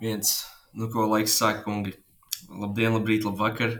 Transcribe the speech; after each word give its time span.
viens, 0.00 0.34
nu, 0.72 0.88
ko 0.92 1.06
laiks 1.10 1.36
sāk, 1.40 1.62
kungi. 1.66 1.94
Labdien, 2.50 2.94
labrīt, 2.96 3.26
labvakar. 3.28 3.76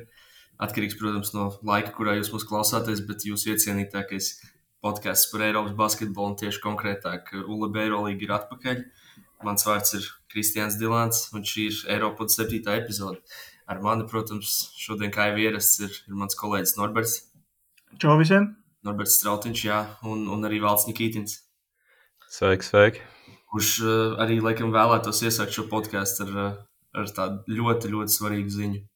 Atkarīgs, 0.61 0.99
protams, 1.01 1.33
no 1.33 1.49
laika, 1.65 1.95
kurā 1.97 2.19
jūs 2.19 2.31
mūs 2.35 2.45
klausāties, 2.49 3.01
bet 3.09 3.25
jūsu 3.25 3.55
iecienītākais 3.55 4.35
podkāsts 4.85 5.31
par 5.33 5.47
Eiropas 5.47 5.77
basketbolu 5.77 6.33
un 6.33 6.39
tieši 6.41 6.61
konkrētāk 6.65 7.33
ULB 7.41 7.79
Eirolīga 7.85 8.27
ir 8.27 8.35
atpakaļ. 8.37 8.83
Mans 9.45 9.65
vārds 9.65 9.97
ir 9.97 10.09
Kristians 10.33 10.77
Dilants, 10.81 11.31
un 11.33 11.47
šī 11.49 11.71
ir 11.71 11.79
Eiropas 11.97 12.37
7. 12.37 12.61
epizode. 12.77 13.21
Ar 13.71 13.81
mani, 13.85 14.05
protams, 14.11 14.75
šodien 14.77 15.13
kā 15.15 15.31
jau 15.31 15.41
ierasts, 15.41 15.81
ir, 15.87 15.95
ir 16.11 16.19
mans 16.19 16.37
kolēģis 16.37 16.77
Norberts. 16.81 17.17
Čau 18.03 18.19
visiem! 18.21 18.51
Norberts 18.85 19.19
Strautiņš, 19.21 19.65
jā, 19.65 19.81
un, 20.09 20.27
un 20.33 20.49
arī 20.49 20.61
Valsts 20.65 20.89
Nikītins. 20.91 21.41
Sveiki, 22.31 22.69
sveiki! 22.69 23.09
Kurš 23.51 23.71
uh, 23.83 23.93
arī 24.23 24.39
laikam 24.45 24.71
vēlētos 24.75 25.25
iesākt 25.27 25.57
šo 25.57 25.67
podkāstu 25.71 26.29
ar, 26.29 26.37
uh, 26.39 26.57
ar 27.01 27.11
tādu 27.17 27.59
ļoti, 27.59 27.91
ļoti 27.95 28.17
svarīgu 28.17 28.55
ziņu. 28.55 28.87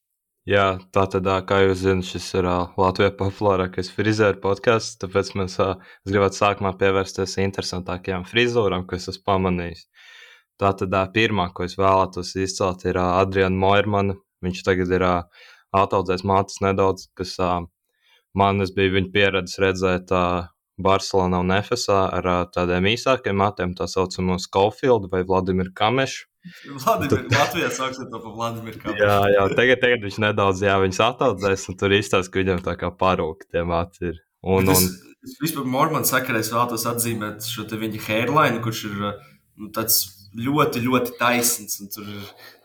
Jā, 0.45 0.65
tā 0.92 1.06
tad, 1.09 1.29
kā 1.48 1.62
jūs 1.62 1.79
zināt, 1.80 2.05
šis 2.05 2.27
ir 2.37 2.46
Latvijas 2.77 3.15
populārākais 3.16 3.88
frizēra 3.96 4.37
podkāsts. 4.43 4.98
Tāpēc 5.01 5.30
mēs, 5.41 5.55
gribētu 6.05 6.37
sākumā 6.37 6.74
pievērsties 6.82 7.38
interesantākajām 7.46 8.27
frizūrām, 8.29 8.84
ko 8.84 8.98
es 8.98 9.09
esmu 9.09 9.24
pamanījis. 9.30 9.87
Tā 10.60 10.74
tad 10.77 10.93
pirmā, 11.15 11.48
ko 11.57 11.65
es 11.65 11.79
vēlētos 11.80 12.34
izcelt, 12.37 12.84
ir 12.84 13.01
Adriana 13.01 13.57
Moirmana. 13.57 14.18
Viņš 14.45 14.60
tagad 14.68 14.93
ir 14.93 15.07
ataudzējis 15.09 16.27
mātes 16.29 16.60
nedaudz, 16.60 17.09
kas 17.16 17.38
man 18.37 18.60
es 18.60 18.74
biju 18.77 18.98
viņa 18.98 19.10
pieredzes 19.16 19.62
redzēt 19.65 20.12
uh, 20.12 20.45
Barcelonā 20.80 21.41
un 21.45 21.52
Efesā 21.55 22.05
ar 22.16 22.28
tādiem 22.55 22.88
īsākiem 22.95 23.37
matiem, 23.38 23.74
tā 23.78 23.87
saucamo 23.91 24.38
Schofield 24.42 25.10
vai 25.12 25.23
Vladimiru 25.27 25.73
Kamešu. 25.77 26.27
Vladimir, 26.69 27.24
Latvijā 27.32 27.70
saucam 27.73 28.10
to 28.10 28.20
par 28.20 28.34
Vladimiru 28.34 28.80
Kamešu. 28.82 29.05
Jā, 29.06 29.20
jā 29.32 29.45
tagad, 29.55 29.80
tagad 29.84 30.05
viņš 30.05 30.18
nedaudz, 30.27 30.65
jā, 30.66 30.74
viņas 30.82 31.01
ataudzēs, 31.07 31.68
un 31.71 31.79
tur 31.80 31.95
izstāsta, 31.96 32.32
ka 32.32 32.43
viņam 32.43 32.65
tā 32.66 32.74
kā 32.80 32.90
parūk 32.90 33.46
tie 33.49 33.62
mati 33.68 34.10
ir. 34.10 34.21
Un, 34.45 34.66
un, 34.66 34.74
es, 34.74 34.99
es 35.24 35.38
vispār 35.40 35.65
Mormons 35.71 36.10
sakarā 36.12 36.43
es 36.45 36.52
vēlētos 36.52 36.84
atzīmēt 36.90 37.46
šo 37.49 37.65
te 37.71 37.79
viņa 37.80 38.02
hairline, 38.10 38.60
kurš 38.65 38.84
ir 38.90 38.99
nu, 39.01 39.71
tāds 39.73 40.02
ļoti, 40.34 40.82
ļoti 40.84 41.16
taisns, 41.21 41.80
un 41.80 41.90
tur 41.95 42.10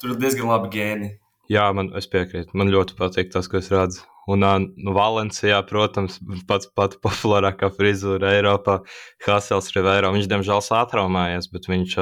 tur 0.01 0.13
ir 0.13 0.21
diezgan 0.21 0.49
labi 0.49 0.73
gēni. 0.73 1.11
jā, 1.51 1.69
man, 1.75 1.93
es 1.97 2.09
piekrītu. 2.09 2.57
Man 2.57 2.73
ļoti 2.73 2.97
patīk 2.99 3.31
tas, 3.33 3.47
ko 3.49 3.61
es 3.61 3.71
redzu. 3.73 4.03
Un 4.29 4.43
nu, 4.45 4.93
Valencijā, 4.93 5.57
protams, 5.65 6.19
pats 6.49 6.69
pats 6.77 6.99
populārākā 7.01 7.71
frizūra 7.73 8.35
Eiropā, 8.37 8.79
Hasels 9.25 9.71
Rivero. 9.73 10.11
Viņš, 10.13 10.27
diemžēl, 10.29 10.61
satraumējies, 10.65 11.47
bet 11.53 11.65
viņš, 11.71 11.95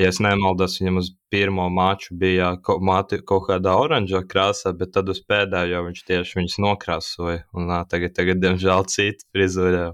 ja 0.00 0.10
nemaldos, 0.26 0.78
viņam 0.80 0.98
uz 0.98 1.12
pirmo 1.30 1.68
maču 1.70 2.16
bija 2.18 2.56
mati, 2.82 3.20
kaut 3.26 3.46
kādā 3.46 3.76
oranžā 3.78 4.24
krāsā, 4.26 4.72
bet 4.76 4.90
tad 4.96 5.12
uz 5.12 5.22
pēdējo 5.22 5.84
viņš 5.86 6.02
tieši 6.08 6.40
viņus 6.40 6.58
nokrāsoja. 6.66 7.44
Un 7.54 7.70
tagad, 7.92 8.16
tagad, 8.18 8.42
diemžēl, 8.42 8.88
cita 8.90 9.28
frizūra. 9.30 9.92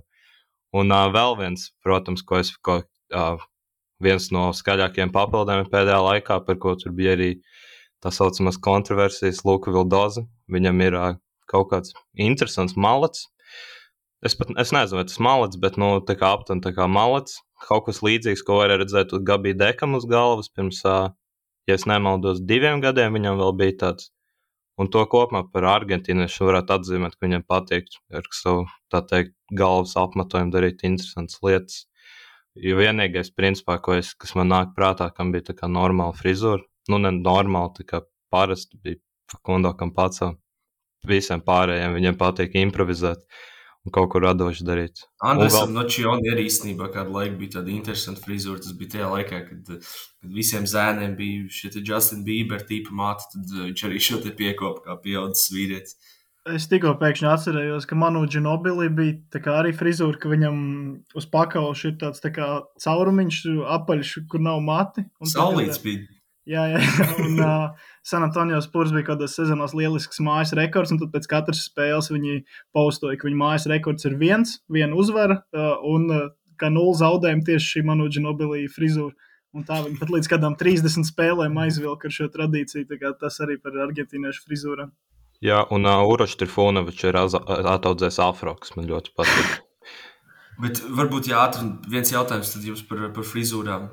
Un 0.76 0.96
vēl 1.12 1.36
viens, 1.42 1.68
protams, 1.84 2.24
ko 2.24 2.40
es, 2.40 2.54
ko, 2.64 2.80
viens 4.02 4.30
no 4.32 4.48
skaļākajiem 4.56 5.12
papildinājumiem 5.12 5.70
pēdējā 5.72 6.00
laikā, 6.08 6.40
par 6.48 6.58
ko 6.60 6.74
tur 6.80 6.96
bija 6.96 7.14
arī 7.16 7.30
tā 8.04 8.12
saucamās 8.12 8.58
kontroversijas, 8.62 9.44
Luka 9.44 9.72
Vildoza. 9.72 10.26
Viņam 10.52 10.82
ir 10.84 10.98
kaut 11.50 11.70
kāds 11.72 11.94
interesants 12.28 12.76
malets. 12.76 13.26
Es 14.24 14.34
pat 14.38 14.50
es 14.58 14.72
nezinu, 14.74 15.00
vai 15.00 15.06
tas 15.06 15.20
malets, 15.22 15.60
bet 15.60 15.76
nu, 15.80 15.90
tā 16.06 16.16
kā 16.18 16.32
aptuveni 16.34 16.64
tā 16.64 16.72
kā 16.76 16.88
malets. 16.90 17.40
Kaut 17.66 17.86
kas 17.86 18.02
līdzīgs, 18.04 18.42
ko 18.44 18.60
varēja 18.60 18.82
redzēt 18.82 19.14
Gabija 19.28 19.56
Dekam 19.62 19.96
uz 19.96 20.04
galvas 20.08 20.50
pirms, 20.52 20.82
ja 20.84 21.76
es 21.78 21.86
nemaldos, 21.88 22.42
diviem 22.44 22.82
gadiem 22.84 23.16
viņam 23.16 23.40
vēl 23.40 23.56
bija 23.60 23.76
tāds. 23.84 24.10
Un 24.76 24.90
to 24.92 25.02
kopumā 25.08 25.40
par 25.52 25.64
argentīniešu 25.72 26.50
varētu 26.50 26.74
atzīmēt, 26.74 27.14
ka 27.16 27.24
viņam 27.24 27.44
patīk 27.48 27.86
ar 28.12 28.26
savu, 28.36 28.66
tā 28.92 29.00
teikt, 29.08 29.32
galvas 29.56 29.94
apmetojumu 29.96 30.52
darīt 30.52 30.84
interesantas 30.84 31.40
lietas. 31.46 31.78
Jo 32.60 32.76
vienīgais, 32.80 33.32
principā, 33.36 33.78
es, 33.96 34.12
kas 34.20 34.34
man 34.36 34.52
nāk 34.52 34.74
prātā, 34.76 35.08
kam 35.16 35.32
bija 35.32 35.48
tā 35.50 35.56
kā 35.56 35.68
normāla 35.68 36.16
frizūra, 36.16 36.64
nu, 36.92 37.00
ne 37.00 37.12
normāla, 37.16 37.72
tā 37.76 37.88
kā 37.88 38.02
parasti 38.32 38.80
bija 38.82 39.00
Fakundo 39.32 39.72
Kampaco. 39.76 40.34
Visiem 41.06 41.42
pārējiem 41.44 41.94
viņiem 41.94 42.16
patīk 42.18 42.56
improvizēt 42.58 43.22
un 43.86 43.94
kaut 43.94 44.10
ko 44.10 44.20
radoši 44.24 44.66
darīt. 44.66 45.04
Andresam 45.22 45.70
Un 45.70 45.78
no 45.78 45.84
Čiona 45.90 46.32
arī 46.32 46.48
īstenībā 46.48 46.88
kādu 46.94 47.14
laiku 47.14 47.38
bija 47.42 47.58
tāda 47.58 47.70
interesanta 47.70 48.24
frizūra. 48.24 48.58
Tas 48.64 48.74
bija 48.78 48.96
tajā 48.96 49.12
laikā, 49.12 49.40
kad, 49.46 49.70
kad 49.70 50.34
visiem 50.40 50.66
zēniem 50.66 51.14
bija 51.18 51.46
šie 51.54 51.70
te 51.76 51.84
Justin 51.86 52.24
Bieber 52.26 52.66
tipa 52.66 52.94
māte, 52.96 53.28
tad 53.32 53.54
uh, 53.54 53.68
viņš 53.68 53.86
arī 53.86 54.02
šo 54.02 54.20
te 54.24 54.34
piekopa 54.34 54.88
kā 54.88 54.98
pieaudzis 55.04 55.52
vīrietis. 55.54 55.98
Es 56.46 56.68
tikko 56.70 56.92
pēkšņi 56.98 57.26
atcerējos, 57.26 57.86
ka 57.90 57.96
Manu 57.98 58.20
Džinobilī 58.30 58.86
bija 58.94 59.16
tā 59.34 59.40
kā 59.42 59.56
arī 59.62 59.72
frizūra, 59.74 60.18
ka 60.22 60.30
viņam 60.30 60.58
uz 61.18 61.26
pakauša 61.30 61.88
ir 61.90 61.96
tāds 62.02 62.22
tā 62.22 62.30
kā 62.34 62.50
caurumiņš, 62.82 63.40
apaļš, 63.78 64.12
kur 64.30 64.44
nav 64.46 64.60
mati. 64.62 65.02
Saulīts 65.26 65.82
bija. 65.82 66.06
Jā, 66.46 66.68
jā, 66.70 66.78
jā. 66.78 67.06
un 67.24 67.40
uh, 67.42 67.88
San 68.06 68.22
Antonio 68.22 68.60
Spurs 68.62 68.92
bija 68.94 69.08
kādos 69.08 69.34
sezonos 69.34 69.72
lielisks 69.74 70.20
mājas 70.22 70.52
rekords, 70.54 70.92
un 70.94 71.00
tad 71.00 71.10
pēc 71.10 71.24
katras 71.30 71.64
spēles 71.66 72.12
viņi 72.12 72.44
paustoja, 72.76 73.18
ka 73.18 73.26
viņa 73.26 73.40
mājas 73.40 73.66
rekords 73.72 74.06
ir 74.06 74.14
viens, 74.20 74.60
viena 74.70 74.94
uzvara, 74.94 75.40
uh, 75.50 75.72
un 75.90 76.06
uh, 76.14 76.28
kā 76.60 76.70
nulle 76.70 76.94
zaudējumi 77.00 77.42
tieši 77.48 77.72
šī 77.72 77.82
Manu 77.88 78.06
Džinobilī 78.06 78.68
frizūra. 78.70 79.10
Un 79.56 79.64
tā 79.66 79.80
viņi 79.82 79.98
pat 79.98 80.12
līdz 80.12 80.30
kādām 80.30 80.54
30 80.60 81.08
spēlēm 81.08 81.58
aizvilka 81.64 82.06
ar 82.06 82.14
šo 82.14 82.28
tradīciju. 82.30 82.86
tā 82.86 83.00
kā 83.00 83.10
Tas 83.18 83.40
arī 83.42 83.56
par 83.58 83.74
argentīniešu 83.88 84.44
frizūrām. 84.46 84.92
Jā, 85.42 85.64
un 85.74 85.88
uh, 85.88 86.06
Urošs 86.06 86.38
Trifunovičs 86.38 87.08
ir 87.10 87.18
ataudzējis 87.18 88.22
afro, 88.22 88.54
kas 88.60 88.76
man 88.76 88.86
ļoti 88.88 89.16
patīk. 89.18 89.62
Bet 90.62 90.78
varbūt 90.88 91.26
jā, 91.28 91.42
ātri 91.42 91.66
viens 91.90 92.12
jautājums 92.12 92.54
tad 92.54 92.64
jums 92.64 92.86
par, 92.86 93.08
par 93.16 93.26
frizūrām. 93.26 93.90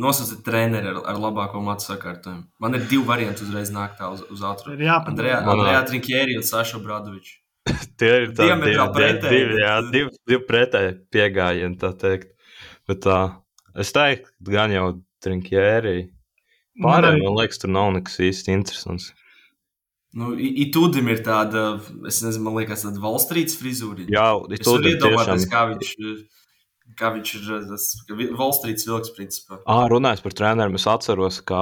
Nosauciet 0.00 0.40
treneri 0.46 0.88
ar, 0.92 1.00
ar 1.12 1.18
labāko 1.20 1.60
matu 1.64 1.84
sakārtojumu. 1.90 2.46
Man 2.62 2.74
ir 2.78 2.86
divi 2.90 3.04
varianti 3.08 3.44
uzreiz 3.44 3.70
nākt 3.74 3.98
tā 4.00 4.08
uz, 4.14 4.22
uz 4.32 4.40
ātrumu. 4.46 4.78
Ir 4.78 4.86
jāpadomā. 4.88 5.12
Andrejā, 5.12 5.40
Andrejā 5.54 5.82
Trinkjēri 5.90 6.38
un 6.40 6.46
Saša 6.46 6.80
Bradovičs. 6.84 7.36
Tie 8.00 8.08
ir 8.22 8.30
tādi 8.32 8.54
divi, 8.64 8.86
pretēji, 8.96 9.30
divi, 9.34 9.58
jā, 9.60 9.74
bet- 9.82 9.92
divi, 9.92 10.10
divi 10.32 10.44
pretēji 10.48 10.94
pieejami, 11.12 11.76
tā 11.82 11.90
teikt. 12.00 12.30
Bet 12.88 13.02
tā, 13.04 13.18
es 13.78 13.92
teiktu, 13.92 14.32
gan 14.48 14.72
jau 14.72 14.86
trinkjēri. 15.22 15.96
Man 16.80 16.94
Pārējiem, 17.02 17.24
man 17.26 17.36
liekas, 17.36 17.60
tur 17.60 17.70
nav 17.74 17.90
nekas 17.92 18.16
īsti 18.24 18.54
interesants. 18.56 19.10
Nu, 20.16 20.32
I- 20.34 20.64
Itūdim 20.64 21.06
ir 21.12 21.20
tāda, 21.22 21.76
es 22.08 22.22
nezinu, 22.24 22.42
man 22.48 22.56
liekas, 22.56 22.82
tāda 22.86 22.98
valstrītas 23.04 23.54
frizūra. 23.60 24.08
Jā, 24.10 24.24
varu 24.40 24.88
ir 24.88 24.98
tiešām. 25.04 25.44
kā 25.52 25.66
viņš, 25.74 25.92
kā 27.00 27.10
viņš 27.16 27.34
ir 27.38 27.50
tas 27.70 27.88
valstrītas 28.38 28.86
vilks, 28.88 29.12
principā. 29.16 29.60
Ā, 29.64 29.82
runājot 29.90 30.24
par 30.26 30.36
treneriem, 30.36 30.78
es 30.78 30.86
atceros, 30.90 31.40
ka 31.48 31.60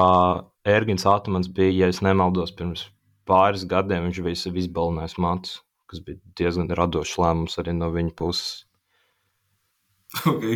Ergins 0.69 1.07
Atmans 1.09 1.51
bija, 1.55 1.85
ja 1.85 1.91
es 1.93 2.03
nemaldos, 2.05 2.53
pirms 2.59 2.89
pāris 3.29 3.67
gadiem 3.69 4.09
viņš 4.09 4.23
bija 4.25 4.41
sev 4.43 4.59
izbalinājis 4.61 5.19
matus, 5.23 5.59
kas 5.89 6.03
bija 6.05 6.21
diezgan 6.41 6.71
radošs 6.79 7.19
lēmums 7.21 7.59
arī 7.61 7.77
no 7.77 7.91
viņa 7.95 8.15
puses. 8.19 8.65
Okay, 10.25 10.55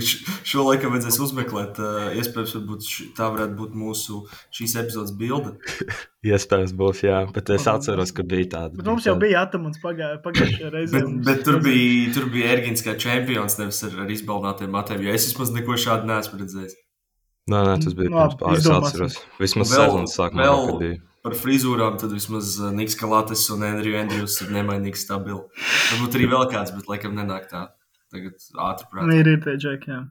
šo 0.49 0.63
laiku 0.65 0.89
vajadzēs 0.89 1.19
uzmeklēt. 1.21 1.77
Uh, 1.77 2.07
iespējams, 2.17 2.87
tā 3.19 3.27
varētu 3.35 3.53
būt 3.59 3.75
mūsu 3.77 4.23
šīs 4.57 4.73
epizodes 4.81 5.13
bilde. 5.21 5.53
Iespējams, 6.33 6.73
būs, 6.79 7.03
jā, 7.05 7.19
bet 7.35 7.51
es 7.53 7.67
atceros, 7.69 8.15
ka 8.17 8.25
bija 8.25 8.49
tāda. 8.55 8.79
Bet 8.79 8.89
mums 8.89 9.05
jau 9.05 9.12
bija 9.21 9.43
atamants 9.45 9.83
pagājušajā 9.83 10.71
reizē. 10.77 10.95
Bet, 11.03 11.12
bet 11.29 11.45
tur 11.45 11.61
bija, 11.67 12.15
tur 12.17 12.31
bija 12.33 12.55
Ergins 12.55 12.85
kā 12.87 12.95
čempions, 12.97 13.59
nevis 13.61 13.83
ar, 13.91 13.99
ar 14.07 14.15
izbalnātiem 14.17 14.73
matiem. 14.73 15.05
Jo 15.05 15.12
es 15.19 15.29
vismaz 15.29 15.53
neko 15.53 15.77
šādu 15.85 16.09
neesmu 16.09 16.41
redzējis. 16.41 16.79
Nē, 17.53 17.61
nē, 17.69 17.77
tas 17.85 17.99
bija 17.99 18.09
Nu, 18.09 18.23
pirms 18.23 18.39
pāris 18.41 18.65
izdomāsim. 18.65 18.89
atceros. 18.89 19.21
Vismaz 19.43 19.75
sezonas 19.75 20.17
sākumā, 20.17 20.49
vēl-. 20.49 20.97
Par 21.23 21.37
frizūrām 21.38 22.00
tad 22.00 22.17
vismaz 22.17 22.56
uh, 22.62 22.73
Niks 22.75 22.97
Kalates 22.99 23.44
un 23.53 23.69
Andrew 23.69 24.00
Andrews 24.00 24.41
ir 24.43 24.49
nemainīgi 24.56 24.99
stabili. 25.05 25.44
Varbūt 25.93 26.17
arī 26.19 26.32
vēl 26.32 26.49
kāds, 26.50 26.73
bet 26.75 26.88
laikam 26.91 27.15
nenāk 27.21 27.50
tā. 27.53 27.67
Tagad 28.12 28.50
ātri 28.69 28.91
prātā. 28.91 29.14
Ir, 29.17 29.31
ir 29.35 29.41
tie 29.44 29.56
džeki, 29.61 29.94
jā. 29.94 30.03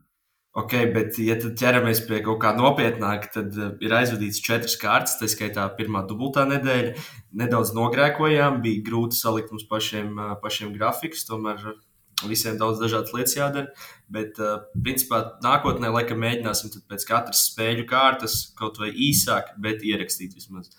Ok, 0.60 0.74
bet, 0.92 1.16
ja 1.24 1.38
tad 1.40 1.54
ķeramies 1.62 2.02
pie 2.10 2.18
kaut 2.26 2.42
kā 2.44 2.50
nopietnāka, 2.58 3.30
tad 3.38 3.56
uh, 3.56 3.70
ir 3.80 3.94
aizvadīts 3.96 4.42
četras 4.44 4.76
kārtas, 4.82 5.16
tā 5.22 5.30
skaitā 5.32 5.64
pirmā 5.78 6.02
dubultā 6.10 6.44
nedēļa. 6.50 7.06
Nedaudz 7.40 7.72
nogrēkojām, 7.78 8.60
bija 8.66 8.84
grūti 8.90 9.16
salikt 9.16 9.54
mums 9.54 9.64
pašiem, 9.70 10.12
uh, 10.18 10.34
pašiem 10.44 10.74
grafikus, 10.76 11.24
tomēr 11.30 11.64
uh, 11.72 11.80
visiem 12.28 12.60
daudz 12.60 12.82
dažādas 12.84 13.14
lietas 13.16 13.38
jādara. 13.38 13.72
Bet, 14.12 14.40
principā, 14.76 15.22
nākotnē 15.44 15.90
laikam 15.96 16.20
mēģināsim 16.22 16.84
pēc 16.92 17.08
katras 17.08 17.46
spēļu 17.48 17.88
kārtas 17.90 18.42
kaut 18.60 18.78
vai 18.82 18.92
īsāk, 18.92 19.56
bet 19.64 19.86
ierakstīt 19.88 20.36
vismaz. 20.36 20.74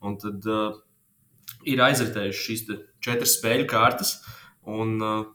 Un 0.00 0.16
tad 0.22 0.46
uh, 0.48 0.78
ir 1.68 1.82
aizritējušas 1.84 2.46
šīs 2.48 2.64
četras 3.04 3.36
spēļu 3.38 3.68
kārtas, 3.70 4.16
un 4.68 4.96
uh, 5.04 5.26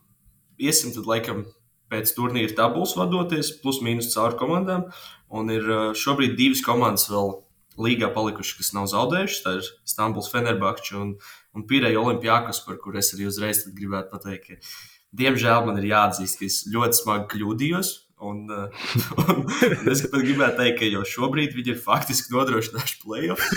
iesim 0.62 0.94
tad 0.96 1.08
laikam 1.10 1.46
pēc 1.94 2.14
turnīra 2.18 2.56
tabulas 2.58 2.96
vadoties, 2.98 3.54
plus 3.62 3.82
mīnus 3.86 4.14
caur 4.14 4.38
komandām. 4.40 4.88
Un 5.34 5.50
ir 5.54 5.66
uh, 5.70 5.90
šobrīd 5.98 6.38
divas 6.38 6.62
komandas 6.66 7.08
vēl 7.10 7.36
līgā 7.82 8.10
palikuši, 8.14 8.58
kas 8.60 8.72
nav 8.76 8.90
zaudējuši. 8.92 9.42
Tā 9.46 9.58
ir 9.60 9.70
Stambuls 9.90 10.30
Fenerbakčs 10.34 10.96
un, 11.00 11.16
un 11.58 11.68
Pīrēja 11.70 12.02
Olimpijākas, 12.02 12.62
par 12.68 12.80
kur 12.82 12.98
es 13.00 13.14
arī 13.16 13.28
uzreiz 13.30 13.64
gribētu 13.74 14.14
pateikt, 14.14 14.50
ka, 14.50 14.74
diemžēl 15.24 15.68
man 15.68 15.82
ir 15.82 15.90
jāatzīst, 15.92 16.40
ka 16.40 16.50
es 16.50 16.64
ļoti 16.74 17.02
smagi 17.02 17.30
kļūdījos. 17.36 17.94
Un, 18.24 18.46
uh, 18.54 18.70
un 19.34 19.90
es 19.92 20.06
pat 20.06 20.22
gribētu 20.24 20.62
teikt, 20.62 20.78
ka 20.80 20.88
jau 20.88 21.04
šobrīd 21.16 21.58
viņi 21.58 21.74
ir 21.74 21.82
faktiski 21.84 22.32
nodrošinājuši 22.36 23.00
playoff. 23.04 23.50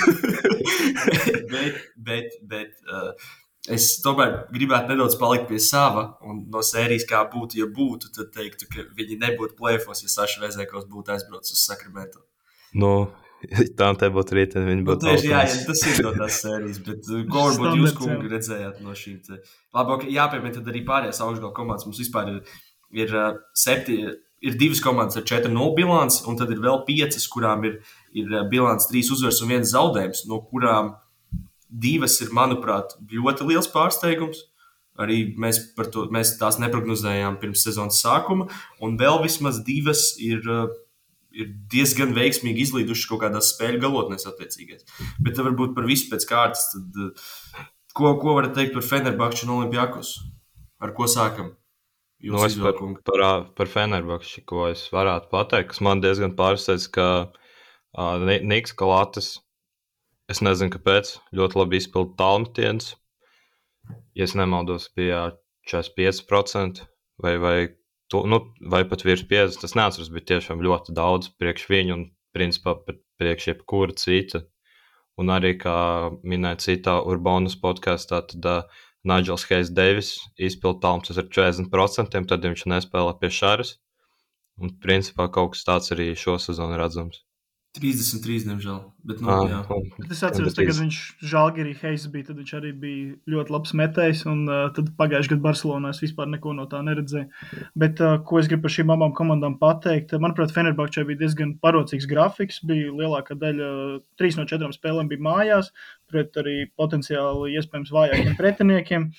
bet, 1.53 1.83
bet, 2.09 2.41
bet 2.51 2.89
uh, 2.89 3.13
es 3.73 3.89
tomēr 4.05 4.47
gribētu 4.55 4.93
nedaudz 4.93 5.19
palikt 5.21 5.49
pie 5.51 5.61
sava. 5.63 6.09
Un 6.27 6.45
no 6.53 6.63
sērijas, 6.65 7.07
kā 7.11 7.23
būtu, 7.33 7.61
ja 7.61 7.69
būtu, 7.71 8.13
tad 8.15 8.33
teiktu, 8.35 8.69
ka 8.73 8.89
viņi 8.97 9.21
nebūtu 9.23 9.59
playoffs, 9.59 10.05
ja 10.05 10.13
Saša 10.13 10.45
Vezēkos 10.45 10.89
būtu 10.91 11.15
aizbraucis 11.15 11.57
uz 11.57 11.65
Sakramentu. 11.67 12.23
Nu, 12.77 13.09
Tā 13.77 13.89
te 14.01 14.09
būtu 14.11 14.37
rīta, 14.37 14.61
viņa 14.65 14.81
Nu, 14.81 14.87
būtu. 14.89 15.07
tieši, 15.07 15.29
jā, 15.29 15.43
jā, 15.45 15.57
tas 15.69 15.83
ir 15.87 15.99
no 16.07 16.13
tās 16.17 16.39
sērijas, 16.43 16.79
bet 16.87 17.09
uh, 17.13 17.25
ko 17.33 17.43
varbūt 17.47 17.81
jūs, 17.83 17.95
kungi, 17.99 18.15
jā. 18.17 18.31
redzējāt 18.33 18.79
no 18.83 18.95
šīm? 18.97 19.19
Te... 19.27 19.41
Labi, 19.77 19.93
ok, 19.97 20.07
jāpiemina, 20.17 20.55
tad 20.57 20.71
arī 20.73 20.83
pārējās 20.89 21.21
augšgala 21.25 21.53
komandas 21.57 21.87
mums 21.87 22.01
vispār 22.01 22.33
ir, 22.33 22.39
ir, 22.97 23.13
uh, 23.13 23.37
septi, 23.57 23.99
ir 24.41 24.59
divas 24.59 24.81
komandas 24.85 25.21
ar 25.21 25.27
4-0 25.29 25.75
bilanci, 25.77 26.23
un 26.31 26.41
tad 26.41 26.53
ir 26.55 26.63
vēl 26.65 26.81
piecas, 26.89 27.29
kurām 27.33 27.67
ir, 27.69 27.77
ir 28.17 28.33
uh, 28.33 28.47
bilants 28.51 28.89
trīs 28.91 29.13
uzvaras 29.15 29.43
un 29.45 29.53
viens 29.53 29.75
zaudējums, 29.77 30.25
no 30.33 30.41
kurām 30.49 30.95
divas 31.69 32.21
ir, 32.23 32.33
manuprāt, 32.37 32.97
ļoti 33.13 33.49
liels 33.51 33.71
pārsteigums. 33.73 34.45
Arī 34.97 35.35
mēs, 35.37 35.61
to, 35.93 36.07
mēs 36.13 36.39
tās 36.41 36.57
neprognozējām 36.63 37.37
pirms 37.43 37.67
sezonas 37.67 37.99
sākuma, 38.01 38.47
un 38.81 38.95
vēl 38.97 39.21
vismaz 39.27 39.59
divas 39.67 40.15
ir, 40.23 40.41
uh, 40.49 40.71
ir 41.37 41.51
diezgan 41.73 42.15
veiksmīgi 42.17 42.65
izlīdušas 42.65 43.11
kaut 43.11 43.21
kādās 43.27 43.51
spēļu 43.53 43.83
galotnēs, 43.83 44.25
attiecīgais. 44.31 44.87
Bet 45.21 45.37
varbūt 45.43 45.77
par 45.77 45.85
visu 45.91 46.09
pēc 46.13 46.25
kārtas. 46.31 46.65
Tad, 46.73 46.97
uh, 46.97 47.69
ko, 47.93 48.15
ko 48.23 48.39
varat 48.39 48.57
teikt 48.57 48.73
par 48.79 48.89
Fenerbahču 48.89 49.45
un 49.45 49.59
Olimpijākus? 49.59 50.17
Ar 50.81 50.97
ko 50.97 51.09
sākam? 51.09 51.53
Nu, 52.25 52.41
es 52.47 52.57
par, 52.57 52.79
par, 53.05 53.23
par 53.57 53.69
Fenerbakšu, 53.69 54.43
ko 54.49 54.71
es 54.71 54.87
varētu 54.93 55.29
pateikt, 55.33 55.75
kas 55.75 55.83
man 55.85 56.01
diezgan 56.01 56.33
pārsteidz, 56.37 56.89
ka 56.93 57.09
uh, 57.29 58.33
Niks 58.41 58.73
Kalātis, 58.77 59.35
es 60.33 60.43
nezinu, 60.43 60.73
kāpēc, 60.75 61.17
ļoti 61.37 61.61
labi 61.61 61.81
izpildīja 61.81 62.19
tālmetienus. 62.21 62.95
Ja 64.19 64.27
es 64.27 64.35
nemaldos, 64.39 64.89
bija 64.97 65.29
45% 65.71 66.83
vai, 67.23 67.37
vai, 67.43 67.57
to, 68.13 68.25
nu, 68.27 68.41
vai 68.73 68.83
pat 68.89 69.05
virs 69.07 69.25
50%. 69.31 69.63
Tas 69.63 69.77
neatceros, 69.79 70.11
bet 70.15 70.29
tiešām 70.31 70.63
ļoti 70.65 70.95
daudz 70.97 71.31
priekš 71.39 71.69
viņu 71.71 71.97
un 71.97 72.05
principā 72.37 72.77
priekš 73.21 73.53
jebkura 73.53 73.97
cita. 73.99 74.43
Un 75.17 75.33
arī, 75.33 75.55
kā 75.57 75.77
minēja 76.29 76.61
citā 76.67 76.99
Urbanas 77.09 77.57
podkāstā, 77.57 78.21
tad 78.29 78.49
uh, 78.51 78.83
Nigels 79.07 79.47
Heis 79.49 79.71
Devis 79.73 80.11
izpildīja 80.37 80.83
tālmtus 80.83 81.21
ar 81.23 81.31
40%, 81.33 82.27
tad 82.29 82.45
viņš 82.45 82.67
nespēlē 82.73 83.15
pie 83.21 83.31
šāras. 83.33 83.77
Un 84.61 84.73
principā 84.83 85.29
kaut 85.33 85.55
kas 85.55 85.65
tāds 85.69 85.93
arī 85.95 86.11
šo 86.17 86.37
sezonu 86.41 86.77
redzams. 86.81 87.26
33, 87.77 88.45
diemžēl. 88.49 88.79
Bet, 89.07 89.21
nu, 89.23 89.29
jā. 89.47 89.61
un- 89.71 89.85
Bet 90.01 90.11
es 90.17 90.23
atceros, 90.27 90.55
ka 90.57 90.63
viņš 90.67 90.97
Žalgirī 91.31 91.75
Heisa 91.79 92.11
bija, 92.11 92.27
tad 92.29 92.41
viņš 92.41 92.53
arī 92.59 92.73
bija 92.81 93.15
ļoti 93.35 93.55
labs 93.55 93.73
metējs, 93.79 94.25
un 94.27 94.43
uh, 94.49 94.69
tad 94.75 94.91
pagājušajā 94.99 95.33
gadā 95.37 95.45
Barcelonā 95.47 95.93
es 95.95 96.01
vispār 96.03 96.27
neko 96.33 96.55
no 96.59 96.67
tā 96.67 96.83
neredzēju. 96.83 97.29
Bet, 97.77 98.01
uh, 98.01 98.19
ko 98.27 98.41
es 98.41 98.49
gribu 98.51 98.67
par 98.67 98.75
šīm 98.77 98.91
abām 98.97 99.15
komandām 99.15 99.59
pateikt, 99.61 100.13
manuprāt, 100.19 100.51
Fenerbahčē 100.57 101.07
bija 101.07 101.23
diezgan 101.23 101.55
parocīgs 101.63 102.09
grafiks, 102.11 102.61
bija 102.67 102.91
lielākā 102.93 103.39
daļa, 103.39 103.71
trīs 104.19 104.37
no 104.37 104.45
četrām 104.45 104.75
spēlēm 104.75 105.09
bija 105.09 105.23
mājās, 105.29 105.71
pret 106.11 106.35
arī 106.43 106.67
potenciāli 106.77 107.55
iespējams 107.61 107.93
vājākiem 107.95 108.37
pretiniekiem. 108.41 109.11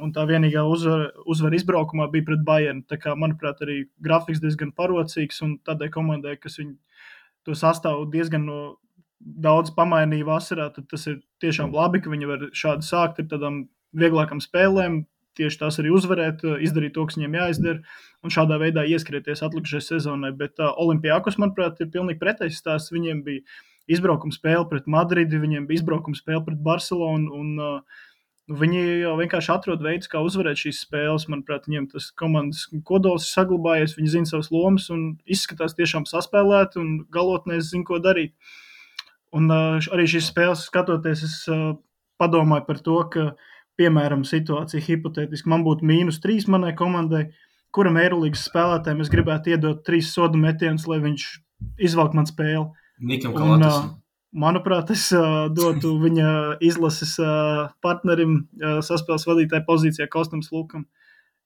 Un 0.00 0.12
tā 0.14 0.22
vienīgā 0.24 0.62
uzvara, 0.70 1.10
uzvara 1.26 1.56
izbraukumā 1.58 2.06
bija 2.12 2.24
pret 2.28 2.44
Bayernu. 2.46 2.84
Tā 2.88 2.96
kā, 2.96 3.12
manuprāt, 3.18 3.58
arī 3.60 3.82
grafiks 4.00 4.38
diezgan 4.40 4.70
parocīgs 4.72 5.42
un 5.42 5.58
tādai 5.66 5.90
komandai, 5.92 6.36
kas 6.40 6.60
viņu 6.60 6.76
to 7.46 7.56
sastāvu 7.56 8.08
diezgan 8.12 8.46
no 8.48 8.60
daudz 9.20 9.72
pamainīja 9.76 10.26
vasarā, 10.28 10.70
tad 10.74 10.88
tas 10.90 11.06
ir 11.10 11.20
tiešām 11.44 11.74
labi, 11.76 12.00
ka 12.00 12.12
viņi 12.12 12.28
var 12.28 12.44
šādi 12.56 12.86
sākt 12.86 13.20
ar 13.20 13.28
tādām 13.30 13.64
vieglākām 13.96 14.40
spēlēm. 14.42 15.04
Tieši 15.38 15.60
tās 15.60 15.78
arī 15.78 15.92
uzvarēt, 15.94 16.42
izdarīt 16.66 16.96
to, 16.96 17.04
kas 17.06 17.16
viņiem 17.16 17.36
jāizdara, 17.38 17.98
un 18.26 18.32
šādā 18.34 18.56
veidā 18.60 18.82
ieskrieties 18.88 19.44
atlikušajai 19.46 19.84
sezonai. 19.86 20.32
Bet 20.36 20.58
uh, 20.58 20.72
Olimpijākos, 20.82 21.38
manuprāt, 21.40 21.78
ir 21.80 21.92
pilnīgi 21.92 22.18
pretējs 22.20 22.58
stāsts. 22.60 22.92
Viņiem 22.92 23.22
bija 23.24 23.44
izbraukuma 23.94 24.34
spēle 24.34 24.66
pret 24.68 24.88
Madridi, 24.90 25.38
viņiem 25.40 25.68
bija 25.68 25.80
izbraukuma 25.80 26.18
spēle 26.18 26.42
pret 26.48 26.58
Barcelonu. 26.66 27.30
Un, 27.38 27.54
uh, 27.62 28.02
Viņi 28.50 28.80
jau 29.04 29.12
vienkārši 29.20 29.50
atrod 29.54 29.82
veidus, 29.84 30.08
kā 30.10 30.18
uzvarēt 30.26 30.58
šīs 30.58 30.80
spēles. 30.82 31.28
Manuprāt, 31.30 31.68
viņiem 31.68 31.84
tas 31.92 32.08
komandas 32.18 32.64
kodols 32.88 33.28
ir 33.28 33.34
saglabājies, 33.36 33.94
viņi 33.94 34.10
zina 34.16 34.30
savas 34.30 34.50
lomas 34.50 34.88
un 34.90 35.04
izskatās 35.30 35.76
tiešām 35.78 36.06
saspēlēti 36.10 36.80
un 36.82 36.88
galotnēs 37.14 37.68
zina, 37.70 37.86
ko 37.86 38.00
darīt. 38.02 38.34
Un 39.36 39.46
uh, 39.54 39.78
arī 39.94 40.08
šīs 40.10 40.32
spēles 40.32 40.64
skatoties, 40.66 41.22
es 41.28 41.36
uh, 41.46 41.76
padomāju 42.18 42.66
par 42.66 42.82
to, 42.82 42.96
ka, 43.12 43.28
piemēram, 43.78 44.26
situācija 44.26 44.82
hipotētiski 44.82 45.48
man 45.48 45.62
būtu 45.64 45.86
mīnus 45.86 46.18
trīs 46.20 46.48
manai 46.50 46.74
komandai, 46.76 47.28
kuram 47.70 48.00
Eirolandes 48.02 48.42
spēlētājiem 48.50 49.04
es 49.04 49.12
gribētu 49.14 49.54
iedot 49.54 49.86
trīs 49.86 50.10
sodu 50.10 50.40
metienus, 50.42 50.90
lai 50.90 50.98
viņš 51.06 51.30
izvelk 51.86 52.18
man 52.18 52.26
spēli. 52.26 52.66
Nikam 52.98 53.36
Un, 53.36 53.62
Kalatas. 53.62 53.78
uh, 53.78 53.94
Manuprāt, 54.30 54.92
es 54.94 55.08
uh, 55.10 55.48
dotu 55.50 55.96
viņa 55.98 56.60
izlases 56.62 57.16
uh, 57.18 57.66
partnerim, 57.82 58.44
uh, 58.60 58.78
saspēles 58.86 59.26
vadītāja 59.26 59.64
pozīcijā, 59.66 60.06
Kostam 60.10 60.42
Lukam. 60.52 60.84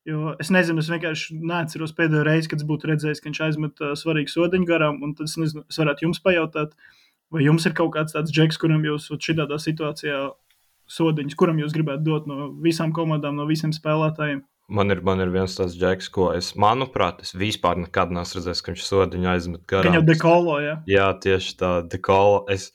Jo 0.04 0.34
es 0.36 0.50
nezinu, 0.52 0.82
es 0.84 0.90
vienkārši 0.92 1.38
neatceros 1.40 1.94
pēdējo 1.96 2.26
reizi, 2.28 2.50
kad 2.52 2.60
es 2.60 2.68
būtu 2.68 2.90
redzējis, 2.90 3.22
ka 3.24 3.30
viņš 3.30 3.40
aizmet 3.46 3.80
uh, 3.80 3.94
svarīgu 3.96 4.28
sodiņu 4.28 4.68
garām. 4.68 5.00
Tad 5.16 5.30
es, 5.30 5.38
nezinu, 5.40 5.64
es 5.64 5.80
varētu 5.80 6.04
jums 6.04 6.20
pajautāt, 6.20 6.76
vai 7.32 7.46
jums 7.46 7.64
ir 7.64 7.72
kaut 7.78 7.94
kāds 7.96 8.12
tāds 8.12 8.34
džeks, 8.34 8.60
kuram 8.60 8.84
jūs 8.84 9.08
šādā 9.16 9.56
situācijā 9.56 10.20
sodiņus, 10.84 11.38
kuram 11.40 11.64
jūs 11.64 11.72
gribētu 11.72 12.04
dot 12.04 12.28
no 12.28 12.50
visām 12.60 12.92
komandām, 12.92 13.40
no 13.40 13.48
visiem 13.48 13.72
spēlētājiem. 13.72 14.44
Man 14.68 14.88
ir, 14.90 15.02
man 15.04 15.20
ir 15.20 15.28
viens 15.28 15.58
tāds 15.58 15.74
džeks, 15.76 16.06
ko 16.08 16.30
es, 16.32 16.54
manuprāt, 16.56 17.18
es 17.20 17.34
vispār 17.36 17.76
nekad 17.82 18.14
neesmu 18.16 18.40
redzējis, 18.40 18.62
ka 18.64 18.72
viņš 18.72 18.84
sodiņu 18.88 19.28
aizmet 19.34 19.66
garām. 19.68 19.92
Viņa 19.92 20.04
dekolo, 20.08 20.54
ja? 20.64 20.78
Jā, 20.88 21.10
tieši 21.20 21.58
tā, 21.60 21.72
dekola. 21.92 22.46
Es 22.54 22.70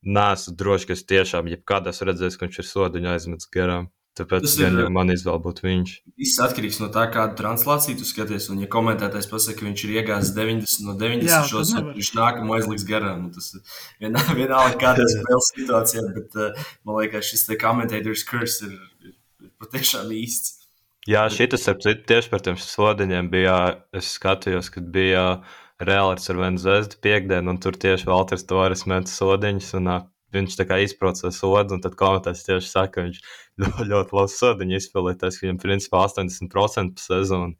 neesmu 0.00 0.54
drošs, 0.56 0.86
ka 0.88 0.96
es 0.96 1.04
tiešām, 1.04 1.50
jebkad 1.52 1.90
esmu 1.92 2.08
redzējis, 2.10 2.38
ka 2.40 2.48
viņš 2.48 2.62
ir 2.62 2.68
sodiņu 2.70 3.12
aizmetis 3.12 3.50
garām. 3.52 3.90
Tāpēc 4.14 4.44
Tas 4.46 4.56
ir- 4.62 4.88
man 4.94 5.10
izvēle 5.10 5.42
būtu 5.42 5.64
viņš. 5.66 5.92
Viss 6.22 6.38
atkarīgs 6.40 6.78
no 6.80 6.86
tā, 6.88 7.08
kādu 7.12 7.34
translāciju 7.34 7.98
tu 7.98 8.04
skaties. 8.06 8.48
Un, 8.48 8.60
ja 8.62 8.68
komentētājs 8.70 9.26
pasakā, 9.28 9.58
ka 9.58 9.66
viņš 9.66 9.84
ir 9.84 9.94
iegājis 9.98 10.30
90 10.36 10.84
no 10.86 10.94
90 10.96 11.28
Jā, 11.28 11.40
šos, 11.50 11.74
viņš 11.74 12.12
nākamo 12.14 12.54
aizliks 12.54 12.86
garām. 12.86 13.24
Nu, 13.26 13.32
tas 13.34 13.50
ir 13.58 13.60
vienā, 14.06 14.22
vienalga 14.38 14.78
kādā 14.78 15.02
spēles 15.16 15.50
situācijā, 15.58 16.06
bet 16.14 16.38
uh, 16.38 16.66
man 16.86 17.02
liekas, 17.02 17.26
šis 17.26 17.44
te 17.50 17.58
komentētājs 17.58 18.22
kurs 18.30 18.62
ir, 18.62 18.78
ir, 19.02 19.16
ir 19.42 19.50
patiešām 19.58 20.14
īsts. 20.14 20.60
Jā, 21.10 21.26
šis 21.28 21.68
ap 21.68 21.82
citu 21.84 22.06
tieši 22.08 22.30
par 22.32 22.40
tiem 22.44 22.56
sodiņiem 22.60 23.28
bija. 23.32 23.58
Es 23.92 24.14
skatījos, 24.16 24.70
kad 24.72 24.86
bija 24.94 25.24
Reāls 25.84 26.30
ar 26.32 26.38
vienu 26.38 26.60
zvezdu 26.62 26.96
piekdienu, 27.04 27.52
un 27.52 27.60
tur 27.60 27.76
tieši 27.76 28.08
Valters 28.08 28.46
Torres 28.48 28.86
met 28.88 29.10
ā, 29.10 29.98
Viņš 30.34 30.56
tā 30.58 30.64
kā 30.66 30.80
izprocesa 30.82 31.30
sodu, 31.30 31.76
un 31.76 31.82
tad 31.84 31.94
komentēs 31.98 32.42
tieši 32.46 32.66
saka, 32.66 32.90
ka 32.96 33.04
viņš 33.06 33.20
ļoti, 33.62 33.86
ļoti 33.92 34.18
labi 34.18 34.32
sodiņu 34.34 34.80
izpildīja. 34.80 35.30
Viņam 35.42 35.60
principā 35.62 36.00
80% 36.08 36.96
pa 36.96 37.04
sezonu. 37.04 37.54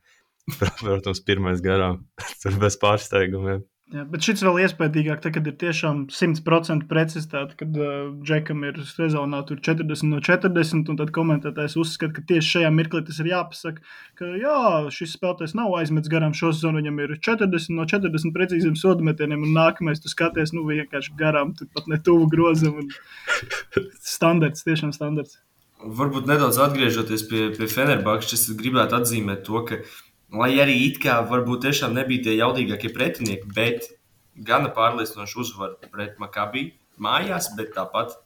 Protams, 0.80 1.22
pirmais 1.24 1.62
garām. 1.64 2.02
Tur 2.42 2.58
bez 2.62 2.78
pārsteigumiem. 2.80 3.62
Jā, 3.92 4.00
bet 4.08 4.24
šis 4.24 4.40
vēl 4.40 4.62
iespējamāk, 4.62 5.18
tad, 5.20 5.34
kad 5.36 5.48
ir 5.50 5.54
tiešām 5.60 5.98
100% 6.08 6.86
precizitāte, 6.88 7.52
kad 7.60 7.74
uh, 7.76 8.14
Džekam 8.24 8.62
ir 8.64 8.78
sezonā 8.88 9.42
tur 9.44 9.58
40 9.60 10.08
no 10.08 10.22
40, 10.24 10.88
un 10.88 10.96
tad 10.98 11.12
komentētājs 11.12 11.76
uzskata, 11.82 12.14
ka 12.16 12.24
tieši 12.30 12.54
šajā 12.54 12.70
mirklī 12.72 13.02
tas 13.04 13.20
ir 13.20 13.28
jāpasaka, 13.28 13.84
ka 14.16 14.30
jā, 14.40 14.56
šis 14.88 15.12
spēlētājs 15.18 15.52
nav 15.60 15.76
aizmetis 15.76 16.12
garām 16.14 16.32
šo 16.32 16.54
sezonu, 16.56 16.80
viņam 16.80 17.02
ir 17.04 17.12
40 17.28 17.76
no 17.76 17.84
40 17.92 18.32
precīziem 18.38 18.78
sodametieniem, 18.80 19.44
un 19.44 19.52
nākamais 19.58 20.00
tu 20.00 20.08
skaties, 20.08 20.54
nu 20.56 20.64
vienkārši 20.70 21.12
garām, 21.20 21.52
tur 21.58 21.68
pat 21.76 21.92
ne 21.92 22.00
tuvu 22.00 22.30
grozam. 22.32 22.80
Standarts, 24.00 24.64
tiešām 24.64 24.96
standarts. 24.96 25.42
Varbūt 25.84 26.24
nedaudz 26.24 26.56
atgriežoties 26.64 27.28
pie, 27.28 27.46
pie 27.52 27.68
Fenerbahča, 27.68 28.38
es 28.38 28.48
gribētu 28.56 28.96
atzīmēt 28.96 29.44
to, 29.44 29.60
ka, 29.68 29.82
lai 30.38 30.52
arī 30.62 30.76
it 30.88 31.00
kā 31.02 31.20
varbūt 31.30 31.66
tiešām 31.68 31.94
nebija 31.96 32.28
tie 32.28 32.38
jaudīgākie 32.38 32.92
pretinieki, 32.94 33.50
bet 33.54 33.90
gana 34.34 34.72
pārliecinoši 34.74 35.40
uzvaru 35.44 35.92
pret 35.92 36.18
Makabī 36.22 36.72
mājās, 36.98 37.52
bet 37.58 37.74
tāpat 37.76 38.16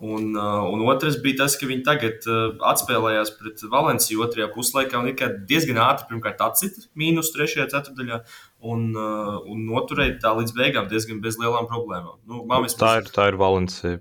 Un, 0.00 0.30
uh, 0.32 0.64
un 0.72 0.80
otrs 0.88 1.18
bija 1.20 1.42
tas, 1.42 1.54
ka 1.60 1.66
viņi 1.68 1.82
tagad 1.84 2.24
uh, 2.24 2.54
atspēlējās 2.70 3.34
pret 3.36 3.60
Valenciju 3.68 4.22
otrajā 4.24 4.46
puslaikā 4.54 4.96
un 4.96 5.10
diezgan 5.50 5.80
ātri 5.84 6.08
pirmkārt 6.08 6.40
atcita 6.40 6.86
mīnus 6.96 7.28
trešajā 7.34 7.66
ceturdaļā 7.74 8.22
un, 8.72 8.86
uh, 8.96 9.34
un 9.44 9.66
noturēja 9.68 10.16
tā 10.22 10.32
līdz 10.38 10.56
beigām 10.56 10.88
diezgan 10.88 11.20
bez 11.20 11.36
lielām 11.36 11.68
problēmām. 11.68 12.16
Nu, 12.24 12.46
vismaz... 12.48 12.78
tā, 12.80 12.94
ir, 13.02 13.12
tā 13.12 13.28
ir 13.28 13.36
Valencija. 13.40 14.00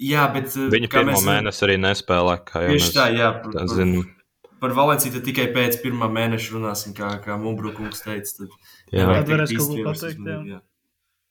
Jā, 0.00 0.26
bet. 0.34 0.50
Viņi 0.74 0.90
pirmo 0.90 1.14
mēs... 1.14 1.28
mēnesi 1.28 1.66
arī 1.68 1.78
nespēlē. 1.84 2.40
Tieši 2.50 2.92
tā, 2.96 3.06
jā. 3.14 3.30
Tā 3.54 3.68
zinu. 3.70 4.02
Par 4.60 4.74
Valenciju 4.76 5.14
tad 5.16 5.24
tikai 5.24 5.46
pēc 5.54 5.78
pirmā 5.80 6.10
mēneša 6.12 6.56
runāsim, 6.56 6.92
kā, 6.96 7.14
kā 7.24 7.38
Mumbrukungs 7.40 8.04
teica. 8.04 8.42
Tad, 8.42 8.58
jā, 8.92 9.06
jā 9.06 9.22
varēs 9.30 9.54
kaut 9.56 9.72
ko 9.72 9.86
pateikt. 9.86 10.26
Jā. 10.28 10.36
Jā. 10.54 10.60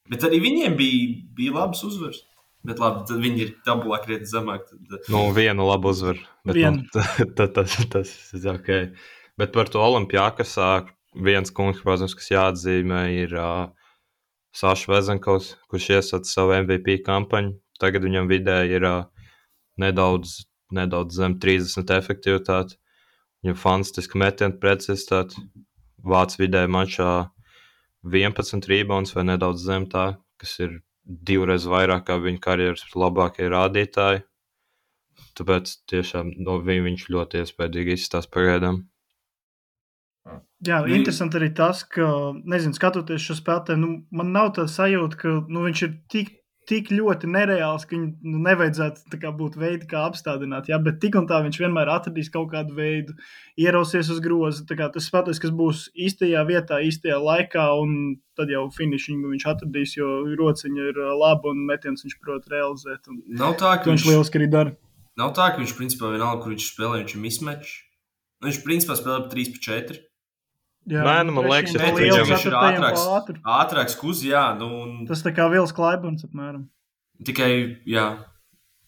Bet 0.09 0.25
arī 0.25 0.41
viņiem 0.41 0.77
bija, 0.79 1.03
bija 1.37 1.55
labs 1.59 1.83
uzvars. 1.85 2.23
Bet 2.65 2.81
labi, 2.81 3.05
tad 3.07 3.21
viņi 3.23 3.43
ir 3.45 3.51
tabulā 3.63 4.01
krietni 4.03 4.27
zemāk. 4.27 4.65
Tad... 4.67 5.05
Nu, 5.13 5.29
vienu 5.35 5.67
labu 5.69 5.93
uzvaru. 5.93 6.19
Vien. 6.49 6.81
nu, 6.83 7.03
tas, 7.37 7.53
tas, 7.55 7.77
tas 7.93 8.15
ir 8.35 8.49
ok. 8.51 8.71
Bet 9.39 9.53
par 9.55 9.71
to 9.71 9.79
Olimpijākas 9.79 10.57
viens 11.15 11.53
kungs, 11.55 11.79
protams, 11.85 12.17
kas 12.17 12.27
jāatzīmē, 12.33 13.05
ir 13.15 13.37
uh, 13.39 13.69
Sāša 14.55 14.91
Vezenkovs, 14.91 15.53
kurš 15.71 15.87
iesaka 15.95 16.27
savu 16.27 16.57
MVP 16.57 16.99
kampaņu. 17.05 17.55
Tagad 17.79 18.03
viņam 18.03 18.27
vidēji 18.27 18.75
ir 18.75 18.89
uh, 18.89 19.07
nedaudz, 19.79 20.41
nedaudz 20.75 21.15
zem 21.21 21.37
30 21.39 21.95
efektivitāte. 21.95 22.75
Viņam 23.43 23.59
fantastiski 23.59 24.19
metienu 24.19 24.59
precizitāte. 24.59 25.39
Vācu 26.03 26.41
vidēji 26.41 26.71
mačā 26.71 27.09
11 28.03 28.67
rebounds 28.71 29.15
vai 29.15 29.25
nedaudz 29.27 29.63
zem 29.67 29.87
tā, 29.91 30.13
kas 30.39 30.55
ir 30.63 30.79
divreiz 31.03 31.65
vairāk 31.67 32.05
kā 32.07 32.19
viņa 32.21 32.43
karjeras 32.43 32.85
labākie 32.95 33.49
rādītāji. 33.51 34.23
Tāpēc 35.39 35.73
tiešām 35.91 36.31
no 36.45 36.59
viņa 36.63 36.85
viņš 36.87 37.05
ļoti 37.11 37.43
iespaidīgi 37.43 37.95
izstāsta 37.97 38.31
pagaidām. 38.35 38.83
Jā, 40.67 40.81
nu, 40.83 40.91
interesanti 40.91 41.39
arī 41.39 41.49
tas, 41.55 41.85
ka, 41.87 42.05
nezinu, 42.51 42.75
skatoties 42.75 43.23
šo 43.23 43.37
spēlētāju, 43.39 43.79
nu, 43.79 43.91
man 44.11 44.33
nav 44.35 44.51
tā 44.57 44.65
sajūta, 44.67 45.19
ka 45.21 45.35
nu, 45.47 45.63
viņš 45.67 45.83
ir 45.87 45.93
tik 46.11 46.33
tik 46.69 46.91
ļoti 46.93 47.29
nereāls, 47.31 47.85
ka 47.87 47.95
viņu 47.95 48.29
nu, 48.29 48.39
nevajadzētu 48.45 49.19
kā, 49.21 49.31
būt 49.35 49.57
veidi, 49.59 49.87
kā 49.89 50.03
apstādināt. 50.05 50.69
Jā, 50.69 50.77
bet 50.83 50.99
tik 51.01 51.17
un 51.17 51.25
tā 51.29 51.39
viņš 51.45 51.59
vienmēr 51.63 51.89
atradīs 51.89 52.29
kaut 52.33 52.51
kādu 52.53 52.77
veidu, 52.77 53.15
ierausies 53.59 54.11
uz 54.13 54.21
groza. 54.23 54.65
Tas 54.69 55.07
spēlētājs, 55.09 55.41
kas 55.41 55.55
būs 55.55 55.87
īstajā 56.07 56.43
vietā, 56.49 56.81
īstajā 56.85 57.17
laikā, 57.23 57.65
un 57.81 58.19
tad 58.37 58.53
jau 58.53 58.67
finišingu 58.75 59.33
viņš 59.33 59.47
atradīs, 59.53 59.95
jo 59.97 60.11
rociņa 60.39 60.91
ir 60.91 61.01
uh, 61.01 61.13
laba 61.17 61.53
un 61.53 61.65
metiens 61.69 62.05
viņš 62.05 62.19
prot 62.21 62.45
realizēt. 62.53 63.09
Un, 63.09 63.23
nav 63.41 63.57
tā, 63.59 63.75
ka 63.79 63.89
viņš, 63.89 64.05
viņš 64.05 64.11
lieliski 64.13 64.41
arī 64.41 64.51
dara. 64.53 64.75
Nav 65.19 65.33
tā, 65.35 65.49
ka 65.51 65.63
viņš 65.63 65.75
principā 65.75 66.13
vienalga, 66.13 66.43
kur 66.43 66.53
viņš 66.53 66.69
spēlē, 66.69 67.01
viņš 67.01 67.17
ir 67.17 67.23
mismečs. 67.25 67.73
Nu, 68.39 68.47
viņš 68.47 68.61
principā 68.63 68.95
spēlē 68.95 69.25
3-4. 69.33 69.99
Bērnam, 70.89 71.29
nu, 71.29 71.35
man 71.37 71.49
liekas, 71.51 71.75
ir 71.75 71.83
tas 71.83 72.45
ir 72.47 72.55
ātrāks. 72.57 73.05
Ātri. 73.17 73.37
Ātrāks 73.45 73.95
kurs, 73.99 74.23
jā. 74.25 74.43
Nu, 74.57 74.69
un... 74.83 74.93
Tas 75.09 75.21
tā 75.25 75.33
kā 75.35 75.45
Vils 75.51 75.73
Klaibans 75.75 76.25
apmēram. 76.25 76.65
Tikai, 77.27 77.51
jā, 77.89 78.05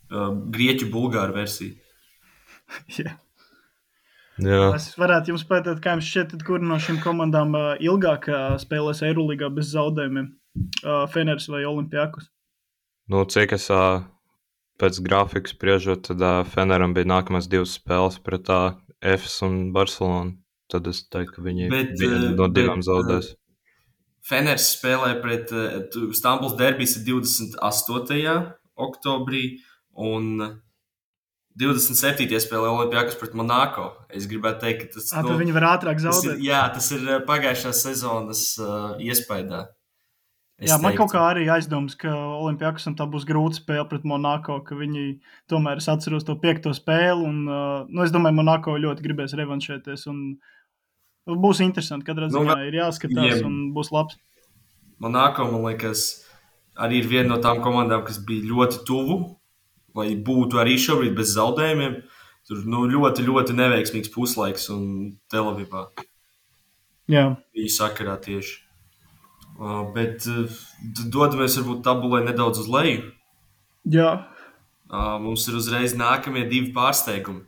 uh, 0.10 0.32
grieķu 0.56 0.90
bulgāru 0.94 1.36
versija. 1.36 1.76
jā. 2.98 3.14
jā. 4.42 4.62
Es 4.78 4.92
varētu 5.00 5.34
jums 5.34 5.46
pētīt, 5.50 5.82
kā 5.84 5.98
jums 5.98 6.10
šķiet, 6.10 6.38
kur 6.48 6.64
no 6.64 6.80
šīm 6.82 7.02
komandām 7.04 7.54
uh, 7.58 7.74
ilgāk 7.84 8.30
uh, 8.32 8.56
spēlēs 8.62 9.04
Eirolandā 9.06 9.52
bez 9.54 9.74
zaudējumiem 9.76 10.32
uh,- 10.32 11.06
Feneris 11.14 11.50
vai 11.52 11.66
Olimpijakus? 11.70 12.32
Nu, 13.12 13.26
cik 13.28 13.58
es 13.58 13.68
uh, 13.74 14.04
pēc 14.82 15.02
grafikas 15.06 15.54
priežot, 15.60 16.08
tad 16.10 16.24
uh, 16.24 16.42
Feneram 16.48 16.96
bija 16.98 17.10
nākamās 17.14 17.50
divas 17.52 17.76
spēles 17.78 18.22
pret 18.24 18.50
uh, 18.50 18.72
Efes 19.02 19.42
un 19.46 19.68
Barcelonu 19.76 20.41
tad 20.72 20.88
es 20.92 21.04
teiktu, 21.12 21.38
ka 21.38 21.46
viņi 21.46 21.70
bet, 21.72 21.94
vienu 22.00 22.34
no 22.38 22.48
divām 22.52 22.84
zaudēs. 22.86 23.34
Feners 24.26 24.68
spēlē 24.76 25.16
pret 25.22 25.52
uh, 25.56 25.80
Stambuls 26.16 26.58
derbijas 26.60 27.00
28. 27.06 28.36
oktobrī 28.82 29.46
un 29.98 30.62
27. 31.60 32.30
spēlē 32.40 32.70
Olimpijākas 32.72 33.18
pret 33.20 33.34
Monako. 33.36 33.90
Es 34.14 34.28
gribētu 34.30 34.64
teikt, 34.64 34.86
ka 34.86 35.00
tas, 35.00 35.12
A, 35.18 35.26
nu, 35.26 35.36
viņi 35.42 35.56
var 35.58 35.68
ātrāk 35.74 36.00
zaudēt. 36.00 36.38
Tas 36.38 36.38
ir, 36.38 36.46
jā, 36.48 36.62
tas 36.78 36.90
ir 36.96 37.12
pagājušās 37.28 37.84
sezonas 37.90 38.46
uh, 38.62 38.94
iespējā. 39.04 39.66
Es 40.62 40.70
Jā, 40.70 40.78
man 40.78 40.94
teiktu. 40.94 41.02
kaut 41.02 41.16
kā 41.16 41.22
arī 41.26 41.48
aizdomas, 41.50 41.96
ka 41.98 42.12
Olimpijākam 42.14 42.94
tā 42.94 43.08
būs 43.10 43.26
grūta 43.26 43.58
spēle 43.58 43.88
pret 43.90 44.04
Monako, 44.06 44.60
ka 44.62 44.78
viņi 44.78 45.18
tomēr 45.50 45.82
es 45.82 45.90
atceros 45.90 46.28
to 46.28 46.36
piekto 46.38 46.70
spēli. 46.78 47.26
Un, 47.26 47.44
uh, 47.50 47.90
nu, 47.90 48.06
es 48.06 48.14
domāju, 48.14 48.38
Monako 48.38 48.78
ļoti 48.78 49.08
gribēs 49.10 49.34
revanšēties. 49.42 50.06
Un, 50.14 50.22
Nu, 50.30 50.52
būs 51.28 51.62
interesanti, 51.62 52.08
kad 52.08 52.20
nu, 52.32 52.44
ir 52.66 52.78
jāskatās 52.80 53.38
jeb. 53.38 53.46
un 53.48 53.72
būs 53.76 53.92
labs. 53.94 54.18
Man 55.02 55.18
liekas, 55.18 56.24
arī 56.78 57.02
ir 57.02 57.10
viena 57.10 57.36
no 57.36 57.42
tām 57.42 57.62
komandām, 57.62 58.04
kas 58.06 58.20
bija 58.26 58.46
ļoti 58.50 58.84
tuvu, 58.86 59.18
lai 59.98 60.16
būtu 60.16 60.62
arī 60.62 60.78
šobrīd 60.78 61.16
bez 61.18 61.36
zaudējumiem. 61.36 62.02
Tur 62.50 62.64
nu, 62.66 62.88
ļoti, 62.90 63.24
ļoti 63.26 63.54
neveiksmīgs 63.54 64.12
puslaiks 64.14 64.70
un 64.74 64.84
Telavivā. 65.32 65.86
Jā. 67.12 67.36
Bija 67.54 67.74
sakarā 67.76 68.18
tieši. 68.22 68.58
Uh, 69.62 69.84
bet 69.94 70.26
uh, 70.26 70.50
dodamies 71.14 71.60
varbūt 71.60 71.84
tabulē 71.86 72.24
nedaudz 72.26 72.64
uz 72.64 72.70
leju. 72.72 73.12
Jā. 73.94 74.12
Uh, 74.90 75.18
mums 75.22 75.46
ir 75.48 75.60
uzreiz 75.60 75.94
nākamie 75.98 76.48
divi 76.50 76.72
pārsteigumi. 76.76 77.46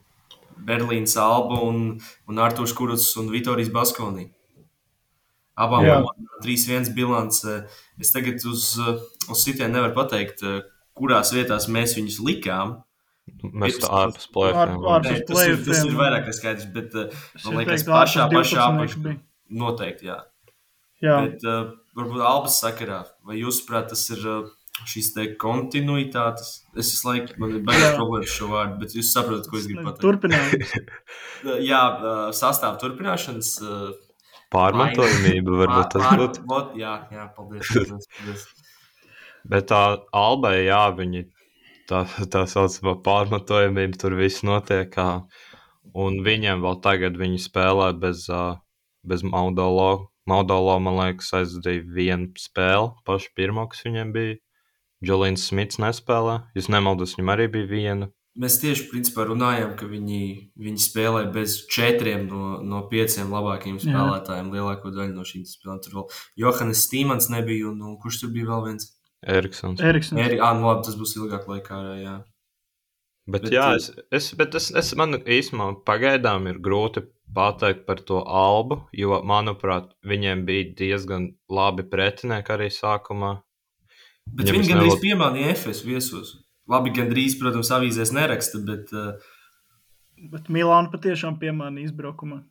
Berlīnas 0.67 1.15
Alba 1.19 1.60
un, 1.65 1.83
un 2.29 2.41
Arthurs 2.41 2.74
Kurts 2.77 3.12
un 3.19 3.31
Vitorijas 3.33 3.72
Baskonī. 3.74 4.29
Abām 5.53 5.86
ir 5.86 6.07
3-1 6.41 6.93
bilance. 6.98 7.60
Es 8.01 8.13
tagad 8.13 8.41
uz, 8.50 8.72
uz 9.29 9.43
sitienu 9.43 9.75
nevaru 9.75 9.93
pateikt, 10.00 10.41
kurās 10.98 11.33
vietās 11.36 11.69
mēs 11.69 11.93
viņus 12.00 12.17
likām. 12.25 12.79
Mēs 13.53 13.77
tam 13.79 13.93
ārpus 14.01 14.25
plēsoņiem. 14.33 15.22
Tas, 15.29 15.43
ir, 15.45 15.62
tas 15.67 15.83
ir 15.86 15.93
vairāk 16.00 16.25
kā 16.27 16.33
skaidrs, 16.36 16.67
bet 16.74 16.98
man 17.45 17.62
liekas, 17.62 17.86
pašā, 17.88 18.25
pašā 18.33 18.65
apakšā 18.65 19.13
noteikti, 19.53 20.10
jā. 20.10 20.17
jā. 21.03 21.19
Bet 21.27 21.45
uh, 21.48 21.72
varbūt 21.95 22.25
Albas 22.25 22.57
sakarā, 22.63 23.03
vai 23.27 23.38
jūs 23.39 23.62
prāt, 23.67 23.91
tas 23.93 24.03
ir 24.12 24.25
uh, 24.27 24.51
šīs 24.89 25.12
kontinuitātes. 25.42 26.53
Es 26.75 26.89
visu 26.94 27.10
laiku 27.10 27.38
man 27.42 27.58
ir 27.58 27.65
baigts 27.68 27.98
problēmas 27.98 28.34
šo 28.34 28.50
vārdu, 28.51 28.80
bet 28.82 28.96
jūs 28.98 29.12
saprotat, 29.13 29.50
ko 29.50 29.60
es 29.60 29.68
gribu 29.70 29.86
pateikt. 29.86 30.01
Turpinājums. 30.06 30.74
Jā, 31.72 31.84
sastāv 32.36 32.80
turpināšanas. 32.82 33.53
Pārmantojamība 34.53 35.56
varbūt 35.63 35.96
tas 35.96 36.10
būtu. 36.20 36.44
Pār, 36.50 36.68
jā, 36.77 36.92
jā, 37.10 37.24
paldies. 37.34 37.70
paldies, 37.74 38.10
paldies. 38.18 38.44
Bet 39.50 39.65
tā 39.72 39.82
Albai, 40.13 40.60
jā, 40.68 40.84
viņi 40.94 41.24
tā, 41.89 42.03
tā 42.32 42.44
saucamā 42.50 42.94
pārmantojamība 43.06 44.00
tur 44.00 44.15
viss 44.20 44.46
notiek. 44.46 44.92
Kā, 44.94 45.25
un 45.98 46.22
viņiem 46.25 46.62
vēl 46.63 46.80
tagad 46.86 47.18
viņi 47.20 47.42
spēlē 47.48 47.92
bez, 48.00 48.27
bez 49.10 49.25
Maudolo. 49.25 50.12
Maudolo, 50.30 50.77
man 50.80 51.01
liekas, 51.01 51.34
aizdīja 51.36 51.84
vienu 51.98 52.30
spēli, 52.39 52.94
pašu 53.10 53.34
pirmo, 53.36 53.65
kas 53.72 53.84
viņiem 53.88 54.13
bija. 54.15 54.38
Jolīns 55.03 55.48
Smits 55.50 55.79
nespēlē. 55.83 56.39
Jūs 56.57 56.69
nemaldos, 56.74 57.17
viņam 57.17 57.33
arī 57.36 57.48
bija 57.53 57.69
viena. 57.69 58.10
Mēs 58.39 58.55
tieši 58.63 58.88
principā 58.89 59.27
runājām, 59.29 59.75
ka 59.77 59.86
viņi, 59.86 60.24
viņi 60.57 60.81
spēlē 60.81 61.27
bez 61.36 61.60
četriem 61.69 62.25
no, 62.31 62.55
no 62.65 62.79
pieciem 62.89 63.29
labākajiem 63.29 63.77
spēlētājiem. 63.83 64.50
Jā. 64.50 64.53
Lielāko 64.57 64.89
daļu 64.95 65.13
no 65.13 65.25
šīm 65.27 65.43
spēlēm 65.45 65.83
tur 65.86 66.00
vēl 66.00 66.07
Johannes 66.41 66.81
Stīmans 66.88 67.29
nebija, 67.29 67.69
un, 67.69 67.83
un 67.86 68.00
kurš 68.01 68.24
tur 68.24 68.33
bija 68.33 68.50
vēl 68.50 68.65
viens? 68.72 68.89
Eriksons. 69.24 69.83
Eriksons. 69.86 70.19
Eri, 70.19 70.41
ah, 70.41 70.55
nu 70.57 70.67
labi, 70.67 70.88
tas 70.88 70.98
būs 71.00 71.13
ilgāk 71.19 71.45
laikā, 71.48 71.79
jā. 72.01 72.15
Bet, 73.24 73.45
bet 73.45 73.53
jā, 73.55 73.67
es, 73.77 73.91
es, 74.12 74.33
bet 74.36 74.57
es, 74.60 74.72
es 74.75 74.89
man 75.00 75.15
īstenībā 75.15 75.69
pagaidām 75.88 76.50
ir 76.51 76.57
grūti 76.63 77.05
pateikt 77.33 77.86
par 77.88 78.01
to 78.03 78.19
albu, 78.27 78.81
jo, 78.98 79.15
manuprāt, 79.25 79.93
viņiem 80.05 80.43
bija 80.50 80.74
diezgan 80.81 81.29
labi 81.50 81.86
pretinieki 81.88 82.57
arī 82.57 82.67
sākumā. 82.74 83.38
Bet 84.27 84.50
viņi 84.50 84.72
gandrīz 84.72 84.94
nevad... 84.94 85.03
piemānīja 85.03 85.53
FS 85.58 85.84
viesos. 85.86 86.34
Labi, 86.70 86.94
gandrīz, 86.96 87.36
protams, 87.39 87.72
avīzēs 87.75 88.13
neraksta, 88.15 88.62
bet. 88.63 88.94
Uh... 88.96 89.15
Bet 90.32 90.48
Milāna 90.53 90.92
patiešām 90.94 91.38
piemānīja 91.42 91.92
izbraukumā. 91.92 92.42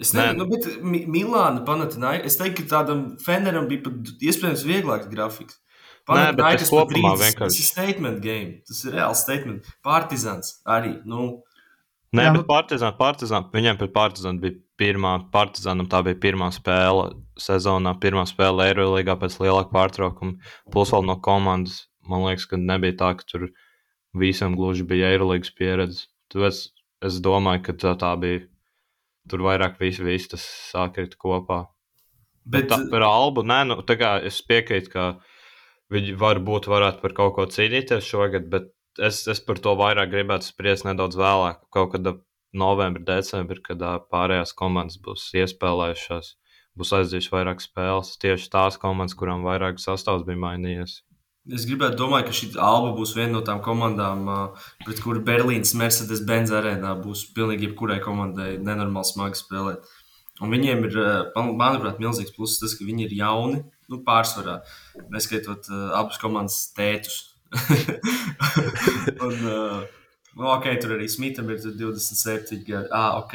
Es 0.00 0.10
nezinu, 0.10 0.42
nu, 0.42 0.48
bet 0.50 1.06
Milāna 1.06 1.62
panāca. 1.66 2.16
Es 2.26 2.38
teiktu, 2.40 2.64
ka 2.64 2.80
tādam 2.80 3.04
Feneram 3.22 3.68
bija 3.70 3.86
pat 3.86 4.10
iespējams 4.18 4.66
vieglāks 4.66 5.10
grafiks. 5.12 5.60
Panatinājums 6.08 6.72
kopumā 6.72 7.14
vienkārši. 7.20 7.46
Tas 7.46 7.60
ir 7.60 7.68
statement 7.68 8.20
game. 8.24 8.58
Tas 8.68 8.82
ir 8.84 8.96
reāls 8.98 9.22
statement. 9.24 9.68
Partizans 9.86 10.58
arī. 10.68 10.98
Nu, 11.08 11.44
Nē, 12.14 12.26
jā, 12.26 12.32
bet 12.34 12.42
nu- 12.42 12.48
Partizāna, 12.50 12.94
Partizāna, 12.98 13.50
viņiem 13.54 13.78
pret 13.80 13.94
Partizānu 13.94 14.42
bija 14.42 14.58
pirmā, 14.80 15.16
Partizānam 15.34 15.88
tā 15.90 16.00
bija 16.06 16.18
pirmā 16.20 16.50
spēle 16.54 17.10
sezonā, 17.40 17.94
pirmā 18.02 18.24
spēle 18.28 18.68
Eirolandā 18.68 19.16
pēc 19.20 19.38
lielāka 19.42 19.72
pārtraukuma. 19.74 20.38
Plus 20.72 20.92
vēl 20.94 21.06
no 21.08 21.18
komandas, 21.22 21.84
man 22.08 22.26
liekas, 22.26 22.48
ka 22.50 22.60
nebija 22.60 22.98
tā, 23.02 23.12
ka 23.18 23.28
tur 23.28 23.48
visam 24.18 24.56
gluži 24.58 24.86
bija 24.88 25.12
Eirolandes 25.14 25.54
pieredze. 25.54 26.08
Es, 26.34 26.66
es 27.04 27.20
domāju, 27.22 27.62
ka 27.68 27.76
tā, 27.78 27.94
tā 28.00 28.14
bija. 28.20 28.46
Tur 29.30 29.40
vairāk 29.40 29.78
viss, 29.80 30.02
viss 30.04 30.28
tas 30.28 30.42
sākrita 30.44 31.16
kopā. 31.16 31.62
Bet, 32.44 32.66
bet 32.66 32.72
tā, 32.74 32.78
par 32.90 33.06
albu, 33.06 33.40
nē, 33.46 33.62
nu, 33.70 33.78
tā 33.88 33.96
kā 33.96 34.18
es 34.28 34.42
piekrītu, 34.44 34.90
ka 34.92 35.04
viņi 35.94 36.12
varbūt 36.20 36.68
varētu 36.68 37.00
par 37.00 37.14
kaut 37.16 37.32
ko 37.38 37.46
cīnīties 37.48 38.04
šogad, 38.04 38.50
bet 38.52 38.68
es, 39.00 39.22
es 39.32 39.40
par 39.40 39.62
to 39.64 39.72
vairāk 39.80 40.12
gribētu 40.12 40.50
spriest 40.50 40.84
nedaudz 40.84 41.16
vēlāk, 41.16 41.62
kaut 41.72 41.94
kad 41.94 42.10
novembrī, 42.58 43.04
decembrī, 43.08 43.62
kad 43.68 43.82
pārējās 44.12 44.54
komandas 44.58 45.00
būs 45.02 45.26
iespēlējušās, 45.42 46.34
būs 46.78 46.94
aizdzījušas 46.98 47.32
vairāk 47.34 47.64
spēles. 47.64 48.14
Tieši 48.22 48.52
tās 48.52 48.78
komandas, 48.80 49.16
kurām 49.18 49.46
vairāk 49.46 49.82
sastāvs 49.82 50.26
bija 50.26 50.40
mainījies. 50.46 51.02
Es 51.52 51.66
gribētu 51.68 51.98
domāt, 52.00 52.24
ka 52.24 52.32
šī 52.32 52.54
alba 52.56 52.94
būs 52.96 53.12
viena 53.12 53.34
no 53.34 53.42
tām 53.44 53.58
komandām, 53.64 54.24
pret 54.86 55.02
kuru 55.04 55.20
Berlīnas 55.26 55.74
Mercedes-Benz 55.76 56.54
arēnā 56.56 56.94
būs 57.02 57.26
pilnīgi 57.36 57.68
jebkurai 57.68 57.98
komandai 58.04 58.54
nenormāli 58.56 59.10
smagi 59.10 59.42
spēlēt. 59.42 59.84
Un 60.42 60.50
viņiem 60.50 60.86
ir, 60.88 60.96
manuprāt, 61.36 62.00
milzīgs 62.00 62.32
pluss 62.34 62.62
tas, 62.62 62.72
ka 62.78 62.86
viņi 62.88 63.04
ir 63.06 63.12
jauni, 63.20 63.60
nu, 63.92 64.00
pārsvarā, 64.06 64.62
neskaitot 65.12 65.68
uh, 65.68 65.92
abas 66.00 66.16
komandas 66.22 66.56
tētus. 66.74 67.20
un, 69.26 69.36
uh, 69.44 69.84
nu, 70.36 70.50
ok, 70.50 70.68
tur 70.82 70.96
arī 70.96 71.08
Smitham 71.10 71.50
ir 71.52 71.62
27 71.62 72.64
gadi. 72.66 72.88
Ah, 72.90 73.18
ok. 73.20 73.34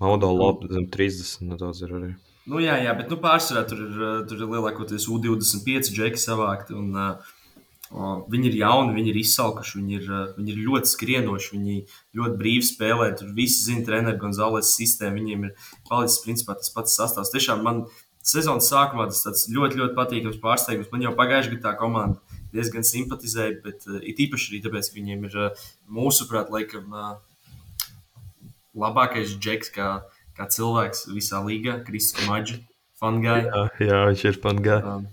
Maudo 0.00 0.30
labi, 0.34 0.68
zem 0.72 0.86
30 0.92 1.48
nedaudz 1.48 1.82
ir 1.86 1.94
arī. 1.96 2.14
Nu, 2.48 2.62
jā, 2.64 2.78
jā, 2.80 2.94
bet 2.96 3.10
nu, 3.12 3.18
pārsvarā 3.20 3.64
tur 3.68 3.82
ir, 3.84 3.98
tur 4.28 4.40
ir 4.40 4.48
lielākoties 4.48 5.08
U25 5.12 5.90
džeki 5.92 6.20
savākti. 6.20 6.76
Un, 6.76 6.94
uh, 6.96 8.22
viņi 8.32 8.50
ir 8.50 8.58
jauni, 8.62 8.94
viņi 8.96 9.12
ir 9.12 9.20
izsalkuši, 9.20 9.76
viņi 9.80 9.98
ir, 9.98 10.06
uh, 10.08 10.30
viņi 10.38 10.54
ir 10.54 10.62
ļoti 10.68 10.92
skrienoši, 10.92 11.50
viņi 11.56 11.76
ļoti 12.20 12.40
brīvi 12.40 12.68
spēlē. 12.70 13.10
Tur 13.20 13.34
visi 13.36 13.66
zina, 13.66 13.84
treneru 13.88 14.20
Gonzales 14.22 14.72
sistēmu. 14.76 15.20
Viņiem 15.20 15.48
ir 15.48 15.72
palicis 15.90 16.22
principā 16.24 16.56
tas 16.56 16.72
pats 16.72 16.96
sastāvs. 17.00 17.34
Tiešām 17.36 17.64
man 17.64 17.84
sezonas 18.24 18.68
sākumā 18.72 19.10
tas 19.12 19.44
ļoti, 19.52 19.82
ļoti 19.82 19.96
patīkams 19.96 20.40
pārsteigums. 20.44 20.92
Man 20.92 21.04
jau 21.04 21.16
pagājušajā 21.20 21.56
gadā 21.56 21.68
tā 21.68 21.76
komanda 21.80 22.37
diezgan 22.54 22.86
simpatizēja, 22.86 23.58
bet 23.64 23.84
uh, 23.88 23.98
it 24.02 24.20
īpaši 24.24 24.52
arī 24.52 24.62
tāpēc, 24.64 24.90
ka 24.90 24.98
viņiem 24.98 25.26
ir 25.28 25.36
uh, 25.38 25.66
mūsuprāt, 25.92 26.52
laikam, 26.54 26.88
uh, 26.94 28.48
labākais 28.78 29.36
džeks. 29.36 29.72
Kā, 29.74 29.90
kā 30.38 30.48
cilvēks 30.54 31.08
visā 31.10 31.42
līgā, 31.44 31.80
Kristis 31.86 32.26
Maģis, 32.28 32.64
Fangai. 32.98 33.44
Jā, 33.46 33.62
jā, 33.82 34.00
viņš 34.10 34.24
ir 34.30 34.40
Fangai. 34.42 34.80
Um, 34.86 35.06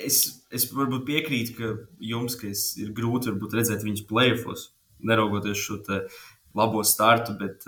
es, 0.00 0.22
es 0.52 0.68
varbūt 0.72 1.06
piekrītu 1.08 1.56
ka 1.56 1.72
jums, 2.00 2.36
ka 2.40 2.50
es, 2.50 2.70
ir 2.80 2.92
grūti 2.96 3.32
redzēt 3.52 3.84
viņus 3.84 4.06
playoffs, 4.08 4.70
neraugoties 5.04 5.60
šo 5.60 5.80
labo 6.56 6.82
startu, 6.84 7.36
bet 7.40 7.64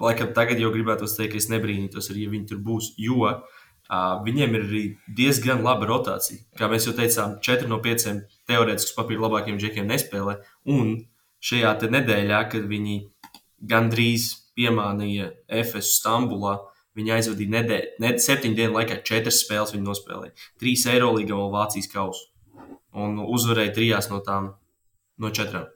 laikam 0.00 0.32
tagad 0.36 0.60
jau 0.60 0.72
gribētu 0.72 1.08
teikt, 1.08 1.34
ka 1.34 1.40
es 1.40 1.50
nebrīnītos 1.52 2.10
arī, 2.12 2.24
ja 2.26 2.32
viņi 2.32 2.50
tur 2.52 2.60
būs, 2.64 2.94
jo 3.00 3.20
uh, 3.28 3.55
viņiem 3.90 4.56
ir 4.56 4.64
arī 4.64 4.84
diezgan 5.18 5.62
laba 5.62 5.86
rotācija. 5.86 6.42
Kā 6.58 6.68
mēs 6.70 6.88
jau 6.88 6.94
teicām, 6.96 7.36
4 7.42 7.68
no 7.70 7.78
5 7.84 8.16
teorētiski 8.48 8.96
papīra 8.96 9.26
labākiem 9.26 9.60
džekiem 9.60 9.86
nespēlē, 9.90 10.38
un 10.66 10.96
šajā 11.42 11.76
nedēļā, 11.92 12.40
kad 12.50 12.66
viņi 12.66 12.96
gandrīz 13.62 14.32
piemānīja 14.56 15.30
Efesu 15.48 16.00
Stambulā. 16.00 16.58
Viņi 16.96 17.12
aizvadīja 17.12 17.52
nedēļu, 17.52 17.88
ne, 18.00 18.10
septiņu 18.24 18.56
dienu 18.56 18.78
laikā 18.78 19.02
četras 19.04 19.42
spēles. 19.42 19.74
Viņi 19.74 19.84
nospēlēja 19.84 20.32
trīs 20.62 20.86
Eirolandā 20.88 21.36
un 21.36 21.52
Vācijas 21.52 21.90
kausu. 21.92 22.30
Un 22.96 23.18
uzvarēja 23.20 23.74
trijās 23.76 24.08
no 24.08 24.22
tām 24.24 24.54
no 25.20 25.28
četrām. 25.28 25.68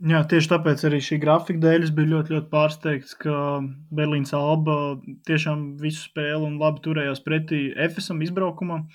Jā, 0.00 0.22
tieši 0.24 0.48
tāpēc 0.48 0.82
arī 0.88 0.98
šī 1.04 1.18
grafika 1.20 1.60
dēļ 1.60 1.82
es 1.84 1.90
biju 1.92 2.14
ļoti, 2.14 2.32
ļoti 2.36 2.48
pārsteigts, 2.52 3.16
ka 3.20 3.34
Berlīnas 3.92 4.32
Alba 4.36 4.76
tiešām 5.28 5.74
visu 5.80 6.06
spēli 6.06 6.46
un 6.46 6.60
labi 6.62 6.80
turējās 6.86 7.20
pretī 7.24 7.66
Efesam 7.76 8.22
izbraukumam. 8.24 8.86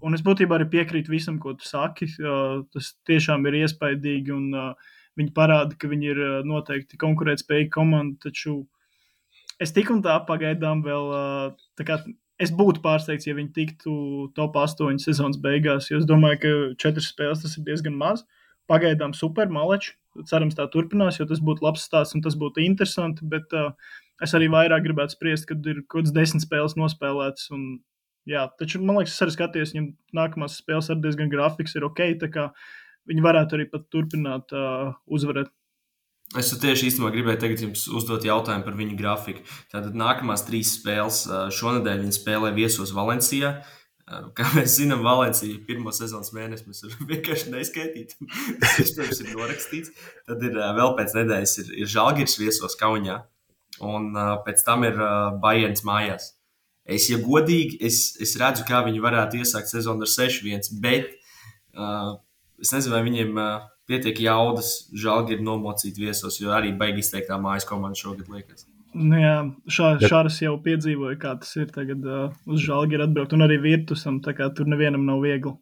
Un 0.00 0.14
es 0.16 0.22
būtībā 0.24 0.56
arī 0.56 0.68
piekrītu 0.72 1.12
visam, 1.12 1.36
ko 1.42 1.52
tu 1.58 1.66
saki. 1.68 2.06
Tas 2.72 2.94
tiešām 3.10 3.44
ir 3.50 3.58
iespaidīgi. 3.64 4.32
Un, 4.32 4.48
uh, 4.54 4.94
Viņi 5.18 5.34
parāda, 5.34 5.74
ka 5.74 5.90
viņi 5.90 6.12
ir 6.12 6.18
noteikti 6.46 6.98
konkurētspējīga 7.00 7.72
komanda, 7.74 8.14
taču 8.22 8.60
es 9.58 9.74
tik 9.74 9.90
un 9.90 10.02
tā 10.04 10.14
pagaidām 10.28 10.84
vēl. 10.86 11.08
Tā 11.78 11.98
es 12.38 12.52
būtu 12.54 12.82
pārsteigts, 12.84 13.26
ja 13.26 13.34
viņi 13.34 13.50
tiktu 13.56 13.92
top 14.38 14.60
8 14.60 15.00
sezonas 15.02 15.40
beigās, 15.42 15.90
jo 15.90 15.98
es 15.98 16.06
domāju, 16.06 16.38
ka 16.44 16.52
četras 16.84 17.10
spēles 17.10 17.42
tas 17.42 17.56
ir 17.58 17.66
diezgan 17.66 17.98
maz. 17.98 18.22
Pagaidām 18.68 19.14
super 19.16 19.50
maleči. 19.52 19.94
Cerams, 20.28 20.56
tā 20.58 20.66
turpinās, 20.72 21.20
jo 21.20 21.26
tas 21.30 21.40
būtu 21.44 21.64
labs 21.64 21.84
stāsts 21.86 22.16
un 22.16 22.24
tas 22.24 22.34
būtu 22.38 22.64
interesanti. 22.64 23.26
Bet 23.28 23.54
uh, 23.56 23.70
es 24.24 24.34
arī 24.36 24.50
vairāk 24.52 24.84
gribētu 24.86 25.16
spriest, 25.16 25.46
kad 25.50 25.64
ir 25.66 25.84
kaut 25.86 26.02
kādas 26.02 26.14
desmit 26.16 26.44
spēles 26.44 26.76
nospēlētas. 26.80 27.48
Un, 27.54 27.68
jā, 28.28 28.48
taču 28.60 28.82
man 28.82 29.00
liekas, 29.00 29.14
es 29.14 29.24
arī 29.24 29.36
skatījos, 29.36 29.74
viņam 29.76 29.92
nākamās 30.20 30.58
spēles 30.60 30.90
ar 30.92 31.00
diezgan 31.04 31.32
grafiks 31.32 31.78
ir 31.78 31.86
ok. 31.88 32.02
Viņi 33.08 33.24
varētu 33.24 33.56
arī 33.56 33.70
turpināt 33.88 34.52
uh, 34.52 34.92
uzvarēt. 35.08 35.48
Es 36.36 36.50
tieši 36.52 36.90
īstenībā 36.90 37.08
gribēju 37.14 37.40
tagad 37.40 37.62
jums 37.64 37.86
uzdot 37.88 38.26
jautājumu 38.26 38.66
par 38.66 38.74
viņu 38.76 38.98
grafiku. 38.98 39.40
Tātad 39.72 39.94
nākamās 39.96 40.42
trīs 40.44 40.74
spēles 40.76 41.22
šonadēļ 41.56 42.02
viņi 42.02 42.16
spēlē 42.18 42.50
viesos 42.52 42.92
Valencijā. 42.92 43.54
Kā 44.36 44.46
mēs 44.54 44.78
zinām, 44.78 45.02
Valencija 45.04 45.60
pirmo 45.68 45.92
sezonas 45.94 46.32
mēnesi 46.36 46.68
mēs 46.68 46.84
vienkārši 47.10 47.52
neskaitīt. 47.54 48.14
Tas, 48.62 48.94
ir 49.20 49.34
norakstīts. 49.34 49.92
Tad 50.28 50.44
ir 50.48 50.56
vēl 50.56 50.94
pēc 50.98 51.16
nedēļas 51.18 51.58
ir, 51.64 51.74
ir 51.82 51.92
Žalgiris 51.92 52.38
viesos 52.40 52.78
Kaunijā. 52.80 53.20
Un 53.84 54.10
pēc 54.46 54.64
tam 54.66 54.86
ir 54.88 54.96
Bajens 55.42 55.84
mājās. 55.86 56.32
Es, 56.88 57.10
ja 57.12 57.18
godīgi, 57.20 57.76
es, 57.84 58.16
es 58.24 58.32
redzu, 58.40 58.64
kā 58.66 58.80
viņi 58.86 59.02
varētu 59.04 59.42
iesākt 59.42 59.68
sezonu 59.68 60.06
ar 60.06 60.08
6-1, 60.08 60.70
bet 60.80 61.10
uh, 61.76 62.16
Es 62.58 62.72
nezinu, 62.74 62.96
vai 62.96 63.04
viņiem 63.06 63.36
uh, 63.38 63.66
pietiek 63.86 64.18
jaudas, 64.24 64.88
žēl, 64.98 65.28
ir 65.34 65.44
nomocīt 65.46 65.98
viesos, 66.00 66.40
jo 66.42 66.50
arī 66.54 66.72
baigi 66.78 67.04
izteiktā 67.04 67.38
mājas 67.38 67.68
komanda 67.68 67.98
šogad 68.00 68.30
liekas. 68.32 68.66
Nu 68.96 69.20
jā, 69.20 69.36
šā, 69.68 69.94
šāras 70.00 70.38
jau 70.40 70.54
piedzīvoja, 70.64 71.18
kā 71.20 71.34
tas 71.40 71.50
ir 71.60 71.68
tagad 71.74 72.04
uh, 72.08 72.28
uz 72.48 72.62
žēlgi 72.64 72.96
ir 72.96 73.04
atbraukt, 73.04 73.34
un 73.36 73.44
arī 73.44 73.58
virtusam, 73.60 74.22
tā 74.24 74.32
kā 74.36 74.48
tur 74.56 74.70
nevienam 74.70 75.04
nav 75.06 75.20
viegli. 75.24 75.52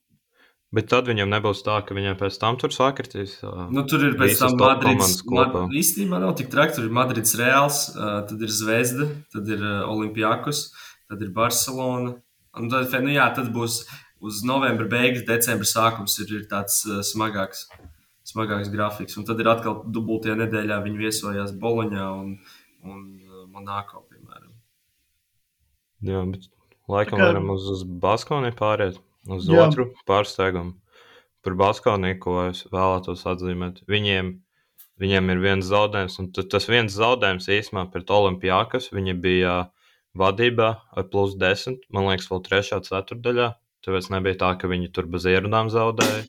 Bet 0.75 0.89
tad 0.91 1.07
viņam 1.07 1.31
nebūs 1.31 1.63
tā, 1.65 1.77
ka 1.87 1.95
viņam 1.95 2.17
pēc 2.19 2.37
tam 2.43 2.57
tur 2.59 2.75
sākritīs. 2.75 3.37
Uh, 3.47 3.69
nu, 3.73 3.85
tur 3.89 4.03
ir 4.09 4.17
pēc 4.19 4.41
tam 4.41 4.57
Madrids. 4.59 5.21
Mad, 5.31 5.55
īstenībā 5.79 6.19
nav 6.23 6.35
tik 6.39 6.51
traki. 6.53 6.75
Tur 6.77 6.89
ir 6.89 6.95
Madrids 6.95 7.37
Reāls, 7.39 7.85
uh, 7.95 8.19
tad 8.29 8.43
ir 8.43 8.53
Zvezda, 8.53 9.07
tad 9.33 9.49
ir 9.51 9.63
uh, 9.63 9.87
Olimpijakos, 9.93 10.67
tad 11.07 11.23
ir 11.23 11.31
Barcelona. 11.35 12.17
Un 12.59 12.71
tad, 12.73 12.93
nu 13.05 13.15
jā, 13.15 13.29
tad 13.37 13.53
būs 13.55 13.85
uz 14.27 14.43
novembra 14.49 14.89
beigas, 14.91 15.25
decembra 15.29 15.69
sākums 15.71 16.19
ir, 16.25 16.35
ir 16.41 16.45
tāds 16.51 16.83
uh, 16.89 16.99
smagāks, 17.07 17.69
smagāks 18.27 18.73
grafiks. 18.73 19.17
Un 19.21 19.29
tad 19.29 19.41
ir 19.41 19.53
atkal 19.53 19.85
dubultajā 19.87 20.35
nedēļā 20.43 20.83
viņi 20.83 21.05
viesojās 21.07 21.55
Boloņā 21.63 22.11
un, 22.11 22.35
un 22.85 23.07
Monako, 23.57 24.05
piemēram. 24.11 24.55
Jā, 26.07 26.23
bet 26.31 26.49
laikam 26.93 27.21
kā... 27.21 27.31
varam 27.31 27.53
uz, 27.55 27.69
uz 27.73 27.85
Baskoniju 28.05 28.57
pāriet, 28.59 28.99
uz 29.33 29.49
Jā. 29.49 29.67
otru 29.67 29.89
pārsteigumu. 30.09 30.77
Par 31.47 31.57
Baskoniju, 31.59 32.21
ko 32.23 32.39
es 32.51 32.65
vēlētos 32.73 33.25
atzīmēt, 33.33 33.85
viņiem, 33.91 34.33
viņiem 35.03 35.35
ir 35.35 35.43
viens 35.43 35.69
zaudējums, 35.69 36.19
un 36.23 36.33
tas 36.37 36.69
viens 36.69 36.95
zaudējums 36.95 37.49
īstenībā 37.59 37.87
pret 37.95 38.11
Olimpijākas, 38.13 38.91
viņi 38.95 39.15
bija 39.23 39.61
vadībā 40.17 40.73
ar 40.97 41.07
plus 41.13 41.37
10, 41.41 41.87
man 41.95 42.11
liekas, 42.11 42.29
vēl 42.33 42.43
trešā 42.45 42.83
ceturdaļā 42.85 43.55
Tāpēc 43.87 44.09
nebija 44.11 44.41
tā, 44.41 44.49
ka 44.59 44.67
viņi 44.67 44.91
tur 44.91 45.07
bez 45.07 45.29
ierunām 45.31 45.69
zaudēja. 45.71 46.25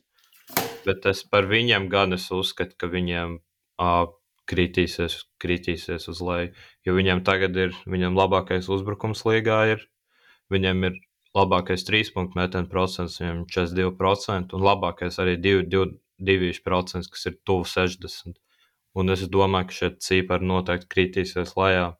Bet 0.84 1.06
es 1.10 1.24
par 1.26 1.48
viņiem 1.50 1.88
gan 1.90 2.14
es 2.14 2.28
uzskatu, 2.30 2.76
ka 2.78 2.86
viņiem 2.92 3.34
uh, 3.82 4.04
kritīsies, 4.48 5.20
kritīsies 5.42 6.08
uz 6.10 6.22
leju. 6.24 6.52
Jo 6.86 6.96
viņiem 6.96 7.22
tagad 7.26 7.56
ir, 7.56 7.76
viņam 7.86 8.16
labākais 8.18 8.70
uzbrukums 8.72 9.24
līgā 9.28 9.60
ir, 9.74 9.84
viņiem 10.52 10.88
ir 10.88 10.98
labākais 11.36 11.84
trīs 11.86 12.10
punktu 12.14 12.40
metienu 12.40 12.70
procents, 12.72 13.20
viņam 13.20 13.44
ir 13.44 13.54
42%, 13.54 14.56
un 14.56 14.66
labākais 14.66 15.20
arī 15.22 15.36
2%, 15.44 17.10
kas 17.14 17.30
ir 17.30 17.38
tuvu 17.46 17.68
60%. 17.68 18.38
Un 18.98 19.14
es 19.14 19.22
domāju, 19.30 19.68
ka 19.68 19.76
šie 19.76 19.90
cipari 20.02 20.48
noteikti 20.48 20.88
kritīsies 20.94 21.54
lejā 21.58 21.92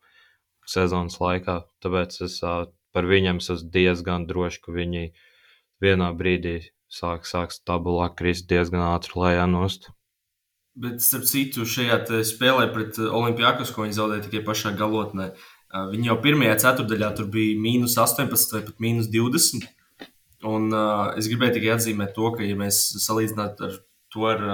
sezonas 0.66 1.18
laikā. 1.22 1.60
Tāpēc 1.84 2.16
es 2.26 2.40
uh, 2.42 2.64
par 2.96 3.06
viņiem 3.06 3.38
esmu 3.42 3.58
diezgan 3.74 4.26
drošs, 4.26 4.62
ka 4.64 4.74
viņi 4.74 5.04
vienā 5.84 6.08
brīdī 6.18 6.56
sāk, 6.90 7.28
sāks 7.28 7.60
tabulā 7.68 8.08
krist 8.18 8.48
diezgan 8.50 8.82
ātri 8.88 9.20
lejā 9.20 9.46
nost. 9.50 9.90
Bet, 10.78 11.00
starp 11.02 11.26
citu, 11.26 11.64
šajā 11.66 12.22
spēlē 12.26 12.68
pret 12.74 12.98
uh, 13.02 13.10
Olimpijākos, 13.18 13.72
ko 13.74 13.82
viņi 13.82 13.96
zaudēja 13.96 14.26
tikai 14.28 14.44
pašā 14.46 14.70
galotnē, 14.78 15.32
uh, 15.32 15.86
viņi 15.90 16.10
jau 16.10 16.18
pirmajā 16.22 16.58
ceturdaļā 16.62 17.08
tur 17.18 17.30
bija 17.34 17.56
mīnus 17.58 17.96
18 17.98 18.54
vai 18.54 18.60
pat 18.66 18.84
mīnus 18.84 19.08
20. 19.10 19.66
Un 20.46 20.68
uh, 20.70 21.08
es 21.18 21.26
gribēju 21.26 21.56
tikai 21.56 21.72
atzīmēt 21.74 22.12
to, 22.14 22.30
ka, 22.36 22.44
ja 22.46 22.54
mēs 22.58 22.78
salīdzinātu 23.02 23.66
ar 23.66 23.78
to 24.14 24.28
ar, 24.30 24.44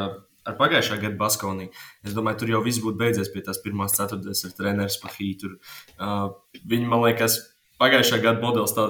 ar 0.48 0.56
pagājušā 0.56 0.96
gada 1.02 1.18
Baskonī. 1.20 1.68
Es 2.06 2.16
domāju, 2.16 2.40
tur 2.40 2.54
jau 2.54 2.62
viss 2.64 2.80
būtu 2.80 3.00
beidzies 3.02 3.28
pie 3.34 3.42
tās 3.44 3.60
pirmās 3.64 3.96
ceturtdienas 3.98 4.46
ar 4.48 4.54
treneru 4.56 4.94
Spahītu. 4.94 5.50
Uh, 5.98 6.30
viņi, 6.64 6.88
man 6.88 7.04
liekas, 7.04 7.36
pagājušā 7.82 8.22
gada 8.24 8.40
modelis 8.40 8.72
tā, 8.76 8.86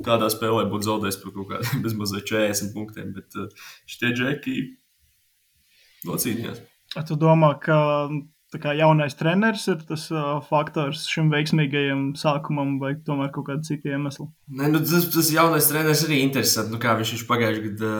tādā 0.00 0.32
spēlē 0.32 0.64
būtu 0.72 0.88
zaudējis 0.88 1.20
par 1.20 1.36
kaut 1.36 1.52
kādiem 1.52 1.82
bezmazliet 1.84 2.24
40 2.32 2.72
punktiem, 2.72 3.12
bet 3.20 3.36
uh, 3.36 3.68
šitie 3.90 4.14
džeki 4.16 4.56
nocīnījās. 6.08 6.62
Tu 7.08 7.16
domā, 7.18 7.54
ka 7.62 7.78
kā, 8.62 8.74
jaunais 8.78 9.16
treneris 9.18 9.66
ir 9.70 9.82
tas 9.88 10.06
uh, 10.12 10.38
faktors 10.46 11.06
šim 11.10 11.30
veiksmīgajam 11.32 12.12
sākumam, 12.18 12.76
vai 12.82 12.94
tomēr 13.06 13.32
kaut 13.34 13.48
kādi 13.48 13.66
citi 13.70 13.90
iemesli? 13.94 14.28
Nē, 14.54 14.70
nu, 14.74 14.82
tas, 14.84 15.08
tas 15.14 15.32
jaunais 15.34 15.68
treneris 15.70 16.04
arī 16.06 16.22
interesants. 16.26 16.70
Nu, 16.72 16.80
kā 16.82 16.94
viņš, 16.98 17.14
viņš 17.16 17.26
pagājušajā 17.30 17.64
gadā, 17.66 17.94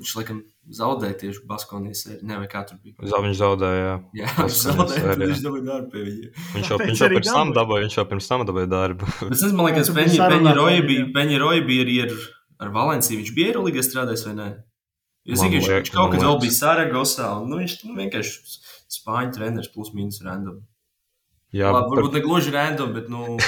viņš 0.00 0.14
laikam 0.18 0.42
zaudēja 0.80 1.18
tieši. 1.20 2.18
Nē, 2.26 2.38
vai 2.42 2.48
kā 2.50 2.62
tur 2.68 2.80
bija? 2.82 2.96
Jā, 3.08 3.20
viņš 3.24 3.38
zaudēja. 3.40 3.84
Jā, 3.84 3.94
jā 4.22 4.34
viņš 4.38 4.58
zaudēja. 4.64 5.16
Viņš 5.22 5.44
dabūja 5.46 5.66
darbu 5.68 5.92
pie 5.94 6.04
viņa. 6.06 6.32
Viņš 6.56 6.70
jau, 6.72 6.80
viņš 6.82 7.04
jau 7.04 7.10
pirms 7.14 7.32
tam 7.34 7.54
dabūja, 7.56 7.84
viņš 7.86 7.98
jau 7.98 8.06
pirms 8.12 8.30
tam 8.30 8.46
dabūja 8.48 8.70
darbu. 8.74 9.12
Bet 9.30 9.36
es 9.38 9.56
man 9.56 9.70
liekas, 9.70 9.92
Peņi 9.96 10.56
Roja 10.58 10.84
bija, 10.86 11.06
bija 11.66 11.86
arī 11.86 12.00
ar, 12.06 12.18
ar 12.60 12.74
Valenciju. 12.74 13.22
Viņš 13.22 13.32
bija 13.36 13.54
Eiroligā 13.54 13.84
strādājis 13.86 14.26
vai 14.28 14.36
ne? 14.38 14.50
Es 15.30 15.38
zinu, 15.38 15.60
ka 15.62 15.78
viņš 15.78 15.92
kaut 15.94 16.12
kad 16.14 16.24
vēl 16.24 16.38
bija 16.42 16.56
Saragosā, 16.56 17.30
un 17.40 17.52
nu, 17.52 17.60
viņš 17.62 17.76
nu, 17.86 17.94
vienkārši 17.98 18.58
spāņu 18.90 19.34
treneris 19.36 19.70
plus 19.72 19.92
mīnus 19.94 20.20
random. 20.26 20.60
Jā, 21.54 21.70
Labi, 21.74 21.94
varbūt 21.94 22.12
par... 22.12 22.18
ne 22.18 22.22
gluži 22.24 22.54
random, 22.54 22.92
bet, 22.94 23.08
nu, 23.10 23.38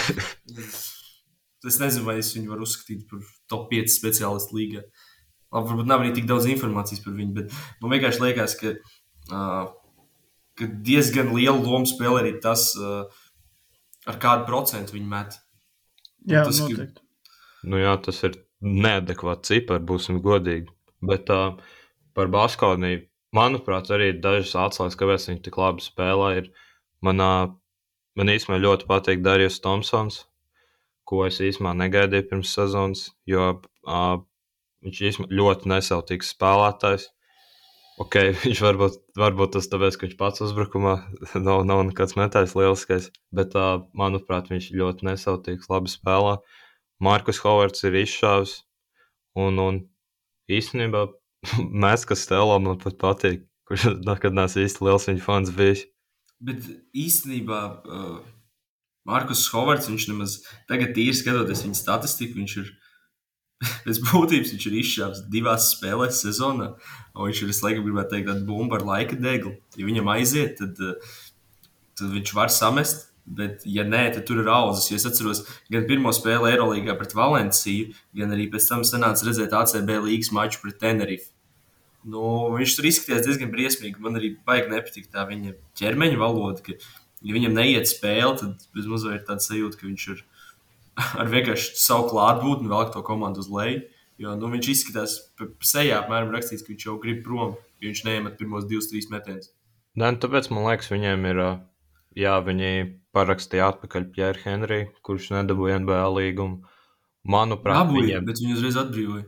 es 1.71 1.79
nezinu, 1.83 2.07
vai 2.09 2.19
es 2.23 2.33
viņu 2.35 2.51
varu 2.51 2.67
uzskatīt 2.67 3.05
par 3.11 3.23
top 3.51 3.69
5 3.71 3.95
speciālistu 3.95 4.59
līgā. 4.59 4.83
Labi, 5.53 5.71
varbūt 5.71 5.91
nav 5.91 6.03
arī 6.03 6.15
tik 6.17 6.27
daudz 6.31 6.49
informācijas 6.51 7.05
par 7.05 7.15
viņu, 7.19 7.37
bet 7.39 7.55
man 7.83 7.95
vienkārši 7.95 8.25
liekas, 8.25 8.57
ka, 8.59 8.75
uh, 9.31 9.71
ka 10.59 10.71
diezgan 10.89 11.35
lielu 11.37 11.63
lomu 11.63 11.89
spēlē 11.91 12.25
arī 12.25 12.37
tas, 12.43 12.73
uh, 12.79 13.07
ar 14.09 14.19
kādu 14.23 14.49
procentu 14.51 14.99
viņi 14.99 15.11
met. 15.11 15.39
Jā, 16.31 16.47
tas, 16.47 16.63
noteikti. 16.63 16.99
Ka... 16.99 17.67
Nu 17.71 17.79
jā, 17.79 17.95
tas 18.03 18.19
ir 18.27 18.39
neadekvāts 18.63 19.51
cipars, 19.51 19.85
būsim 19.87 20.19
godīgi. 20.23 20.71
Bet 21.03 21.31
uh, 21.35 21.57
par 22.17 22.31
Baskovniju, 22.33 23.07
manuprāt, 23.35 23.91
arī 23.95 24.13
dažas 24.23 24.55
atslēgas, 24.67 24.99
kāpēc 25.01 25.29
viņi 25.31 25.43
tik 25.47 25.59
labi 25.59 25.85
spēlē, 25.85 26.29
ir 26.43 26.51
manā, 27.05 27.31
man 28.19 28.33
īstenībā 28.33 28.61
ļoti 28.63 28.89
patīk 28.91 29.25
Darījus 29.25 29.61
Thompsons, 29.65 30.23
ko 31.09 31.25
es 31.27 31.41
īstenībā 31.43 31.75
negaidīju 31.81 32.29
pirms 32.31 32.53
sezonas, 32.55 33.09
jo 33.29 33.49
uh, 33.57 34.21
viņš 34.87 35.03
īstenībā 35.11 35.41
ļoti 35.41 35.73
nesautīgs 35.73 36.33
spēlētājs. 36.37 37.09
Ok, 38.01 38.19
viņš 38.45 38.63
varbūt, 38.65 38.99
varbūt 39.19 39.57
tas 39.57 39.69
tāpēc, 39.73 39.99
ka 39.99 40.07
viņš 40.07 40.19
pats 40.21 40.45
uzbrukumā 40.47 40.97
nav, 41.47 41.65
nav 41.69 41.85
nekāds 41.89 42.17
metais 42.21 42.55
lieliskais, 42.59 43.11
bet, 43.35 43.57
uh, 43.59 43.83
manuprāt, 43.99 44.53
viņš 44.53 44.73
ļoti 44.77 45.11
nesautīgs, 45.11 45.71
labi 45.73 45.93
spēlē. 45.93 46.37
Markus 47.03 47.43
Hovards 47.43 47.83
ir 47.89 47.99
izšāvis, 47.99 48.61
un, 49.35 49.59
un 49.59 49.81
īstenībā 50.51 51.07
mēs, 51.85 52.07
kas 52.09 52.27
Stēlā 52.27 52.59
man 52.63 52.79
pat 52.83 52.99
patīk, 53.01 53.47
kurš 53.69 53.89
nekad 54.07 54.37
neesmu 54.37 54.67
īsti 54.67 54.87
liels 54.87 55.09
viņa 55.11 55.25
fans 55.25 55.53
bijis. 55.57 55.87
Bet 56.43 56.65
īstenībā 56.99 57.61
uh, 57.71 58.17
Markus 59.07 59.45
Hovards, 59.55 59.91
viņš 59.91 60.09
nemaz 60.11 60.41
tagad 60.71 60.97
īri 60.99 61.15
skatoties 61.15 61.63
viņa 61.67 61.79
statistiku, 61.79 62.41
viņš 62.41 62.57
ir 62.63 62.73
pēc 63.87 64.01
būtības 64.09 64.55
viņš 64.55 64.67
ir 64.67 64.79
izšāvis 64.81 65.23
divās 65.31 65.71
spēlēs 65.77 66.23
sezonā. 66.25 66.73
Viņš 67.15 67.45
ir, 67.45 67.55
es 67.55 67.63
laikam, 67.63 67.87
gribētu 67.87 68.17
teikt, 68.17 68.31
tāda 68.31 68.47
bumba 68.49 68.81
ar 68.81 68.87
laika 68.89 69.19
deglu. 69.19 69.55
Ja 69.79 69.87
viņam 69.87 70.11
aiziet, 70.17 70.59
tad, 70.59 70.83
uh, 70.83 71.17
tad 71.99 72.15
viņš 72.17 72.35
var 72.39 72.51
samest. 72.55 73.12
Bet, 73.23 73.63
ja 73.71 73.85
nē, 73.87 74.09
tad 74.17 74.25
tur 74.27 74.41
ir 74.43 74.49
auzas. 74.51 74.89
Es 74.91 75.07
atceros 75.07 75.45
gan 75.71 75.87
pirmo 75.87 76.11
spēli 76.15 76.51
Eirolandā 76.51 76.97
pret 76.99 77.15
Valenciju, 77.15 77.93
gan 78.19 78.35
arī 78.35 78.49
pēc 78.51 78.67
tam 78.67 78.83
sanāca 78.87 79.29
redzēt 79.29 79.55
ACB 79.55 79.95
līnijas 80.03 80.33
maču 80.35 80.59
pret 80.65 80.81
Tenerife. 80.83 81.31
Nu, 82.03 82.51
viņš 82.57 82.75
tur 82.75 82.89
izskatījās 82.91 83.23
diezgan 83.29 83.53
briesmīgi. 83.55 84.03
Man 84.03 84.19
arī 84.19 84.33
baigi 84.47 84.73
nepatīk 84.73 85.07
tā 85.13 85.23
viņa 85.29 85.55
ķermeņa 85.79 86.19
valoda. 86.19 86.65
Ka, 86.67 86.75
ja 87.23 87.37
viņam 87.37 87.55
neiet 87.61 87.87
spēle, 87.91 88.35
tad 88.41 88.67
vismaz 88.75 89.07
ir 89.07 89.23
tāds 89.29 89.47
sajūta, 89.47 89.79
ka 89.79 89.87
viņš 89.87 90.07
ir 90.17 90.25
ar 91.23 91.31
vienkārši 91.31 91.77
savu 91.79 92.11
klātbūtni 92.11 92.71
velk 92.73 92.91
to 92.97 93.05
komandu 93.07 93.45
uz 93.45 93.51
leju. 93.53 93.85
Jo 94.21 94.35
nu, 94.39 94.51
viņš 94.53 94.71
izskatās, 94.71 95.15
ka 95.39 95.49
sejā 95.67 96.03
apmēram 96.03 96.35
rakstīts, 96.35 96.67
ka 96.67 96.75
viņš 96.75 96.89
jau 96.89 96.99
grib 97.03 97.23
prom, 97.25 97.55
jo 97.81 97.89
viņš 97.89 98.03
neiemet 98.07 98.37
pirmos 98.39 98.67
divus, 98.71 98.91
trīs 98.91 99.09
metienus. 99.11 99.51
Nē, 99.99 100.11
tāpēc 100.23 100.51
man 100.53 100.67
liekas, 100.69 100.91
viņiem 100.93 101.31
ir. 101.31 101.41
Jā, 102.19 102.35
viņi 102.45 102.69
parakstīja 103.17 103.71
atpakaļ 103.73 104.09
Pjēru 104.15 104.43
Henriju, 104.47 104.89
kurš 105.07 105.31
nedabūja 105.37 105.79
NBA 105.83 106.03
līgumu. 106.17 106.63
Manuprāt, 107.23 107.85
Dabūja, 107.85 108.19
viņiem... 108.19 108.27
bet 108.27 108.43
viņi 108.43 108.57
uzreiz 108.57 108.79
atbrīvoja. 108.81 109.25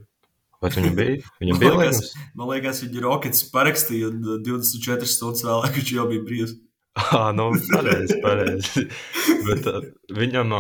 Vai 0.64 0.70
viņam 0.75 0.97
bija? 1.01 1.33
Viņam 1.42 1.61
bija 1.62 1.79
liekas, 1.79 2.11
man 2.35 2.51
liekas 2.51 2.83
viņa 2.85 3.05
Rockets 3.05 3.47
parakstīja, 3.55 4.11
un 4.11 4.44
24 4.47 5.11
stundas 5.11 5.44
vēlāk 5.47 5.79
viņš 5.79 5.94
jau 5.99 6.11
bija 6.12 6.29
brīvs. 6.29 6.59
Ah, 6.94 7.33
nu, 7.35 7.49
pareizi, 7.73 8.16
pareizi. 8.23 8.85
bet 9.49 9.64
uh, 9.66 9.81
viņam, 10.14 10.53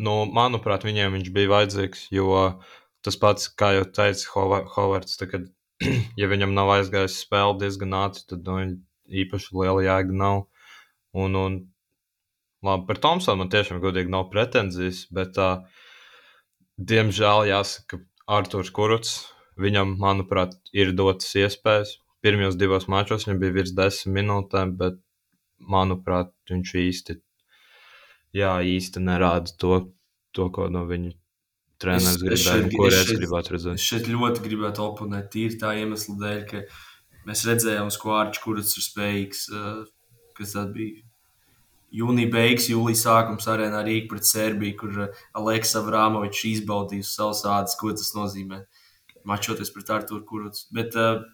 nu, 0.00 0.14
manuprāt, 0.32 0.86
viņiem 0.88 1.18
viņš 1.18 1.28
bija 1.34 1.50
vajadzīgs, 1.52 2.06
jo 2.16 2.38
tas 3.04 3.18
pats, 3.20 3.50
kā 3.52 3.74
jau 3.76 3.82
teica 3.84 4.46
Hovards, 4.72 5.18
kad, 5.28 5.44
ja 6.20 6.30
viņam 6.32 6.56
nav 6.56 6.72
aizgājis 6.78 7.18
spēle 7.26 7.58
diezgan 7.60 7.92
ātri, 8.00 8.24
tad 8.32 8.48
nu, 8.48 8.56
īpaši 9.04 9.52
liela 9.60 9.84
jēga 9.84 10.16
nav. 10.16 10.46
Un, 11.12 11.36
un 11.36 11.60
Labi, 12.64 12.86
par 12.88 13.00
Thompsonu 13.02 13.42
man 13.42 13.52
tiešām 13.52 13.80
godīgi 13.82 14.12
nav 14.12 14.30
pretenzijas, 14.32 15.04
bet, 15.12 15.36
uh, 15.40 15.64
diemžēl, 16.80 17.44
jāsaka, 17.50 18.00
Arthurs 18.24 18.72
Kuruts, 18.72 19.16
viņam, 19.60 19.98
manuprāt, 20.00 20.56
ir 20.72 20.94
dotas 20.96 21.34
iespējas. 21.36 21.98
Pirmajos 22.24 22.56
divos 22.56 22.86
mačos 22.88 23.26
viņam 23.26 23.42
bija 23.42 23.56
virs 23.58 23.74
desmit 23.76 24.16
minūtēm, 24.22 24.78
bet, 24.80 24.96
manuprāt, 25.60 26.32
viņš 26.50 26.72
īsti, 26.80 27.18
jā, 28.36 28.54
īsti 28.64 29.02
nerāda 29.04 29.52
to, 29.60 29.76
to 30.34 30.48
ko 30.54 30.70
no 30.72 30.86
viņa 30.88 31.12
treneris 31.84 32.20
gribēja, 32.22 32.72
ko 32.72 32.88
es 32.88 33.12
gribētu 33.12 33.54
redzēt. 33.54 33.78
Es 33.78 33.88
šeit 33.92 34.10
ļoti 34.10 34.44
gribētu 34.44 34.84
oponēt 34.84 35.30
tīri 35.34 35.58
tā 35.60 35.74
iemesla 35.80 36.16
dēļ, 36.20 36.44
ka 36.50 36.62
mēs 37.28 37.44
redzējām, 37.48 37.90
uz 37.92 37.98
ko 38.00 38.14
Arčs 38.18 38.42
Kuruts 38.44 38.76
ir 38.78 38.86
spējīgs, 38.86 39.48
kas 40.38 40.56
tad 40.56 40.72
bija 40.76 41.02
jūnija 41.94 42.30
beigas, 42.32 42.70
jūlijas 42.70 43.04
sākums 43.06 43.46
arēnā 43.50 43.84
Rīgā 43.86 44.08
pret 44.10 44.28
Serbiju, 44.28 44.78
kur 44.80 44.98
uh, 45.06 45.22
Aleksa 45.38 45.84
Vrāmovičs 45.86 46.44
izbaudīja 46.50 47.06
savus 47.08 47.44
ādus, 47.48 47.76
ko 47.80 47.92
tas 47.94 48.14
nozīmē. 48.16 48.64
Mačoties 49.24 49.72
pret 49.72 49.92
Arthuru 49.94 50.24
Kurucu. 50.28 50.66
Bet, 50.74 50.96
uh, 50.98 51.24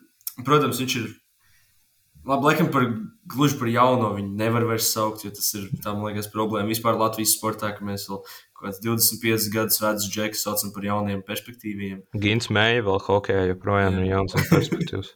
protams, 0.46 0.82
viņš 0.82 0.98
ir. 1.00 1.08
Labi, 2.28 2.50
laikam 2.50 2.68
par 2.68 2.84
gluži 3.32 3.56
par 3.56 3.70
jauno 3.72 4.10
viņu 4.12 4.34
nevar 4.36 4.66
vairs 4.68 4.90
saukt, 4.92 5.22
jo 5.24 5.30
tas 5.32 5.46
ir 5.56 5.70
tam 5.80 6.02
liekas 6.04 6.28
problēma. 6.28 6.68
Vispār 6.68 6.98
Latvijas 7.00 7.32
sportā, 7.32 7.70
ka 7.72 7.86
mēs 7.86 8.04
vēl 8.10 8.20
kaut 8.20 8.66
kāds 8.66 8.82
25 8.84 9.48
gadus 9.54 9.80
vecus 9.80 10.10
džekus 10.12 10.44
saucam 10.44 10.74
par 10.74 10.84
jauniem 10.84 11.24
perspektīviem. 11.24 12.02
Gins 12.20 12.50
Mēja 12.52 12.84
vēl 12.90 13.00
hokejā 13.06 13.46
joprojām 13.54 14.02
ir 14.02 14.10
jauns 14.10 14.36
un 14.36 14.44
perspektīvs. 14.52 15.14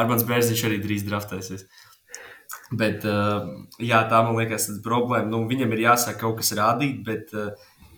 Armāns 0.00 0.24
Bērziņš 0.24 0.64
arī 0.70 0.80
drīz 0.80 1.04
draftēsies. 1.04 1.66
Uh, 1.66 1.89
Bet, 2.70 3.02
uh, 3.02 3.66
jā, 3.82 4.04
tā 4.06 4.20
man 4.22 4.36
liekas, 4.38 4.68
ir 4.70 4.78
problēma. 4.84 5.26
Nu, 5.26 5.42
viņam 5.50 5.74
ir 5.74 5.84
jāsāk 5.88 6.20
kaut 6.20 6.38
kas 6.38 6.52
rādīt, 6.54 7.00
bet 7.06 7.34
uh, 7.34 7.50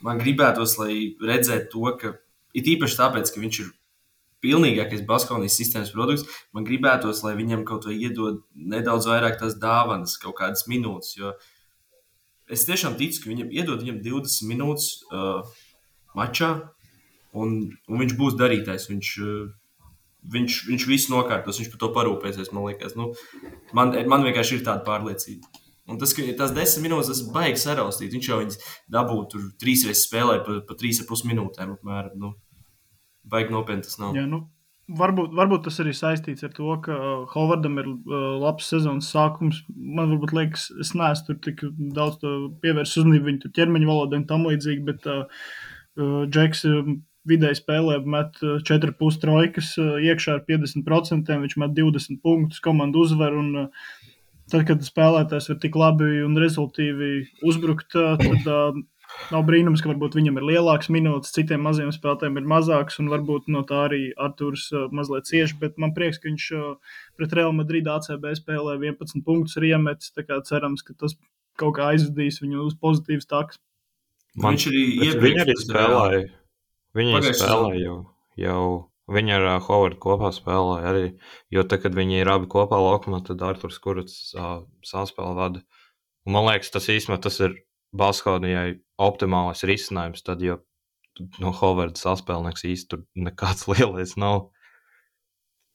man 0.04 0.20
gribētos, 0.22 0.78
lai 0.80 1.12
redzētu 1.20 1.68
to, 1.74 1.92
ka 2.00 2.14
it 2.56 2.68
īpaši 2.72 2.98
tāpēc, 3.00 3.32
ka 3.34 3.42
viņš 3.42 3.58
ir 3.64 3.70
pilnīgākais 4.42 5.04
Baskovijas 5.06 5.56
sistēmas 5.60 5.92
produkts, 5.94 6.40
man 6.56 6.64
gribētos, 6.66 7.20
lai 7.26 7.36
viņam 7.38 7.66
kaut 7.68 7.86
vai 7.86 7.98
iedod 8.00 8.40
nedaudz 8.56 9.06
vairāk 9.12 9.38
tās 9.42 9.58
dāvanas, 9.60 10.16
kaut 10.22 10.38
kādas 10.40 10.66
minūtes. 10.70 11.14
Jo 11.20 11.36
es 12.52 12.66
tiešām 12.68 12.96
ticu, 12.98 13.22
ka 13.22 13.30
viņam 13.30 13.52
iedod 13.54 13.84
viņam 13.84 14.00
20 14.04 14.48
minūtes 14.50 14.88
uh, 15.12 15.44
mačā, 16.18 16.50
un, 17.32 17.58
un 17.88 18.02
viņš 18.02 18.16
būs 18.18 18.38
darītājs. 18.40 18.88
Viņš, 18.90 19.12
uh, 19.22 19.52
viņš, 20.22 20.60
viņš 20.68 20.86
visu 20.88 21.12
nokārtos, 21.14 21.58
viņš 21.60 21.72
par 21.72 21.82
to 21.82 21.90
parūpēsies. 21.96 22.52
Man, 22.54 22.68
liekas. 22.70 22.94
nu, 22.98 23.10
man, 23.76 23.94
man 24.08 24.24
vienkārši 24.26 24.58
ir 24.58 24.64
tāda 24.66 24.84
pārliecība. 24.86 25.50
Un 25.90 25.98
tas, 25.98 26.14
ka 26.14 26.24
tās 26.38 26.54
desmit 26.54 26.86
minūtes, 26.86 27.10
tas 27.10 27.34
baigs 27.34 27.66
saraustīt. 27.66 28.12
Viņš 28.14 28.30
jau 28.30 28.38
viņas 28.38 28.58
dabūja 28.92 29.28
tur 29.32 29.50
trīs 29.60 29.82
reizes 29.88 30.06
spēlē, 30.06 30.38
pa, 30.46 30.60
pa 30.68 30.78
trīs 30.78 31.02
ar 31.02 31.08
pus 31.08 31.24
minūtēm. 31.26 31.74
Apmēram, 31.74 32.14
nu, 32.22 32.34
baigi 33.28 33.54
nopietni 33.54 33.86
tas 33.88 33.98
nav. 33.98 34.14
Jā, 34.16 34.22
nu, 34.30 34.44
varbūt, 35.02 35.34
varbūt 35.34 35.66
tas 35.66 35.80
arī 35.82 35.94
saistīts 35.98 36.46
ar 36.46 36.54
to, 36.54 36.70
ka 36.86 36.94
uh, 36.94 37.26
Hovardam 37.34 37.82
ir 37.82 37.90
uh, 37.90 38.16
labs 38.44 38.70
sezonas 38.70 39.10
sākums. 39.10 39.64
Man 39.74 40.14
varbūt 40.14 40.36
liekas, 40.38 40.68
es 40.82 40.94
neesmu 40.94 41.32
tur 41.32 41.40
tik 41.48 41.66
daudz 41.98 42.22
pievērsis 42.62 43.02
uzmanību 43.02 43.32
viņa 43.32 43.54
ķermeņa 43.58 43.90
valodai 43.90 44.22
un 44.22 44.28
tam 44.30 44.46
līdzīgi, 44.46 44.86
bet 44.86 45.10
uh, 45.10 45.24
uh, 45.98 46.22
Džeks. 46.30 46.68
Uh, 47.22 47.28
vidēji 47.28 47.60
spēlē, 47.60 48.00
met 48.08 48.38
4,5 48.42 49.20
trojkas 49.22 49.74
iekšā 49.78 50.38
ar 50.38 50.46
50%, 50.48 51.34
viņš 51.44 51.58
met 51.62 51.76
20 51.76 52.22
punktus, 52.22 52.62
komandu 52.64 53.04
uzvar. 53.06 53.36
Un, 53.38 53.68
tad, 54.50 54.64
kad 54.68 54.82
spēlētājs 54.84 55.52
var 55.52 55.60
tik 55.62 55.78
labi 55.78 56.22
un 56.26 56.38
rezultīvi 56.40 57.12
uzbrukt, 57.46 57.94
tad 57.94 58.82
Nav 59.28 59.42
brīnums, 59.44 59.82
ka 59.84 59.90
varbūt 59.90 60.14
viņam 60.16 60.38
ir 60.40 60.44
lielāks 60.48 60.88
minūtes, 60.88 61.34
citiem 61.36 61.60
maziem 61.66 61.90
spēlētājiem 61.92 62.38
ir 62.40 62.46
mazāks, 62.48 62.96
un 63.02 63.10
varbūt 63.12 63.50
no 63.52 63.60
tā 63.68 63.82
arī 63.90 64.00
Arthurs 64.16 64.70
uh, 64.72 64.86
mazliet 64.88 65.28
cieši. 65.28 65.58
Bet 65.60 65.76
man 65.82 65.92
prieks, 65.92 66.16
ka 66.22 66.30
viņš 66.30 66.46
uh, 66.56 66.94
pret 67.20 67.36
Real 67.36 67.52
Madrid 67.52 67.90
ACB 67.92 68.30
spēlē 68.40 68.78
11 68.78 69.20
punktus 69.26 69.58
ir 69.60 69.68
iemetis. 69.74 70.14
Cerams, 70.48 70.80
ka 70.86 70.96
tas 70.96 71.18
kaut 71.60 71.76
kā 71.76 71.90
aizvedīs 71.92 72.40
viņu 72.40 72.64
uz 72.70 72.78
pozitīvas 72.80 73.28
takas. 73.28 73.60
Man 74.40 74.56
viņš 74.56 74.70
arī 74.72 74.86
iepriekš 75.10 75.44
arī 75.44 75.58
spēlēja. 75.60 76.28
Viņi 76.96 77.22
spēlēja 77.32 77.84
jau, 77.86 77.98
jau 78.36 78.64
Viņi 79.10 79.34
ar 79.34 79.44
uh, 79.48 79.58
Hovardu 79.66 79.98
kopā 80.02 80.30
spēlēja 80.34 80.90
arī. 80.92 81.06
Jo 81.52 81.64
tad, 81.66 81.82
kad 81.82 81.96
viņi 81.96 82.20
ir 82.22 82.30
abi 82.30 82.48
kopā 82.50 82.78
laukumā, 82.78 83.22
tad 83.26 83.42
Arthurs 83.42 83.80
Kurts 83.82 84.32
uh, 84.36 84.62
saspēle 84.86 85.34
vada. 85.36 85.62
Un 86.26 86.36
man 86.36 86.46
liekas, 86.46 86.70
tas 86.70 86.86
īstenībā 86.92 87.18
tas 87.24 87.40
ir 87.42 87.58
Baskovijai 87.98 88.78
optimālais 89.02 89.64
risinājums, 89.68 90.22
tad, 90.24 90.44
jo 90.44 90.60
no 91.42 91.50
Hovarda 91.52 91.98
saspēlnieks 91.98 92.86
tur 92.88 93.02
nekāds 93.18 93.66
lielais 93.72 94.14
nav. 94.16 94.52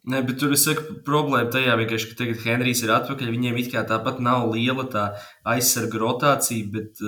Nē, 0.08 0.22
bet 0.24 0.40
tur 0.40 0.54
es 0.56 0.64
saku, 0.64 1.02
problēma 1.04 1.52
tajā 1.52 1.76
vienkārši, 1.76 2.14
ka 2.14 2.22
tagad 2.22 2.46
Henrijs 2.46 2.82
ir 2.86 2.94
atpakaļ. 2.96 3.34
Viņiem 3.34 3.60
it 3.60 3.74
kā 3.74 3.84
tāpat 3.90 4.22
nav 4.24 4.48
liela 4.54 4.88
tā 4.88 5.10
aizsarga 5.44 6.00
rotācija, 6.00 6.70
bet 6.72 7.04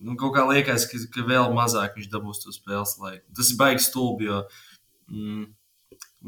nu, 0.00 0.16
kaut 0.20 0.34
kā 0.36 0.44
liekas, 0.48 0.86
ka, 0.90 1.00
ka 1.14 1.26
vēl 1.28 1.52
mazāk 1.56 1.98
viņš 1.98 2.10
dabūs 2.12 2.42
to 2.42 2.54
spēles 2.54 2.96
laiku. 3.02 3.24
Tas 3.36 3.52
ir 3.52 3.60
baigs 3.60 3.88
stulbi, 3.90 4.28
jo, 4.30 4.42
mm, 5.12 5.46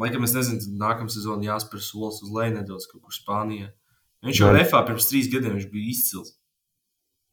laikam, 0.03 0.27
es 0.29 0.35
nezinu, 0.37 0.77
nākamā 0.81 1.13
sezonā 1.13 1.51
jāspēr 1.51 1.85
solis 1.85 2.23
uz 2.25 2.33
leju 2.33 2.59
nedaudz 2.59 2.89
kaut 2.91 3.05
kur 3.05 3.17
Spānijā. 3.17 3.73
Viņš 4.27 4.43
jau 4.43 4.53
refā 4.55 4.83
pirms 4.87 5.09
trīs 5.11 5.31
gadiem 5.31 5.59
bija 5.71 5.93
izcils. 5.93 6.35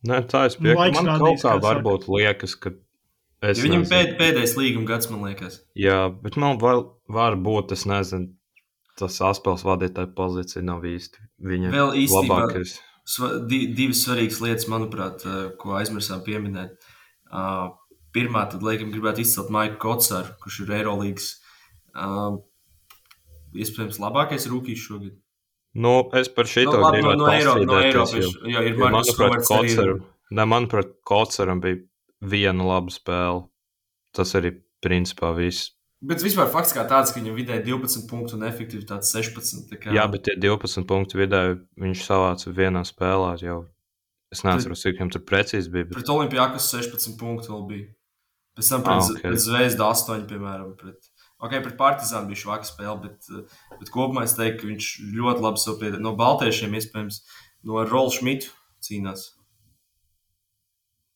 Nē, 0.07 0.19
tā 0.27 0.47
es 0.49 0.57
piekrītu. 0.59 0.99
Man 0.99 1.21
kaut 1.21 1.41
kā 1.41 1.55
varbūt 1.63 2.05
saka. 2.05 2.17
liekas, 2.19 2.55
ka. 2.59 2.73
Ja 3.43 3.53
viņam 3.59 3.83
pēd, 3.87 4.13
pēdējais 4.19 4.55
līguma 4.59 4.87
gads, 4.87 5.09
man 5.11 5.23
liekas. 5.27 5.59
Jā, 5.79 6.07
bet 6.23 6.37
man 6.39 6.59
var, 6.61 6.83
var 7.11 7.35
būt, 7.39 7.73
es 7.75 7.83
nezinu, 7.87 8.31
tas 8.99 9.17
saspēles 9.19 9.65
vadītāja 9.67 10.11
pozīcija 10.15 10.63
nav 10.63 10.85
īsti 10.87 11.23
viņa 11.43 11.71
Vēl 11.73 11.95
īstenībā, 12.03 12.39
labākais. 12.39 12.75
Sva, 13.03 13.33
di, 13.43 13.65
divas 13.75 14.05
svarīgas 14.05 14.39
lietas, 14.43 14.67
manuprāt, 14.71 15.25
ko 15.59 15.75
aizmirsām 15.79 16.21
pieminēt. 16.23 16.77
Uh, 17.27 17.73
pirmā, 18.15 18.45
tad, 18.51 18.63
laikam, 18.63 18.93
gribētu 18.93 19.23
izcelt 19.25 19.51
Maiku 19.51 19.79
Kotsāru, 19.81 20.35
kurš 20.43 20.61
ir 20.63 20.71
Eirolīgas 20.77 21.33
uh, 21.97 22.37
iespējams 23.57 23.99
labākais 24.01 24.47
rūkīs 24.51 24.85
šogad. 24.85 25.17
Nu, 25.73 25.95
es 26.13 26.29
par 26.29 26.47
šito 26.49 26.75
nu, 26.77 26.83
labi, 26.85 27.01
gribētu 27.01 27.19
no, 27.19 27.25
no 27.25 27.33
Eiropas. 27.33 27.65
No 27.65 27.79
Eiropas 27.81 28.13
jo, 28.19 28.31
jo 28.53 28.65
ir 28.69 28.77
manuprāt, 28.79 29.39
Koceram, 29.49 30.03
ne, 30.29 30.45
manuprāt, 30.49 30.93
Koceram 31.09 31.63
bija 31.63 31.81
viena 32.33 32.67
laba 32.67 32.93
spēle. 32.93 33.47
Tas 34.13 34.35
arī 34.37 34.53
principā 34.85 35.33
viss. 35.33 35.72
Bet 36.03 36.19
vispār 36.19 36.49
fakts 36.51 36.73
kā 36.75 36.83
tāds, 36.87 37.13
ka 37.13 37.21
viņam 37.21 37.35
vidēji 37.37 37.63
12 37.69 38.09
punktu 38.09 38.35
un 38.35 38.43
efektivitāte 38.43 39.07
16. 39.07 39.71
Kā... 39.79 39.93
Jā, 39.95 40.03
bet 40.11 40.25
tie 40.27 40.35
12 40.35 40.83
punktu 40.89 41.21
vidēji 41.21 41.61
viņš 41.79 42.01
savāca 42.03 42.51
vienā 42.51 42.81
spēlē 42.87 43.37
jau. 43.39 43.59
Es 44.33 44.41
neatceros, 44.43 44.81
cik 44.81 44.97
viņam 44.97 45.11
tur 45.13 45.23
precīzi 45.29 45.71
bija. 45.71 45.87
Bet... 45.87 45.99
Pret 45.99 46.11
Olimpijākas 46.11 46.67
16 46.73 47.15
punktu 47.19 47.53
vēl 47.53 47.63
bija. 47.69 47.87
Pēc 48.57 48.71
tam 48.73 48.83
pret, 48.85 48.99
ah, 48.99 49.11
okay. 49.13 49.29
pret 49.29 49.43
Zvezda 49.45 49.87
8, 49.93 50.25
piemēram. 50.29 50.73
Pret... 50.81 51.07
Ok, 51.43 51.55
pret 51.55 51.77
Partizānu 51.79 52.29
bija 52.31 52.41
švaka 52.41 52.67
spēle, 52.67 52.97
bet, 53.05 53.29
eh, 53.31 53.63
bet 53.79 53.93
kopumā 53.93 54.25
es 54.27 54.35
teiktu, 54.37 54.59
ka 54.61 54.69
viņš 54.73 54.89
ļoti 55.13 55.45
labi 55.45 55.63
saprot 55.63 55.97
no 56.03 56.13
Baltiešiem, 56.19 56.75
iespējams, 56.79 57.21
no 57.69 57.85
Rola 57.87 58.11
Šmita 58.13 58.51
cīnās. 58.83 59.29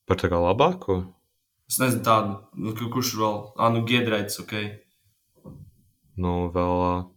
Par 0.07 0.19
tā 0.21 0.31
kā 0.31 0.39
labāko? 0.39 1.01
Es 1.67 1.81
nezinu, 1.81 2.03
tādu, 2.05 2.37
nu, 2.55 2.73
kurš 2.77 3.13
vēl, 3.19 3.39
ah, 3.59 3.71
nu, 3.73 3.83
Giedraits, 3.87 4.39
ok. 4.39 4.53
Nu, 6.17 6.47
vēl. 6.53 7.07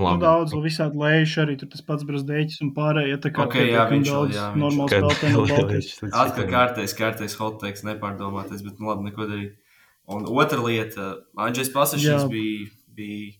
Labi. 0.00 0.16
Nu, 0.16 0.22
daudz, 0.22 0.54
visādi 0.64 0.98
lējuši 0.98 1.40
arī 1.42 1.54
tur 1.60 1.68
tas 1.70 1.84
pats 1.84 2.06
brazdēķis 2.08 2.62
un 2.64 2.70
pārējie. 2.74 3.18
Tā 3.22 3.30
kā 3.36 3.44
okay, 3.44 3.68
jā, 3.70 3.84
viņš 3.90 4.08
daudz 4.08 4.38
jā, 4.38 4.46
normāls 4.58 4.94
spēlētājs. 4.94 5.90
Atkal 6.08 6.48
kārtais, 6.48 6.94
kārtais 6.96 7.36
hot 7.38 7.60
takes, 7.60 7.84
nepārdomātais, 7.86 8.64
bet 8.64 8.80
nu 8.80 8.88
labi, 8.88 9.10
neko 9.10 9.28
darīt. 9.28 9.76
Un 10.10 10.24
otra 10.26 10.58
lieta, 10.64 11.12
Andrzejs 11.38 11.70
Pasažs 11.76 12.24
bija, 12.32 12.72
bija, 12.96 13.36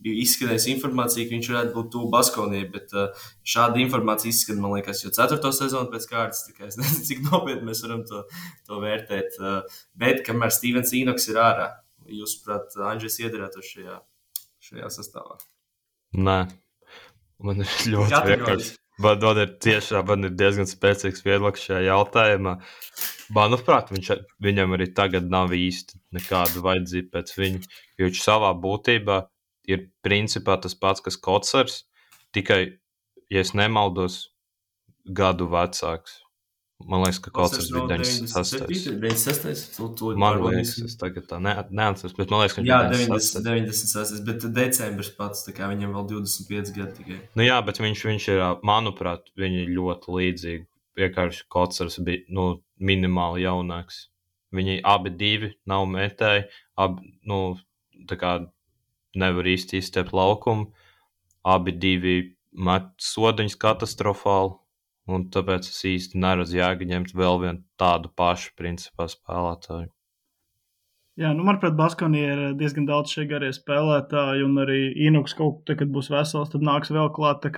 bija 0.00 0.22
izskanējis 0.24 0.66
informācija, 0.74 1.26
ka 1.26 1.34
viņš 1.36 1.50
varētu 1.52 1.74
būt 1.76 1.90
tuvu 1.94 2.08
Baskonijai, 2.14 2.68
bet 2.72 2.94
uh, 2.96 3.26
šāda 3.54 3.80
informācija 3.82 4.32
izskan, 4.32 4.60
man 4.62 4.74
liekas, 4.78 5.04
jau 5.04 5.12
ceturto 5.16 5.52
sezonu 5.56 5.92
pēc 5.92 6.08
kārtas. 6.10 6.46
Es 6.50 6.78
nezinu, 6.80 7.06
cik 7.10 7.22
nopietni 7.28 7.68
mēs 7.68 7.84
varam 7.86 8.02
to, 8.08 8.24
to 8.68 8.80
vērtēt. 8.82 9.38
Uh, 9.40 9.80
bet 10.00 10.24
kamēr 10.26 10.54
Stevens 10.54 10.94
Inoks 10.96 11.28
ir 11.32 11.40
ārā, 11.42 11.70
jūs, 12.10 12.38
prāt, 12.44 12.74
Andrzejs 12.80 13.20
iedarētu 13.26 13.64
šajā, 13.66 13.96
šajā 14.70 14.92
sastāvā? 14.98 15.40
Nē. 16.18 16.42
Man 17.40 17.64
ir 17.64 17.74
ļoti 17.94 18.22
vienkārši. 18.26 18.76
Man, 19.00 19.16
man 19.22 19.38
ir 19.40 19.52
tiešām 19.64 20.08
man 20.10 20.28
ir 20.28 20.32
diezgan 20.36 20.66
spēcīgs 20.68 21.22
viedoklis 21.24 21.62
šajā 21.70 21.86
jautājumā. 21.86 22.58
Manuprāt, 23.32 23.92
viņš, 23.94 24.10
viņam 24.44 24.74
arī 24.76 24.90
tagad 24.96 25.30
nav 25.32 25.54
īsti 25.56 25.96
nekāda 26.18 26.60
vajadzība 26.66 27.14
pēc 27.16 27.32
viņa. 27.38 27.60
Jo 27.96 28.10
viņš 28.10 28.20
savā 28.26 28.50
būtībā 28.60 29.22
ir 29.70 29.86
principā 30.06 30.56
tas 30.60 30.74
pats, 30.78 31.02
kas 31.04 31.18
Kotsars, 31.20 31.84
tikai, 32.36 32.60
ja 33.30 33.44
es 33.44 33.54
nemaldos, 33.56 34.26
gadu 35.06 35.48
vecāks. 35.50 36.20
Man 36.88 37.02
liekas, 37.04 37.18
ka 37.20 37.30
kaut 37.34 37.52
kas 37.52 37.66
bija 37.68 37.84
96. 37.90 38.62
96. 38.70 40.14
Man 40.16 40.38
liekas, 40.40 40.78
tas 40.78 40.96
tagad 41.00 41.26
tā 41.28 41.40
ne, 41.42 41.52
neatceros, 41.76 42.14
bet 42.16 42.32
man 42.32 42.40
liekas, 42.40 42.56
ka 42.56 42.62
viņš 42.62 42.70
bija 42.70 42.92
96. 42.94 43.42
96. 43.44 44.22
Bet 44.24 44.46
decembris 44.56 45.10
pats, 45.16 45.44
tā 45.44 45.52
kā 45.56 45.68
viņam 45.68 45.92
vēl 45.98 46.06
25 46.14 46.72
gadi 46.78 46.96
tikai. 47.02 47.18
Nu 47.36 47.44
jā, 47.44 47.58
bet 47.66 47.82
viņš, 47.84 48.04
viņš 48.10 48.28
ir, 48.32 48.44
manuprāt, 48.66 49.28
viņi 49.40 49.66
ir 49.66 49.74
ļoti 49.76 50.16
līdzīgi. 50.16 50.64
Vienkārši 51.00 51.44
Kotsars 51.52 52.00
bija 52.06 52.24
nu, 52.32 52.46
minimāli 52.80 53.44
jaunāks. 53.44 54.06
Viņi 54.56 54.80
abi 54.88 55.12
divi 55.14 55.52
nav 55.68 55.84
metēji, 55.86 56.48
abi, 56.80 57.12
nu, 57.28 57.42
tā 58.08 58.16
kā 58.18 58.32
nevar 59.18 59.48
īsti 59.50 59.80
izstept 59.80 60.14
laukumu. 60.16 60.70
Abi 61.46 61.72
divi 61.72 62.16
met 62.52 62.90
sodiņus 63.00 63.56
katastrofāli 63.60 64.58
Un 65.10 65.24
tāpēc 65.34 65.66
es 65.70 65.80
īsti 65.88 66.20
neredzu 66.22 66.60
jēgu 66.60 66.86
ņemt 66.90 67.16
vēl 67.18 67.40
vienu 67.42 67.62
tādu 67.80 68.10
pašu 68.20 68.52
principā 68.58 69.08
spēlētāju. 69.10 69.90
Jā, 71.20 71.32
nu, 71.36 71.44
manuprāt, 71.44 71.74
Baskonī 71.76 72.20
ir 72.22 72.42
diezgan 72.56 72.86
daudz 72.88 73.12
šie 73.12 73.26
garie 73.28 73.50
spēlētāji, 73.52 74.44
un 74.46 74.62
arī 74.62 74.78
Inuks 75.08 75.34
kaut 75.36 75.64
kad, 75.66 75.80
kad 75.82 75.90
būs 75.92 76.08
vesels, 76.12 76.52
tad 76.52 76.64
nāks 76.64 76.92
vēl 76.94 77.10
klāt. 77.16 77.48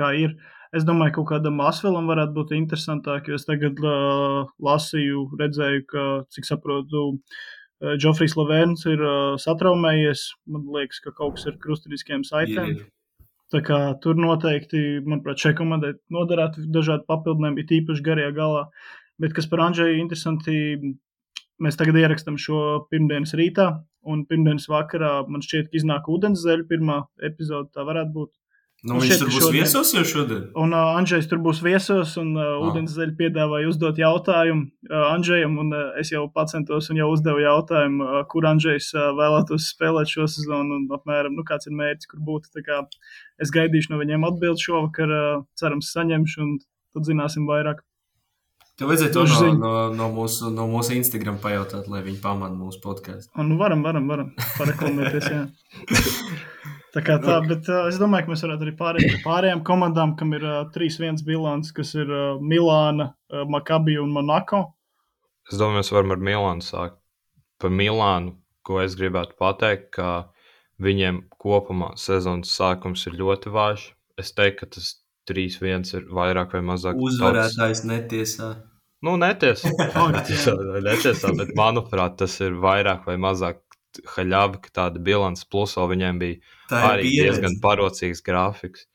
Es 0.73 0.87
domāju, 0.88 1.12
ka 1.12 1.19
kaut 1.19 1.29
kādam 1.35 1.61
Asvelam 1.61 2.09
varētu 2.09 2.33
būt 2.38 2.55
interesantāk, 2.57 3.29
jo 3.29 3.37
es 3.37 3.45
tagad 3.45 3.77
uh, 3.85 4.49
lasīju, 4.65 5.27
redzēju, 5.37 5.83
ka, 5.93 6.07
cik 6.33 6.49
saprotu, 6.49 7.03
uh, 7.12 7.43
Džofrijs 7.83 8.37
Lavēns 8.38 8.85
ir 8.87 9.01
uh, 9.03 9.37
satraumējies. 9.42 10.29
Man 10.55 10.68
liekas, 10.71 11.01
ka 11.03 11.11
kaut 11.16 11.38
kas 11.38 11.49
ir 11.51 11.57
krustiniskiem 11.62 12.23
saitēm. 12.27 12.77
Ir. 12.77 12.90
Tā 13.53 13.61
kā 13.66 13.79
tur 14.01 14.16
noteikti, 14.16 15.03
manuprāt, 15.05 15.42
šai 15.42 15.53
komandai 15.59 15.92
noderētu 16.14 16.64
dažādi 16.73 17.05
papildinājumi, 17.11 17.59
bija 17.59 17.71
tīpaši 17.73 18.05
garajā 18.07 18.35
galā. 18.37 18.62
Bet 19.21 19.35
kas 19.37 19.49
par 19.51 19.64
Andžēju 19.66 19.99
interesanti, 20.01 20.55
mēs 21.62 21.77
tagad 21.81 21.99
ierakstām 22.01 22.38
šo 22.40 22.62
pirmdienas 22.92 23.35
rītā, 23.38 23.66
un 24.09 24.25
pirmdienas 24.31 24.71
vakarā 24.73 25.12
man 25.29 25.45
šķiet, 25.45 25.68
ka 25.68 25.79
iznāk 25.83 26.09
ūdens 26.11 26.47
zeļa 26.47 26.68
pirmā 26.71 27.03
epizode. 27.29 27.68
Tā 27.75 27.85
varētu 27.88 28.14
būt. 28.16 28.33
Nu, 28.83 28.97
viņš 28.99 29.21
tur 29.21 29.29
būs 29.31 29.45
šodien. 29.45 29.55
viesos 29.61 29.90
jau 29.95 30.03
šodien. 30.11 30.47
Un 30.59 30.73
uh, 30.75 30.97
Andrzejs 30.99 31.29
tur 31.31 31.38
būs 31.45 31.61
viesos, 31.62 32.16
un 32.18 32.33
uh, 32.35 32.42
ah. 32.57 32.64
Ūdenszeļa 32.66 33.14
piedāvāja 33.21 33.68
uzdot 33.71 34.01
jautājumu 34.03 34.64
uh, 34.88 35.05
Andrzejam, 35.12 35.55
un 35.62 35.71
uh, 35.71 35.92
es 36.01 36.11
jau 36.11 36.25
pacentos 36.35 36.90
un 36.90 36.99
jau 36.99 37.07
uzdevu 37.12 37.45
jautājumu, 37.45 38.03
uh, 38.03 38.25
kur 38.33 38.49
Andrzejs 38.51 38.90
uh, 38.97 39.12
vēlētos 39.14 39.68
spēlēt 39.77 40.11
šo 40.11 40.27
sezonu, 40.27 40.81
un 40.81 40.99
apmēram, 40.99 41.38
nu, 41.38 41.47
kāds 41.47 41.71
ir 41.71 41.79
mērķis, 41.79 42.11
kur 42.11 42.27
būtu. 42.27 42.64
Kā 42.66 42.81
es 43.38 43.55
gaidīšu 43.55 43.95
no 43.95 44.03
viņiem 44.03 44.27
atbildi 44.27 44.66
šovakar, 44.66 45.14
uh, 45.14 45.47
cerams, 45.62 45.95
saņemšu, 45.95 46.42
un 46.42 46.59
tad 46.99 47.07
zināsim 47.07 47.47
vairāk. 47.47 47.85
Tev 48.81 48.90
vajadzēja 48.90 49.14
to 49.14 49.29
no, 49.31 49.53
no, 49.61 49.73
no, 49.95 50.11
mūsu, 50.16 50.51
no 50.51 50.66
mūsu 50.66 50.97
Instagram 50.97 51.38
pajautāt, 51.38 51.87
lai 51.92 52.03
viņi 52.03 52.18
pamana 52.25 52.57
mūsu 52.59 52.83
podkāstu. 52.83 53.31
Nu, 53.38 53.61
varam, 53.61 53.87
varam, 53.87 54.11
varam 54.11 54.35
pareklamēties, 54.57 55.31
jā. 55.31 55.45
Tā 56.92 57.00
kā 57.00 57.16
tā, 57.22 57.38
bet 57.48 57.70
uh, 57.72 57.87
es 57.88 57.96
domāju, 58.00 58.26
ka 58.26 58.35
mēs 58.35 58.44
varētu 58.44 58.66
arī 58.66 58.74
pārēt 58.76 59.09
pie 59.09 59.22
pārējām 59.24 59.62
komandām, 59.64 60.12
kam 60.18 60.35
ir 60.37 60.44
uh, 60.44 60.59
3-1 60.74 61.22
bilants, 61.24 61.72
kas 61.72 61.94
ir 61.96 62.11
uh, 62.12 62.37
Milāna, 62.40 63.14
uh, 63.33 63.46
Makabi 63.48 63.96
un 64.02 64.12
Monako. 64.12 64.66
Es 65.48 65.57
domāju, 65.57 65.81
mēs 65.81 65.92
varam 65.94 66.12
ar 66.12 66.20
Milānu 66.28 66.66
sākt. 66.66 67.00
Par 67.62 67.72
Milānu 67.72 68.37
ko 68.66 68.81
es 68.83 68.96
gribētu 68.98 69.37
pateikt, 69.40 69.90
ka 69.96 70.09
viņiem 70.83 71.24
kopumā 71.42 71.92
sezonas 72.00 72.52
sākums 72.57 73.07
ir 73.11 73.18
ļoti 73.20 73.52
vājš. 73.55 73.88
Es 74.20 74.35
teiktu, 74.37 74.62
ka 74.62 74.70
tas 74.76 74.92
3-1 75.31 75.94
ir 75.98 76.07
vairāk 76.14 76.57
vai 76.57 76.62
mazāk. 76.72 76.98
Uzvarētājs 76.98 77.85
netiesā. 77.88 78.55
Nu, 79.02 79.16
netiesā, 79.22 79.72
netiesā, 80.14 80.55
netiesā, 80.87 81.33
bet 81.38 81.55
manuprāt, 81.59 82.20
tas 82.20 82.38
ir 82.44 82.55
vairāk 82.62 83.09
vai 83.09 83.18
mazāk 83.18 83.62
haļāvi, 84.14 84.62
ka 84.64 84.72
tāda 84.81 85.02
bilants 85.02 85.44
plus 85.48 85.76
vēl 85.78 85.90
viņiem 85.94 86.22
bija 86.22 86.38
arī 86.78 87.09
pieredze. 87.09 87.28
diezgan 87.28 87.59
parocīgs 87.64 88.24
grafiks. 88.24 88.87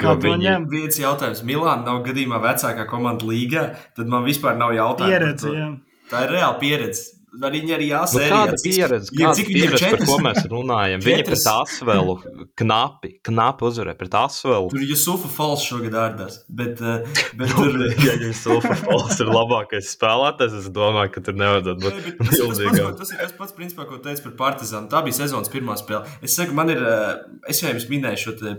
Kā 0.00 0.16
viņi... 0.18 0.42
ņem? 0.42 0.68
Viens 0.72 0.98
jautājums. 0.98 1.42
Milāna 1.46 1.86
nav 1.86 2.02
gadījumā 2.06 2.40
vecākā 2.42 2.86
komanda 2.90 3.26
līgā, 3.28 3.66
tad 3.94 4.10
man 4.10 4.26
vispār 4.26 4.58
nav 4.58 4.74
jautājumu. 4.74 5.12
Pieredze, 5.12 5.52
jā. 5.54 5.68
Tā 6.10 6.24
ir 6.26 6.34
reāla 6.34 6.58
pieredze. 6.60 7.23
Viņi 7.34 7.72
arī 7.74 7.86
Nu, 7.90 7.94
jāsēž. 7.96 8.28
kāda 8.30 8.54
pieredze, 8.62 9.10
ja 9.18 9.28
kāda 9.32 9.44
pieredze 9.46 9.70
par 9.70 9.80
četras- 9.82 10.08
ko 10.08 10.18
mēs 10.22 10.40
runājam? 10.52 11.00
Četras- 11.02 11.42
pret 11.44 11.46
Asvelu 11.54 12.14
knapi, 12.60 13.10
knapi 13.26 13.66
uzvarēja 13.68 13.98
pret 13.98 14.14
Asvelu. 14.20 14.70
Tur 14.70 14.84
Jusufa 14.86 15.28
Falks 15.28 15.64
šogad 15.66 15.96
ārdās. 15.98 16.38
Bet, 16.48 16.80
eh, 16.80 17.04
bet 17.34 17.48
Nu, 17.50 17.64
tur. 17.64 17.78
ja 18.06 18.14
viņš 18.22 18.38
Sulfurs 18.44 19.20
ir 19.20 19.26
labākais 19.34 19.90
spēlētājs, 19.96 20.58
es 20.60 20.68
domāju, 20.70 21.12
ka 21.12 21.20
tur 21.20 21.34
nevajadzētu 21.34 21.80
būt 21.82 22.16
ko- 22.18 22.28
milzīgam. 22.30 22.96
tas 22.98 23.10
ir 23.10 23.18
tas 23.18 23.32
pats, 23.32 23.52
principā, 23.52 23.88
ko 23.88 23.98
teicu 23.98 24.22
par 24.30 24.54
Partizānu. 24.54 24.88
Tā 24.88 25.02
bija 25.04 25.18
sezonas 25.26 25.48
pirmā 25.50 25.74
spēle. 25.76 26.06
Es 26.22 26.36
saku, 26.36 26.52
man 26.54 26.70
ir, 26.70 26.78
eh, 26.78 27.16
es 27.48 27.60
jau 27.60 27.72
jums 27.72 27.88
minēju 27.90 28.18
šo 28.28 28.38
te 28.38 28.56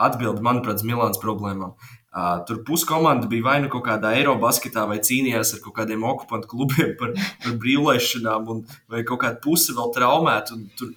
atbildi, 0.00 0.40
manuprāt, 0.40 0.74
uz 0.74 0.82
Milānas 0.82 1.20
problēmām. 1.22 1.74
Uh, 2.14 2.36
tur 2.46 2.60
puskomanda 2.62 3.26
bija 3.26 3.42
vai 3.42 3.56
nu 3.64 3.68
kaut 3.72 3.88
kādā 3.88 4.12
Eirobasketā, 4.14 4.84
vai 4.86 5.00
cīnījās 5.02 5.56
ar 5.56 5.64
kaut 5.64 5.74
kādiem 5.80 6.04
okupantu 6.06 6.52
klubiem 6.52 6.92
par, 7.00 7.10
par 7.42 7.56
brīvlaišanām, 7.58 8.46
un, 8.54 8.60
vai 8.86 9.02
kaut 9.08 9.24
kāda 9.24 9.42
puse 9.42 9.74
vēl 9.74 9.90
traumēta. 9.96 10.60
tur 10.78 10.94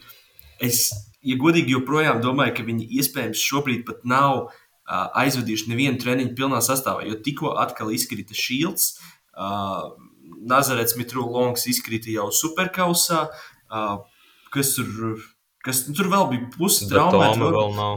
Es, 0.63 0.89
ja 1.25 1.37
godīgi, 1.39 1.75
joprojām 1.75 2.21
domāju, 2.23 2.55
ka 2.57 2.65
viņi 2.67 2.87
iespējams 2.99 3.43
šobrīd 3.49 3.85
pat 3.87 4.03
nav 4.09 4.47
uh, 4.47 4.51
aizvadījuši 5.21 5.71
nevienu 5.71 6.01
treniņu 6.01 6.33
pilnā 6.37 6.61
sastāvā, 6.65 7.05
jo 7.07 7.17
tikko 7.23 7.53
atkal 7.61 7.93
izkrita 7.93 8.37
Shields. 8.37 8.95
Uh, 9.37 9.93
Nazarets 10.47 10.97
Mitru 10.97 11.25
Longs 11.29 11.67
izkrita 11.69 12.11
jau 12.13 12.29
superkausā. 12.33 13.27
Uh, 13.67 13.99
kas 14.53 14.73
tur, 14.77 15.21
kas, 15.65 15.83
nu, 15.89 15.95
tur 15.97 16.09
vēl 16.13 16.27
bija 16.33 16.49
pusi 16.55 16.89
traumēta. 16.89 17.51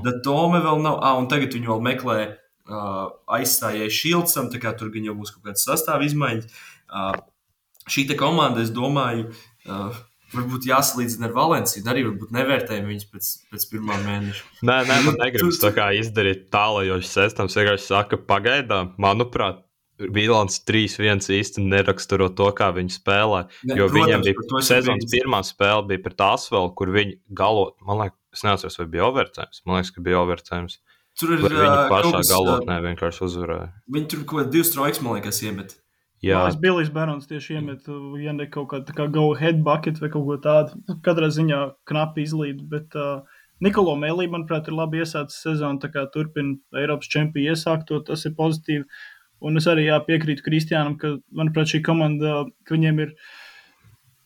Da 0.04 0.14
Tome 0.24 0.60
vēl 0.64 0.84
nav. 0.84 1.00
Ah, 1.00 1.16
un 1.20 1.30
tagad 1.32 1.56
viņi 1.56 1.70
vēl 1.70 1.84
meklē 1.88 2.18
uh, 2.74 3.10
aizstājēju 3.38 3.96
Šilcam, 3.96 4.50
tā 4.52 4.60
kā 4.62 4.74
tur 4.78 4.92
gan 4.94 5.08
jau 5.10 5.16
būs 5.18 5.34
kaut 5.34 5.48
kādas 5.48 5.66
sastāvā 5.68 6.06
izmaiņas. 6.08 6.62
Uh, 6.90 7.18
šī 7.90 8.06
komanda, 8.18 8.62
es 8.64 8.72
domāju, 8.74 9.30
uh, 9.66 9.98
varbūt 10.34 10.68
jāsalīdzina 10.68 11.28
ar 11.28 11.34
Valenciju. 11.36 11.86
Arī 11.90 12.04
varbūt 12.06 12.34
nevērtējam 12.34 12.90
viņus 12.90 13.08
pēc, 13.10 13.30
pēc 13.50 13.66
pirmā 13.72 13.96
mēneša. 14.04 14.44
Nē, 14.66 14.76
nē, 14.90 15.00
man 15.06 15.18
negribas 15.20 15.58
tā 15.62 15.72
kā 15.76 15.90
izdarīt 15.98 16.46
tālajošas 16.54 17.16
sestams. 17.18 17.58
Vienkārši 17.58 17.88
saka, 17.88 18.20
pagaidām, 18.30 18.94
manuprāt, 19.02 19.64
Vilants 20.00 20.62
3-1 20.64 21.26
īsti 21.36 21.62
neraksturo 21.66 22.30
to, 22.32 22.48
kā 22.56 22.70
viņi 22.72 22.94
spēlē. 22.94 23.42
Ne, 23.68 23.76
Jo 23.76 23.88
protams, 23.92 24.24
to 24.24 24.30
bija 24.30 24.60
es 24.62 24.70
sezonas 24.70 25.04
piekrītu. 25.04 25.12
pirmā 25.18 25.40
spēle, 25.44 25.84
bija 25.90 26.04
pret 26.06 26.24
Asvelu, 26.24 26.70
kur 26.78 26.92
viņi 26.94 27.18
galot. 27.36 27.76
Man 27.84 28.00
liekas, 28.00 28.16
es 28.32 28.46
neatceros, 28.46 28.78
vai 28.80 28.86
bija 28.94 29.10
overtime. 29.10 29.60
Man 29.68 29.80
liekas, 29.80 29.92
ka 29.92 30.04
bija 30.06 30.22
overtime. 30.22 30.72
Tur 31.18 31.34
ir 31.34 31.44
uh, 31.44 31.90
pašā 31.90 32.22
galotnē 32.30 32.80
vienkārši 32.84 33.24
uzvarēja. 33.26 33.68
Viņi 33.92 34.10
tur 34.12 34.24
kaut 34.24 34.42
kādā 34.42 34.54
divas 34.54 34.72
trojkas, 34.74 35.00
man 35.04 35.18
liekas, 35.18 35.42
iemet. 35.44 35.74
Jā, 36.20 36.42
Jā, 36.44 36.56
Bilijs 36.60 36.90
Barons 36.92 37.28
tieši 37.28 37.56
iemet, 37.56 37.86
uh, 37.88 38.14
ja 38.20 38.34
ne 38.36 38.46
kaut 38.52 38.70
kāda 38.72 38.86
tā 38.88 38.96
kā 38.96 39.06
go 39.12 39.30
ahead 39.34 39.62
bucket 39.64 40.00
vai 40.02 40.10
kaut 40.12 40.26
ko 40.28 40.36
tādu. 40.44 40.80
Katrā 41.06 41.30
ziņā 41.32 41.60
knapi 41.88 42.26
izlīd, 42.26 42.60
bet 42.72 42.96
uh, 42.98 43.24
Nikolo 43.64 43.96
Melī, 44.00 44.28
manuprāt, 44.32 44.68
ir 44.68 44.76
labi 44.76 45.00
iesācis 45.00 45.40
sezonu, 45.44 45.80
tā 45.80 45.90
kā 45.92 46.06
turpina 46.12 46.56
Eiropas 46.80 47.08
čempionu 47.12 47.52
iesākt 47.52 47.88
to, 47.88 48.00
tas 48.04 48.24
ir 48.28 48.36
pozitīvi. 48.36 48.84
Un 49.44 49.56
es 49.56 49.68
arī 49.68 49.86
jā, 49.88 49.96
piekrītu 50.04 50.44
Kristiānam, 50.44 50.98
ka, 51.00 51.14
manuprāt, 51.36 51.72
šī 51.72 51.80
komanda, 51.84 52.42
ka 52.68 52.76
viņiem 52.76 53.00
ir, 53.06 53.14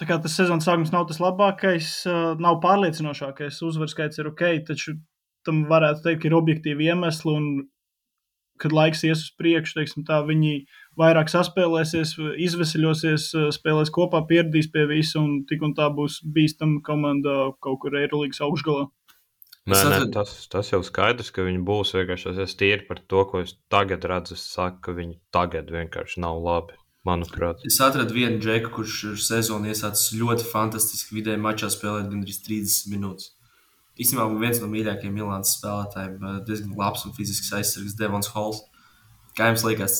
tā 0.03 0.11
kā 0.11 0.19
tas 0.23 0.35
sezonas 0.35 0.67
sākums 0.67 0.91
nav 0.95 1.07
tas 1.11 1.23
labākais, 1.23 1.91
uh, 2.11 2.35
nav 2.43 2.59
pārliecinošākais, 2.63 3.63
uzvaru 3.67 3.91
skaits 3.91 4.23
ir 4.23 4.31
ok, 4.31 4.49
taču 4.71 4.99
tam 5.47 5.65
varētu 5.71 6.05
teikt, 6.07 6.27
ir 6.29 6.37
objektīvi 6.39 6.91
iemesli 6.91 7.33
un 7.33 7.47
kad 8.61 8.75
laiks 8.75 9.03
ies 9.03 9.23
uz 9.25 9.31
priekšu, 9.39 9.81
teiksim, 9.81 10.05
tā, 10.07 10.21
viņi 10.27 10.65
vairāk 11.01 11.31
saspēlēsies, 11.33 12.15
izvesaļosies, 12.47 13.31
spēlēs 13.57 13.91
kopā, 13.95 14.23
pieradīs 14.29 14.71
pie 14.71 14.85
visa, 14.91 15.19
un 15.23 15.43
tik 15.49 15.65
un 15.67 15.75
tā 15.75 15.89
būs 15.95 16.21
bīstama 16.37 16.79
komanda 16.87 17.51
kaut 17.65 17.81
kur 17.83 17.99
Eirolandes 17.99 18.43
augšgalā. 18.45 18.87
Nē, 19.65 19.81
nē, 19.89 19.99
tas, 20.13 20.33
tas 20.53 20.69
jau 20.71 20.83
skaidrs, 20.85 21.31
ka 21.33 21.45
viņi 21.47 21.63
būs 21.65 21.95
vienkārši. 21.97 22.35
Es 22.45 22.57
tīri 22.61 22.85
par 22.85 23.01
to, 23.01 23.23
ko 23.31 23.41
es 23.41 23.55
tagad 23.73 24.05
redzu. 24.05 24.37
Es 24.37 24.45
saku, 24.53 24.83
ka 24.85 24.97
viņi 24.99 25.17
tagad 25.33 25.71
vienkārši 25.73 26.21
nav 26.21 26.41
labi. 26.45 26.77
Manuprāt, 27.05 27.61
Es 27.69 27.77
atradu 27.85 28.15
vienu 28.17 28.39
džeku, 28.41 28.71
kurš 28.73 28.93
ir 29.11 29.17
sezonu 29.21 29.69
iesācis 29.69 30.15
ļoti 30.17 30.47
fantastiski 30.49 31.19
vidēji 31.19 31.41
mačā 31.45 31.69
spēlēt 31.69 32.07
gandrīz 32.09 32.39
30 32.47 32.95
minūtes. 32.95 33.35
Īstenībā 34.01 34.27
viens 34.41 34.59
no 34.61 34.67
mīļākajiem 34.73 35.15
Milānas 35.15 35.53
spēlētājiem, 35.59 36.17
diezgan 36.49 36.73
labs 36.79 37.05
un 37.07 37.13
fizisks 37.15 37.53
aizsargs 37.55 37.95
Devons 37.99 38.27
Halls. 38.35 38.63
Kā 39.39 39.51
jums 39.53 39.63
liekas, 39.67 39.99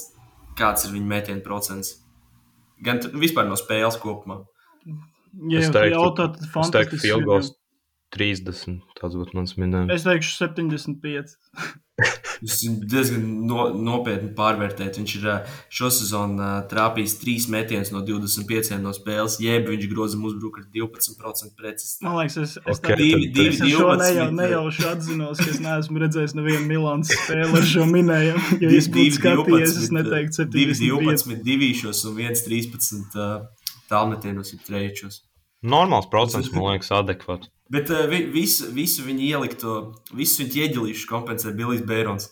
kāds 0.59 0.87
ir 0.87 0.95
viņa 0.97 1.07
metienu 1.13 1.45
procents? 1.47 2.01
Gan 2.83 2.99
vispār 3.15 3.47
no 3.49 3.55
spēles 3.59 3.99
kopumā. 4.03 4.41
Ja 5.51 5.61
Es 5.61 5.69
jau 5.71 5.75
teiktu- 5.75 6.17
teiktu, 6.17 6.51
fantastiski. 6.55 7.01
field 7.07 7.25
goals 7.25 7.53
30. 8.15 8.83
Tas 9.01 9.17
būtu 9.19 9.39
mans 9.39 9.57
minējums. 9.59 9.95
Es 9.95 10.07
teikšu 10.07 10.37
75. 10.39 11.35
Jūs 12.43 12.63
diezgan 12.91 13.23
no, 13.47 13.69
nopietni 13.79 14.33
pārvērtējat. 14.35 14.97
Viņš 14.99 15.13
ir 15.21 15.27
ā, 15.31 15.35
šo 15.73 15.91
sezonu 15.95 16.43
ā, 16.43 16.49
trāpījis 16.71 17.15
trīs 17.21 17.47
metienus 17.53 17.93
no 17.95 18.03
25 18.07 18.81
no 18.83 18.91
spēles, 18.97 19.37
jeb 19.43 19.69
viņš 19.71 19.87
grozam 19.93 20.25
uzbruka 20.27 20.65
ar 20.65 20.67
12% 20.75 21.55
precizitāti. 21.59 22.07
Man 22.09 22.19
liekas, 22.19 22.39
es, 22.43 22.57
es, 22.59 22.81
Ok, 22.81 22.89
tā, 22.89 22.99
Divi, 22.99 23.29
divi, 23.31 23.53
es 23.53 23.61
šo 23.63 23.95
nejau, 24.01 24.27
12, 24.33 24.39
nejauši 24.41 24.87
atzinos, 24.93 25.43
ka 25.43 25.49
es 25.55 25.63
neesmu 25.63 26.03
redzējis 26.03 26.37
nevienu 26.41 26.67
Milānas 26.73 27.15
spēli 27.15 27.61
ar 27.61 27.69
šo 27.71 27.87
minējumu. 27.93 28.61
Ja 28.65 28.75
es 28.81 28.91
būtu 28.91 29.21
skatījies, 29.21 29.77
es 29.85 29.93
12, 29.93 29.99
neteiktu 30.01 30.49
Divi 30.51 30.79
75. 30.81 31.29
12, 31.31 31.47
divīšos 31.47 32.05
un 32.11 32.19
viens 32.19 32.45
13 32.49 33.19
uh, 33.23 33.71
tālmetienos 33.93 34.51
ir 34.57 34.67
trešos. 34.67 35.23
Normāls 35.65 36.11
procents, 36.13 36.51
man 36.53 36.75
liekas, 36.75 36.91
adekvāts. 36.93 37.54
Bet 37.73 37.91
uh, 37.93 38.05
vi, 38.11 38.25
visu, 38.33 38.69
visu 38.77 39.05
viņi 39.07 39.31
ielikto, 39.33 39.77
visu 40.13 40.43
viņi 40.43 40.65
ieģelīšu 40.67 41.09
kompensē 41.09 41.55
Bilijs 41.57 41.85
Bērons. 41.89 42.29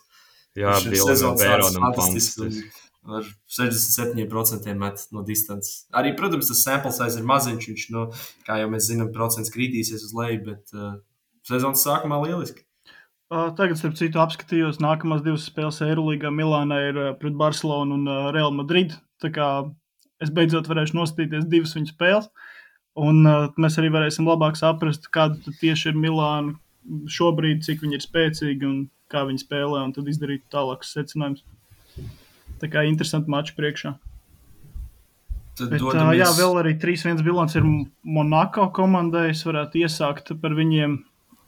Jā, 0.58 0.74
sācis 0.82 1.24
Bēronam 1.40 1.88
fantastisks. 1.88 2.80
Ar 3.02 3.24
67% 3.50 4.76
met 4.78 5.00
no 5.10 5.24
distances. 5.26 5.86
Arī, 5.98 6.12
protams, 6.14 6.52
tas 6.52 6.60
sample 6.62 6.92
size 6.94 7.18
ir 7.18 7.24
maziņš. 7.26 7.64
Viņš, 7.72 7.86
nu, 7.96 8.04
kā 8.46 8.60
jau 8.60 8.68
mēs 8.70 8.86
zinām, 8.92 9.08
procents 9.14 9.50
kritīsies 9.50 10.04
uz 10.06 10.12
leju, 10.14 10.42
bet 10.52 10.76
uh, 10.76 10.92
sezonas 11.48 11.82
sākumā 11.82 12.20
lieliski. 12.22 12.62
Uh, 13.32 13.48
Tagad, 13.56 13.80
starp 13.80 13.96
citu, 13.98 14.20
apskatījos, 14.22 14.78
nākamās 14.84 15.24
divas 15.24 15.48
spēles 15.48 15.80
Eirolandā. 15.82 16.30
Milānā 16.36 16.78
ir 16.92 17.00
uh, 17.00 17.10
pret 17.18 17.34
Barcelonu 17.40 17.96
un 17.98 18.06
uh, 18.06 18.28
Real 18.36 18.54
Madrid. 18.54 18.94
Tā 19.24 19.32
kā 19.34 19.48
es 20.22 20.30
beidzot 20.30 20.70
varēšu 20.70 21.00
nostīties 21.00 21.48
divas 21.50 21.74
viņu 21.74 21.94
spēles. 21.94 22.28
Un 23.00 23.24
uh, 23.24 23.48
mēs 23.56 23.78
arī 23.80 23.88
varēsim 23.94 24.26
labāk 24.28 24.58
saprast, 24.60 25.08
kāda 25.14 25.54
tieši 25.60 25.92
ir 25.92 25.96
Milāna 25.96 26.56
šobrīd, 27.08 27.62
cik 27.64 27.80
viņi 27.84 27.96
ir 27.96 28.04
spēcīgi 28.04 28.68
un 28.68 28.78
kā 29.12 29.22
viņi 29.28 29.44
spēlē, 29.44 29.84
un 29.86 29.92
tad 29.96 30.08
izdarīt 30.12 30.42
tālākus 30.52 30.92
secinājumus. 30.92 31.44
Tā 32.60 32.68
kā 32.70 32.84
interesanti 32.86 33.32
mači 33.32 33.54
priekšā. 33.56 33.94
Tad 35.58 35.70
Bet, 35.70 35.80
uh, 35.80 35.88
dodamies- 35.92 36.20
jā, 36.20 36.28
vēl 36.36 36.60
arī 36.62 36.74
3-1 36.80 37.24
bilants 37.24 37.56
ir 37.56 37.64
Monako 38.04 38.70
komandai. 38.72 39.30
Es 39.30 39.42
varētu 39.44 39.82
iesākt 39.84 40.40
par 40.40 40.50
viņiem. 40.50 40.98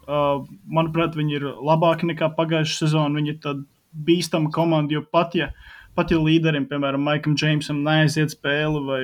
Uh, 0.05 0.45
manuprāt, 0.69 1.15
viņi 1.17 1.33
ir 1.39 1.43
labāki 1.65 2.05
nekā 2.11 2.35
pagājušā 2.37 2.85
sezona. 2.85 3.17
Viņi 3.21 3.29
ir 3.33 3.39
tāda 3.41 3.65
bīstama 4.05 4.51
komanda, 4.53 4.93
jo 4.93 5.03
pat 5.03 5.35
ja, 5.35 5.53
pat 5.97 6.13
ja 6.13 6.19
līderim, 6.21 6.67
piemēram, 6.71 7.05
Maikam 7.07 7.37
Džeimsam, 7.39 7.83
neaiziet 7.87 8.35
spēle 8.35 8.83
vai 8.87 9.01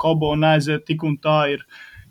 Kobo 0.00 0.32
neaiziet 0.38 0.86
tik 0.88 1.04
un 1.06 1.16
tā, 1.22 1.38
ir, 1.56 1.64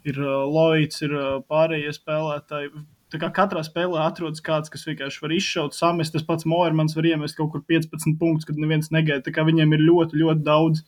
ir 0.08 0.22
uh, 0.22 0.46
Lloyds, 0.48 1.04
ir 1.06 1.16
uh, 1.16 1.28
pārējie 1.50 1.94
spēlētāji. 1.98 2.72
Tā 3.10 3.18
kā 3.18 3.32
katrā 3.34 3.64
spēlē 3.66 4.04
atrodas 4.06 4.44
kāds, 4.46 4.70
kas 4.70 4.86
vienkārši 4.86 5.24
var 5.24 5.32
izšaut, 5.34 5.74
samest. 5.74 6.14
Tas 6.14 6.26
pats 6.28 6.46
Moermans 6.46 6.94
var 6.98 7.08
iemest 7.10 7.40
kaut 7.40 7.50
kur 7.56 7.64
15 7.66 8.20
punktus, 8.20 8.46
kad 8.46 8.60
neviens 8.62 8.92
negaida. 8.94 9.24
Tā 9.26 9.34
kā 9.34 9.46
viņiem 9.48 9.74
ir 9.74 9.86
ļoti, 9.88 10.20
ļoti 10.22 10.46
daudz 10.46 10.84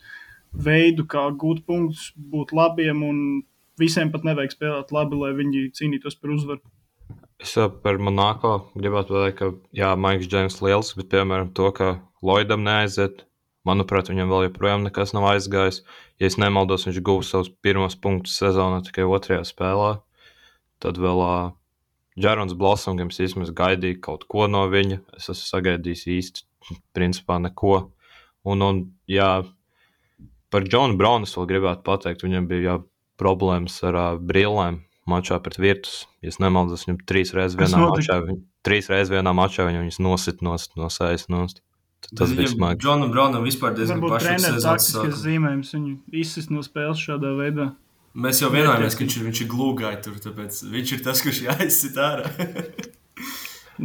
veidu, 0.53 1.07
kā 1.09 1.26
gūt 1.34 1.63
punktus, 1.66 2.11
būt 2.13 2.53
labiem, 2.53 3.01
un 3.07 3.24
visiem 3.82 4.11
pat 4.13 4.28
nevajag 4.28 4.53
spēlēt 4.53 4.93
labi, 4.93 5.18
lai 5.18 5.32
viņi 5.39 5.72
cīnītos 5.78 6.20
par 6.22 6.36
uzvaru. 6.36 6.61
Es 7.41 7.55
par 7.82 7.97
Monako 7.97 8.53
gribētu 8.78 9.16
pateikt, 9.16 9.39
ka, 9.39 9.49
jā, 9.74 9.89
Maiks 9.97 10.30
Džeims 10.30 10.59
liels, 10.61 10.93
bet, 10.97 11.09
piemēram, 11.09 11.49
to, 11.57 11.72
ka 11.74 11.95
Lloydam 12.22 12.61
neaiziet, 12.68 13.26
manuprāt, 13.68 14.09
viņam 14.12 14.32
vēl 14.32 14.47
joprojām 14.47 14.86
nekas 14.88 15.14
nav 15.16 15.28
aizgājis. 15.34 15.82
Ja 16.22 16.30
es 16.30 16.38
nemaldos, 16.41 16.88
viņš 16.88 17.01
guva 17.05 17.26
savus 17.26 17.51
pirmos 17.64 17.97
punktus 17.99 18.38
sezonā 18.41 18.82
tikai 18.86 19.07
otrajā 19.07 19.43
spēlē. 19.47 19.97
tad 20.82 20.97
vēl 20.97 21.20
uh, 21.22 21.51
Džerons 22.20 22.55
Blossoms 22.57 23.20
vismaz 23.22 23.51
gaidīja 23.55 24.01
kaut 24.01 24.26
ko 24.28 24.47
no 24.49 24.66
viņa. 24.70 25.01
Es 25.18 25.30
esmu 25.30 25.47
sagaidījis 25.47 26.07
īsti, 26.18 26.45
principā 26.95 27.38
neko. 27.39 27.91
Un, 28.43 28.62
un 28.66 28.82
jā, 29.07 29.43
par 30.49 30.66
Džonu 30.66 30.97
Braunu 30.97 31.30
es 31.30 31.36
vēl 31.38 31.49
gribētu 31.53 31.86
pateikt, 31.86 32.26
viņam 32.26 32.49
bija 32.49 32.66
jā, 32.66 32.78
problēmas 33.22 33.78
ar 33.86 33.97
uh, 33.97 34.07
brillēm 34.18 34.82
mačā 35.09 35.38
pret 35.43 35.59
Virtus. 35.62 36.05
Ja 36.26 36.34
nemaldos, 36.41 36.88
viņam 36.88 37.03
trīs 37.09 37.34
reizes 37.38 37.57
vienā 37.59 37.86
mačā, 37.86 38.18
viņ, 38.26 38.41
trīs 38.66 38.89
reizes 38.91 39.14
vienā 39.14 39.34
mačā 39.38 39.68
viņus 39.70 40.01
nosit 40.01 40.41
no, 40.45 40.57
no 40.78 40.89
sejas 40.93 41.30
nost. 41.30 41.62
Tas 42.10 42.34
bija 42.36 42.49
smagi. 42.52 42.82
Džonam 42.82 43.12
Braunam 43.14 43.45
vispār 43.45 43.76
diezgan 43.78 44.02
pašs 44.04 44.49
taktisks 44.66 45.22
zīmējums. 45.22 45.74
Viņu 45.76 45.93
izsist 46.24 46.52
no 46.52 46.64
spēles 46.66 46.99
šādā 46.99 47.32
veidā. 47.38 47.70
Mēs 48.12 48.41
jau 48.41 48.49
vienojāmies, 48.52 48.97
ka 48.97 49.06
viņš 49.06 49.16
ir, 49.18 49.28
viņš 49.30 49.41
ir 49.43 49.47
glūgai 49.54 49.93
tur, 50.04 50.18
tāpēc 50.20 50.58
viņš 50.74 50.89
ir 50.97 51.04
tas, 51.06 51.22
kurš 51.24 51.43
jāizsit 51.45 51.99
ārā. 52.02 52.28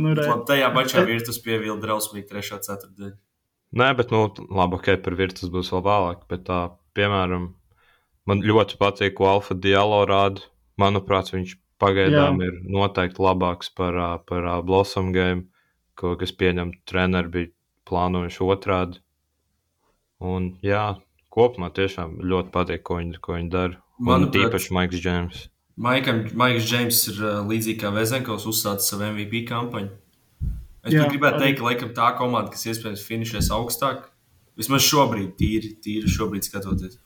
nu, 0.00 0.16
labi, 0.16 0.40
tajā 0.48 0.72
mačā 0.74 1.04
virtus 1.06 1.38
pievilda 1.44 1.84
drausmīgi 1.84 2.26
3. 2.32 2.58
ceturtdienā. 2.66 3.14
Nē, 3.76 3.92
bet, 3.98 4.10
nu, 4.14 4.24
labi, 4.50 4.80
ok, 4.80 4.90
par 5.04 5.14
virtus 5.18 5.52
būs 5.52 5.70
vēl 5.74 5.84
vēlāk, 5.86 6.26
bet 6.30 6.42
tā, 6.48 6.60
piemēram, 6.98 7.52
man 8.26 8.42
ļoti 8.42 8.80
patīk, 8.80 9.14
ko 9.18 9.30
Alfa 9.36 9.54
Dialo 9.54 10.02
rāda. 10.08 10.42
Manuprāt, 10.80 11.30
viņš 11.32 11.54
pagaidām 11.80 12.40
Jā. 12.42 12.48
ir 12.50 12.58
noteikti 12.72 13.22
labāks 13.22 13.70
par, 13.76 13.96
par 14.28 14.48
Blossom 14.66 15.12
game, 15.14 15.46
ko, 15.96 16.16
kas 16.20 16.34
pieņem 16.36 16.74
treneri 16.88 17.32
bija 17.32 17.52
plānojuši 17.88 18.46
otrādi. 18.46 19.02
Un, 20.24 20.54
jā, 20.64 20.96
kopumā 21.32 21.68
tiešām 21.76 22.18
ļoti 22.24 22.52
patīk, 22.54 22.82
ko 22.86 23.00
viņi, 23.00 23.20
ko 23.22 23.36
viņi 23.36 23.52
dara. 23.52 23.80
Man 24.00 24.28
īpaši 24.32 24.74
Maiks 24.76 25.00
Džeims. 25.00 25.46
Maiks 25.76 26.66
Džeims 26.68 27.02
ir 27.12 27.20
uh, 27.22 27.38
līdzīgi 27.48 27.80
kā 27.82 27.92
Vezenkovs 27.92 28.46
uzsācis 28.48 28.92
savu 28.92 29.10
MVP 29.10 29.44
kampaņu. 29.50 29.92
Es 30.86 30.94
Jā, 30.94 31.08
gribētu 31.10 31.42
teikt, 31.42 31.58
ka 31.58 31.66
laikam 31.66 31.92
tā 31.96 32.12
komanda, 32.16 32.52
kas 32.54 32.64
iespējams 32.70 33.04
finišēs 33.08 33.50
augstāk, 33.56 34.04
vismaz 34.58 34.84
šobrīd, 34.86 35.32
tīri, 35.38 35.72
tīri 35.82 36.10
šobrīd 36.10 36.46
skatoties. 36.46 37.00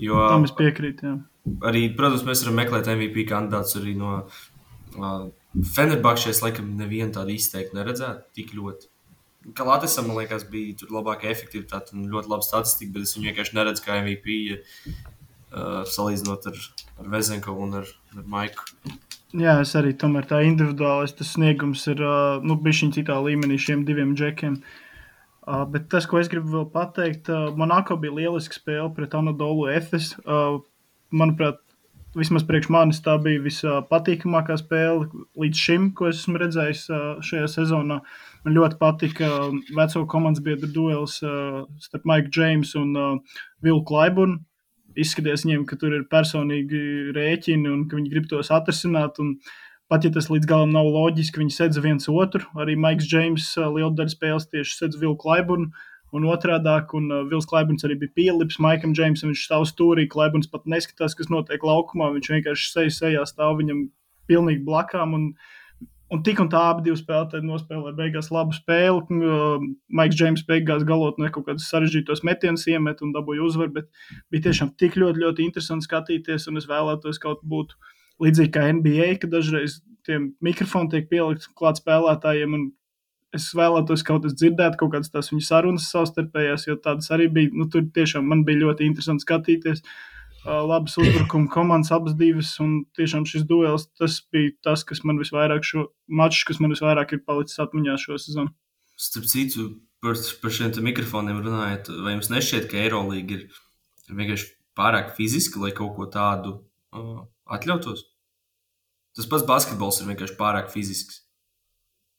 Jo, 0.00 0.20
Tam 0.30 0.46
es 0.46 0.54
piekrītu. 0.54 1.08
Jā. 1.08 1.16
Arī, 1.68 1.88
protams, 1.96 2.24
mēs 2.24 2.44
varam 2.44 2.60
meklēt 2.62 2.88
MVP 2.94 3.26
kandidātus 3.28 3.76
arī 3.80 3.96
no 3.98 4.14
uh, 4.22 5.26
Fenerbahčes. 5.74 6.40
Laikam, 6.44 6.70
nevienu 6.78 7.12
tādu 7.18 7.34
izteikti 7.34 7.76
neredzētu 7.76 8.30
tik 8.38 8.54
ļoti. 8.56 8.88
Latvijas 9.44 9.98
man 10.00 10.16
liekas, 10.16 10.46
bija 10.48 10.88
labāka 10.92 11.28
efektivitāte 11.28 11.92
un 11.96 12.06
ļoti 12.12 12.30
laba 12.32 12.44
statistika, 12.46 12.94
bet 12.94 13.04
es 13.04 13.16
viņu 13.16 13.28
vienkārši 13.28 13.58
neredzu 13.58 13.84
kā 13.84 13.98
MVP. 14.00 14.38
Ja 14.48 14.60
uh, 15.54 15.82
salīdzinot 15.88 16.48
ar, 16.50 16.62
ar 17.00 17.10
Vezenko 17.14 17.56
un 17.64 17.80
ar, 17.80 17.90
ar 18.16 18.24
Maiku. 18.30 18.68
Jā, 19.34 19.56
es 19.64 19.74
arī 19.78 19.94
tomēr 19.98 20.28
tā 20.30 20.44
individuālais 20.46 21.14
sniegums 21.26 21.82
ir 21.90 22.02
uh, 22.04 22.40
nu, 22.44 22.56
bijis 22.62 22.84
citā 22.94 23.16
līmenī 23.22 23.58
šiem 23.58 23.82
diviem 23.88 24.14
džekiem. 24.18 24.60
Uh, 25.44 25.64
bet 25.68 25.90
tas, 25.92 26.06
ko 26.08 26.20
es 26.20 26.30
gribu 26.32 26.52
vēl 26.54 26.68
pateikt, 26.72 27.28
uh, 27.32 27.50
Monako 27.58 27.98
bija 28.00 28.14
lieliska 28.20 28.56
spēle 28.56 28.88
pret 28.96 29.16
Anadolu 29.18 29.66
Efes. 29.74 30.14
Uh, 30.22 30.62
manuprāt, 31.12 31.58
vismaz 32.14 32.46
priekš 32.46 32.70
manis 32.70 33.02
tā 33.04 33.16
bija 33.20 33.42
vispatīkamākā 33.42 34.56
spēle 34.60 35.10
līdz 35.42 35.64
šim, 35.66 35.90
ko 35.98 36.08
esmu 36.12 36.38
redzējis 36.40 36.86
uh, 36.92 37.10
šajā 37.26 37.50
sezonā. 37.58 38.00
Man 38.44 38.58
ļoti 38.58 38.76
patika 38.80 39.28
uh, 39.28 39.54
veco 39.76 40.04
komandas 40.10 40.44
biedru 40.44 40.68
duels 40.72 41.16
uh, 41.24 41.62
starp 41.80 42.04
Maiku 42.08 42.32
Džeimsu 42.34 42.80
un 42.82 42.90
uh, 42.98 43.38
Vilku 43.64 43.86
Klaiburnu 43.88 44.42
izskatījās 45.00 45.46
viņiem, 45.46 45.64
ka 45.66 45.78
tur 45.80 45.94
ir 45.96 46.04
personīgi 46.10 46.80
rēķini 47.16 47.70
un 47.70 47.86
ka 47.88 47.98
viņi 47.98 48.12
grib 48.12 48.28
tos 48.30 48.52
atrisināt. 48.54 49.16
Pat 49.90 50.06
ja 50.06 50.10
tas 50.12 50.30
līdz 50.30 50.46
galam 50.48 50.70
nav 50.72 50.86
loģiski, 50.88 51.40
viņi 51.42 51.56
sedz 51.56 51.80
viens 51.82 52.06
otru. 52.08 52.44
Arī 52.60 52.76
Maiks 52.80 53.08
Džeims 53.08 53.50
lielu 53.58 53.90
daļu 53.96 54.14
spēles 54.14 54.46
tieši 54.52 54.78
sedz 54.78 55.00
Vilku 55.00 55.24
Klaiburnu. 55.24 55.72
Un 56.14 56.28
otrādi, 56.30 56.70
un 56.94 57.08
uh, 57.10 57.24
Vils 57.26 57.48
Klaiburns 57.50 57.82
arī 57.82 57.96
bija 58.04 58.12
pielips 58.14 58.60
Maikam 58.62 58.92
Džeimsam. 58.94 59.32
Viņš 59.32 59.48
stāv 59.48 59.64
stūrī, 59.66 60.04
Klaiburns 60.06 60.46
pat 60.52 60.68
neskatās, 60.70 61.16
kas 61.18 61.26
notiek 61.32 61.64
laukumā. 61.66 62.12
Viņš 62.14 62.30
vienkārši 62.36 62.70
sejas 62.70 63.00
sejā 63.02 63.24
stāv 63.26 63.56
viņam 63.58 63.88
pilnīgi 64.30 64.62
blakām. 64.62 65.16
Un, 65.18 65.24
uh, 65.32 65.63
Un 66.12 66.20
tik 66.22 66.40
un 66.42 66.50
tā 66.52 66.60
abi 66.70 66.92
spēlētāji 66.94 67.46
nospēlēja 67.48 67.96
beigās 67.96 68.28
labu 68.34 68.54
spēli. 68.54 69.00
Uh, 69.24 69.64
Maiks 69.88 70.18
Džeims 70.18 70.44
beigās 70.48 70.84
galotnē 70.86 71.30
kaut 71.32 71.48
kādus 71.48 71.70
sarežģītos 71.72 72.22
metienus 72.28 72.66
iemet 72.68 73.00
un 73.02 73.14
dabūja 73.14 73.46
uzvaru, 73.46 73.72
bet 73.78 73.88
bija 74.32 74.50
tiešām 74.50 74.74
tik 74.80 74.98
ļoti, 75.00 75.24
ļoti 75.24 75.46
interesanti 75.48 75.88
skatīties. 75.88 76.46
Un 76.52 76.60
es 76.60 76.68
vēlētos 76.70 77.20
kaut 77.22 77.40
būt 77.48 77.74
līdzīgi 78.22 78.52
kā 78.54 78.68
NBA, 78.76 79.10
ka 79.22 79.32
dažreiz 79.32 79.80
tie 80.04 80.20
mikrofoni 80.44 80.92
tiek 80.92 81.08
pielikti 81.10 81.50
klāt 81.56 81.80
spēlētājiem. 81.80 82.60
Es 83.34 83.48
vēlētos 83.56 84.04
kaut 84.06 84.28
kas 84.28 84.36
dzirdēt, 84.38 84.76
kaut 84.78 84.92
kādas 84.92 85.10
tās 85.10 85.32
viņu 85.32 85.42
sarunas 85.42 85.88
savstarpējās, 85.90 86.68
jo 86.68 86.76
tādas 86.84 87.08
arī 87.16 87.32
bija. 87.32 87.50
Nu, 87.56 87.66
tur 87.72 87.88
tiešām 87.96 88.28
man 88.28 88.44
bija 88.46 88.68
ļoti 88.68 88.86
interesanti 88.86 89.24
skatīties. 89.26 89.80
Uh, 89.80 90.13
labas 90.44 90.96
uzbrukuma 90.98 91.48
komandas, 91.48 91.92
abas 91.92 92.14
divas. 92.16 92.52
Un 92.62 92.84
tiešām 92.96 93.26
šis 93.28 93.46
duels 93.48 93.88
bija 94.32 94.52
tas, 94.64 94.84
kas 94.86 95.02
man 95.04 95.20
visvairāk 95.20 95.64
šo 95.66 95.88
maču, 96.08 96.44
kas 96.48 96.60
man 96.60 96.74
visvairāk 96.74 97.16
ir 97.16 97.24
palicis 97.26 97.60
atmiņā 97.64 97.96
šo 98.00 98.18
sezonu. 98.20 98.52
Starp 99.00 99.26
citu, 99.30 99.68
par, 100.04 100.18
par 100.42 100.54
šiem 100.54 100.74
mikrofoniem 100.86 101.42
runājot, 101.42 101.90
vai 102.04 102.16
jums 102.16 102.30
nešķiet, 102.30 102.68
ka 102.70 102.78
Eirolandā 102.82 103.22
ir 103.24 103.48
vienkārši 104.10 104.52
pārāk 104.78 105.14
fiziski, 105.16 105.58
lai 105.62 105.72
kaut 105.74 105.96
ko 105.96 106.06
tādu 106.10 106.58
uh, 106.94 107.24
atļautos? 107.50 108.04
Tas 109.14 109.28
pats 109.30 109.46
basketbols 109.46 110.00
ir 110.02 110.10
vienkārši 110.10 110.38
pārāk 110.38 110.70
fizisks. 110.74 111.22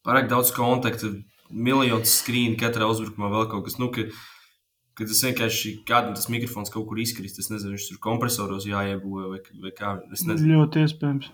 Pārāk 0.06 0.30
daudz 0.32 0.52
kontaktu, 0.56 1.18
miljonus 1.50 2.20
skrīnu 2.22 2.60
katrā 2.60 2.88
uzbrukumā, 2.90 3.32
vēl 3.32 3.50
kaut 3.52 3.66
kas. 3.68 3.80
Nu, 3.82 3.90
ka, 3.94 4.06
uh, 4.08 4.35
ka 4.96 5.08
tas 5.08 5.24
vienkārši 5.28 5.72
kādam 5.88 6.16
tas 6.18 6.30
mikrofons 6.32 6.72
kaut 6.74 6.88
kur 6.90 7.00
izkrist. 7.04 7.40
Es 7.42 7.52
nezinu, 7.52 7.76
viņš 7.76 7.88
tur 7.92 8.02
kompresoros 8.04 8.68
jāiebūvē 8.70 9.32
vai, 9.34 9.42
vai 9.66 9.74
kā. 9.76 9.98
Ļoti 10.16 10.86
iespējams. 10.86 11.32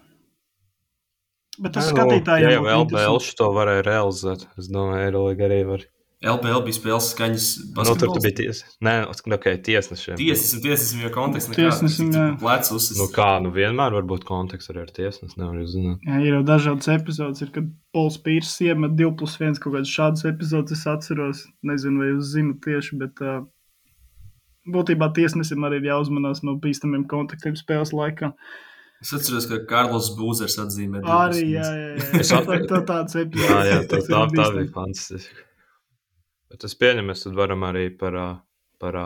Bet 1.61 1.75
tas 1.75 1.89
skatītājiem 1.91 2.55
jau 2.55 2.61
vēl 2.65 2.85
LBL 2.85 3.17
to 3.37 3.49
varēja 3.53 3.83
realizēt. 3.85 4.45
Es 4.57 4.69
domāju, 4.71 5.03
Eirolandā 5.09 5.49
arī 5.49 5.59
var. 5.67 5.83
LPL 6.21 6.59
bija 6.67 6.77
spēles 6.77 7.07
skaņas. 7.15 7.45
Nu, 7.73 7.93
tur 7.97 8.11
bija 8.21 8.35
tiesa. 8.37 8.67
Nē, 8.85 8.93
okay, 9.09 9.55
tiesnešiem. 9.65 10.19
Tiesnesim, 10.19 10.61
tiesnesim, 10.61 10.99
jo 11.01 11.09
konteksts. 11.15 11.55
Tiesnesim, 11.57 12.11
jā. 12.13 12.25
Plecus. 12.37 12.91
Nu 12.99 13.07
kā, 13.13 13.29
nu 13.41 13.49
vienmēr 13.55 13.95
var 13.97 14.05
būt 14.11 14.27
konteksts 14.29 14.69
arī 14.69 14.83
ar 14.83 14.93
tiesnesi, 14.93 15.39
nevar 15.41 15.65
zināt. 15.71 16.05
Jā, 16.05 16.21
ir 16.21 16.37
jau 16.37 16.43
dažādas 16.45 16.91
epizodes, 16.93 17.41
ir, 17.41 17.49
kad 17.55 17.73
Pols 17.95 18.19
Pīrs 18.21 18.53
iemet 18.61 18.93
2 19.01 19.15
plus 19.17 19.39
1 19.41 19.57
kaut 19.63 19.79
kādas 19.79 19.95
šādas 19.97 20.27
epizodes, 20.29 20.77
es 20.77 20.85
atceros. 20.93 21.43
Nezinu, 21.65 22.03
vai 22.03 22.13
jūs 22.13 22.35
zinat 22.35 22.61
tieši, 22.69 23.01
bet 23.01 23.25
uh, 23.25 23.41
būtībā 24.69 25.09
tiesnesim 25.17 25.65
arī 25.65 25.81
ir 25.81 25.89
jāuzmanās 25.89 26.45
no 26.45 26.59
bīstamiem 26.61 27.09
kontaktiem 27.09 27.57
spēles 27.57 27.97
laikā. 27.97 28.35
Es 29.01 29.09
atceros, 29.17 29.49
ka 29.49 29.63
Kārlis 29.65 30.13
Būzers 30.13 30.61
atzīmē. 30.61 31.01
Arī, 31.01 31.47
jā, 31.55 31.65
jā, 31.65 31.93
jā. 31.97 32.19
jā. 32.21 32.41
tā, 32.45 32.65
tā, 32.69 32.81
tāds 32.85 33.17
epizodes. 33.17 33.49
Jā, 33.49 33.63
jā, 33.65 33.79
tā, 33.89 34.05
tā, 34.05 34.27
tā 34.29 34.51
bija 34.53 34.69
fantastiski. 34.75 35.47
Bet 36.51 36.65
es 36.67 36.75
pieņemu, 36.75 37.11
mēs 37.11 37.27
varam 37.37 37.63
arī 37.63 37.85
par, 37.95 38.17
par 38.81 38.97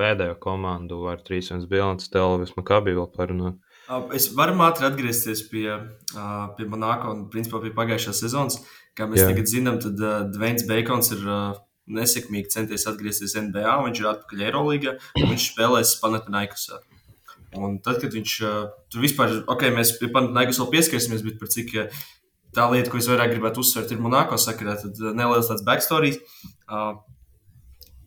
pēdējo 0.00 0.36
komandu 0.40 1.02
ar 1.12 1.20
3-1 1.26 1.66
bilanci 1.70 2.08
Televijas 2.12 2.54
Makabī 2.56 2.94
vēl 2.96 3.10
parunāt. 3.12 3.58
Es 4.16 4.30
varu 4.36 4.54
ātri 4.64 4.86
atgriezties 4.88 5.42
pie, 5.50 5.66
pie 6.56 6.68
Monako 6.70 7.12
un 7.12 7.26
principā 7.32 7.60
pie 7.64 7.74
pagājušās 7.76 8.22
sezonas. 8.24 8.62
Kā 8.96 9.08
mēs 9.08 9.22
Jā. 9.22 9.28
tagad 9.32 9.50
zinām, 9.50 9.76
tad 9.82 10.00
Dveins 10.32 10.64
Beikons 10.68 11.12
ir 11.16 11.26
nesekmīgi 11.92 12.52
centies 12.52 12.86
atgriezties 12.88 13.34
NBA, 13.36 13.74
viņš 13.86 14.00
ir 14.00 14.08
atpakaļ 14.12 14.46
Eirolandā 14.46 14.96
un 15.18 15.30
viņš 15.32 15.46
spēlēs 15.50 15.96
Panathinaikosā. 16.00 16.80
Un 17.58 17.76
tad, 17.84 17.98
kad 18.00 18.14
viņš 18.14 18.34
tur 18.92 19.02
vispār, 19.02 19.42
ok, 19.50 19.66
mēs 19.74 19.96
pie 20.00 20.08
Panathinaikos 20.14 20.62
vēl 20.62 20.70
pieskarsimies, 20.76 21.24
bet 21.26 21.40
par 21.42 21.52
cik 21.52 21.74
tā 22.56 22.68
lieta, 22.72 22.90
ko 22.92 23.00
es 23.00 23.08
vairāk 23.10 23.32
gribētu 23.34 23.62
uzsvērt, 23.62 23.94
ir 23.94 24.02
Monako 24.02 24.38
sakarā. 24.40 24.76
Tad 24.82 25.00
uh, 25.00 25.14
neliels 25.16 25.48
tāds 25.50 25.64
backstory. 25.66 26.14
Uh, 26.68 26.94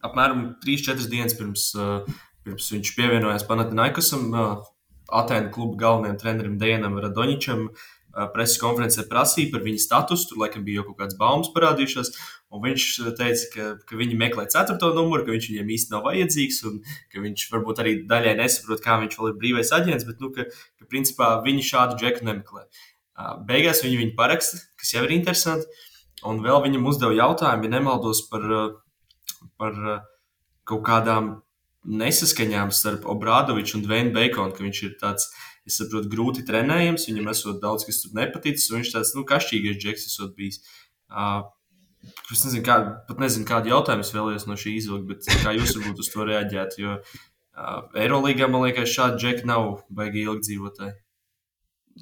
apmēram 0.06 0.48
3-4 0.64 1.10
dienas 1.12 1.36
pirms, 1.38 1.72
uh, 1.80 2.06
pirms 2.46 2.72
viņš 2.76 2.94
pievienojās 3.00 3.48
Panathinaikosam, 3.50 4.32
uh, 4.34 4.72
Atēnu 5.06 5.52
kluba 5.54 5.78
galvenajam 5.78 6.18
trenerim 6.22 6.56
Dienam 6.62 6.98
Radoņičam. 7.02 7.68
Uh, 8.16 8.30
preses 8.32 8.58
konferencē 8.62 9.04
prasīja 9.10 9.52
par 9.54 9.62
viņa 9.66 9.84
statusu. 9.84 10.32
Tur 10.32 10.42
laikam 10.46 10.64
bija 10.66 10.80
jau 10.80 10.88
kaut 10.88 11.02
kādas 11.04 11.18
baumas 11.20 11.52
parādījušās. 11.54 12.14
Viņš 12.56 12.84
teica, 13.20 13.48
ka, 13.52 13.64
ka 13.84 13.98
viņi 14.00 14.16
meklē 14.16 14.46
ceturto 14.48 14.94
numuru, 14.96 15.26
ka 15.28 15.34
viņš 15.34 15.50
viņiem 15.52 15.72
īsti 15.76 15.92
nav 15.92 16.06
vajadzīgs, 16.08 16.62
un 16.70 16.78
ka 17.12 17.20
viņš 17.20 17.50
varbūt 17.52 17.82
arī 17.84 17.96
daļai 18.08 18.38
nesaprot, 18.40 18.80
kā 18.86 18.96
viņš 19.02 19.18
vēl 19.20 19.34
ir 19.34 19.40
brīvais 19.42 19.74
aģents, 19.76 20.08
bet 20.08 20.24
nu, 20.24 20.32
ka, 20.32 20.46
ka 20.80 20.88
principā 20.88 21.34
viņi 21.44 21.66
šādu 21.68 22.00
džeku 22.00 22.24
nemeklē. 22.30 22.64
Uh, 22.64 22.95
Beigās 23.48 23.84
viņi 23.84 24.00
viņu 24.02 24.16
paraksta, 24.18 24.60
kas 24.80 24.94
jau 24.96 25.06
ir 25.06 25.16
interesanti. 25.16 25.68
Un 26.26 26.42
vēl 26.44 26.62
viņam 26.66 26.88
uzdeva 26.90 27.16
jautājumu, 27.16 27.68
ja 27.68 27.74
nemaldos 27.78 28.24
par, 28.32 28.46
par 29.62 29.76
kaut 30.66 30.86
kādām 30.88 31.34
nesaskaņām 31.86 32.72
starp 32.74 33.06
Obradoviču 33.12 33.78
un 33.78 33.84
Dvēnu 33.86 34.14
Beikonu, 34.16 34.56
ka 34.56 34.66
viņš 34.66 34.82
ir 34.88 34.96
tāds 35.02 35.30
es 35.66 35.78
saprotu, 35.80 36.10
grūti 36.12 36.46
trenējams. 36.48 37.08
Viņam 37.10 37.30
esot 37.34 37.62
daudz, 37.62 37.86
kas 37.88 38.02
tur 38.02 38.16
nepaticis. 38.18 38.72
Viņš 38.74 38.94
tāds 38.96 39.14
nu, 39.18 39.26
kašķīgais 39.28 39.78
džeks 39.82 40.10
esot 40.10 40.34
bijis. 40.38 40.64
Uh, 41.10 41.46
Es 42.32 42.44
nezinu, 42.46 42.62
kā, 42.66 42.76
pat 43.08 43.22
nezinu, 43.22 43.48
kādu 43.50 43.72
jautājumu 43.72 44.06
es 44.06 44.12
vēlējos 44.14 44.44
no 44.46 44.58
šī 44.62 44.76
izvilkt, 44.78 45.08
bet 45.10 45.30
kā 45.42 45.56
jūs 45.56 45.72
varbūt 45.78 46.04
uz 46.04 46.10
to 46.14 46.28
reaģētu. 46.28 46.82
Jo 46.84 46.92
uh, 47.00 47.80
Eirolandā 47.98 48.50
man 48.52 48.66
liekas, 48.68 48.92
šādi 48.94 49.24
džeki 49.24 49.50
nav 49.50 49.72
baigi 49.90 50.26
ilgdzīvotāji. 50.28 50.94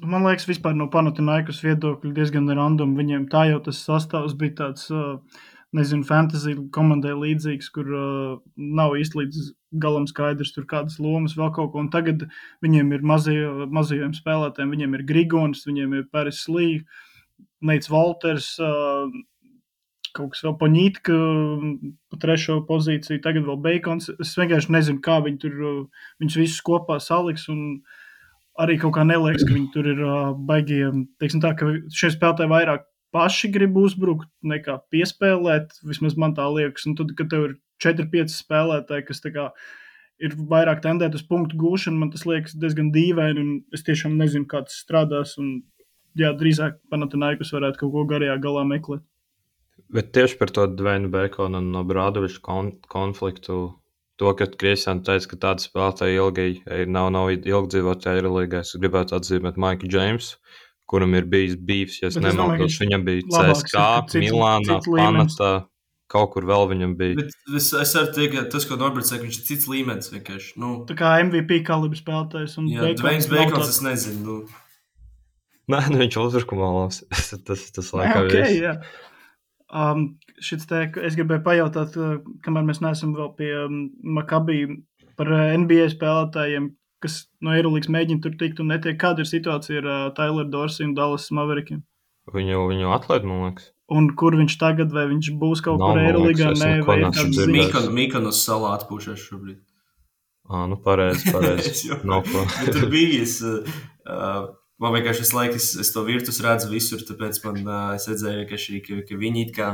Man 0.02 0.24
liekas, 0.26 0.48
vispār 0.48 0.74
no 0.74 0.88
Panathinaikos 0.90 1.60
viedokļa 1.62 2.14
diezgan 2.16 2.50
random. 2.50 2.96
Viņiem 2.98 3.28
tā 3.30 3.44
jau 3.52 3.60
tas 3.62 3.78
sastāvs 3.86 4.34
bija 4.38 4.56
tāds, 4.58 4.88
nezinu, 5.74 6.06
fantasy 6.08 6.56
komandai 6.74 7.12
līdzīgs, 7.18 7.68
kur 7.74 7.92
uh, 7.94 8.32
nav 8.56 8.96
īsti 8.98 9.20
līdz 9.20 9.44
galam 9.82 10.08
skaidrs, 10.10 10.50
tur 10.54 10.66
kādas 10.70 10.98
lomas 11.02 11.36
vēl 11.38 11.52
kaut 11.54 11.72
ko. 11.72 11.84
Un 11.84 11.92
tagad 11.94 12.26
viņiem 12.64 12.90
ir 12.94 13.06
mazie, 13.06 13.38
mazajiem 13.74 14.14
spēlētājiem, 14.18 14.74
viņiem 14.74 14.98
ir 14.98 15.06
Grigons, 15.06 15.62
viņiem 15.66 15.94
ir 16.00 16.10
Paris 16.14 16.42
Lī, 16.50 16.68
Neits 17.62 17.90
Walters. 17.90 18.54
Uh, 18.58 19.14
kaut 20.14 20.34
kas 20.34 20.44
vēl 20.46 20.54
paņītka 20.58 21.16
pa 22.10 22.18
trešo 22.22 22.60
pozīciju, 22.68 23.22
tagad 23.22 23.46
vēl 23.46 23.58
Bacons. 23.62 24.12
Es 24.22 24.34
vienkārši 24.38 24.74
nezinu, 24.74 25.02
kā 25.02 25.18
viņi 25.22 25.40
tur 25.42 25.56
viņus 26.22 26.38
visus 26.38 26.62
kopā 26.66 27.00
saliks. 27.02 27.46
Arī 28.62 28.76
kaut 28.78 28.94
kā 28.94 29.02
neliekas, 29.06 29.42
ka 29.42 29.54
viņi 29.54 29.70
tur 29.74 29.88
ir 29.90 30.02
baigie. 30.46 30.84
Teiksim 31.18 31.42
tā, 31.42 31.54
ka 31.58 31.72
šie 31.90 32.12
spēlētāji 32.14 32.52
vairāk 32.52 32.84
paši 33.14 33.50
grib 33.54 33.78
uzbrukt 33.78 34.28
nekā 34.46 34.76
piespēlēt. 34.94 35.74
Vismaz 35.86 36.14
man 36.20 36.36
tā 36.38 36.46
liekas. 36.50 36.86
Un 36.86 36.94
tad, 36.98 37.10
kad 37.18 37.32
tev 37.32 37.48
ir 37.48 37.56
4-5 37.82 38.34
spēlētāji, 38.34 39.06
kas 39.08 39.22
kā, 39.24 39.48
ir 40.22 40.36
vairāk 40.50 40.84
tendēti 40.84 41.18
uz 41.18 41.26
punktu 41.26 41.58
gūšanu, 41.58 41.98
man 42.02 42.12
tas 42.14 42.26
liekas 42.30 42.54
diezgan 42.58 42.92
dīvaini. 42.94 43.64
Es 43.74 43.86
tiešām 43.86 44.14
nezinu, 44.20 44.46
kā 44.50 44.62
tas 44.68 44.78
strādās. 44.84 45.34
Un, 45.42 45.56
jā, 46.18 46.30
drīzāk 46.38 46.78
Panathinaikos 46.94 47.50
varētu 47.56 47.82
kaut 47.82 47.94
ko 47.96 48.06
garajā 48.14 48.38
galā 48.42 48.62
meklēt. 48.70 49.02
Bet 49.94 50.14
tieši 50.14 50.38
par 50.38 50.50
to 50.54 50.68
Dvainu 50.70 51.10
Bekonu 51.10 51.58
un 51.58 51.86
Brādoviču 51.86 52.40
kon 52.42 52.70
konfliktu, 52.90 53.74
to, 54.20 54.30
ka 54.38 54.48
Kristiāna 54.60 55.04
teica, 55.06 55.30
ka 55.32 55.40
tāda 55.46 55.64
spēlētāja 55.64 56.22
ilgi 56.22 56.86
nav, 56.90 57.10
nav 57.14 57.32
ilgi 57.34 57.74
dzīvot 57.74 58.08
Eirolandā, 58.12 58.62
es 58.64 58.74
gribētu 58.80 59.16
atzīmēt 59.18 59.60
Maiku 59.60 59.90
Džeimsu, 59.90 60.38
kuram 60.90 61.14
ir 61.18 61.28
bijis 61.30 61.56
bijis, 61.58 62.00
ja 62.02 62.10
nemaldos, 62.22 62.80
viņam 62.82 63.06
bija 63.06 63.28
CSK, 63.30 63.86
Milānā, 64.22 64.80
Panatā. 64.86 65.54
Kaut 66.14 66.34
kur 66.34 66.44
vēl 66.46 66.66
viņam 66.70 66.90
bija. 66.98 67.16
Bet 67.16 67.56
es, 67.58 67.70
es 67.80 67.94
arī 67.96 68.10
teiktu, 68.12 68.36
ka 68.36 68.42
tas, 68.52 68.66
ko 68.68 68.76
Norberts 68.78 69.08
saka, 69.10 69.24
viņš 69.24 69.38
ir 69.38 69.46
cits 69.48 69.64
līmenis. 69.72 70.10
Vienkārši. 70.12 70.50
Nu, 70.60 70.74
tā 70.86 70.94
kā 70.98 71.14
MVP 71.24 71.62
kalibra 71.66 71.96
spēlētājs. 71.98 72.58
Jā, 72.70 72.90
Dvains 73.00 73.26
Beikons, 73.32 73.70
es 73.72 73.80
nezinu. 73.82 74.20
Nu. 74.22 74.36
Nē, 75.72 75.80
nu 75.90 76.02
viņš 76.02 76.18
uzbrukumā 76.20 76.68
labs. 76.76 77.00
tas, 77.48 77.64
tas 77.72 77.90
laikam 77.96 78.28
okay, 78.28 78.44
viss. 78.44 78.60
Jā. 78.60 78.76
Um, 79.72 80.04
šis 80.44 80.66
te, 80.70 80.84
es 81.06 81.18
gribēju 81.18 81.44
pajautāt, 81.46 81.98
uh, 81.98 82.16
kamēr 82.44 82.66
mēs 82.68 82.80
neesam 82.84 83.14
vēl 83.16 83.30
pie 83.38 83.50
um, 83.64 83.84
Makabī 84.16 84.62
par 85.18 85.30
uh, 85.32 85.52
NBA 85.58 85.90
spēlētājiem, 85.94 86.70
kas 87.04 87.24
no 87.44 87.54
Eirolandes 87.56 87.90
mēģina 87.92 88.24
tur 88.24 88.36
tikt 88.40 88.62
un 88.62 88.72
netiek. 88.72 88.98
Kāda 89.00 89.24
ir 89.24 89.30
situācija 89.30 89.82
ar 89.82 89.90
uh, 89.90 90.08
Tyler 90.16 90.48
Dorsey 90.50 90.88
un 90.88 90.96
Dallas 90.98 91.30
Maverickiem? 91.34 91.84
Viņu, 92.34 92.64
viņu 92.70 92.92
atlaid, 92.96 93.28
man 93.28 93.46
liekas. 93.48 93.70
Un 93.94 94.08
kur 94.16 94.36
viņš 94.38 94.56
tagad, 94.60 94.92
vai 94.96 95.04
viņš 95.10 95.30
būs 95.40 95.60
kaut 95.64 95.82
kur 95.82 96.00
Eirolandā? 96.00 96.54
Nē, 96.56 96.74
vai 96.88 97.02
Mīkonas 97.04 97.92
Mīkonas 97.92 98.42
salā 98.46 98.72
atpūšas 98.78 99.20
šobrīd. 99.28 99.60
Ah, 100.48 100.66
nu 100.68 100.76
pareizi, 100.80 101.30
pareizi. 101.34 101.92
no, 102.04 102.20
tur 102.24 102.86
bija. 102.92 103.24
Es, 103.24 103.40
uh, 103.44 104.52
Man 104.82 104.90
vienkārši 104.96 105.22
visu 105.22 105.36
laiku 105.36 105.58
es, 105.60 105.68
es 105.78 105.92
to 105.94 106.02
virtus 106.06 106.40
redzu 106.42 106.66
visur, 106.72 107.02
tāpēc 107.06 107.38
man 107.44 107.60
uh, 107.62 107.82
es 107.94 108.08
redzēju, 108.10 108.46
ka, 108.50 108.58
šī, 108.58 108.80
ka, 108.82 108.98
ka 109.06 109.18
viņi 109.20 109.44
it 109.46 109.52
kā 109.54 109.68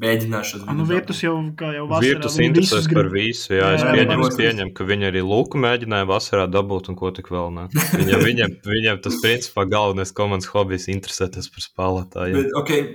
mēģināšu 0.00 0.60
to 0.62 0.74
nu, 0.74 0.84
virtus 0.88 1.22
jau, 1.22 1.34
jau 1.60 1.86
vasarā. 1.90 2.02
Virtus 2.04 2.36
interesēs 2.42 2.88
par 2.90 3.08
visu, 3.12 3.54
jā, 3.54 3.70
jā 3.72 3.78
es 3.78 3.84
pieņemu, 3.86 4.26
es 4.28 4.38
pieņemu, 4.40 4.74
ka 4.76 4.86
viņi 4.88 5.08
arī 5.10 5.22
Luku 5.24 5.60
mēģināja 5.62 6.08
vasarā 6.10 6.46
dabūt 6.50 6.90
un 6.90 6.98
ko 6.98 7.12
tik 7.14 7.30
vēl 7.34 7.52
ne. 7.54 7.66
Viņam, 7.94 8.24
viņam, 8.28 8.56
viņam 8.68 9.00
tas 9.06 9.18
principā 9.22 9.66
galvenais 9.70 10.14
komandas 10.16 10.50
hobijs 10.50 10.88
interesēties 10.92 11.50
par 11.54 11.66
spēlētājiem. 11.66 12.40
Bet, 12.40 12.54
okay, 12.58 12.86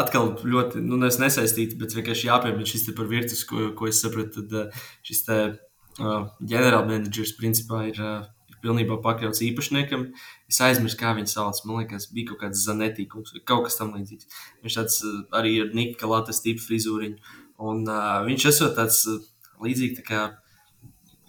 atkal 0.00 0.32
ļoti, 0.40 0.82
nu, 0.86 1.00
es 1.08 1.20
nesaistītu, 1.22 1.78
bet 1.80 1.96
vienkārši 1.98 2.30
jāpiemina 2.30 2.72
šis 2.72 2.88
te 2.88 2.96
par 2.96 3.10
virtus, 3.10 3.44
ko, 3.48 3.70
ko 3.76 3.90
es 3.90 4.00
sapratu, 4.02 4.46
tad 4.48 4.76
šis 5.06 5.24
te 5.28 5.40
uh, 5.50 6.20
ģenerālmenedžers 6.40 7.36
principā 7.40 7.86
ir. 7.92 8.00
Uh, 8.00 8.28
pilnībā 8.62 8.98
pakļauts 9.04 9.42
īpašniekam. 9.46 10.08
Es 10.50 10.60
aizmirsu, 10.64 10.98
kā 11.00 11.14
viņa 11.16 11.32
sauc. 11.32 11.62
Man 11.66 11.82
liekas, 11.82 12.08
bija 12.14 12.32
kaut 12.32 12.42
kāds 12.44 12.64
zanetīkums 12.66 13.34
vai 13.36 13.42
kaut 13.52 13.66
kas 13.66 13.78
tamlīdzīgs. 13.80 14.28
Viņš 14.64 14.78
tāds 14.80 15.00
eh, 15.06 15.16
arī 15.40 15.56
ir 15.62 15.72
Nika 15.76 16.10
Latvijas 16.10 16.44
tipa 16.44 16.64
frizūriņš. 16.66 17.34
Un 17.60 17.82
uh, 17.84 18.22
viņš 18.24 18.46
esot 18.48 18.72
tāds 18.78 19.02
uh, 19.10 19.18
līdzīgi 19.60 19.98
tā 19.98 20.04
kā. 20.06 20.20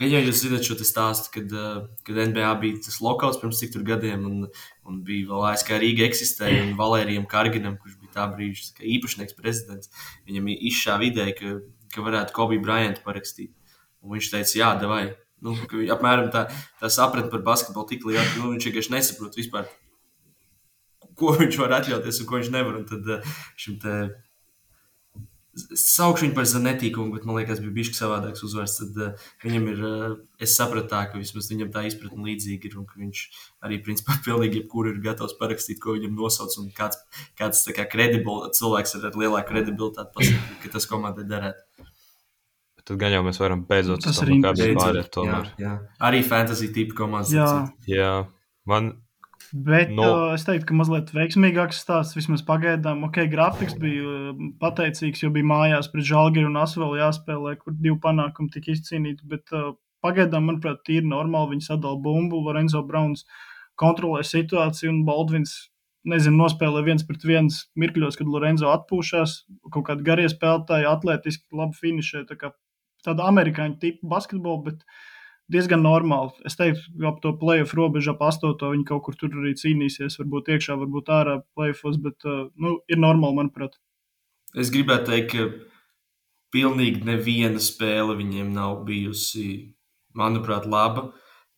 Ja 0.01 0.17
jūs 0.17 0.39
zināt 0.41 0.65
šo 0.65 0.77
stāstu, 0.81 1.29
kad, 1.35 1.51
uh, 1.53 1.81
kad 2.07 2.21
NBA 2.31 2.53
bija 2.61 2.79
tas 2.87 3.01
lokāls 3.03 3.37
pirms 3.37 3.59
cik 3.61 3.73
tur 3.75 3.83
gadiem, 3.85 4.23
un, 4.25 4.47
un 4.87 5.01
bija 5.05 5.27
vēl 5.29 5.43
ASK 5.51 5.75
Rīga 5.83 6.07
eksistēja, 6.07 6.63
un 6.63 6.71
Valērijam 6.79 7.27
Karginam, 7.29 7.75
kurš 7.77 7.99
bija 8.01 8.15
tā 8.15 8.25
brīža 8.31 8.81
īpašnieks 8.95 9.37
prezidents, 9.37 9.91
viņam 10.25 10.49
izšāva 10.55 11.05
ideja, 11.05 11.35
ka, 11.37 11.53
ka 11.93 12.07
varētu 12.07 12.33
Kobe 12.33 12.57
Bryantu 12.63 13.03
parakstīt. 13.05 13.51
Un 14.01 14.15
viņš 14.15 14.31
teica, 14.33 14.55
jā, 14.57 14.71
vai 14.89 15.03
Nu, 15.41 15.55
apmēram 15.95 16.29
tā, 16.33 16.47
tā 16.81 16.89
sapratne 16.93 17.31
par 17.33 17.41
basketbolu 17.45 17.89
tik 17.89 18.03
liela, 18.05 18.25
ka 18.29 18.41
nu, 18.41 18.51
viņš 18.53 18.67
vienkārši 18.67 18.93
nesaprot 18.93 19.37
vispār, 19.39 19.69
ko 21.17 21.33
viņš 21.39 21.57
var 21.61 21.79
atļauties 21.79 22.21
un 22.21 22.29
ko 22.29 22.37
viņš 22.37 22.51
nevar. 22.53 22.77
Un 22.81 22.85
tad 22.89 23.09
eh, 23.15 23.31
šim 23.61 23.79
te 23.81 23.95
saukšu 25.57 26.25
viņu 26.25 26.35
par 26.35 26.45
zanetīkumu, 26.47 27.11
bet 27.15 27.25
man 27.27 27.35
liekas, 27.35 27.59
bija 27.63 27.73
bijis 27.75 27.91
savādāks 27.97 28.43
uzvārds. 28.47 28.77
Tad 28.79 28.99
uh, 29.03 29.25
viņam 29.43 29.67
ir, 29.73 29.81
uh, 29.83 30.13
es 30.39 30.55
sapratu 30.55 30.91
tā, 30.93 31.01
ka 31.11 31.19
vismaz 31.19 31.49
viņam 31.51 31.73
tā 31.73 31.83
izpratne 31.89 32.23
līdzīga 32.29 32.69
ir 32.69 32.77
un 32.79 32.87
ka 32.87 32.99
viņš 33.01 33.23
arī, 33.67 33.81
principā, 33.83 34.15
pilnīgi 34.27 34.61
jebkuru 34.61 34.93
ir 34.93 35.01
gatavs 35.03 35.35
parakstīt, 35.39 35.81
ko 35.83 35.97
viņam 35.97 36.15
nosauc. 36.15 36.55
Un 36.61 36.71
kāds, 36.75 37.01
kāds 37.39 37.65
tā 37.67 37.75
kā 37.75 37.87
kredibles 37.91 38.55
cilvēks 38.59 38.95
ar 39.01 39.19
lielāku 39.19 39.51
kredibilitāti 39.51 40.15
pasaka, 40.15 40.59
ka 40.63 40.75
tas 40.77 40.87
komandai 40.89 41.27
derētu. 41.27 41.90
Tad 42.91 42.99
gan 42.99 43.13
jau 43.15 43.21
mēs 43.23 43.39
varam 43.39 43.61
beidzot 43.69 44.03
tas 44.03 44.17
arī 44.19 44.41
pārēt. 44.43 45.15
Jā, 45.23 45.37
jā. 45.61 45.77
Arī 46.03 46.25
fantasy 46.27 46.67
tipu 46.75 46.97
komandas. 46.97 47.31
Jā. 47.31 47.47
jā, 47.87 48.11
man. 48.67 48.97
Bet 49.51 49.93
no. 49.95 50.03
uh, 50.03 50.33
es 50.35 50.43
teiktu, 50.47 50.67
ka 50.67 50.75
mazliet 50.75 51.13
veiksmīgāks 51.15 51.79
stāsts 51.85 52.17
vismaz 52.17 52.43
pagaidām. 52.47 53.05
Ok, 53.07 53.21
grafiks 53.31 53.77
bija 53.79 54.33
pateicīgs, 54.59 55.23
jo 55.23 55.31
bija 55.31 55.47
mājās 55.47 55.87
pret 55.93 56.07
Žalgiru 56.07 56.51
un 56.51 56.59
Asvelu 56.59 56.99
jāspēlē, 56.99 57.55
kur 57.63 57.75
divi 57.79 57.95
panākumi 58.03 58.51
tika 58.51 58.73
izcīnīti. 58.75 59.23
Bet 59.31 59.55
uh, 59.55 59.71
pagaidām, 60.03 60.49
manuprāt, 60.51 60.83
ir 60.91 61.07
normāli. 61.07 61.55
Viņi 61.55 61.69
sadala 61.69 61.99
bumbu, 62.03 62.43
Lorenzo 62.43 62.83
Browns 62.87 63.23
kontrolē 63.79 64.25
situāciju 64.27 64.91
un 64.91 65.03
Baldvins 65.07 65.55
nezinu, 66.11 66.41
nospēlē 66.43 66.83
viens 66.85 67.07
pret 67.07 67.23
viens 67.23 67.63
mirkļos, 67.79 68.19
kad 68.19 68.27
Lorenzo 68.27 68.71
atpūšas, 68.73 69.37
kaut 69.71 69.87
kādi 69.87 70.05
garie 70.07 70.27
spēlētāji, 70.31 70.91
atletiski 70.91 71.47
labi 71.55 71.79
finišē. 71.79 72.25
Tā 73.01 73.11
kā 73.11 73.15
tāda 73.15 73.27
amerikāņu 73.31 73.79
tipa 73.81 74.07
basketbola, 74.07 74.61
bet 74.69 74.83
diezgan 75.51 75.81
normāli. 75.83 76.31
Es 76.45 76.55
teiktu, 76.55 76.93
ka 76.99 77.09
ap 77.09 77.21
to 77.23 77.33
playoff 77.39 77.73
robežu 77.77 78.13
ap 78.13 78.21
astoto 78.27 78.71
viņi 78.71 78.85
kaut 78.87 79.03
kur 79.07 79.17
tur 79.17 79.33
arī 79.41 79.55
cīnīsies. 79.57 80.19
Varbūt 80.21 80.53
iekšā, 80.55 80.77
varbūt 80.79 81.09
ārā 81.09 81.39
playoffos, 81.55 81.97
bet 82.01 82.21
uh, 82.29 82.47
nu, 82.55 82.79
ir 82.87 83.01
normāli, 83.01 83.41
manuprāt. 83.41 83.79
Es 84.55 84.71
gribētu 84.71 85.11
teikt, 85.11 85.33
ka 85.33 85.49
pilnīgi 86.53 87.05
neviena 87.07 87.59
spēle 87.63 88.17
viņiem 88.19 88.53
nav 88.53 88.83
bijusi, 88.87 89.73
manuprāt, 90.13 90.67
laba. 90.69 91.09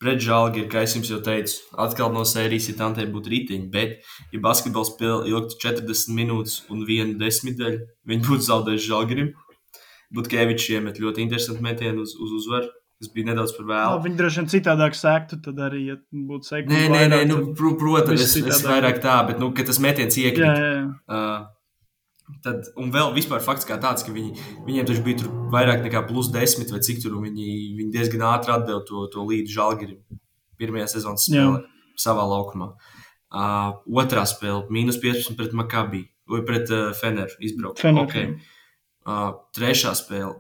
Pret 0.04 0.20
žāli 0.20 0.66
kā 0.68 0.82
es 0.84 0.98
jums 0.98 1.08
jau 1.08 1.22
teicu, 1.24 1.62
atkal 1.80 2.10
no 2.12 2.26
sērijas 2.28 2.66
ir 2.68 2.76
tantē 2.76 3.06
būt 3.08 3.30
rītiņi, 3.32 3.70
bet, 3.72 4.02
ja 4.34 4.42
basketbols 4.44 4.98
ilgtu 5.00 5.56
40 5.64 6.12
minūtes 6.12 6.58
un 6.74 6.84
vienu 6.84 7.16
desmitdaļu, 7.22 7.86
viņi 8.12 8.28
būtu 8.28 8.48
zaudējuši 8.50 8.90
žālgirim. 8.90 9.32
Butkevičs 10.14 10.70
iemet 10.76 11.02
ļoti 11.02 11.24
interesantu 11.26 11.66
metienu 11.66 12.06
uz, 12.06 12.16
uz 12.20 12.34
uzvaru. 12.42 12.70
Tas 13.02 13.10
bija 13.12 13.32
nedaudz 13.32 13.52
par 13.58 13.66
vēlu. 13.68 13.96
No, 13.98 14.04
viņi 14.04 14.20
droši 14.20 14.40
vien 14.40 14.52
citādāk 14.52 14.94
sektu, 14.96 15.40
tad 15.44 15.58
arī, 15.66 15.82
ja 15.90 15.96
būtu 16.14 16.48
sekta. 16.48 16.72
Nē, 16.72 16.84
nē, 16.94 17.02
nē, 17.12 17.18
nu, 17.28 17.40
pr 17.58 17.74
protams, 17.82 18.22
es, 18.24 18.38
es 18.38 18.62
vairāk 18.64 19.02
tā, 19.04 19.18
bet, 19.28 19.42
nu, 19.42 19.50
ka 19.58 19.66
tas 19.68 19.82
metiens 19.84 20.16
iekrīt. 20.22 20.46
Jā, 20.46 20.54
jā, 20.56 20.78
jā. 20.78 21.18
Uh, 21.18 22.38
tad, 22.46 22.70
un 22.80 22.94
vēl 22.94 23.12
vispār 23.18 23.44
fakts 23.44 23.68
kā 23.68 23.76
tāds, 23.82 24.06
ka 24.06 24.14
viņi, 24.16 24.38
viņiem 24.68 24.88
taču 24.88 25.04
bija 25.04 25.24
tur 25.24 25.34
vairāk 25.52 25.84
nekā 25.84 26.06
plus 26.08 26.32
desmit 26.32 26.72
vai 26.72 26.80
cik 26.86 27.04
tur, 27.04 27.18
un 27.18 27.28
viņi, 27.28 27.48
viņi 27.82 27.92
diezgan 27.94 28.24
ātri 28.30 28.56
atdeva 28.56 28.86
to, 28.88 29.08
to 29.12 29.26
līdzi 29.28 29.58
Žalgirim 29.58 30.22
pirmajā 30.62 30.90
sezonas 30.96 31.28
spēlē 31.28 31.60
jā. 31.60 31.94
savā 32.00 32.26
laukumā. 32.30 32.72
Uh, 33.34 33.74
otrā 34.00 34.24
spēle- 34.30 34.68
mīnus 34.76 35.02
15 35.02 35.36
pret 35.40 35.56
Makabī 35.58 36.06
vai 36.30 36.44
pret 36.48 36.70
uh, 36.72 36.92
Feneru 36.96 37.42
izbraukt. 37.44 37.82
Fener, 37.82 38.06
okay. 38.06 38.36
Uh, 39.04 39.36
trešā 39.56 39.94
spēle. 40.00 40.38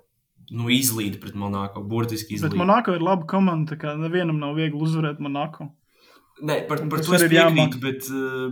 Nu, 0.53 0.67
izlīda 0.71 1.19
pret 1.19 1.35
Monako. 1.39 1.81
Burtiski 1.87 2.37
izlīda. 2.37 2.53
Bet 2.53 2.59
Monako 2.59 2.97
ir 2.97 3.03
laba 3.03 3.27
komanda. 3.27 3.77
Nevienam 3.99 4.39
nav 4.39 4.55
viegli 4.59 4.79
uzvarēt 4.85 5.19
Monako. 5.23 5.71
Nē, 6.43 6.63
par, 6.67 6.81
par 6.89 7.03
to 7.05 7.13
es 7.15 7.23
piekrītu, 7.29 7.79
bet, 7.81 8.07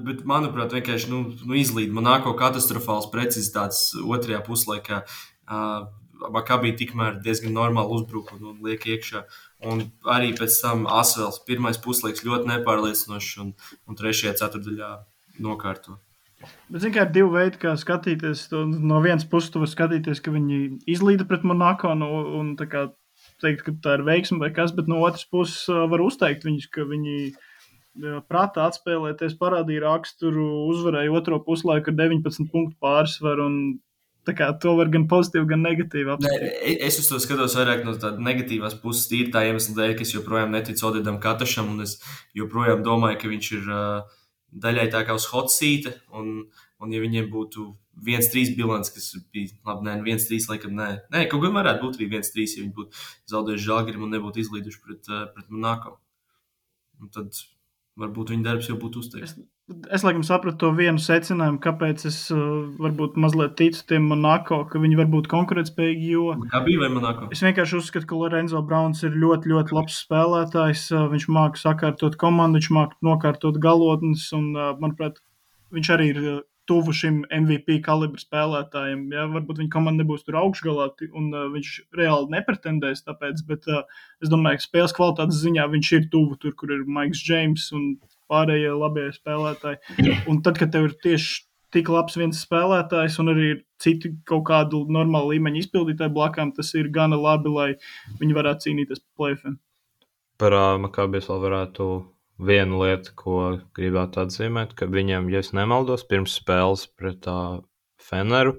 bet 0.06 0.22
manuprāt, 0.30 0.76
vienkārši 0.76 1.10
nu, 1.12 1.24
nu, 1.48 1.56
izlīd 1.58 1.92
Monako 1.96 2.36
katastrofāls 2.40 3.10
precizitātes 3.14 3.90
otrajā 4.06 4.44
puslaikā. 4.46 5.02
Uh, 5.50 5.90
Makabī 6.22 6.76
tikmēr 6.78 7.18
diezgan 7.26 7.56
normāli 7.58 7.96
uzbruka 7.96 8.36
un, 8.38 8.52
un 8.52 8.60
liek 8.62 8.86
iekšā. 8.86 9.24
Un 9.72 9.88
arī 10.06 10.36
pēc 10.38 10.60
tam 10.62 10.86
Asvels 10.86 11.42
pirmais 11.48 11.80
puslaiks 11.82 12.22
ļoti 12.28 12.52
nepārliecinošs 12.52 13.32
un, 13.42 13.56
un 13.90 13.98
trešajā 13.98 14.36
ceturdaļā 14.44 14.92
nokārto. 15.42 15.98
Bet, 16.42 16.82
zināmā 16.82 16.96
mērā, 16.96 17.06
ir 17.06 17.14
divi 17.18 17.36
veidi, 17.36 17.62
kā 17.62 17.76
skatīties. 17.80 18.48
No 18.80 19.02
vienas 19.04 19.28
puses, 19.28 19.52
tu 19.54 19.62
vari 19.62 19.72
skatīties, 19.72 20.24
ka 20.24 20.34
viņi 20.34 20.60
izlīda 20.90 21.28
pret 21.30 21.46
Monako 21.48 21.94
un 21.94 22.56
tā 22.60 22.68
kā 22.72 22.88
teikt, 23.42 23.64
ka 23.66 23.76
tā 23.84 23.98
ir 24.00 24.06
veiksme 24.08 24.40
vai 24.42 24.52
kas, 24.54 24.74
bet 24.76 24.90
no 24.90 25.02
otras 25.06 25.26
puses 25.30 25.66
var 25.68 26.02
uzteikt 26.02 26.46
viņus, 26.48 26.68
ka 26.74 26.86
viņi 26.90 27.34
prātā 28.32 28.70
atspēlēties, 28.70 29.38
parādīja 29.40 29.84
raksturu, 29.84 30.48
uzvarēja 30.72 31.12
otro 31.12 31.42
puslaiku 31.44 31.92
ar 31.92 31.98
19 32.00 32.52
punktu 32.52 32.78
pārsvaru. 32.82 33.46
un 33.46 33.80
tā 34.26 34.36
kā 34.38 34.48
To 34.62 34.76
var 34.78 34.90
gan 34.94 35.08
pozitīvi, 35.10 35.48
gan 35.50 35.64
negatīvi 35.66 36.14
apskatīt. 36.14 36.54
e- 36.62 36.78
es 36.86 37.00
uz 37.00 37.10
to 37.10 37.20
skatos 37.20 37.56
vairāk 37.56 37.84
no 37.84 37.94
tādas 37.94 38.22
negatīvas 38.22 38.80
puses, 38.82 39.10
tīri 39.10 39.32
tā 39.34 39.50
iemesla 39.50 39.76
dēļ, 39.76 39.96
ka 39.98 40.02
es 40.02 40.14
joprojām 40.14 40.52
neticu 40.52 40.88
Odedam 40.88 41.20
Katašam, 41.20 41.70
un 41.70 41.82
es 41.82 42.00
joprojām 42.36 42.84
domāju, 42.84 43.20
ka 43.20 43.28
viņš 43.28 43.52
ir 43.58 43.70
uh, 43.70 44.02
daļai 44.52 44.90
tā 44.92 45.04
kā 45.08 45.16
uz 45.16 45.28
hot 45.32 45.52
seat, 45.54 45.88
un, 46.18 46.34
un 46.82 46.94
ja 46.94 47.02
viņiem 47.04 47.30
būtu 47.32 47.68
1-3 48.08 48.56
bilants, 48.58 48.92
kas 48.94 49.12
bija, 49.34 49.54
labi, 49.68 49.88
nē, 49.88 49.98
1-3 50.04 50.50
laikam, 50.52 50.76
nē, 50.78 50.90
nē, 51.14 51.26
kaut 51.32 51.44
gan 51.46 51.56
varētu 51.58 51.86
būt 51.86 52.00
arī 52.00 52.10
1-3, 52.12 52.48
ja 52.58 52.64
viņi 52.64 52.76
būtu 52.78 53.06
zaudējuši 53.32 53.68
žāgrim 53.68 54.06
un 54.06 54.16
nebūtu 54.16 54.44
izlīduši 54.44 54.84
pret, 54.86 55.12
uh, 55.12 55.28
pret 55.36 55.52
Monako. 55.54 55.98
Un 57.02 57.12
tad 57.14 57.36
varbūt 58.00 58.34
viņa 58.34 58.48
darbs 58.48 58.70
jau 58.70 58.78
būtu 58.80 59.04
uzteikts. 59.04 59.36
Es 59.36 59.40
laikam 60.06 60.24
sapratu 60.28 60.58
to 60.64 60.70
vienu 60.78 61.02
secinājumu, 61.02 61.60
kāpēc 61.64 62.06
es 62.10 62.18
uh, 62.34 62.42
varbūt 62.82 63.18
mazliet 63.22 63.56
ticu 63.60 63.84
tiem 63.92 64.06
Monako, 64.12 64.62
ka 64.72 64.82
viņi 64.84 65.00
var 65.00 65.10
būt 65.14 65.30
konkurētspējīgi. 65.32 66.12
Jo 66.14 66.36
Kā 66.52 66.64
bija 66.66 66.84
vai 66.84 66.92
Monako? 66.94 67.32
es 67.36 67.44
vienkārši 67.46 67.80
uzskatu, 67.80 68.08
ka 68.10 68.20
Lorenzo 68.20 68.62
Browns 68.66 69.04
ir 69.08 69.18
ļoti, 69.18 69.52
ļoti 69.54 69.78
labs 69.78 70.00
spēlētājs. 70.06 70.88
Uh, 70.96 71.10
Viņš 71.12 71.28
māca 71.34 71.64
sakārtot 71.66 72.16
komandu, 72.22 72.62
viņš 72.62 72.72
māca 72.78 73.10
nokārtot 73.10 73.60
galotnes, 73.64 74.30
un, 74.38 74.54
uh, 74.56 74.72
manuprāt, 74.82 75.20
viņš 75.76 75.94
arī 75.98 76.14
ir 76.14 76.24
tuvu 76.70 76.94
šim 76.96 77.24
MVP 77.34 77.82
kalibra 77.86 78.22
spēlētājiem. 78.22 79.08
Ja? 79.12 79.26
Varbūt 79.34 79.60
viņa 79.62 79.74
komanda 79.74 80.04
nebūs 80.04 80.24
tur 80.28 80.38
augšgalā, 80.42 80.92
un 81.10 81.32
uh, 81.34 81.48
viņš 81.54 81.74
reāli 81.98 82.32
nepretendēs. 82.36 83.04
Tāpēc, 83.08 83.44
bet 83.50 83.68
uh, 83.72 83.84
es 84.24 84.32
domāju, 84.32 84.62
ka 84.62 84.68
spēles 84.68 84.96
kvalitātes 84.96 85.42
ziņā 85.44 85.68
viņš 85.74 85.92
ir 85.98 86.08
tuvu 86.14 86.38
tur, 86.42 86.56
kur 86.60 86.74
ir 86.76 86.86
Maiks 86.88 87.24
Džeims 87.26 87.72
un 87.76 87.96
pārējie 88.32 88.74
labie 88.74 89.10
spēlētāji. 89.16 90.16
Un 90.32 90.42
tad, 90.46 90.60
kad 90.62 90.72
tev 90.74 90.90
ir 90.90 90.98
tieši 91.04 91.42
tik 91.72 91.90
labs 91.92 92.18
viens 92.20 92.40
spēlētājs 92.44 93.18
un 93.24 93.32
arī 93.32 93.50
citi 93.82 94.14
kaut 94.28 94.46
kādu 94.50 94.84
normālu 94.92 95.36
līmeņu 95.36 95.64
izpildītāju 95.64 96.14
blakām, 96.16 96.52
tas 96.56 96.74
ir 96.78 96.92
gana 96.94 97.20
labi, 97.20 97.52
lai 97.52 97.70
viņi 98.20 98.38
varētu 98.38 98.68
cīnīties 98.68 99.04
par 99.04 99.22
plēfiem. 99.22 99.58
Par 100.42 100.58
uh, 100.58 100.76
Makabijas 100.82 101.30
vēl 101.30 101.42
varētu 101.46 101.88
vienu 102.42 102.82
lietu, 102.82 103.14
ko 103.16 103.42
gribētu 103.78 104.24
atzīmēt, 104.24 104.74
ka 104.78 104.90
viņiem, 104.90 105.30
ja 105.32 105.44
es 105.44 105.52
nemaldos, 105.56 106.04
pirms 106.10 106.36
spēles 106.42 106.88
pret 106.98 107.28
uh, 107.30 107.62
Feneru, 108.02 108.58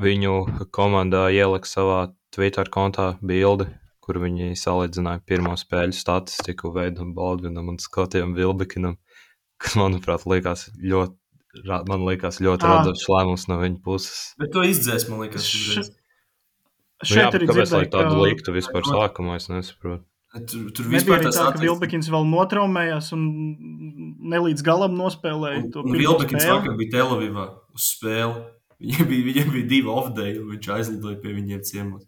viņu 0.00 0.68
komandā 0.74 1.28
ielika 1.30 1.68
savā 1.68 1.98
Twitter 2.34 2.70
kontā 2.72 3.12
bildi, 3.22 3.68
kur 4.04 4.20
viņi 4.22 4.52
salīdzināja 4.60 5.24
pirmo 5.26 5.56
spēļu 5.58 5.96
statistiku 5.96 6.70
Veidam 6.74 7.14
Baldvinam 7.16 7.72
un 7.72 7.80
Skotijam 7.82 8.36
Vilbekinam, 8.36 8.98
kas, 9.62 9.76
manuprāt, 9.80 10.26
likās 10.30 10.68
ļoti, 10.76 11.16
man 11.90 12.06
likās 12.08 12.40
ļoti 12.44 12.68
Ā. 12.68 12.72
radošs 12.78 13.08
lēmums 13.10 13.48
no 13.50 13.60
viņa 13.62 13.82
puses. 13.84 14.24
Bet 14.40 14.52
to 14.54 14.64
izdzēs, 14.68 15.08
man 15.10 15.24
liekas, 15.24 15.46
Š- 15.48 15.60
uzreiz. 15.60 15.92
Nu, 17.04 17.08
jā, 17.10 17.14
Šeit 17.14 17.24
bet 17.26 17.36
arī 17.40 17.46
kāpēc 17.50 17.58
lai 17.58 17.84
dzirdēju, 17.84 17.92
tādu 17.92 18.14
ka 18.14 18.26
liktu 18.28 18.52
vispār 18.54 18.84
sākumā, 18.88 19.38
es 19.40 19.48
nesaprotu. 19.50 20.04
Tur, 20.34 20.70
tur 20.74 20.86
vispār 20.90 21.20
tas 21.22 21.36
tā, 21.38 21.50
ka 21.54 21.60
Vilbekins 21.62 22.08
vēl 22.10 22.24
notraumējās 22.26 23.12
un 23.14 23.26
ne 24.32 24.40
līdz 24.48 24.64
galam 24.66 24.96
nospēlēja 24.98 25.68
to 25.74 25.84
pirmo 25.86 26.00
Vilbekins 26.00 26.48
vakar 26.50 26.74
bija 26.80 26.94
Telavivā 26.96 27.44
uz 27.74 27.86
spēli. 27.92 28.42
Viņam 28.84 29.06
bija, 29.08 29.26
viņam 29.28 29.52
bija 29.54 29.68
divi 29.70 29.92
off-day, 29.92 30.32
un 30.40 30.48
viņš 30.50 30.70
aizlidoja 30.74 31.20
pie 31.22 31.36
viņiem 31.36 31.60
ciemos. 31.68 32.02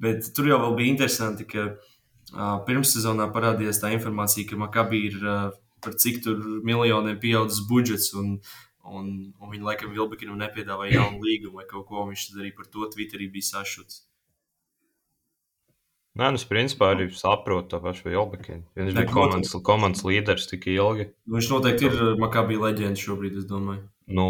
Bet 0.00 0.30
tur 0.34 0.48
jau 0.50 0.58
vēl 0.62 0.78
bija 0.78 0.92
interesanti, 0.94 1.46
ka 1.46 1.66
uh, 1.70 2.56
pirmssezonā 2.66 3.28
parādījās 3.34 3.78
tā 3.82 3.92
informācija, 3.94 4.48
ka 4.50 4.58
Makabī 4.58 5.04
ir 5.10 5.20
uh, 5.22 5.52
par 5.84 5.94
cik 6.00 6.22
tur 6.24 6.40
miljoniem 6.66 7.20
pieaudzis 7.22 7.62
budžets, 7.68 8.10
un, 8.18 8.38
un, 8.84 9.12
un 9.38 9.52
viņi 9.52 9.68
laikam 9.68 9.94
Vilbekinam 9.94 10.40
nepiedāvāja 10.40 10.98
jaunu 10.98 11.22
līgumu 11.22 11.60
vai 11.60 11.68
kaut 11.70 11.86
ko, 11.90 12.08
viņš 12.10 12.26
arī 12.40 12.50
par 12.56 12.68
to 12.72 12.88
Twitterī 12.94 13.30
bija 13.32 13.52
sašuts. 13.52 14.02
Nē, 16.14 16.28
nu, 16.30 16.38
es 16.38 16.46
principā 16.46 16.92
arī 16.94 17.08
saprotu 17.10 17.72
to 17.72 17.80
pašu 17.82 18.06
Vilbekinu. 18.06 18.62
Viņš 18.78 18.94
bija 18.94 19.10
komandas, 19.10 19.54
komandas 19.66 20.04
līderis 20.06 20.46
tik 20.46 20.68
ilgi. 20.70 21.08
Nu, 21.26 21.40
viņš 21.40 21.48
noteikti 21.50 21.88
ir 21.88 21.96
Makabī 22.22 22.58
leģenda 22.60 23.00
šobrīd, 23.00 23.40
es 23.42 23.48
domāju. 23.50 23.82
Nu, 24.06 24.26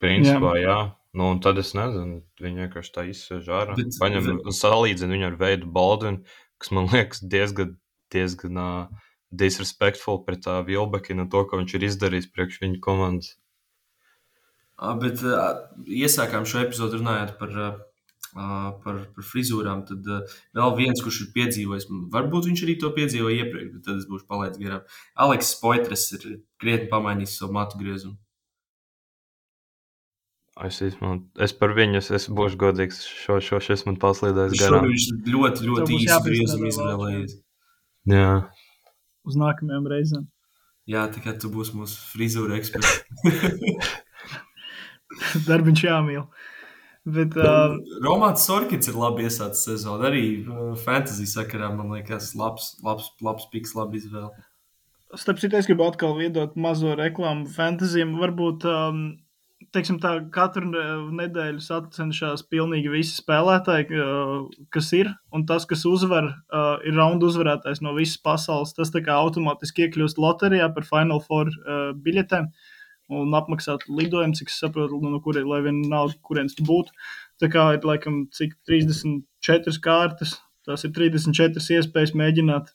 principā, 0.00 0.54
jā. 0.56 0.64
jā. 0.64 0.78
Nu, 1.16 1.30
un 1.32 1.38
tad 1.40 1.56
es 1.62 1.70
nezinu, 1.72 2.20
viņi 2.44 2.66
vienkārši 2.66 2.92
tā 2.92 3.06
izsver 3.08 3.46
ārā. 3.56 3.74
Paņem 4.02 4.26
un 4.36 4.52
salīdzina 4.52 5.14
viņu 5.16 5.26
ar 5.30 5.38
veidu 5.40 5.70
Baldvinu, 5.72 6.20
kas 6.60 6.72
man 6.76 6.90
liekas 6.92 7.22
diezgan, 7.24 7.72
diezgan 8.12 8.60
uh, 8.60 9.06
disrespectful 9.32 10.20
pret 10.26 10.44
uh, 10.44 10.60
Vilbekinu 10.66 11.24
un 11.24 11.30
to, 11.32 11.40
ko 11.48 11.62
viņš 11.62 11.76
ir 11.78 11.86
izdarījis 11.88 12.28
priekš 12.34 12.60
viņa 12.66 12.80
komandas. 12.84 13.32
Bet 15.00 15.24
uh, 15.24 15.64
iesākām 15.88 16.44
šo 16.44 16.60
epizodu 16.66 17.00
runājot 17.00 17.32
par, 17.40 17.56
uh, 17.64 17.80
par, 18.84 19.00
par 19.16 19.28
frizūrām. 19.30 19.86
Tad 19.88 20.12
uh, 20.12 20.36
vēl 20.60 20.76
viens, 20.82 21.00
kurš 21.00 21.22
ir 21.24 21.32
piedzīvojis, 21.38 21.88
varbūt 22.12 22.50
viņš 22.50 22.66
arī 22.66 22.76
to 22.84 22.92
piedzīvoja 22.98 23.46
iepriekš, 23.46 23.72
bet 23.72 23.88
tad 23.88 24.04
es 24.04 24.08
būšu 24.12 24.28
palaidis 24.28 24.60
garām. 24.60 24.84
Aleks 25.16 25.56
Poitras 25.64 26.06
ir 26.12 26.28
krietni 26.60 26.92
pamainījis 26.92 27.40
savu 27.40 27.56
matu 27.56 27.80
griezumu. 27.80 28.20
Es, 30.64 30.78
izman, 30.80 31.18
es 31.36 31.52
par 31.52 31.74
viņu, 31.76 31.98
es, 32.00 32.06
es 32.16 32.30
būšu 32.32 32.56
godīgs, 32.60 33.02
šo, 33.04 33.36
šo 33.44 33.58
šis 33.60 33.84
man 33.84 33.98
paslīdējis 34.00 34.54
Šobrīd 34.56 34.62
garām. 34.62 34.86
viņš 34.88 35.08
ir 35.10 35.34
ļoti, 35.34 35.66
ļoti 35.68 35.98
īsi 35.98 36.20
griezumu 36.24 36.62
vēl, 36.62 36.70
izvēlējies. 36.70 37.34
Jā. 38.08 38.30
Uz 39.28 39.36
nākamajām 39.36 39.90
reizēm. 39.92 40.24
Jā, 40.88 41.04
kā 41.12 41.34
tu 41.36 41.50
būsi 41.52 41.76
mūsu 41.76 42.00
frizūra 42.14 42.56
eksperts. 42.56 43.02
Darbiņš 45.48 45.82
jāmīl. 45.84 46.24
Bet, 47.06 47.36
uh, 47.38 47.76
Romāns 48.02 48.48
Sorkins 48.48 48.88
ir 48.90 48.96
labi 48.98 49.28
iesācis 49.28 49.68
sezonu. 49.68 50.08
Arī 50.08 50.24
uh, 50.40 50.72
fantasy 50.80 51.28
sakarā 51.30 51.68
man 51.74 51.92
liekas, 51.94 52.32
labs, 52.38 52.72
labs, 52.86 53.12
labs 53.22 53.46
piks, 53.52 53.76
labi 53.76 54.00
izvēle. 54.00 54.32
Starp 55.14 55.38
citu, 55.38 55.60
es 55.60 55.68
gribu 55.68 55.84
atkal 55.86 56.16
iedot 56.24 56.56
mazo 56.58 56.96
reklāmu 56.98 57.44
fantāzijam. 57.52 58.16
Varbūt, 58.18 58.66
um, 58.72 59.04
teiksim 59.74 59.98
tā, 60.02 60.12
katru 60.32 60.68
ne- 60.70 61.10
nedēļu 61.22 61.62
sacenšas 61.64 62.44
pilnīgi 62.52 62.92
visi 62.92 63.16
spēlētāji, 63.18 64.00
kas 64.74 64.92
ir. 64.98 65.10
Un 65.34 65.46
tas, 65.48 65.66
kas 65.68 65.84
uzvar, 65.88 66.30
ir 66.86 66.96
raunda 66.96 67.28
uzvarētājs 67.28 67.82
no 67.82 67.94
visas 67.96 68.20
pasaules. 68.22 68.74
Tas 68.76 68.92
tā 68.94 69.02
kā 69.06 69.18
automātiski 69.18 69.86
iekļūst 69.86 70.20
loterijā 70.22 70.70
par 70.74 70.88
Final 70.88 71.22
Four 71.24 71.52
biļetēm. 72.06 72.50
Un 73.16 73.36
apmaksāt 73.38 73.86
lidojumu, 73.86 74.34
cik 74.34 74.50
es 74.50 74.58
saprotu, 74.58 74.98
no 74.98 75.20
kuriem, 75.22 75.46
lai 75.46 75.60
vien 75.62 75.84
nav, 75.90 76.10
kurienes 76.26 76.56
tu 76.58 76.64
būtu. 76.66 76.90
Tā 77.38 77.50
kā 77.52 77.68
ir 77.76 77.86
laikam 77.86 78.24
cik 78.34 78.56
34 78.66 79.78
kārtas, 79.84 80.40
tās 80.66 80.82
ir 80.88 80.90
34 80.96 81.78
iespējas 81.78 82.16
mēģināt 82.18 82.72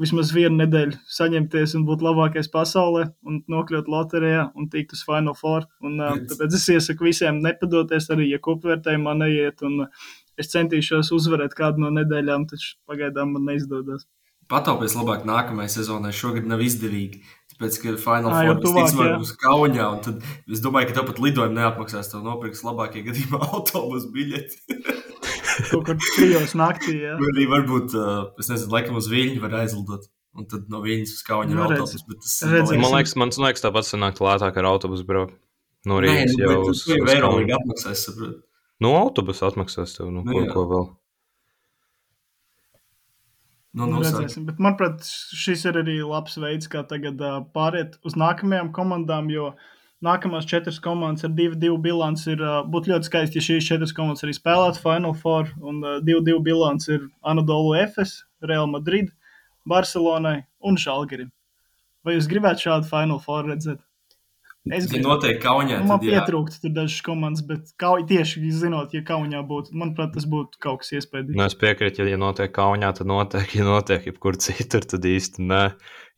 vismaz 0.00 0.30
vienu 0.34 0.56
nedēļu 0.62 0.96
saņemties 1.12 1.74
un 1.78 1.84
būt 1.88 2.02
labākais 2.06 2.48
pasaulē, 2.52 3.06
un 3.28 3.42
nokļūt 3.52 3.90
loterijā 3.92 4.46
un 4.56 4.68
tikt 4.72 4.94
uz 4.96 5.02
Final 5.06 5.36
Four. 5.36 5.66
Un, 5.84 5.98
Bet- 6.00 6.30
tāpēc 6.32 6.56
es 6.56 6.68
iesaku 6.76 7.04
visiem 7.10 7.42
nepadoties, 7.44 8.08
arī 8.14 8.30
ja 8.30 8.38
kopvērtējumā 8.42 9.14
neiet. 9.20 9.60
Un, 9.66 9.86
es 10.40 10.48
centīšos 10.54 11.10
uzvarēt 11.12 11.52
kādu 11.58 11.82
no 11.84 11.90
nedēļām, 11.92 12.46
taču 12.48 12.78
pagaidām 12.88 13.34
man 13.36 13.44
neizdodas. 13.52 14.06
Pataupies 14.50 14.96
labāk 14.98 15.22
nākamajai 15.28 15.70
sezonai. 15.76 16.10
Šogad 16.16 16.48
nav 16.50 16.58
izdevīgi. 16.64 17.20
Tāpēc, 17.52 17.76
ka 17.82 17.92
Final 18.02 18.32
Four 18.32 19.20
būs 19.20 19.36
Kaunijā. 19.38 19.90
un 19.94 20.00
Tad 20.02 20.24
es 20.50 20.62
domāju, 20.64 20.88
ka 20.90 20.96
tāpat 21.02 21.20
lidojumu 21.22 21.54
neapmaksās. 21.60 22.08
Tev 22.10 22.24
nopirks 22.26 22.64
labākie 22.66 23.04
gadījumā 23.06 23.38
autobusu 23.52 24.10
biļeti. 24.16 24.58
Kaut 25.68 25.84
kur 25.88 25.98
trijos 26.16 26.54
naktī. 26.58 26.96
Jā. 27.04 27.14
Vai 27.20 27.28
arī 27.34 27.46
varbūt, 27.50 27.94
uh, 27.98 28.30
es 28.40 28.48
nezinu, 28.52 28.72
laikam 28.74 28.98
uz 29.00 29.08
Viņu 29.12 29.42
var 29.44 29.58
aizlidot. 29.60 30.08
Un 30.38 30.46
tad 30.46 30.68
no 30.70 30.78
viņas 30.84 31.10
uz 31.16 31.22
Nu, 31.26 31.64
ar 31.64 31.72
redz. 31.72 31.80
autobusu. 31.82 32.04
Bet 32.06 32.20
tas 32.22 32.34
Redzēsim. 32.46 32.80
Man 32.84 32.92
liekas, 32.94 33.14
man 33.18 33.32
liekas 33.34 33.64
tāpat 33.64 33.88
sanāk 33.88 34.20
lētāk 34.22 34.60
ar 34.62 34.68
autobusu 34.70 35.06
braukt. 35.08 35.34
No 35.88 35.98
Rīgas 36.04 36.36
nu, 36.36 36.42
jau 36.44 36.50
bet 36.52 36.70
uz, 36.70 36.84
uz 36.84 36.92
ir 36.92 37.00
Kaunu. 37.00 37.10
Eirolandā 37.16 37.56
apmaksās, 37.58 38.04
saprot. 38.06 38.38
Nu, 38.80 38.94
autobusu 39.00 39.46
atmaksās 39.48 39.96
tev, 39.96 40.10
nu, 40.14 40.22
Nu, 40.24 40.32
ko, 40.32 40.42
jā. 40.44 40.52
ko 40.54 40.64
vēl. 40.70 40.86
Nu, 43.70 43.86
Nu, 43.86 43.86
nu, 43.92 44.00
redzēsim. 44.02 44.46
Bet, 44.48 44.58
manuprāt, 44.62 45.04
šis 45.06 45.62
ir 45.70 45.76
arī 45.82 45.98
labs 46.02 46.34
veids, 46.42 46.66
kā 46.70 46.82
tagad 46.90 47.20
uh, 47.22 47.36
pāriet 47.54 47.98
uz 48.06 48.16
nākamajām 48.18 48.72
komandām. 48.74 49.28
Jo 49.30 49.52
nākamās 50.04 50.48
četras 50.48 50.80
komandas 50.82 51.26
ar 51.26 51.32
2-2 51.36 51.76
bilanci 51.84 52.32
ir. 52.34 52.44
Būtu 52.72 52.92
ļoti 52.92 53.10
skaisti, 53.10 53.40
ja 53.40 53.46
šīs 53.46 53.68
četras 53.68 53.94
komandas 53.96 54.24
arī 54.26 54.34
spēlētu 54.36 54.82
Final 54.82 55.16
Four. 55.16 55.52
Un 55.60 55.82
2-2 56.06 56.36
uh, 56.36 56.42
bilanci 56.44 56.94
ir 56.96 57.06
Anadolu 57.20 57.76
FS, 57.82 58.24
Real 58.46 58.70
Madrid, 58.70 59.12
Barcelonai 59.68 60.40
un 60.64 60.80
Žalgirim. 60.80 61.30
Vai 62.04 62.16
jūs 62.16 62.30
gribētu 62.30 62.68
šādu 62.68 62.88
Final 62.88 63.20
Four 63.20 63.50
redzēt? 63.50 63.82
Es 64.68 64.90
Ja 64.92 65.00
noteikti 65.00 65.40
kaunijā, 65.40 65.78
Nu, 65.80 65.88
man 65.88 66.02
pietrūkst 66.02 66.60
tur 66.60 66.72
dažas 66.76 67.00
komandas, 67.04 67.40
bet 67.48 67.70
kauj, 67.80 68.02
tieši 68.10 68.42
zinot, 68.52 68.92
ja 68.92 69.00
kaunijā 69.08 69.40
būtu, 69.48 69.72
manuprāt, 69.72 70.12
tas 70.12 70.26
būtu 70.28 70.60
kaut 70.60 70.82
kas 70.82 70.92
iespējams. 70.98 71.32
Nu, 71.32 71.46
es 71.46 71.56
piekrītu, 71.56 72.02
ja, 72.02 72.12
ja 72.12 72.18
notiek 72.20 72.52
kaunijā, 72.52 72.90
tad 72.98 73.08
notiek, 73.08 73.54
ja 73.56 73.64
notiek 73.64 74.04
jebkur 74.10 74.36
citur, 74.36 74.84
tad 74.84 75.06
īsti 75.08 75.46
nē. 75.48 75.62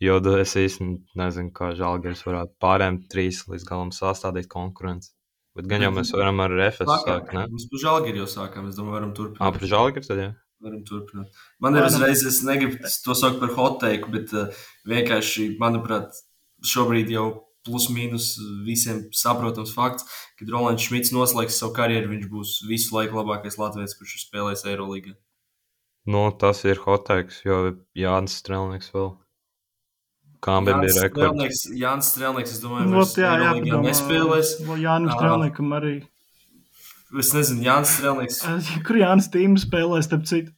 Jo 0.02 0.18
es 0.40 0.56
īsti 0.58 0.88
nezinu, 1.20 1.52
kā 1.54 1.70
žēlgājums 1.78 2.24
varētu 2.26 2.58
pārējiem 2.64 2.98
trīs 3.12 3.44
līdz 3.46 3.68
galam 3.68 3.94
sastādīt 3.94 4.50
konkurenci. 4.50 5.12
Bet 5.54 5.68
gan 5.70 5.84
jau 5.86 5.92
mēs 5.94 6.10
varam 6.16 6.42
ar 6.42 6.56
RFS 6.56 6.90
sākt, 7.04 7.30
ne? 7.36 7.46
Mums 7.52 7.68
par 7.70 7.84
žēlgiri 7.84 8.22
jau 8.24 8.26
sākām. 8.34 8.66
Es 8.72 8.74
domāju, 8.74 8.96
varam 8.96 9.14
turpināt. 9.14 9.44
par 9.54 9.70
žēlgājums 9.70 10.10
tad, 10.10 10.18
jā. 10.24 10.32
Varam 10.66 10.82
turpināt. 10.88 11.40
Man 11.62 11.78
ir 11.78 11.86
uzreiz, 11.86 12.26
es 12.26 12.42
negribu 12.46 12.82
to 13.06 13.14
saukt 13.18 13.38
par 13.38 13.54
hot 13.54 13.78
take, 13.84 14.10
bet 14.10 14.34
uh, 14.34 14.64
vienkārši, 14.88 15.52
manuprāt, 15.62 16.16
šobrīd 16.66 17.12
jau 17.14 17.28
plus 17.66 17.88
mīnus 17.92 18.34
visiem 18.66 19.04
saprotams 19.14 19.74
fakts, 19.76 20.06
ka 20.38 20.46
Rolands 20.50 20.86
Šmits 20.88 21.12
noslēgs 21.14 21.58
savu 21.62 21.74
karjeru. 21.76 22.10
Viņš 22.12 22.30
būs 22.32 22.54
visu 22.68 22.96
laiku 22.96 23.20
labākais 23.20 23.58
latviečs, 23.60 23.96
kurš 23.98 24.16
ir 24.18 24.24
spēlējis 24.26 24.66
Eirolandā. 24.72 25.16
Nu, 26.10 26.24
tas 26.34 26.64
ir 26.66 26.80
hoteiks, 26.82 27.44
jo 27.46 27.76
Jānis 27.94 28.40
Strelnieks 28.40 28.90
vēl. 28.94 29.12
Kāda 30.42 30.80
bija 30.82 31.04
rekords? 31.04 31.68
Jānis 31.78 32.08
Strelnieks, 32.10 32.56
es 32.56 32.62
domāju, 32.64 32.88
Nu, 32.90 32.98
vairs 32.98 33.12
jā, 33.14 33.28
jā, 33.30 33.52
Eirolandā 33.52 33.84
nespēlēs. 33.84 34.56
Jānis. 34.82 35.14
Strēlniekam 35.14 35.76
arī. 35.78 35.92
Es 37.22 37.30
nezinu, 37.36 37.62
Jānis 37.68 37.94
Strelnieks. 37.94 38.40
Kur 38.88 38.98
Jānis 38.98 39.30
Tīms 39.30 39.68
spēlē, 39.68 40.02
starp 40.02 40.26
citu? 40.26 40.50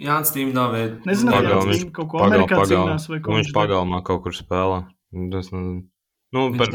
Jānis 0.00 0.32
Tīm 0.34 0.52
nav 0.56 0.74
veids. 0.76 1.00
Nezinu, 1.08 1.32
Jānis 1.36 1.70
viņš 1.70 1.80
Tīm 1.84 1.94
kaut 1.96 2.10
ko 2.12 2.20
Amerikā 2.26 2.60
cīnās 2.68 3.08
vai 3.08 3.20
ko. 3.20 3.32
Viņš 3.32 3.48
viņš 3.48 3.56
pagalmā 3.56 4.02
kaut 4.04 4.22
kur 4.26 4.36
spēlē. 4.36 4.82
Tas 5.32 5.50
nezinu. 5.52 5.80
Nu, 6.32 6.44
Viņš 6.52 6.58
par 6.58 6.68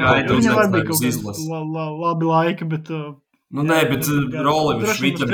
la, 1.47 1.59
la, 1.75 1.85
labi 2.05 2.25
laika, 2.27 2.65
bet 2.67 2.89
uh, 2.91 3.13
Nu, 3.55 3.63
nē, 3.63 3.77
bet 3.87 4.03
Jā, 4.03 4.11
uh, 4.11 4.41
Rolim 4.43 4.81
droši 4.81 5.01
vien 5.01 5.15
Šmitam 5.15 5.29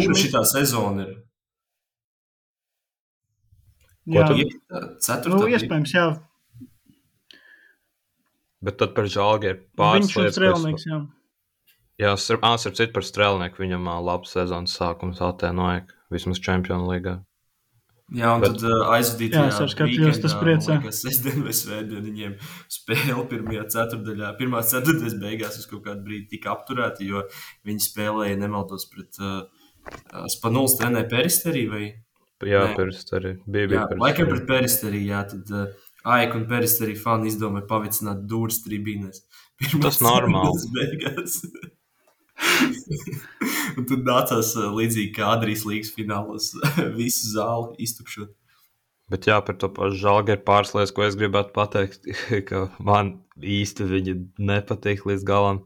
jau 0.00 0.14
Šmits. 0.14 0.22
šitā 0.24 0.42
sezona 0.48 1.02
ir? 1.08 1.16
jā, 4.06 4.26
tu- 4.28 4.34
Piekta, 4.38 4.80
Ceturtā. 5.02 5.40
nu, 5.40 5.46
iespējams, 5.50 5.92
jā. 5.92 6.20
Bet 8.62 8.78
tad 8.78 8.94
par 8.94 9.04
ir 9.50 9.56
Viņš 9.60 9.76
pāris 9.76 10.08
ir 10.08 10.08
lietas. 10.08 10.16
ko 10.16 10.24
es- 10.30 10.38
strēlnieks, 10.38 10.86
jā. 10.86 11.08
Jā, 11.98 12.16
starp 12.16 12.40
citu 12.76 12.92
par 12.92 13.02
strēlnieku 13.02 13.56
viņam 13.56 14.04
labs 14.04 14.32
sezonas 14.32 14.76
sākums 14.78 15.18
Atēnoja, 15.20 15.86
vismaz 16.10 16.38
Čempionu 16.40 16.86
līgā. 16.88 17.25
Jā, 18.14 18.36
un 18.36 18.42
Bet- 18.44 18.54
tad 18.54 18.62
uh, 18.70 18.92
aizvadīt. 18.94 19.34
Jā, 19.34 19.48
arī 19.50 19.66
skatījos, 19.72 20.20
tas 20.22 20.36
priecē. 20.38 20.76
Kas 20.84 21.00
sestdien 21.02 21.40
vai 21.42 21.54
svētdien 21.56 22.04
viņiem 22.06 22.36
spēle 22.70 23.24
pirmajā 23.32 23.64
ceturdaļā. 23.74 24.30
Pirmā 24.38 24.62
ceturtdaļas 24.62 25.16
beigās 25.22 25.58
uz 25.58 25.66
kaut 25.66 25.82
kādu 25.88 26.06
brīdi 26.06 26.36
tika 26.36 26.52
apturēta, 26.54 27.02
jo 27.02 27.24
viņi 27.66 27.82
spēlēja 27.88 28.38
nemaldos 28.38 28.86
pret 28.92 29.18
uh, 29.18 29.42
uh, 29.42 30.28
Spanulas 30.30 30.78
trenē 30.78 31.02
peristeriju 31.10 31.72
vai 31.74 31.84
Jā, 32.46 32.62
pirms 32.76 33.02
arī 33.16 33.34
bija. 33.42 33.64
Jā, 33.64 33.72
bija 33.72 33.84
pirms 33.90 34.04
laikam 34.04 34.30
pret 34.30 34.46
peristeriju, 34.52 35.10
jā, 35.10 35.24
tad 35.32 35.52
uh, 35.56 35.66
Aik 36.06 36.36
un 36.38 36.44
peristeriju 36.46 37.00
fani 37.02 37.32
izdomāja 37.32 37.66
pavicināt 37.66 38.20
dūris 38.30 38.60
tribīnēs. 38.62 39.24
Tas 39.82 39.98
normāli. 40.04 40.68
Beigās. 40.76 41.40
un 43.76 43.86
tad 43.88 44.02
nācās 44.06 44.54
līdzīgi 44.56 45.12
kā 45.16 45.30
Adrijas 45.36 45.64
līgas 45.68 45.92
finālos 45.96 46.52
visu 46.98 47.32
zāli 47.32 47.86
iztukšot. 47.86 48.34
Bet 49.12 49.28
jā, 49.28 49.36
par 49.46 49.54
to 49.60 49.70
pašu 49.70 50.16
pāris 50.46 50.72
lietas, 50.74 50.92
ko 50.94 51.04
es 51.06 51.18
gribētu 51.18 51.54
pateikt, 51.54 52.08
ka 52.48 52.66
man 52.82 53.20
īsti 53.38 53.86
viņa 53.86 54.16
nepatīk 54.50 55.06
līdz 55.06 55.26
galam. 55.26 55.62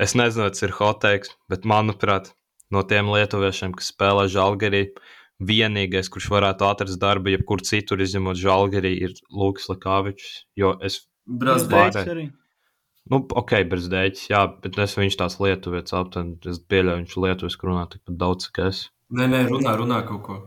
Es 0.00 0.16
nezinu, 0.16 0.48
tas 0.52 0.64
ir 0.64 0.72
hoteiks, 0.76 1.34
bet 1.52 1.68
manuprāt, 1.68 2.32
no 2.72 2.82
tiem 2.82 3.12
lietuviešiem, 3.12 3.76
kas 3.76 3.92
spēlē 3.92 4.26
žēlgārī, 4.32 4.88
vienīgais, 5.36 6.08
kurš 6.12 6.30
varētu 6.32 6.64
atrast 6.68 7.00
darbu, 7.00 7.34
jebkur 7.34 7.64
citur 7.64 8.00
izņemot 8.00 8.40
žēlgārī, 8.40 8.92
ir 9.04 9.16
Lukas 9.32 9.68
Lakāvičs. 9.72 10.46
Jo 10.56 10.74
es. 10.84 11.02
Beidz 11.26 12.00
arī. 12.02 12.30
Nu, 13.12 13.22
ok, 13.40 13.54
dēļas, 13.70 14.26
jā, 14.32 14.42
bet 14.62 14.78
es 14.82 14.96
viņš 14.98 15.16
tās 15.22 15.38
lietuvietas 15.42 15.96
aptuveni, 15.98 16.36
es 16.50 16.60
pieļauju, 16.60 17.04
viņš 17.04 17.16
lietuviski 17.24 17.70
runā 17.70 17.86
tikpat 17.92 18.20
daudz, 18.20 18.48
cik 18.48 18.62
es. 18.66 18.82
Nē, 19.16 19.28
nē, 19.30 19.46
runā, 19.52 19.74
runā 19.78 20.02
kaut 20.08 20.22
ko. 20.26 20.38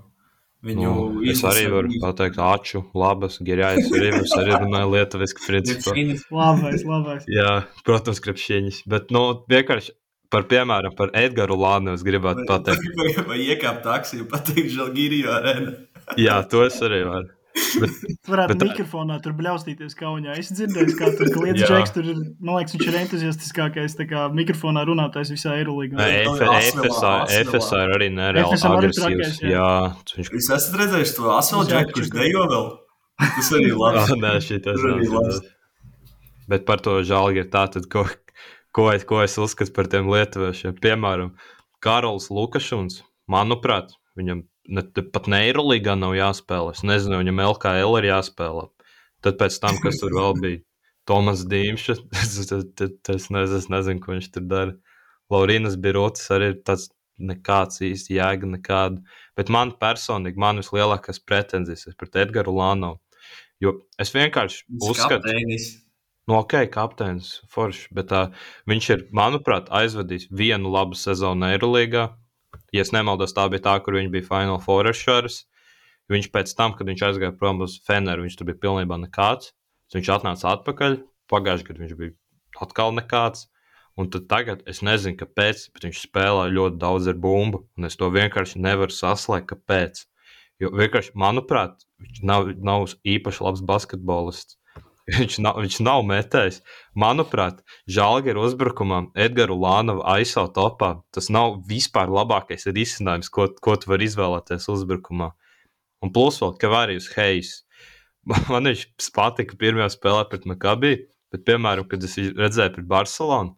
Viņu 0.67 0.83
Nu, 0.83 1.03
es 1.31 1.39
arī 1.47 1.69
varu 1.71 1.93
pateikt, 2.03 2.35
aču, 2.43 2.81
labas, 2.91 3.37
gerājas, 3.47 3.87
arī 3.95 4.09
es 4.17 4.33
arī 4.35 4.57
runāju 4.57 4.91
lietuviski, 4.91 5.45
principā. 5.47 5.93
Labais, 6.35 6.83
labais. 6.83 7.29
Jā, 7.31 7.61
protams, 7.87 8.19
krepšiņas. 8.25 8.81
Bet, 8.91 9.07
nu, 9.15 9.23
vienkārši 9.51 9.95
par 10.33 10.45
piemēram, 10.51 10.93
par 10.99 11.13
Edgars 11.17 11.57
Lānu 11.63 11.95
es 11.95 12.03
gribētu 12.05 12.43
pateikt. 12.49 13.01
Vai, 13.29 13.39
iekāpt 13.47 13.85
taksiju, 13.87 14.27
pateikt, 14.31 14.73
Žalgīrijā 14.75 15.39
arēnā. 15.39 15.75
Jā, 16.19 16.41
to 16.51 16.65
es 16.67 16.79
arī 16.85 17.05
varu. 17.07 17.31
Tu 17.69 18.31
varētu 18.33 18.55
Bet- 18.55 18.59
bet, 18.59 18.63
mikrofonā 18.71 19.17
tur 19.23 19.33
bļaustīties 19.37 19.95
kaunijā. 19.99 20.35
Es 20.41 20.49
dzirdēju, 20.55 20.95
kā 20.99 21.09
tur 21.19 21.29
kliedz 21.35 21.61
džeks, 21.63 21.93
tur 21.95 22.07
ir, 22.13 22.19
man 22.39 22.57
liekas, 22.59 22.75
viņš 22.77 22.87
ir 22.91 22.97
entuziastiskākais 23.03 23.97
tā 23.99 24.07
kā 24.09 24.25
mikrofonā 24.33 24.83
runātājs 24.89 25.31
visā 25.35 25.55
Eirolīgā. 25.59 25.99
Efesā 27.39 27.83
ir 27.85 27.95
arī 27.97 28.09
nereāli 28.15 28.59
agresīvs. 28.71 29.39
jā. 29.45 29.69
Viņš 30.15 30.31
Jūs 30.35 30.49
esat 30.57 30.79
redzējuši 30.83 31.15
to 31.19 31.29
Jā, 31.69 31.81
džeku, 31.83 31.95
kurš 31.99 32.11
dejo 32.15 32.45
vēl? 32.53 32.67
Tas 33.19 33.51
arī 33.55 33.69
ir 33.71 33.77
labi. 33.83 34.19
nē, 34.23 34.33
šī 34.45 34.59
tas 34.65 34.85
arī 34.89 35.09
labs. 35.11 35.39
Bet 36.49 36.65
par 36.65 36.81
to 36.81 36.99
žēl 37.05 37.35
ir 37.37 37.49
tā, 37.53 37.67
tad, 37.69 37.85
ko, 37.91 38.07
ko, 38.73 38.87
es, 38.95 39.03
ko 39.05 39.19
es 39.21 39.35
uzskatu 39.37 39.73
par 39.75 39.89
tiem 39.91 40.07
lietuviešiem. 40.09 40.73
Piemēram, 40.81 41.35
Karols 41.83 42.29
Lukašuns, 42.33 43.03
manuprāt, 43.29 43.93
viņam 44.17 44.41
ne, 44.69 44.83
pat 44.85 45.29
Neirolīgā 45.31 45.95
nav 45.99 46.15
jāspēlē. 46.17 46.75
Es 46.77 46.83
nezinu, 46.87 47.19
viņam 47.21 47.41
LKL 47.45 47.97
ir 48.01 48.09
jāspēlē. 48.11 48.67
Tad 49.25 49.39
pēc 49.41 49.57
tam, 49.63 49.79
kas 49.83 49.99
tur 50.01 50.15
vēl 50.15 50.37
bija, 50.43 50.61
Tomas 51.09 51.43
Dīmšs, 51.49 52.03
es, 52.21 52.37
es, 52.45 52.53
es, 52.53 52.93
es, 53.15 53.27
nezinu, 53.33 53.59
es 53.59 53.67
nezinu, 53.73 54.03
ko 54.03 54.15
viņš 54.15 54.31
tur 54.35 54.47
dara. 54.51 54.77
Laurinas 55.29 55.75
Birotis 55.77 56.29
arī 56.33 56.53
ir 56.53 56.61
tāds 56.65 56.89
nekāds 57.19 57.83
īsti 57.85 58.15
jēga, 58.15 58.47
nekāda. 58.55 59.03
Bet 59.37 59.51
man 59.53 59.75
personīgi, 59.81 60.39
man 60.39 60.61
vislielākās 60.61 61.21
pretenzijas 61.27 61.89
ir 61.89 61.97
pret 61.99 62.17
Edgars 62.23 62.55
Lānovu. 62.55 63.01
Jo 63.59 63.75
es 63.99 64.13
vienkārši 64.15 64.63
uzskatu, 64.79 65.25
Kapteinis. 65.27 65.69
Nu, 66.29 66.35
ok, 66.43 66.53
kapteinis 66.69 67.39
Foršs, 67.49 67.87
bet 67.97 68.11
uh, 68.13 68.27
viņš 68.69 68.87
ir, 68.93 68.99
manuprāt, 69.17 69.71
aizvadījis 69.73 70.27
vienu 70.29 70.69
labu 70.69 70.93
sezonu 70.93 71.47
Eirolandā. 71.47 72.03
Ja 72.75 72.85
nemaldos, 72.93 73.33
tā 73.33 73.47
bija 73.49 73.65
tā, 73.65 73.75
kur 73.83 73.97
viņš 73.97 74.11
bija 74.13 74.27
Final 74.27 74.59
Fourers. 74.61 75.45
Viņš 76.09 76.27
pēc 76.33 76.51
tam, 76.57 76.73
kad 76.73 76.89
viņš 76.89 77.05
aizgāja 77.05 77.35
prom 77.37 77.61
uz 77.61 77.77
Feneru, 77.85 78.25
viņš 78.25 78.37
tur 78.39 78.49
bija 78.49 78.61
pilnībā 78.63 78.97
nekāds. 78.97 79.53
Viņš 79.93 80.11
atnāca 80.15 80.53
atpakaļ. 80.55 80.99
Pagājušajā 81.29 81.67
gadā 81.67 81.83
viņš 81.83 81.95
bija 81.97 82.13
atkal 82.65 82.93
nekāds. 82.97 83.47
Un 83.99 84.09
tad 84.13 84.29
tagad 84.31 84.61
es 84.69 84.79
nezinu, 84.85 85.17
kāpēc, 85.19 85.65
bet 85.75 85.85
viņš 85.89 86.03
spēlē 86.05 86.45
ļoti 86.53 86.79
daudz 86.81 87.09
ar 87.11 87.17
bumbu. 87.19 87.65
Un 87.77 87.89
es 87.89 87.97
to 87.99 88.09
vienkārši 88.13 88.61
nevaru 88.63 88.95
saslēgt, 88.95 89.49
kāpēc. 89.51 90.05
Jo 90.61 90.71
vienkārši, 90.75 91.15
manuprāt, 91.19 91.83
viņš 92.03 92.21
nav, 92.27 92.53
nav 92.63 92.87
īpaši 93.07 93.43
labs 93.45 93.65
basketbolists. 93.65 94.58
Viņš 95.09 95.39
nav, 95.41 95.57
viņš 95.63 95.77
nav 95.85 96.03
metējis. 96.05 96.59
Manuprāt, 96.99 97.61
Žalgiris 97.89 98.51
uzbrukumam 98.51 99.09
Edgars 99.17 99.57
Lānovu 99.57 100.03
aizsau 100.05 100.49
topā. 100.53 100.99
Tas 101.15 101.31
nav 101.33 101.61
vispār 101.69 102.11
labākais 102.13 102.67
risinājums, 102.69 103.31
ko, 103.33 103.47
ko 103.63 103.77
tu 103.79 103.89
vari 103.89 104.09
izvēlēties 104.09 104.67
uzbrukumā. 104.69 105.31
Un 106.03 106.13
plus 106.15 106.39
vēl 106.43 106.53
Kavārijas 106.61 107.09
Heijs. 107.15 107.53
Man 108.51 108.69
viņš 108.69 108.85
patika 109.15 109.57
pirmajā 109.59 109.89
spēlē 109.95 110.27
pret 110.29 110.45
Makabī, 110.49 110.93
bet, 111.33 111.45
piemēram, 111.47 111.87
kad 111.89 112.03
es 112.05 112.17
redzēju 112.19 112.75
pret 112.77 112.89
Barcelonu, 112.89 113.55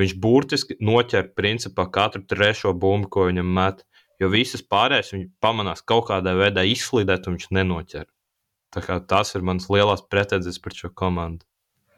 viņš 0.00 0.16
burtiski 0.20 0.78
noķer 0.82 1.30
principā 1.38 1.86
katru 1.92 2.24
trešo 2.26 2.74
bumbu, 2.74 3.10
ko 3.12 3.28
viņam 3.28 3.52
met. 3.60 3.84
Jo 4.22 4.30
visas 4.30 4.62
pārējās 4.62 5.12
viņa 5.12 5.30
pamanās 5.42 5.82
kaut 5.82 6.08
kādā 6.10 6.34
veidā 6.38 6.62
izslīdēt, 6.70 7.26
un 7.28 7.36
viņš 7.36 7.48
nenoķer. 7.58 8.13
Tā 8.74 8.82
kā 8.82 8.98
tas 9.06 9.34
ir 9.36 9.44
mans 9.46 9.68
lielās 9.70 10.02
pretenzijas 10.10 10.58
par 10.62 10.74
šo 10.74 10.90
komandu. 10.90 11.46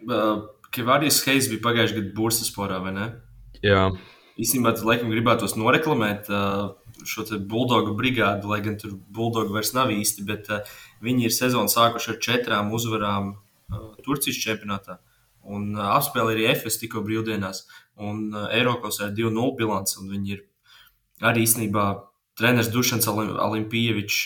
Uh, 0.04 0.44
Kevārijas 0.74 1.22
Heis 1.24 1.48
bija 1.48 1.64
pagājušajā 1.64 2.02
gadā 2.02 2.12
Bursasporā, 2.18 2.82
vai 2.84 2.92
ne? 2.92 3.06
Jā, 3.64 3.86
Īstenībā, 4.36 4.74
laikam 4.84 5.08
gribētos 5.08 5.54
noreklamēt 5.56 6.26
uh, 6.28 6.74
šo 7.08 7.24
buldogu 7.48 7.94
brigādi, 7.96 8.44
lai 8.50 8.58
gan 8.64 8.74
tur 8.76 8.92
buldogu 9.16 9.54
vairs 9.54 9.72
nav 9.72 9.92
īsti, 9.94 10.24
bet 10.28 10.50
uh, 10.52 10.74
viņi 11.04 11.28
ir 11.28 11.32
sezonu 11.32 11.72
sākuši 11.72 12.10
ar 12.12 12.18
četrām 12.26 12.68
uzvarām 12.76 13.30
uh, 13.32 13.86
Turcijas 14.04 14.42
čempionātā. 14.42 14.98
Un 15.48 15.70
uh, 15.72 15.86
apspēlē 15.94 16.34
arī 16.34 16.50
FS 16.52 16.82
tikko 16.82 17.00
brīvdienās, 17.06 17.62
un 17.96 18.26
uh, 18.34 18.50
Eiropas 18.52 19.00
ir 19.06 19.16
2-0 19.16 19.56
bilants, 19.56 19.96
un 20.02 20.12
viņi 20.12 20.36
ir 20.36 20.44
arī 21.24 21.46
īstenībā 21.48 21.86
treneris 22.36 22.70
Dušans 22.72 23.08
Olimpievičs 23.08 24.20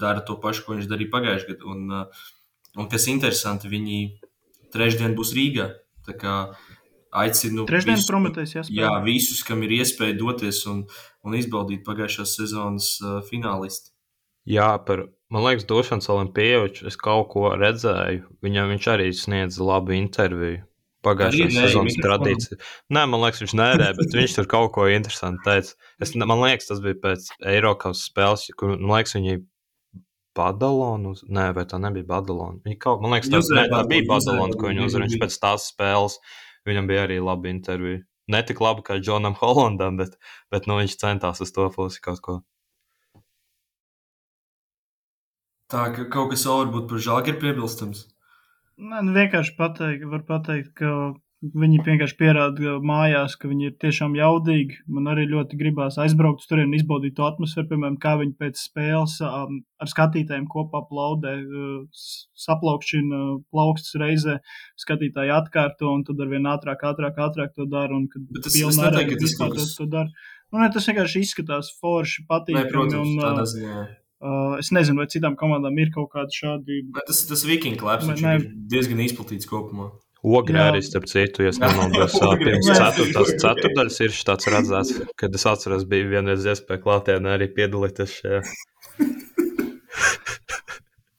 dara 0.00 0.24
to 0.26 0.38
pašu, 0.42 0.66
ko 0.66 0.76
viņš 0.76 0.90
darīja 0.90 1.12
pagājušajā 1.14 1.54
gadā. 1.54 1.70
Un, 1.72 1.86
uh, 1.90 2.26
un 2.78 2.90
kas 2.92 3.08
interesanti, 3.12 3.70
viņi 3.72 3.98
trešdien 4.74 5.16
būs 5.18 5.34
Rīgā. 5.36 5.68
Tā 6.02 6.16
kā 6.18 6.36
aicinu 7.22 7.66
Trešdien 7.68 7.98
visus, 7.98 8.10
Prometēs. 8.10 8.54
Jā, 8.72 8.92
visus, 9.04 9.42
kam 9.46 9.62
ir 9.66 9.76
iespēja 9.78 10.16
doties 10.18 10.64
un, 10.70 10.84
un 11.22 11.38
izbaudīt 11.38 11.84
pagājušās 11.86 12.36
sezonas 12.40 12.94
uh, 13.04 13.20
finālisti. 13.28 13.92
Jā, 14.48 14.72
par, 14.82 15.04
man 15.30 15.44
liekas, 15.46 15.68
Došanas 15.68 16.10
Olimpievičs, 16.10 16.82
es 16.90 16.98
kaut 16.98 17.28
ko 17.34 17.52
redzēju. 17.54 18.24
Viņam 18.42 18.72
viņš 18.74 18.88
arī 18.90 19.12
sniedza 19.14 19.62
labu 19.62 19.94
interviju. 19.94 20.64
Pagājušā 21.02 21.48
sezonas 21.50 21.96
tradīcija. 21.98 22.58
Nē, 22.94 23.06
man 23.10 23.24
liekas, 23.24 23.42
viņš 23.42 23.54
nērē, 23.58 23.88
bet 23.98 24.14
viņš 24.14 24.36
tur 24.36 24.48
kaut 24.50 24.70
ko 24.76 24.86
interesantu 24.90 25.42
teica. 25.48 25.74
Es, 26.02 26.12
man 26.14 26.38
liekas, 26.44 26.68
tas 26.68 26.82
bija 26.84 26.98
pēc 27.02 27.26
Eiropas 27.52 28.04
spēles, 28.06 28.46
kur, 28.58 28.76
man 28.76 28.94
liekas, 29.00 29.16
viņi 29.18 29.40
Badalonu, 30.38 31.12
nē, 31.28 31.48
vai 31.56 31.66
tā 31.68 31.80
nebija 31.82 32.08
Badalona. 32.08 32.62
Viņa 32.64 32.78
kaut, 32.80 33.02
man 33.02 33.16
liekas, 33.16 33.32
tā, 33.32 33.42
ne, 33.58 33.66
tā 33.72 33.82
bija 33.90 34.06
Badalona, 34.08 34.56
ko 34.56 34.70
viņi 34.70 34.86
uzvarēja. 34.86 35.10
Viņš 35.10 35.24
pēc 35.24 35.40
tās 35.42 35.66
spēles, 35.72 36.16
viņam 36.68 36.88
bija 36.88 37.04
arī 37.08 37.18
laba 37.20 37.50
intervija. 37.50 38.04
Ne 38.32 38.40
tik 38.46 38.62
laba 38.62 38.84
kā 38.86 38.96
Džonam 39.02 39.36
Hollandam, 39.42 39.98
bet, 40.00 40.16
bet 40.54 40.70
nu, 40.70 40.78
viņš 40.80 40.96
centās 41.02 41.42
uz 41.44 41.52
to 41.52 41.68
pusi 41.74 42.00
kaut 42.04 42.22
ko. 42.24 42.38
Tā 45.72 45.86
ka 45.96 46.04
kaut 46.12 46.32
kas 46.32 46.44
vēl 46.44 46.66
varbūt 46.66 46.88
par 46.90 47.00
žāgu 47.00 47.32
ir 47.32 47.38
piebilstams. 47.40 48.06
Nē, 48.82 49.02
nu 49.06 49.14
vienkārši 49.14 49.54
pateikt, 49.58 50.08
var 50.10 50.24
pateikt, 50.26 50.72
ka 50.78 50.94
Viņi 51.42 51.80
vienkārši 51.82 52.14
pierāda 52.20 52.76
mājās, 52.86 53.32
ka 53.34 53.48
viņi 53.50 53.64
ir 53.66 53.72
tiešām 53.82 54.12
jaudīgi. 54.14 54.76
Man 54.94 55.08
arī 55.10 55.24
ļoti 55.26 55.56
gribās 55.58 55.96
aizbraukt 55.98 56.44
tur 56.46 56.60
un 56.62 56.76
izbaudīt 56.76 57.16
to 57.16 57.24
atmosfēru, 57.26 57.66
piemēram, 57.72 57.96
kā 57.98 58.12
viņi 58.20 58.36
pēc 58.38 58.60
spēles 58.60 59.16
um, 59.26 59.56
ar 59.82 59.90
skatītājiem 59.90 60.44
kopā 60.52 60.84
plaudē, 60.86 61.32
uh, 61.42 62.04
saplaukšķina 62.44 63.18
uh, 63.18 63.32
plaukstas 63.50 63.98
reizē, 64.04 64.36
skatītāji 64.84 65.34
atkārto 65.34 65.90
un 65.90 66.06
tad 66.06 66.22
ar 66.22 66.30
vien 66.30 66.46
ātrāk, 66.46 66.86
ātrāk, 66.92 67.18
ātrāk 67.26 67.56
to 67.58 67.66
dara. 67.66 67.90
Un, 67.98 68.06
kad 68.12 68.22
Bet 68.30 68.46
tas, 68.46 68.60
es 68.62 68.78
neteiktu, 68.78 69.18
ka 69.18 69.24
tas 69.24 69.34
kaut 69.40 69.58
kas... 69.58 69.74
dara. 69.82 70.30
Nu, 70.52 70.62
ne, 70.62 70.70
tas 70.70 70.86
vienkārši 70.92 71.24
izskatās 71.26 71.74
forši, 71.82 72.22
patīkami. 72.30 72.70
Protams, 72.70 73.16
un, 73.16 73.18
tādā 73.18 73.50
ziņā. 73.50 73.82
Uh, 74.22 74.54
es 74.62 74.68
nezinu, 74.70 75.02
vai 75.02 75.08
citām 75.10 75.34
komandām 75.34 75.74
ir 75.82 75.90
kaut 75.90 76.12
kādi 76.12 76.36
šādi. 76.36 76.78
Tas, 77.08 77.24
tas 77.26 77.42
Viking 77.42 77.74
klāps 77.80 78.06
ir 78.06 78.44
diezgan 78.70 79.02
izplatīts 79.02 79.48
kopumā. 79.50 79.88
Ogrē 80.22 80.68
arī, 80.68 80.78
starp 80.86 81.08
citu, 81.10 81.42
ja 81.42 81.50
nemaldos, 81.58 82.14
pirms 82.44 82.68
ceturtās 82.70 83.32
ceturdaļas 83.42 83.96
ir 84.06 84.14
tāds 84.28 84.46
redzēts, 84.54 85.00
kad 85.18 85.34
es 85.34 85.46
atceros, 85.50 85.82
bija 85.90 86.06
vienreiz 86.12 86.46
iespēja 86.46 86.84
klātienē 86.84 87.34
arī 87.34 87.50
piedalīties 87.56 88.14
šajā. 88.20 88.40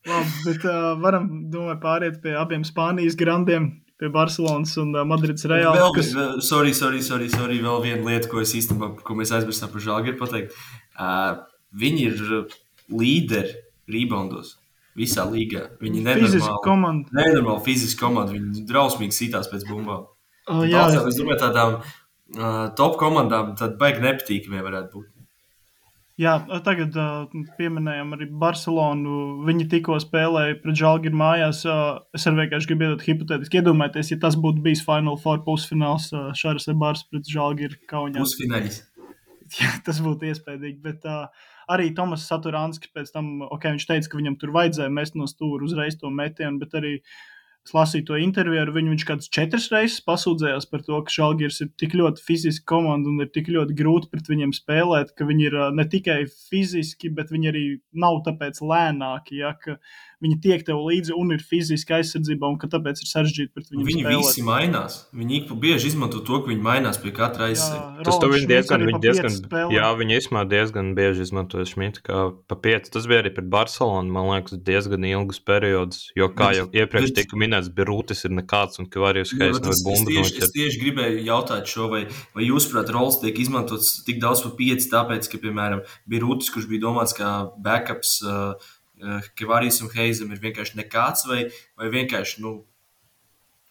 Labi, 0.07 0.31
bet 0.45 0.63
uh, 0.63 0.93
varam, 1.03 1.27
domāju, 1.51 1.79
pāriet 1.83 2.23
pie 2.23 2.39
abiem 2.39 2.63
Spānijas 2.67 3.19
grandiem, 3.19 3.83
pie 3.99 4.07
Barcelonas 4.15 4.79
un 4.79 4.95
uh, 4.95 5.03
Madrids 5.07 5.43
Reāla. 5.51 5.75
Vēl, 5.81 5.93
kas... 5.99 6.15
sorry, 6.47 6.71
sorry, 6.75 7.03
sorry, 7.03 7.27
sorry, 7.31 7.59
vēl 7.63 7.83
viena 7.83 8.07
lieta, 8.07 8.31
ko 8.31 8.39
es 8.43 8.55
īstenībā, 8.55 8.93
ko 9.03 9.19
mēs 9.19 9.35
aizmirsām 9.35 9.75
par 9.75 10.07
ir 10.07 10.19
pateikt. 10.19 10.55
Uh, 10.95 11.43
viņi 11.75 12.07
ir 12.07 12.15
līderi 12.91 13.55
reboundos. 13.91 14.57
Visā 14.97 15.25
līgā. 15.25 15.71
Viņi 15.81 16.03
nenormāli, 16.05 16.57
komanda. 16.65 17.15
nenormāli 17.17 17.65
fiziski 17.65 17.99
komanda. 18.03 18.35
Viņi 18.35 18.65
drausmīgi 18.69 19.15
sitās 19.17 19.49
pēc 19.49 19.65
bumbām. 19.69 20.05
Uh, 20.43 20.61
jā, 20.67 20.83
Daudzām, 20.83 21.07
es 21.09 21.17
domāju, 21.17 21.39
tādām 21.41 21.79
uh, 21.79 22.67
top 22.77 22.99
komandām 23.01 23.55
tad 23.57 23.79
baigi 23.79 24.03
nepatīkamie 24.03 24.61
varētu 24.61 24.99
būt. 24.99 25.13
Jā, 26.21 26.35
tagad 26.61 26.93
uh, 26.93 27.45
pieminējām 27.57 28.11
arī 28.13 28.27
Barcelonu. 28.37 29.15
Viņi 29.47 29.65
tikko 29.71 29.95
spēlēja 29.97 30.59
pret 30.61 30.77
Žalgiru 30.77 31.17
mājās. 31.17 31.63
Uh, 31.65 32.03
es 32.13 32.27
arī 32.29 32.43
vienkārši 32.43 32.69
gribu 32.69 32.85
iedot 32.85 33.05
hipotētiski 33.07 33.63
iedomājieties, 33.63 34.11
ja 34.13 34.19
tas 34.27 34.37
būtu 34.37 34.61
bijis 34.61 34.83
Final 34.85 35.17
Four 35.23 35.41
pusfināls 35.47 36.11
uh, 36.13 36.29
Šāras 36.37 36.69
Ebārs 36.69 37.01
pret 37.09 37.25
Žalgiru 37.33 37.81
Kaunijā. 37.89 38.21
Pusfinālis. 38.21 38.83
Jā, 39.57 39.73
tas 39.85 40.03
būtu 40.05 40.29
iespējams. 40.29 40.77
Bet 40.85 41.09
uh, 41.09 41.49
arī 41.71 41.91
Tomas 41.95 42.25
Saturānskis 42.29 42.91
pēc 42.95 43.13
tam, 43.13 43.35
ok, 43.45 43.69
viņš 43.75 43.85
teica, 43.89 44.09
ka 44.09 44.19
viņam 44.19 44.39
tur 44.41 44.55
vajadzēja 44.55 44.93
mest 44.93 45.19
no 45.19 45.29
stūra 45.29 45.67
uzreiz 45.67 45.99
to 45.99 46.11
metienu, 46.13 46.59
bet 46.61 46.75
arī 46.79 46.97
es 47.63 47.71
lasīju 47.71 48.05
to 48.09 48.17
interviju 48.19 48.59
ar 48.65 48.71
viņu. 48.75 48.91
Viņš 48.91 49.05
kāds 49.07 49.29
četras 49.33 49.69
reizes 49.71 50.03
pasūdzējās 50.03 50.67
par 50.71 50.83
to, 50.83 50.99
ka 51.05 51.13
Žalgiris 51.15 51.61
ir 51.63 51.69
tik 51.79 51.95
ļoti 51.95 52.23
fiziski 52.25 52.65
komanda 52.67 53.11
un 53.11 53.23
ir 53.23 53.31
tik 53.31 53.47
ļoti 53.55 53.77
grūti 53.79 54.11
pret 54.11 54.27
viņiem 54.31 54.51
spēlēt, 54.55 55.13
ka 55.15 55.27
viņi 55.29 55.47
ir 55.47 55.59
ne 55.77 55.87
tikai 55.89 56.19
fiziski, 56.27 57.11
bet 57.15 57.31
viņi 57.31 57.51
arī 57.53 57.65
nav 58.03 58.19
tāpēc 58.27 58.59
lēnāki. 58.59 59.39
Ja, 59.39 59.55
viņi 60.23 60.39
tiek 60.43 60.63
tev 60.65 60.79
līdzi 60.87 61.15
un 61.19 61.33
ir 61.35 61.43
fiziski 61.43 61.97
aizsardzībā, 61.99 62.47
un 62.47 62.59
tāpēc 62.61 63.01
ir 63.03 63.09
sarežģīti 63.09 63.51
pret 63.53 63.69
viņiem. 63.71 63.87
Viņi 63.89 64.03
spēlēt. 64.05 64.27
visi 64.29 64.45
mainās. 64.47 64.97
Viņi 65.13 65.37
ik 65.39 65.49
pa 65.49 65.57
bieži 65.65 65.89
izmanto 65.91 66.21
to, 66.23 66.39
ka 66.43 66.51
viņi 66.51 66.63
mainās 66.63 66.99
pie 67.03 67.11
katra 67.15 67.49
aizsardzība. 67.51 68.05
Tas 68.07 68.19
tev 68.23 68.35
diezgan, 68.49 68.85
viņi 68.89 69.01
diezgan, 69.03 69.37
jā, 69.73 69.89
viņi 69.99 70.17
īstenībā 70.19 70.43
diezgan 70.53 70.93
bieži 70.97 71.27
izmantoja 71.27 71.67
Šmitu 71.69 72.03
kā 72.05 72.21
pa 72.49 72.57
pieci. 72.59 72.91
Tas 72.93 73.07
bija 73.09 73.23
arī 73.23 73.33
pret 73.35 73.49
Barcelonu, 73.53 74.13
man 74.15 74.29
liekas, 74.31 74.59
diezgan 74.63 75.07
ilgus 75.09 75.41
periodus, 75.43 76.05
jo, 76.17 76.29
kā 76.31 76.51
bet, 76.51 76.59
jau 76.61 76.67
iepriekš 76.83 77.09
bet, 77.11 77.19
tika 77.21 77.39
minēts, 77.39 77.71
Birūtis 77.73 78.23
ir 78.27 78.35
nekāds 78.37 78.79
un 78.81 78.89
Kavārijas 78.93 79.33
Heis 79.35 79.59
no 79.59 79.75
bumbu. 79.85 80.13
Es 80.13 80.31
tieši, 80.31 80.45
es 80.45 80.53
tieši 80.55 80.83
gribēju 80.83 81.25
jautāt 81.27 81.67
šo, 81.69 81.89
vai, 81.91 82.05
vai 82.35 82.47
jūs, 82.47 82.69
prāt, 82.71 82.91
roles 82.93 83.19
tiek 83.23 83.39
izmantots 83.43 83.95
tik 84.07 84.21
daudz 84.23 84.45
pa 84.45 84.53
pieci, 84.59 84.89
tāpēc, 84.91 85.27
ka, 85.31 85.41
piemēram, 85.43 85.83
Birūtis, 86.09 86.51
kurš 86.53 86.69
bija 86.69 86.85
domāts 86.87 87.15
kā 87.17 87.33
backups, 87.63 88.19
uh, 88.27 88.71
Kavārijas 89.39 89.81
un 89.83 89.91
Heizam 89.95 90.31
ir 90.33 90.41
vienkārši 90.43 90.79
nekāds, 90.79 91.27
vai, 91.29 91.43
vai 91.79 91.91
vienkārši 91.93 92.41
nu, 92.45 92.61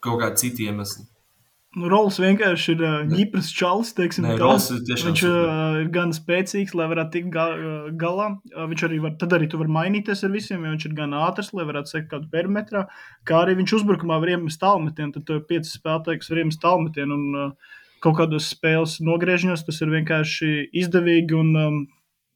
kaut 0.02 0.22
kādi 0.22 0.46
citi 0.46 0.68
iemesli. 0.68 1.08
Nu, 1.72 1.88
Rols 1.88 2.18
vienkārši 2.20 2.74
ir 2.74 2.82
uh, 2.84 2.94
ņipras 3.08 3.46
čalis, 3.56 3.94
teiksim, 3.96 4.26
Nē, 4.28 4.34
Rols 4.42 4.66
ir 4.74 4.82
viņš 4.84 5.22
uh, 5.24 5.78
ir 5.80 5.86
gan 5.94 6.10
spēcīgs, 6.12 6.74
lai 6.76 6.84
varētu 6.90 7.14
tikt 7.14 7.30
ga 7.32 7.46
galā. 7.96 8.26
Uh, 8.52 8.66
viņš 8.68 8.84
arī 8.90 8.98
var, 9.00 9.14
tad 9.20 9.32
arī 9.32 9.48
tu 9.48 9.60
vari 9.60 9.72
mainīties 9.72 10.20
ar 10.26 10.34
visiem, 10.34 10.66
jo 10.66 10.74
viņš 10.74 10.84
ir 10.90 10.96
gan 10.98 11.16
ātrs, 11.16 11.48
lai 11.56 11.64
varētu 11.70 11.94
sekt 11.94 12.10
kādu 12.10 12.28
perimetrā, 12.34 12.84
kā 13.24 13.40
arī 13.40 13.56
viņš 13.62 13.78
uzbrukumā 13.78 14.20
var 14.20 14.34
iemest 14.34 14.60
tālmetienu, 14.60 15.14
tad 15.16 15.24
tu 15.24 15.38
ir 15.38 15.46
pieci 15.48 15.72
spēlētāji, 15.72 16.20
kas 16.20 16.32
var 16.34 16.42
iemest 16.42 16.60
tālmetienu 16.60 17.16
un 17.16 17.40
uh, 17.46 17.72
kaut 18.04 18.18
kādos 18.20 18.50
spēles 18.52 18.98
nogriežņos 19.04 19.64
tas 19.64 19.80
ir 19.80 19.96
vienkārši 19.96 20.52
izdevīgi 20.82 21.38
un 21.38 21.52
um, 21.56 21.82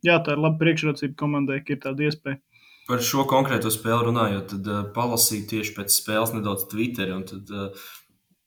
jā, 0.06 0.16
tā 0.22 0.36
ir 0.36 0.42
laba 0.42 0.60
priekšrocība 0.62 1.16
komandai, 1.18 1.60
ka 1.66 1.74
ir 1.74 1.82
tāda 1.82 2.08
iespēja. 2.08 2.40
Par 2.86 3.02
šo 3.02 3.24
konkrēto 3.26 3.70
spēli 3.74 4.08
runājot, 4.08 4.52
tad 4.52 4.68
uh, 4.70 4.82
palasīju 4.94 5.48
tieši 5.50 5.74
pēc 5.74 5.94
spēles 5.94 6.34
nedaudz 6.36 6.68
Twitter. 6.70 7.10
Tad, 7.26 7.50
uh, 7.50 7.86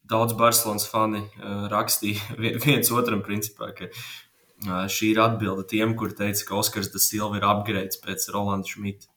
daudz 0.10 0.36
Barcelonas 0.40 0.88
fani 0.90 1.22
uh, 1.26 1.68
rakstīja 1.72 2.40
viens 2.66 2.92
otram, 2.96 3.24
principā, 3.26 3.72
ka 3.78 3.90
uh, 3.92 4.86
šī 4.92 5.14
ir 5.14 5.24
atbilde 5.26 5.68
tiem, 5.70 5.96
kur 6.00 6.16
teica, 6.16 6.46
ka 6.48 6.60
Oskars 6.62 6.92
da 6.94 7.04
Silva 7.04 7.40
ir 7.40 7.48
apgrēds 7.48 8.02
pēc 8.04 8.30
Rolanda 8.34 8.70
Šmita. 8.72 9.12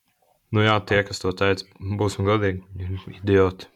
Nu 0.52 0.66
jā, 0.66 0.74
tie, 0.84 1.00
kas 1.08 1.22
to 1.22 1.32
teica, 1.32 1.64
būsim 1.80 2.26
godīgi, 2.28 2.60
idioti. 3.22 3.71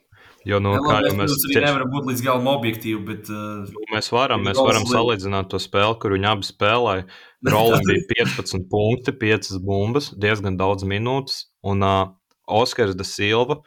Jo, 0.46 0.60
nu, 0.62 0.76
ja, 0.76 0.82
kā 0.84 0.98
jau 1.02 1.14
mēs 1.18 1.32
arī 1.48 1.62
nevaram 1.64 1.88
būt 1.90 2.04
līdz 2.06 2.20
galam 2.22 2.44
objektīvi, 2.52 3.00
bet. 3.08 3.30
Uh, 3.32 3.86
mēs 3.90 4.12
varam, 4.14 4.44
mēs 4.46 4.60
varam 4.62 4.84
salīdzināt 4.86 5.48
to 5.50 5.58
spēli, 5.58 5.96
kur 6.02 6.14
viņi 6.14 6.28
abi 6.30 6.46
spēlēja. 6.46 7.06
Rolim 7.52 7.82
bija 7.86 8.04
15 8.12 8.68
punkti, 8.70 9.14
5 9.18 9.56
bumbas, 9.66 10.12
diezgan 10.14 10.58
daudz 10.60 10.86
minūtes, 10.86 11.48
un 11.66 11.82
uh, 11.82 12.12
Oskars 12.46 12.94
da 12.94 13.06
Silva. 13.06 13.58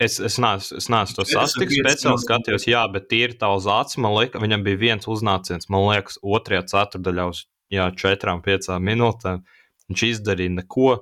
Es, 0.00 0.18
es 0.20 0.36
neesmu, 0.40 0.76
es 0.80 0.90
neesmu 0.92 1.16
to 1.16 1.26
sasprāstījis, 1.28 1.80
speciāli 1.84 2.22
skatījos, 2.22 2.68
jā, 2.68 2.84
bet 2.92 3.08
tīri 3.08 3.36
tā 3.40 3.50
uz 3.56 3.68
acis. 3.68 4.00
Man 4.00 4.14
liekas, 4.16 4.44
viņam 4.44 4.64
bija 4.64 4.80
viens 4.80 5.08
uznāciens, 5.12 5.68
man 5.72 5.88
liekas, 5.88 6.20
otrajā 6.20 6.66
ceturdaļā 6.72 7.26
uz 7.32 7.42
jā, 7.72 7.88
četrām, 7.96 8.44
piecām 8.44 8.84
minūtēm. 8.88 9.40
Viņš 9.88 10.06
izdarīja 10.08 10.56
neko, 10.60 10.94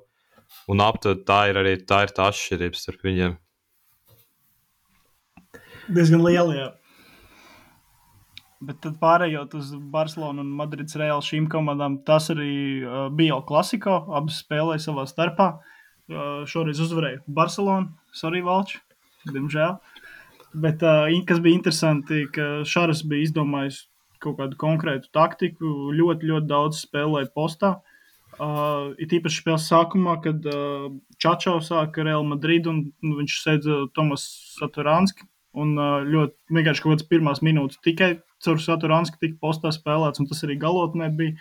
un 0.71 0.87
aptuveni 0.87 1.27
tā 1.27 1.43
ir 1.51 1.63
arī 1.63 1.77
tā, 1.83 2.05
ir 2.07 2.15
tā 2.15 2.31
atšķirība 2.31 2.83
starp 2.83 3.07
viņiem 3.07 3.39
diezgan 5.95 6.25
liela. 6.25 6.55
Jā. 6.57 6.69
Bet 8.59 8.81
tad 8.83 8.97
pārējot 8.99 9.55
uz 9.55 9.71
Barcelonu 9.93 10.43
un 10.43 10.55
Madrides 10.59 10.97
Reāli 10.99 11.23
šīm 11.23 11.47
komandām, 11.51 12.01
tas 12.07 12.27
arī 12.35 12.83
uh, 12.83 13.05
bija 13.15 13.37
jau 13.37 13.43
klasiko. 13.53 14.01
Abas 14.19 14.41
spēlēja 14.43 14.89
savā 14.89 15.07
starpā. 15.07 15.53
Uh, 16.09 16.43
šoreiz 16.49 16.81
uzvarēja 16.83 17.21
Barcelona, 17.27 17.93
Sorry, 18.17 18.41
Valčs, 18.43 18.81
diemžēl. 19.29 19.77
Bet 20.59 20.83
uh, 20.83 21.07
kas 21.29 21.43
bija 21.45 21.61
interesanti, 21.61 22.25
ka 22.35 22.65
Šāras 22.67 23.05
bija 23.07 23.29
izdomājis 23.29 23.85
kaut 24.23 24.41
kādu 24.41 24.59
konkrētu 24.59 25.13
taktiku, 25.15 25.93
ļoti, 25.95 26.33
ļoti 26.33 26.51
daudz 26.51 26.83
spēlēja 26.89 27.31
postā. 27.37 27.77
Uh, 28.39 28.95
it 29.03 29.13
īpaši 29.15 29.43
spēles 29.43 29.67
sākumā, 29.71 30.19
kad 30.25 30.45
uh, 30.51 30.91
Čačau 31.23 31.59
sāka 31.65 32.05
Real 32.07 32.27
Madrid 32.27 32.67
un 32.71 32.89
nu, 33.03 33.19
viņš 33.21 33.39
sēdza 33.45 33.79
Tomas 33.95 34.27
Saturanski. 34.59 35.27
Un 35.59 35.75
ļoti 35.77 36.55
vienkārši 36.55 36.85
kaut 36.85 36.95
kādas 36.95 37.09
pirmās 37.11 37.43
minūtes 37.45 37.81
tikai 37.85 38.13
caur 38.45 38.61
Saturanski 38.63 39.19
tika 39.23 39.41
postā 39.43 39.73
spēlēts, 39.75 40.23
un 40.23 40.29
tas 40.31 40.45
arī 40.47 40.59
galotnē 40.61 41.11
bija. 41.19 41.35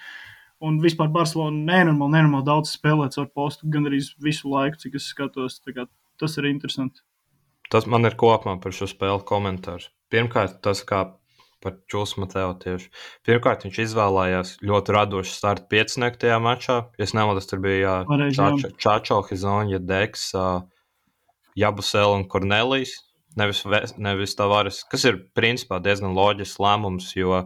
Un 0.65 0.79
vispār 0.81 1.11
Barcelona 1.13 1.59
nenormāli, 1.67 2.15
nenormāli 2.15 2.47
daudz 2.47 2.71
spēlēts 2.73 3.19
ar 3.21 3.27
postu 3.29 3.69
gan 3.69 3.85
arī 3.85 3.99
visu 4.25 4.49
laiku, 4.49 4.79
cik 4.81 4.97
es 4.97 5.11
skatos. 5.11 5.59
Tas 6.17 6.39
ir 6.41 6.47
interesanti. 6.49 7.03
Tas 7.69 7.85
man 7.85 8.09
ir 8.09 8.15
kopumā 8.17 8.55
par 8.63 8.73
šo 8.73 8.87
spēli 8.89 9.21
komentārs. 9.27 9.91
Pirmkārt, 10.09 10.57
tas, 10.65 10.81
kā 10.87 11.03
par 11.63 11.75
Čūsku 11.91 12.21
Mateo 12.23 12.53
tieši. 12.61 12.89
Pirmkārt, 13.27 13.65
viņš 13.67 13.79
izvēlējās 13.83 14.53
ļoti 14.65 14.95
radošu 14.95 15.33
startu 15.33 15.67
piecinieku 15.73 16.21
tajā 16.21 16.37
mačā. 16.43 16.77
Ja 16.97 17.09
nemaldos, 17.17 17.49
tur 17.49 17.61
bija 17.63 17.99
Čačo 18.81 19.19
Hizonja, 19.29 19.81
Deks, 19.83 20.29
Jabusel 21.57 22.17
un 22.17 22.27
Kornelijs. 22.29 22.97
Nevis, 23.37 23.63
nevis 24.01 24.35
Tavares, 24.37 24.81
kas 24.89 25.03
ir 25.05 25.19
principā 25.37 25.77
diezgan 25.83 26.15
loģisks 26.17 26.61
lēmums, 26.63 27.11
jo 27.17 27.43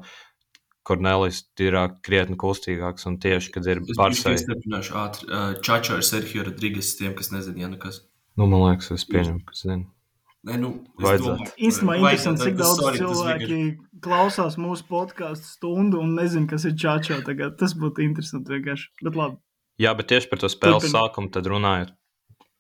Kornelijs 0.88 1.44
ir 1.62 1.76
krietni 2.02 2.38
kustīgāks 2.42 3.06
un 3.10 3.20
tieši, 3.22 3.52
kad 3.54 3.68
ir 3.70 3.84
Barsai. 3.98 4.34
Es 4.34 4.46
stiprināšu 4.48 4.96
ātri. 4.98 5.28
Čačo 5.62 6.00
ir 6.00 6.08
Sergio 6.08 6.48
Rodrīgas 6.48 6.96
tiem, 6.98 7.14
kas 7.18 7.30
nezina, 7.34 7.66
ja 7.66 7.70
nekas. 7.70 8.02
Nu, 8.40 8.48
man 8.48 8.64
liekas, 8.64 8.90
es 8.96 9.06
pieņemu, 9.10 9.44
ka 9.46 9.58
zinu. 9.60 9.86
Ne, 10.50 10.58
nu, 10.58 10.72
Īstenībā 10.98 12.00
interesanti, 12.00 12.48
cik 12.48 12.56
daudz 12.58 12.80
sorry, 12.82 12.98
cilvēki 13.04 13.50
vienkārši... 13.52 14.00
klausās 14.02 14.58
mūsu 14.58 14.88
podkāstu 14.90 15.46
stundu 15.46 16.02
un 16.02 16.16
nezina, 16.18 16.48
kas 16.50 16.66
ir 16.66 16.74
čāčā. 16.82 17.20
Tagad. 17.28 17.60
Tas 17.60 17.76
būtu 17.78 18.02
interesanti 18.08 18.56
vienkārši. 18.56 18.88
Bet 19.06 19.20
labi. 19.20 19.38
Jā, 19.82 19.94
bet 19.98 20.10
tieši 20.10 20.32
par 20.32 20.42
to 20.42 20.50
spēles 20.50 20.88
Turpin. 20.88 20.96
sākumu 20.96 21.30
tad 21.36 21.50
runājot. 21.52 21.94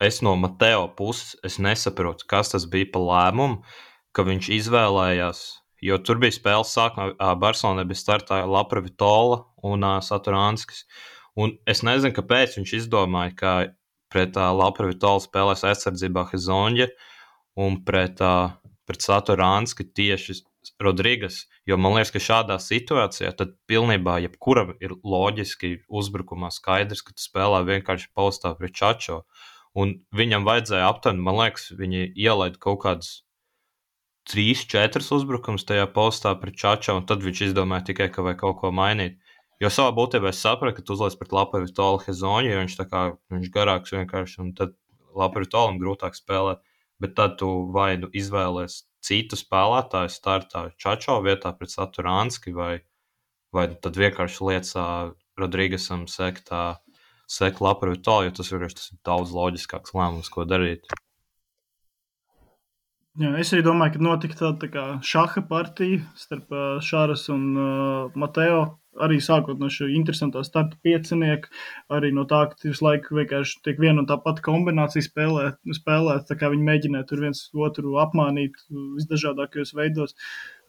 Es 0.01 0.21
no 0.25 0.33
Mateo 0.39 0.87
puses 0.97 1.59
nesaprotu, 1.61 2.25
kas 2.29 2.53
tas 2.53 2.65
bija 2.69 2.89
pa 2.93 3.01
lēmumu, 3.05 3.61
ka 4.15 4.25
viņš 4.27 4.49
izvēlējās. 4.57 5.43
Jo 5.81 5.97
tur 6.01 6.19
bija 6.21 6.33
spēles 6.35 6.73
sākumā, 6.73 7.13
Barcelonā 7.41 7.85
bija 7.89 8.01
startā 8.01 8.41
Lapra 8.45 8.81
Vitola 8.85 9.43
un 9.65 9.85
uh, 9.85 9.99
Saturānskis. 10.05 10.83
Un 11.37 11.55
es 11.69 11.81
nezinu, 11.85 12.13
kāpēc 12.17 12.57
viņš 12.57 12.73
izdomāja, 12.83 13.37
ka 13.37 13.53
pret 14.13 14.37
uh, 14.37 14.51
Lapra 14.57 14.89
Vitola 14.89 15.21
spēlēs 15.23 15.65
aizsardzībā 15.69 16.27
Hezonja. 16.33 16.89
Uh, 16.89 17.07
un 17.55 17.81
pret, 17.83 18.21
uh, 18.21 18.53
pret 18.87 19.03
Saturānski 19.03 19.85
tieši 19.95 20.41
Rodrīgas. 20.81 21.45
Jo 21.67 21.77
man 21.81 21.95
liekas, 21.97 22.13
ka 22.13 22.21
šādā 22.21 22.57
situācijā 22.61 23.31
tad 23.37 23.55
pilnībā 23.69 24.19
jebkuram 24.25 24.75
ir 24.81 24.95
loģiski 25.03 25.81
uzbrukumā 25.89 26.51
skaidrs, 26.53 27.03
ka 27.05 27.15
tu 27.15 27.23
spēlē 27.23 27.63
vienkārši 27.67 28.11
paustā 28.15 28.53
pret 28.57 28.75
Čačo. 28.77 29.23
Un 29.77 29.93
viņam 30.15 30.47
vajadzēja 30.47 30.87
aptuveni, 30.91 31.23
man 31.23 31.37
liekas, 31.39 31.69
viņi 31.79 32.09
ielaida 32.19 32.59
kaut 32.59 32.81
kādus 32.83 33.11
trīs, 34.27 34.65
četrus 34.69 35.11
uzbrukumus 35.15 35.63
tajā 35.67 35.87
postā 35.95 36.33
pret 36.39 36.57
Čačo, 36.59 36.97
un 36.99 37.07
tad 37.07 37.23
viņš 37.23 37.45
izdomāja 37.49 37.87
tikai, 37.91 38.09
ka 38.11 38.25
vajag 38.25 38.41
kaut 38.43 38.59
ko 38.59 38.73
mainīt. 38.75 39.17
Jo 39.61 39.69
savā 39.71 39.93
būtībā 39.95 40.31
es 40.33 40.41
sapratu, 40.41 40.79
ka 40.79 40.85
tu 40.85 40.97
uzliec 40.97 41.15
pret 41.19 41.33
Lapavu 41.37 41.69
Tolu 41.77 42.01
Hezoniju, 42.03 42.51
jo 42.51 42.65
viņš 42.65 42.77
kā 42.91 43.05
viņš 43.31 43.53
garāks 43.53 43.95
vienkārši, 43.95 44.41
un 44.43 44.51
tad 44.57 44.75
Lapavu 45.15 45.47
Tolam 45.47 45.79
grūtāk 45.79 46.17
spēlēt 46.17 46.61
bet 47.01 47.15
tad 47.17 47.37
tu 47.41 47.49
vai 47.73 47.95
nu 48.01 48.09
izvēlēsies 48.13 48.85
citu 49.01 49.37
spēlētāju 49.39 50.13
startā 50.13 50.67
Čačo 50.81 51.17
vietā 51.25 51.49
pret 51.57 51.73
Saturānski, 51.73 52.53
vai, 52.53 52.73
vai 53.55 53.65
tad 53.85 53.97
vienkārši 53.97 54.45
liecā 54.49 54.85
Rodrīgasam 55.41 56.05
sekt, 56.11 56.51
sekt 57.31 57.63
lapu 57.63 57.87
ar 57.87 57.95
tālu, 57.97 58.27
jo 58.27 58.35
tas, 58.39 58.51
vienkārši, 58.51 58.77
tas 58.79 58.91
ir 58.91 58.99
daudz 59.07 59.31
loģiskāks 59.35 59.95
lēmums, 59.95 60.31
ko 60.33 60.45
darīt. 60.49 60.91
Jā, 63.19 63.31
es 63.43 63.49
arī 63.51 63.63
domāju, 63.65 63.97
ka 63.97 64.05
notika 64.05 64.37
tāda 64.39 64.69
tā 64.71 64.83
šaha 65.03 65.43
partija 65.49 65.99
starp 66.15 66.53
Šāras 66.87 67.25
un 67.33 67.49
uh, 67.59 68.13
Mateo 68.15 68.61
arī 68.99 69.19
sākot 69.23 69.59
no 69.59 69.69
šī 69.71 69.89
interesantā 69.95 70.43
starta 70.43 70.77
piecinieka, 70.83 71.51
arī 71.95 72.11
no 72.15 72.25
tā, 72.27 72.43
ka 72.51 72.69
visu 72.69 72.85
laiku 72.85 73.19
vienkārši 73.19 73.61
tiek 73.65 73.79
viena 73.79 74.03
un 74.03 74.07
tā 74.09 74.17
pati 74.23 74.43
kombinācija 74.45 75.05
spēlēt, 75.05 75.59
spēlēt 75.77 76.27
tā 76.27 76.37
kā 76.39 76.51
viņi 76.51 76.67
mēģināja 76.67 77.07
tur 77.09 77.23
viens 77.23 77.45
otru 77.67 77.95
apmānīt 78.03 78.57
visdažādākajos 78.71 79.75
veidos. 79.77 80.15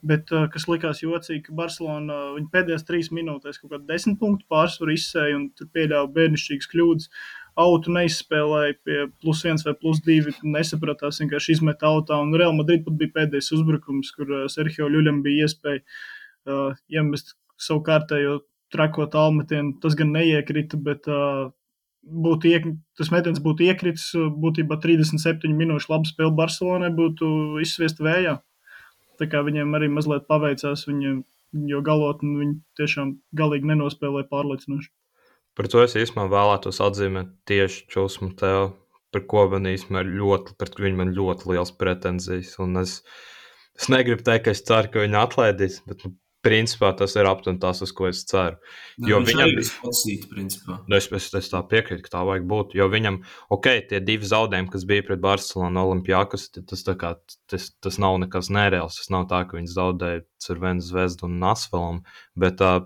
Bet 0.03 0.32
kas 0.50 0.64
likās 0.66 1.05
jocīgi, 1.05 1.44
ka 1.46 1.53
Barcelona 1.55 2.16
pēdējās 2.50 2.82
trīs 2.88 3.12
minūtēs 3.14 3.61
kaut 3.62 3.70
kādu 3.70 3.86
desmit 3.86 4.18
punktu 4.18 4.48
pārsvaru 4.50 4.96
izsēja 4.96 5.36
un 5.38 5.44
tur 5.55 5.68
pieļāva 5.70 6.11
bērnišķīgas 6.16 6.70
kļūdas. 6.72 7.11
Autu 7.62 7.92
neizspēlēja 7.94 8.74
pie 8.82 8.98
plus 9.22 9.44
viens 9.46 9.62
vai 9.66 9.76
plus 9.78 10.00
divi, 10.03 10.34
nesapratās, 10.42 11.20
vienkārši 11.22 11.55
izmet 11.55 11.84
autā. 11.86 12.18
Un 12.18 12.34
Real 12.34 12.57
Madrid 12.57 12.82
pat 12.86 12.98
bija 12.98 13.14
pēdējais 13.20 13.53
uzbrukums, 13.59 14.11
kur 14.16 14.34
Sergio 14.50 14.90
Ļuļam 14.90 15.22
bija 15.22 15.46
iespēja 15.46 15.82
uh, 15.84 16.74
iemest 16.90 17.36
savu 17.61 17.84
kārtējo 17.86 18.40
trakot 18.74 19.14
almetienu. 19.14 19.76
Tas 19.84 19.94
gan 19.98 20.11
neiekrita, 20.16 20.80
bet 20.82 21.07
uh, 21.12 21.53
būtu 22.03 22.50
iek, 22.50 22.70
tas 22.98 23.12
metiens 23.14 23.38
būtu 23.44 23.68
iekritis. 23.68 24.11
Būtībā 24.16 24.80
37 24.82 25.53
minūšu 25.62 25.92
labu 25.92 26.11
spēli 26.11 26.34
Barcelonai 26.42 26.90
būtu 26.96 27.28
izsviest 27.62 28.03
vējā. 28.03 28.40
Tā 29.23 29.29
kā 29.31 29.45
viņiem 29.47 29.77
arī 29.79 29.87
mazliet 29.87 30.25
paveicās, 30.27 30.83
viņiem, 30.89 31.20
jo 31.70 31.81
galotni 31.87 32.33
viņi 32.41 32.55
tiešām 32.81 33.12
galīgi 33.39 33.68
nenospēlēja 33.70 34.27
pārliecinoši. 34.33 34.91
Par 35.55 35.68
to 35.70 35.83
es 35.85 35.95
īstenībā 36.01 36.27
vēlētos 36.33 36.81
atzīmēt 36.83 37.29
tieši 37.47 37.85
Čūsmu 37.93 38.33
tev, 38.41 38.73
par 39.14 39.23
ko 39.31 39.45
man 39.53 39.68
īstenībā 39.70 40.03
ļoti, 40.09 40.57
pret 40.59 40.81
viņu 40.81 40.99
man 40.99 41.12
ļoti 41.14 41.53
liels 41.53 41.70
pretenzijas. 41.79 42.57
Un 42.64 42.81
es, 42.83 42.97
es 43.79 43.87
negribu 43.93 44.27
teikt, 44.27 44.49
ka 44.49 44.57
es 44.57 44.64
ceru, 44.66 44.91
ka 44.91 45.05
viņi 45.05 45.20
atlaidīs, 45.20 45.79
bet 45.87 46.03
nu, 46.07 46.16
Principā 46.43 46.90
tas 46.99 47.12
ir 47.14 47.28
aptuveni 47.30 47.61
tas, 47.62 47.78
uz 47.84 47.93
ko 47.95 48.09
es 48.09 48.24
ceru. 48.26 48.57
Ne, 48.99 49.12
jo 49.12 49.20
viņam 49.22 49.53
ir 49.53 49.66
spēcīgi, 49.68 50.26
principā. 50.32 50.80
Nu, 50.90 50.97
es, 50.99 51.07
es, 51.14 51.28
es 51.38 51.51
tā 51.53 51.61
piekrītu, 51.70 52.03
ka 52.07 52.16
tā 52.16 52.22
vajag 52.26 52.49
būt. 52.51 52.74
Jo 52.78 52.88
viņam, 52.90 53.20
ok, 53.55 53.68
tie 53.93 54.01
divi 54.03 54.26
zaudējumi, 54.26 54.72
kas 54.72 54.86
bija 54.90 55.07
pret 55.07 55.22
Barcelonu, 55.22 55.84
Olimpijākas, 55.86 56.49
tas, 56.57 56.82
kā, 56.99 57.12
tas, 57.53 57.68
tas 57.78 58.01
nav 58.03 58.18
nekas 58.24 58.51
nereāls. 58.51 58.99
Tas 58.99 59.12
nav 59.14 59.28
tā, 59.30 59.45
ka 59.47 59.61
viņi 59.61 59.70
zaudēja 59.70 60.24
Cervenu 60.43 60.82
zvezdu 60.82 61.28
un 61.28 61.38
Nasvelam. 61.45 62.03
Bet 62.34 62.64
uh, 62.66 62.82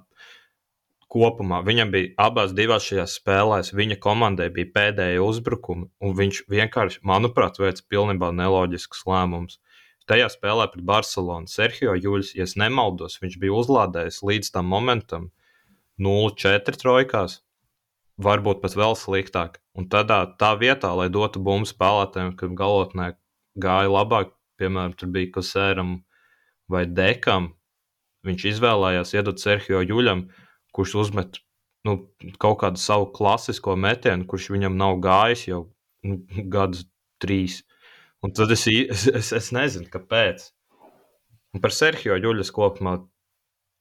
kopumā 1.13 1.63
viņam 1.65 1.93
bija 1.95 2.13
abās 2.29 2.53
divās 2.57 2.87
šajās 2.89 3.17
spēlēs, 3.21 3.73
viņa 3.77 3.99
komandai 4.03 4.49
bija 4.55 4.73
pēdējie 4.75 5.23
uzbrukumi, 5.23 5.89
un 6.03 6.17
viņš 6.19 6.43
vienkārši, 6.53 7.03
manuprāt, 7.07 7.61
veids 7.63 7.85
pilnībā 7.87 8.33
neloģisks 8.35 9.07
lēmums. 9.09 9.61
Tajā 10.07 10.29
spēlē 10.31 10.69
pret 10.71 10.85
Barcelonu 10.87 11.51
Sergio 11.51 11.97
Juļs, 11.99 12.37
ja 12.39 12.47
nemaldos, 12.63 13.19
viņš 13.23 13.39
bija 13.43 13.57
uzlādējis 13.59 14.23
līdz 14.23 14.53
tam 14.55 14.69
momentam 14.71 15.31
0-4 15.99 16.79
trojkās, 16.79 17.41
varbūt 18.23 18.63
pat 18.63 18.77
vēl 18.79 18.95
sliktāk. 18.99 19.61
Un 19.77 19.89
tādā 19.93 20.23
tā 20.39 20.55
vietā, 20.61 20.93
lai 20.97 21.09
dotu 21.13 21.43
bumbu 21.43 21.69
spēlētājiem, 21.69 22.37
kad 22.39 22.55
galotnē 22.57 23.09
gāja 23.59 23.91
labāk, 23.93 24.31
piemēram, 24.61 24.95
tur 24.97 25.11
bija 25.13 25.33
Kosēram 25.35 25.99
vai 26.71 26.87
Dekam, 26.87 27.51
viņš 28.27 28.47
izvēlējās 28.53 29.15
iedot 29.17 29.43
Sergio 29.43 29.83
Juļam, 29.85 30.27
kurš 30.77 30.95
uzmet 31.03 31.41
nu, 31.87 31.99
kaut 32.43 32.61
kādu 32.63 32.81
savu 32.83 33.11
klasisko 33.15 33.77
metienu, 33.79 34.27
kurš 34.29 34.51
viņam 34.55 34.77
nav 34.79 34.99
gājis 35.05 35.47
jau 35.51 35.63
nu, 36.07 36.21
gadus 36.53 36.87
trīs. 37.23 37.63
Un 38.25 38.33
tad 38.37 38.53
es, 38.55 38.65
es, 38.67 39.07
es, 39.11 39.33
es 39.37 39.51
nezinu, 39.55 39.89
kāpēc. 39.93 40.49
Un 41.55 41.63
par 41.65 41.75
Serhiju 41.75 42.17
Juļas 42.21 42.53
kopumā. 42.55 42.99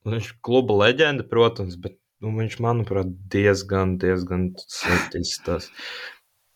Viņš 0.06 0.28
ir 0.30 0.36
kluba 0.46 0.76
leģenda, 0.84 1.26
protams, 1.28 1.80
bet 1.82 1.98
nu, 2.22 2.36
viņš, 2.38 2.60
manuprāt, 2.62 3.10
diezgan, 3.32 3.96
diezgan 4.02 4.52
izskatās. 5.18 5.72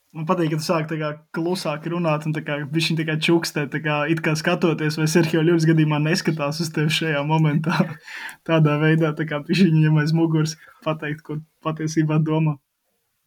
Man 0.10 0.26
patīk, 0.26 0.56
ka 0.56 0.58
tu 0.58 0.66
sāki 0.66 1.10
klusāk 1.38 1.84
runāt, 1.94 2.24
un 2.26 2.34
viņš 2.34 2.88
tikai 2.98 3.18
čukstē, 3.22 3.68
kā, 3.84 3.98
kā 4.26 4.32
skatoties, 4.38 4.98
vai 4.98 5.06
Sergio 5.12 5.44
Ļuvis 5.46 5.68
gadījumā 5.70 6.00
neskatās 6.02 6.64
uz 6.64 6.72
tevi 6.74 6.94
šajā 6.94 7.22
momentā. 7.30 7.78
Tādā 8.50 8.80
veidā, 8.82 9.14
tā 9.18 9.28
kā 9.30 9.44
viņš 9.46 9.62
viņam 9.68 10.00
aiz 10.02 10.16
muguras 10.18 10.56
pateikt, 10.86 11.22
ko 11.28 11.38
patiesībā 11.66 12.18
domā. 12.26 12.58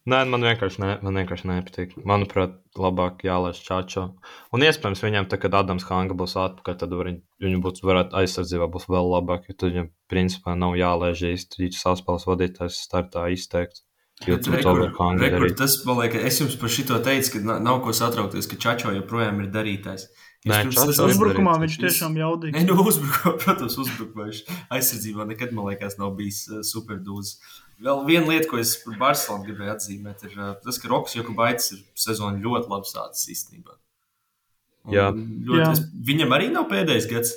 Nē, 0.03 0.17
man 0.27 0.43
vienkārši, 0.43 0.81
ne, 0.83 0.89
man 0.99 1.15
vienkārši 1.15 1.47
nepatīk. 1.47 1.93
Manuprāt, 2.07 2.57
labāk 2.75 3.21
jālaiž 3.23 3.61
čāčo. 3.63 4.09
Un 4.51 4.65
iespējams, 4.67 5.03
viņam, 5.05 5.29
tā, 5.31 5.39
kad 5.39 5.55
Adams 5.55 5.85
Hanga 5.87 6.17
būs 6.19 6.35
atpakaļ, 6.41 6.75
tad 6.81 6.95
var, 6.99 7.09
viņu 7.43 7.61
būs, 7.63 7.79
varētu 7.87 8.19
aizsardzībā 8.19 8.67
būs 8.73 8.89
vēl 8.91 9.07
labāk, 9.13 9.47
jo 9.47 9.55
tad 9.55 9.71
viņam 9.71 9.87
principā 10.11 10.57
nav 10.59 10.75
jālaiž 10.75 11.23
īsti, 11.31 11.71
saspēles 11.79 12.27
vadītājs 12.27 12.81
startā 12.83 13.29
izteikts. 13.31 13.85
Darīt. 15.23 15.55
Tas, 15.59 15.79
man 15.87 16.03
liekas, 16.03 16.27
es 16.27 16.43
jums 16.43 16.59
par 16.59 16.71
šito 16.71 16.99
teicu, 17.03 17.37
ka 17.37 17.57
nav 17.63 17.79
ko 17.83 17.95
satraukties, 17.95 18.47
ka 18.51 18.59
čāčo 18.59 18.93
joprojām 18.95 19.41
ir 19.43 19.49
darītājs. 19.55 20.09
Nē, 20.43 20.59
tas 20.75 20.91
ir 20.91 21.05
uzbrukumā, 21.07 21.55
viņš 21.61 21.75
tiešām 21.79 22.17
jaudīgi. 22.19 22.53
Nē, 22.57 22.65
nu 22.67 22.75
uzbrukumā, 22.83 23.37
protams, 23.39 23.77
uzbrukumā 23.79 24.27
viņš 24.27 24.41
aizsardzībā 24.75 25.27
nekad, 25.29 25.53
man 25.55 25.69
liekas, 25.71 25.95
nav 26.01 26.11
bijis 26.17 26.43
uh, 26.51 26.59
superdūzs. 26.67 27.37
Vēl 27.83 28.03
viena 28.07 28.29
lieta, 28.29 28.47
ko 28.51 28.59
es 28.61 28.75
par 28.83 28.99
Barcelonu 28.99 29.47
gribēju 29.47 29.73
atzīmēt, 29.73 30.27
ir 30.27 30.35
uh, 30.37 30.51
tas, 30.61 30.77
ka 30.79 30.91
Rokas 30.91 31.15
Jokubaits 31.17 31.73
ir 31.73 31.81
sezonu 31.99 32.43
ļoti 32.43 32.69
labi 32.71 32.91
sācis 32.91 33.31
īstenībā. 33.33 33.79
Un 34.87 34.95
Jā. 34.95 35.07
Ļoti, 35.15 35.59
Jā. 35.59 35.71
es, 35.73 35.81
viņam 36.11 36.35
arī 36.35 36.51
nav 36.53 36.69
pēdējais 36.71 37.09
gads. 37.11 37.33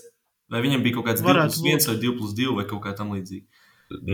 Vai 0.53 0.61
viņam 0.63 0.85
bija 0.85 0.95
kaut 0.99 1.09
kāds 1.09 1.25
2 1.25 1.27
Varētu 1.27 1.57
plus 1.57 1.65
1 1.67 1.89
vai 1.91 1.97
2 2.05 2.13
plus 2.21 2.35
2 2.39 2.53
vai 2.55 2.65
kaut 2.71 2.83
kā 2.85 2.93
tam 2.95 3.11
līdzīga? 3.17 3.65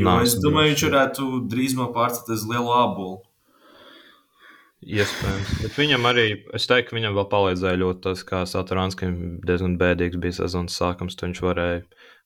Nav 0.05 0.23
es 0.25 0.37
domāju, 0.41 0.73
viņš 0.73 0.85
varētu 0.89 1.29
drīzumā 1.53 1.91
pārcelt 1.93 2.33
uz 2.33 2.45
lielu 2.49 2.73
ābolu. 2.77 3.21
Iespējams. 4.83 5.53
Bet 5.63 5.77
viņam 5.79 6.09
arī, 6.11 6.27
es 6.57 6.67
teiktu, 6.67 6.91
ka 6.91 6.97
viņam 6.97 7.15
vēl 7.19 7.27
palīdzēja 7.31 7.81
ļoti 7.85 8.03
tas, 8.09 8.25
kā 8.27 8.43
Saturānskim 8.49 9.15
diezgan 9.47 9.77
bēdīgs 9.81 10.19
bija 10.21 10.41
sezonas 10.41 10.77
sākums, 10.81 11.15
tad 11.17 11.31
viņš 11.31 11.43
varēja 11.45 11.85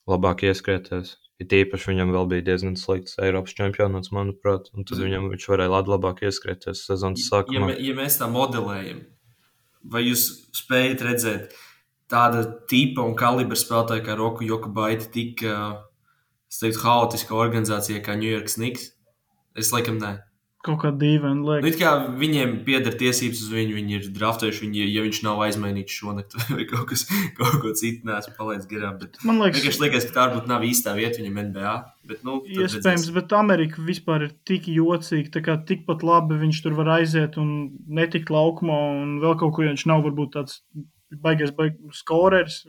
labāk 0.09 0.47
ieskrieties. 0.49 1.17
Ir 1.39 1.47
tīpaši 1.53 1.91
viņam 1.93 2.13
vēl 2.15 2.29
bija 2.31 2.45
diezgan 2.47 2.77
slikts 2.81 3.19
Eiropas 3.21 3.53
čempionāts, 3.59 4.09
manuprāt, 4.15 4.71
un 4.73 4.85
tad 4.89 4.99
viņam 5.03 5.27
viņš 5.35 5.45
varēja 5.53 5.83
labāk 5.85 6.23
ieskrieties 6.25 6.87
sezonas 6.89 7.21
Ja, 7.21 7.29
sākumā. 7.43 7.67
mē- 7.75 7.81
ja 7.85 7.93
mēs 7.99 8.17
tā 8.17 8.29
modelējam, 8.33 9.03
vai 9.85 10.03
jūs 10.07 10.23
spējat 10.57 11.05
redzēt 11.05 11.53
tāda 12.09 12.47
tipa 12.71 13.03
un 13.05 13.15
kalibra 13.15 13.55
spēlētāju 13.59 14.07
kā 14.07 14.17
Roku 14.17 14.45
Jokubaita 14.49 15.11
tik, 15.13 15.43
ā, 15.45 15.83
es 16.49 16.59
teiktu, 16.63 16.81
haotiska 16.87 17.35
organizācija 17.37 18.01
kā 18.03 18.17
New 18.17 18.31
York 18.33 18.49
Snigs? 18.49 18.93
Es 19.55 19.71
laikam 19.73 19.99
nē. 20.01 20.23
Kaut 20.67 20.81
kā 20.83 20.91
dīvaini 20.91 21.43
Nu, 21.43 21.53
liekas. 21.53 21.69
it 21.71 21.79
kā 21.79 21.93
viņiem 22.19 22.55
pieder 22.67 22.95
tiesības 22.99 23.43
uz 23.45 23.51
viņu, 23.55 23.77
viņi 23.77 23.97
ir 23.99 24.09
draftējuši 24.17 24.65
viņu, 24.65 24.87
ja 24.91 25.05
viņš 25.05 25.21
nav 25.27 25.43
aizmainīts 25.47 25.99
šonakt 26.01 26.35
vai 26.55 26.67
kaut, 26.67 26.89
kas, 26.91 27.05
kaut 27.39 27.61
ko 27.63 27.75
citu, 27.79 28.09
neesmu 28.09 28.35
palaidis 28.39 28.67
garām. 28.71 28.97
Bet 29.03 29.21
Man 29.27 29.39
liekas, 29.45 29.63
vienkārši 29.63 29.85
liekas, 29.85 30.09
ka 30.09 30.17
tā 30.17 30.25
varbūt 30.27 30.51
nav 30.51 30.67
īstā 30.67 30.97
vieta 30.99 31.23
viņam 31.23 31.39
NBA. 31.51 31.77
Bet, 32.11 32.27
nu, 32.27 32.41
Iespējams, 32.57 33.09
bet 33.15 33.33
Amerika 33.39 33.83
vispār 33.83 34.27
ir 34.29 34.35
tik 34.47 34.69
jocīga, 34.71 35.33
tā 35.39 35.45
kā 35.47 35.57
tikpat 35.69 36.05
labi 36.07 36.39
viņš 36.43 36.61
tur 36.67 36.77
var 36.79 36.93
aiziet 36.99 37.39
un 37.43 37.55
netikt 37.87 38.31
laukumā, 38.35 38.83
un 39.01 39.17
vēl 39.23 39.39
kaut 39.41 39.57
ko 39.57 39.67
ja 39.67 39.73
viņš 39.75 39.87
nav 39.91 40.05
varbūt 40.07 40.37
tāds 40.39 40.61
baigais 41.23 41.53
baig, 41.55 41.79
skorers. 41.95 42.65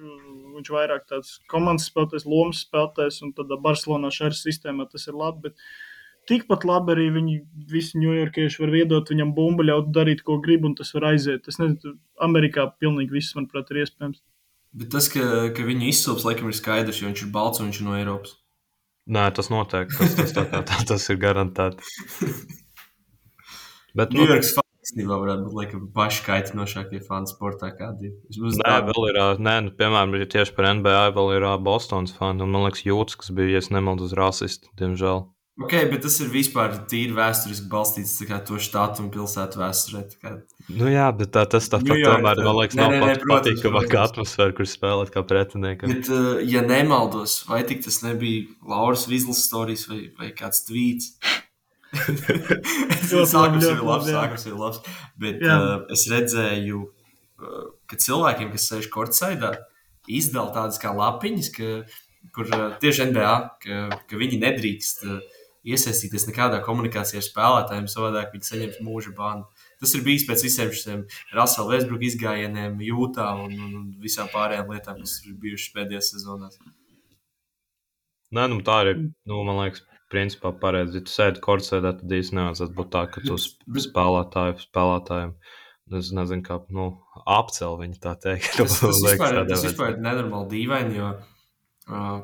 Viņš 0.58 0.72
vairāk 0.74 1.06
tāds 1.10 1.36
komandas 1.52 1.89
spēlētājs, 1.91 2.26
lomas 2.30 2.64
spēlētājs, 2.66 3.22
un 3.26 3.34
tad 3.38 3.52
Barcelonā 3.62 4.10
šajā 4.14 4.34
sistēmā 4.38 4.88
tas 4.89 5.06
ir 5.10 5.18
labi. 5.18 5.50
Bet 5.50 5.62
tikpat 6.30 6.66
labi 6.68 6.96
arī 6.96 7.08
viņi 7.16 7.36
visi 7.72 8.02
ņujorkieši 8.02 8.64
var 8.64 8.76
iedot 8.82 9.14
viņam 9.14 9.32
bumbu, 9.38 9.68
ļaut 9.68 9.94
darīt, 9.96 10.26
ko 10.28 10.40
grib, 10.44 10.68
un 10.68 10.76
tas 10.78 10.92
var 10.96 11.04
aiziet. 11.14 11.48
Es 11.48 11.62
nezinu, 11.62 11.96
Amerikā 12.24 12.68
pilnīgi 12.82 13.20
viss, 13.20 13.36
manuprāt, 13.38 13.72
ir 13.72 13.86
iespējams. 13.86 14.20
Bet 14.78 14.92
tas, 14.94 15.08
ka, 15.10 15.24
ka 15.56 15.64
viņa 15.66 15.90
izcils, 15.90 16.28
laikam, 16.28 16.52
ir 16.52 16.60
skaidrs, 16.60 17.00
jo 17.02 17.10
viņš 17.10 17.26
ir 17.26 17.34
balts 17.34 17.64
un 17.64 17.70
viņš 17.70 17.82
ir 17.82 17.88
no 17.88 17.98
Eiropas. 17.98 18.36
Nē, 19.08 19.30
tas 19.34 19.48
noteikti. 19.54 19.98
Tas, 19.98 20.16
tas, 20.20 20.36
tā, 20.36 20.44
kā 20.52 20.60
tā, 20.68 20.84
tas 20.92 21.10
ir 21.14 21.22
garantēti. 21.24 21.88
Bet, 23.98 24.12
nu, 24.14 24.28
Ņujorkas 24.28 24.58
īstenībā 24.88 25.18
varētu 25.20 25.48
būt 25.48 25.56
laikam, 25.58 25.88
paši 25.96 26.22
kaitinošākie 26.28 27.02
fani 27.04 27.32
sportā, 27.32 27.72
kādi 27.76 28.12
ir. 28.12 28.14
Nē, 28.38 28.64
tā- 28.64 28.84
vēl 28.88 29.10
ir, 29.10 29.20
nē, 29.44 29.56
nu, 29.66 29.74
piemēram, 29.80 30.16
tieši 30.32 30.56
par 30.56 30.70
NBA 30.78 31.02
vēl 31.18 31.34
ir 31.38 31.48
Bostonas 31.64 32.16
fani. 32.16 32.46
Un, 32.46 32.54
man 32.54 32.68
liekas, 32.68 32.86
jūtas, 32.88 33.18
kas 33.20 33.34
bija, 33.36 33.58
ja 33.58 33.74
nemaldos, 33.76 34.16
rasisti, 34.18 34.72
diemžēl. 34.80 35.26
Ok, 35.58 35.72
bet 35.89 36.03
tas 36.05 36.20
ir 36.22 36.28
vispār 36.30 36.76
tīri 36.91 37.16
vēsturiski 37.18 37.66
balstīts 37.72 38.12
to 38.45 38.60
štātu 38.62 39.01
un 39.01 39.08
pilsētu 39.10 39.58
vēsturē. 39.58 40.03
kā- 40.22 40.36
Nu, 40.70 40.86
jā, 40.86 41.08
bet 41.18 41.32
tā, 41.32 41.47
tas 41.49 41.68
tāpat 41.68 41.97
York, 41.97 42.20
tomēr, 42.22 42.43
man 42.45 42.55
liekas, 42.60 42.76
nav 42.76 42.91
pats 43.01 43.24
patīkamākā 43.32 44.03
atmosfēra, 44.03 44.53
kur 44.53 44.66
spēlēt 44.70 45.10
kā 45.16 45.24
pretiniekam. 45.26 45.89
Bet, 45.89 46.10
uh, 46.14 46.38
ja 46.45 46.62
nemaldos, 46.62 47.39
vai 47.49 47.64
tik 47.64 47.82
tas 47.84 48.03
nebija 48.03 48.45
Lauras 48.68 49.08
Vizlas 49.10 49.41
stāstījis 49.47 49.88
vai, 49.89 50.01
vai 50.20 50.30
kāds 50.38 50.62
tvīts? 50.68 51.16
Ļoti 51.97 53.16
labi, 53.16 53.32
Sākums 53.32 53.66
ir 53.72 53.82
labs, 53.82 54.10
sākums 54.12 54.45
ir 54.49 54.58
labs. 54.60 54.82
Bet 55.18 55.41
Jā. 55.41 55.55
uh, 55.58 55.86
es 55.95 56.03
redzēju, 56.12 56.84
uh, 57.41 57.64
ka 57.89 57.95
cilvēkiem, 58.03 58.51
kas 58.53 58.68
sēž 58.70 58.89
kortsaidā, 58.93 59.53
izdala 60.08 60.53
tādas 60.53 60.78
kā 60.84 60.91
lapiņas, 60.93 61.49
ka, 61.55 61.72
kur 62.36 62.45
uh, 62.51 62.68
tieši 62.84 63.10
NBA, 63.10 63.34
ka, 63.64 63.82
ka 64.10 64.20
viņi 64.20 64.41
nedrīkst 64.43 65.05
uh, 65.08 65.18
iesaistīties 65.68 66.28
nekādā 66.30 66.61
komunikācijā 66.65 67.20
ar 67.22 67.28
spēlētājiem, 67.28 67.89
savādāk 67.91 68.34
viņi 68.36 68.49
saņems 68.49 68.80
mūža 68.86 69.13
bānu. 69.18 69.45
Tas 69.82 69.93
ir 69.97 70.05
bijis 70.05 70.26
pēc 70.30 70.45
visiem 70.47 70.74
šiem 70.74 71.03
Rasela 71.36 71.74
Vēsbruka 71.74 72.07
izgājieniem, 72.07 72.80
jūtā 72.88 73.28
un, 73.43 73.53
un, 73.57 73.76
un 73.82 73.86
visām 74.03 74.32
pārējām 74.34 74.72
lietām, 74.74 75.03
kas 75.03 75.20
ir 75.26 75.36
bijušas 75.41 75.76
pēdējās 75.76 76.11
sezonās. 76.15 76.59
Nē, 78.36 78.49
nu, 78.51 78.59
tā 78.65 78.82
arī, 78.84 78.95
nu, 79.28 79.43
man 79.47 79.61
liekas, 79.61 79.84
principā 80.11 80.51
pareizi. 80.61 80.99
Ja 80.99 81.05
tu 81.07 81.13
sēdi 81.13 81.43
kortsēdā, 81.43 81.93
tad 81.99 82.15
īsti 82.18 82.36
nevajadzētu 82.38 82.76
būt 82.78 82.91
tā, 82.95 83.03
ka 83.11 83.24
tu 83.24 83.38
spēlētāju, 83.39 84.57
spēlētājiem, 84.63 85.36
es 85.99 86.11
nezinu, 86.15 86.43
kā, 86.47 86.59
nu, 86.76 86.89
apcel 87.24 87.78
viņu 87.82 87.99
tā 88.03 88.15
teikt. 88.24 88.49
Tas, 88.59 88.80
tas, 88.84 89.03
vispār, 89.03 89.43
tas 89.49 89.68
vispār 89.68 89.95
ir 89.95 90.01
nenormāli 90.03 90.51
dīvaini, 90.55 90.99
jo 90.99 91.13
uh, 91.15 92.18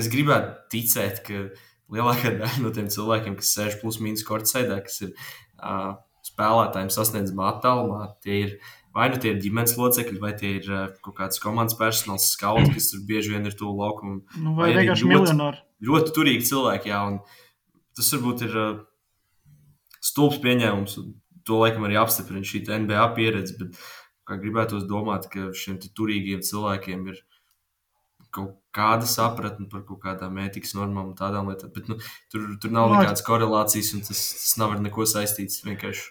es 0.00 0.10
gribētu 0.12 0.68
ticēt, 0.74 1.22
ka 1.26 1.46
lielākā 1.92 2.32
daļa 2.40 2.62
no 2.64 2.72
tiem 2.74 2.88
cilvēkiem, 2.92 3.36
kas 3.40 3.52
sēž 3.56 3.80
plus 3.82 4.00
mīnus 4.02 4.24
kortsaidā, 4.26 4.80
kas 4.84 5.02
ir 5.04 5.12
uh, 5.58 5.96
spēlētājiem 6.24 6.90
sasniedzamā 6.92 7.50
attālumā, 7.52 8.08
tie 8.24 8.40
ir 8.46 8.56
vai 8.94 9.08
nu 9.10 9.18
tie 9.18 9.32
ir 9.34 9.40
ģimenes 9.42 9.74
locekļi, 9.78 10.20
vai 10.22 10.32
tie 10.38 10.52
ir 10.60 10.68
uh, 10.70 10.84
kaut 11.04 11.16
kāds 11.18 11.42
komandas 11.42 11.76
personāls, 11.78 12.28
skauts, 12.36 12.70
kas 12.76 12.92
tur 12.92 13.02
bieži 13.08 13.34
vien 13.34 13.48
ir 13.50 13.56
tuvu 13.58 13.74
laukumam. 13.82 14.22
Nu, 14.38 14.54
vai 14.54 14.70
Vai 14.70 14.84
vienkārši 14.84 15.10
miljonāri. 15.10 15.60
ļoti 15.84 16.14
turīgi 16.14 16.46
cilvēki, 16.52 16.92
jā, 16.92 17.02
un 17.10 17.18
tas 17.98 18.12
varbūt 18.14 18.46
ir 18.46 18.56
uh, 18.60 18.72
stulbs 20.04 20.38
pieņēmums, 20.44 20.96
to 21.44 21.60
laikam 21.60 21.84
arī 21.88 21.98
apstiprina 22.00 22.46
šī 22.46 22.62
NBA 22.86 23.04
pieredze, 23.18 23.58
bet 23.60 23.78
kā 24.24 24.38
gribētos 24.40 24.86
domāt, 24.88 25.26
ka 25.32 25.50
šiem 25.52 25.80
turīgiem 25.84 26.40
cilvēkiem 26.46 27.08
ir 27.12 27.18
kaut 28.34 28.56
kāda 28.74 29.06
sapratne 29.06 29.68
par 29.70 29.84
kaut 29.86 30.00
kādām 30.02 30.34
ētikas 30.42 30.74
normām 30.74 31.12
un 31.12 31.14
tādām 31.18 31.46
lietām, 31.52 31.70
bet 31.76 31.86
nu, 31.92 31.96
tur, 32.32 32.48
tur 32.62 32.72
nav 32.74 32.90
Nu, 32.90 32.98
nekādas 32.98 33.22
korelācijas, 33.26 33.92
un 33.94 34.02
tas, 34.08 34.22
tas 34.42 34.56
nav 34.58 34.74
ar 34.74 34.82
neko 34.82 35.06
saistīts, 35.06 35.60
vienkārši 35.66 36.08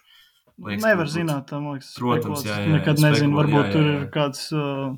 liekas, 0.64 0.84
Nevar 0.86 1.04
varbūt- 1.04 1.16
zināt, 1.18 1.48
tā 1.50 1.60
man 1.60 1.76
liekas. 1.78 1.92
Protams, 2.00 2.40
spekulācijas. 2.40 2.54
jā, 2.54 2.60
jā, 2.70 2.76
Nekad 2.78 3.02
jā, 3.02 3.10
nezinu, 3.10 3.36
varbūt 3.42 3.60
jā, 3.60 3.66
jā, 3.68 3.74
tur 3.76 3.84
jā. 3.90 3.96
ir 4.00 4.06
kāds, 4.16 4.44
uh, 4.56 4.96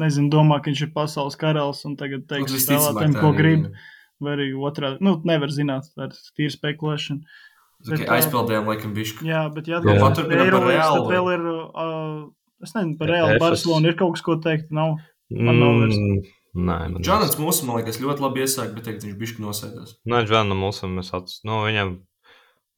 nezinu, 0.00 0.30
domā, 0.32 0.60
ka 0.62 0.70
viņš 0.70 0.82
ir 0.86 0.92
pasaules 0.94 1.36
karalis 1.40 1.84
un 1.88 1.96
tagad 2.00 2.22
Nu, 2.24 2.28
teiks 2.30 2.52
visticamāk, 2.54 2.92
spēlētājiem, 2.92 3.16
tā 3.18 3.20
ko 3.26 3.32
grib. 3.36 3.64
ir. 3.66 3.88
Vai 4.22 4.36
arī 4.36 4.44
otrādi. 4.54 5.00
Nu, 5.02 5.16
nevar 5.26 5.50
zināt, 5.50 5.88
tā 5.98 6.06
ir 6.06 6.12
tīra 6.38 6.52
spekulēšana. 6.54 7.24
Okay, 7.82 7.96
Bet, 7.98 8.04
ā, 8.06 8.18
aizpildījām, 8.20 8.68
laikam, 8.70 8.92
bišķi. 8.94 9.26
Jā, 9.26 9.40
bet 9.52 9.66
jā, 9.66 9.80
Jā. 9.82 9.96
Paturpinām 9.98 10.52
par 10.54 10.62
vai? 10.68 10.76
vēl 11.10 11.30
ir, 11.34 11.40
uh, 11.50 12.30
es 12.62 12.70
nezinu, 12.76 12.94
par 13.00 13.08
Reālu. 13.10 13.40
Barcelonu 13.42 13.90
ir 13.90 13.96
kaut 13.98 14.14
kas, 14.14 14.22
ko 14.22 14.36
teikt, 14.38 14.70
nav. 14.70 15.00
Man 15.38 15.60
nav 15.62 15.76
vairs. 15.80 15.98
Mm, 15.98 16.22
Nē, 16.52 16.74
man 16.92 17.00
Džonats 17.00 17.38
mūsu, 17.40 17.64
man 17.64 17.78
liekas, 17.80 17.96
ļoti 18.02 18.20
labi 18.20 18.42
iesāk, 18.44 18.74
bet 18.76 18.84
teikt, 18.84 19.06
viņš 19.06 19.14
bišķi 19.22 19.40
nosēdās. 19.44 19.94
Nē, 20.04 20.18
mums, 20.60 20.82
un 20.84 20.98
mēs 20.98 21.08
acis. 21.16 21.38
Nu, 21.48 21.62
viņam, 21.64 21.94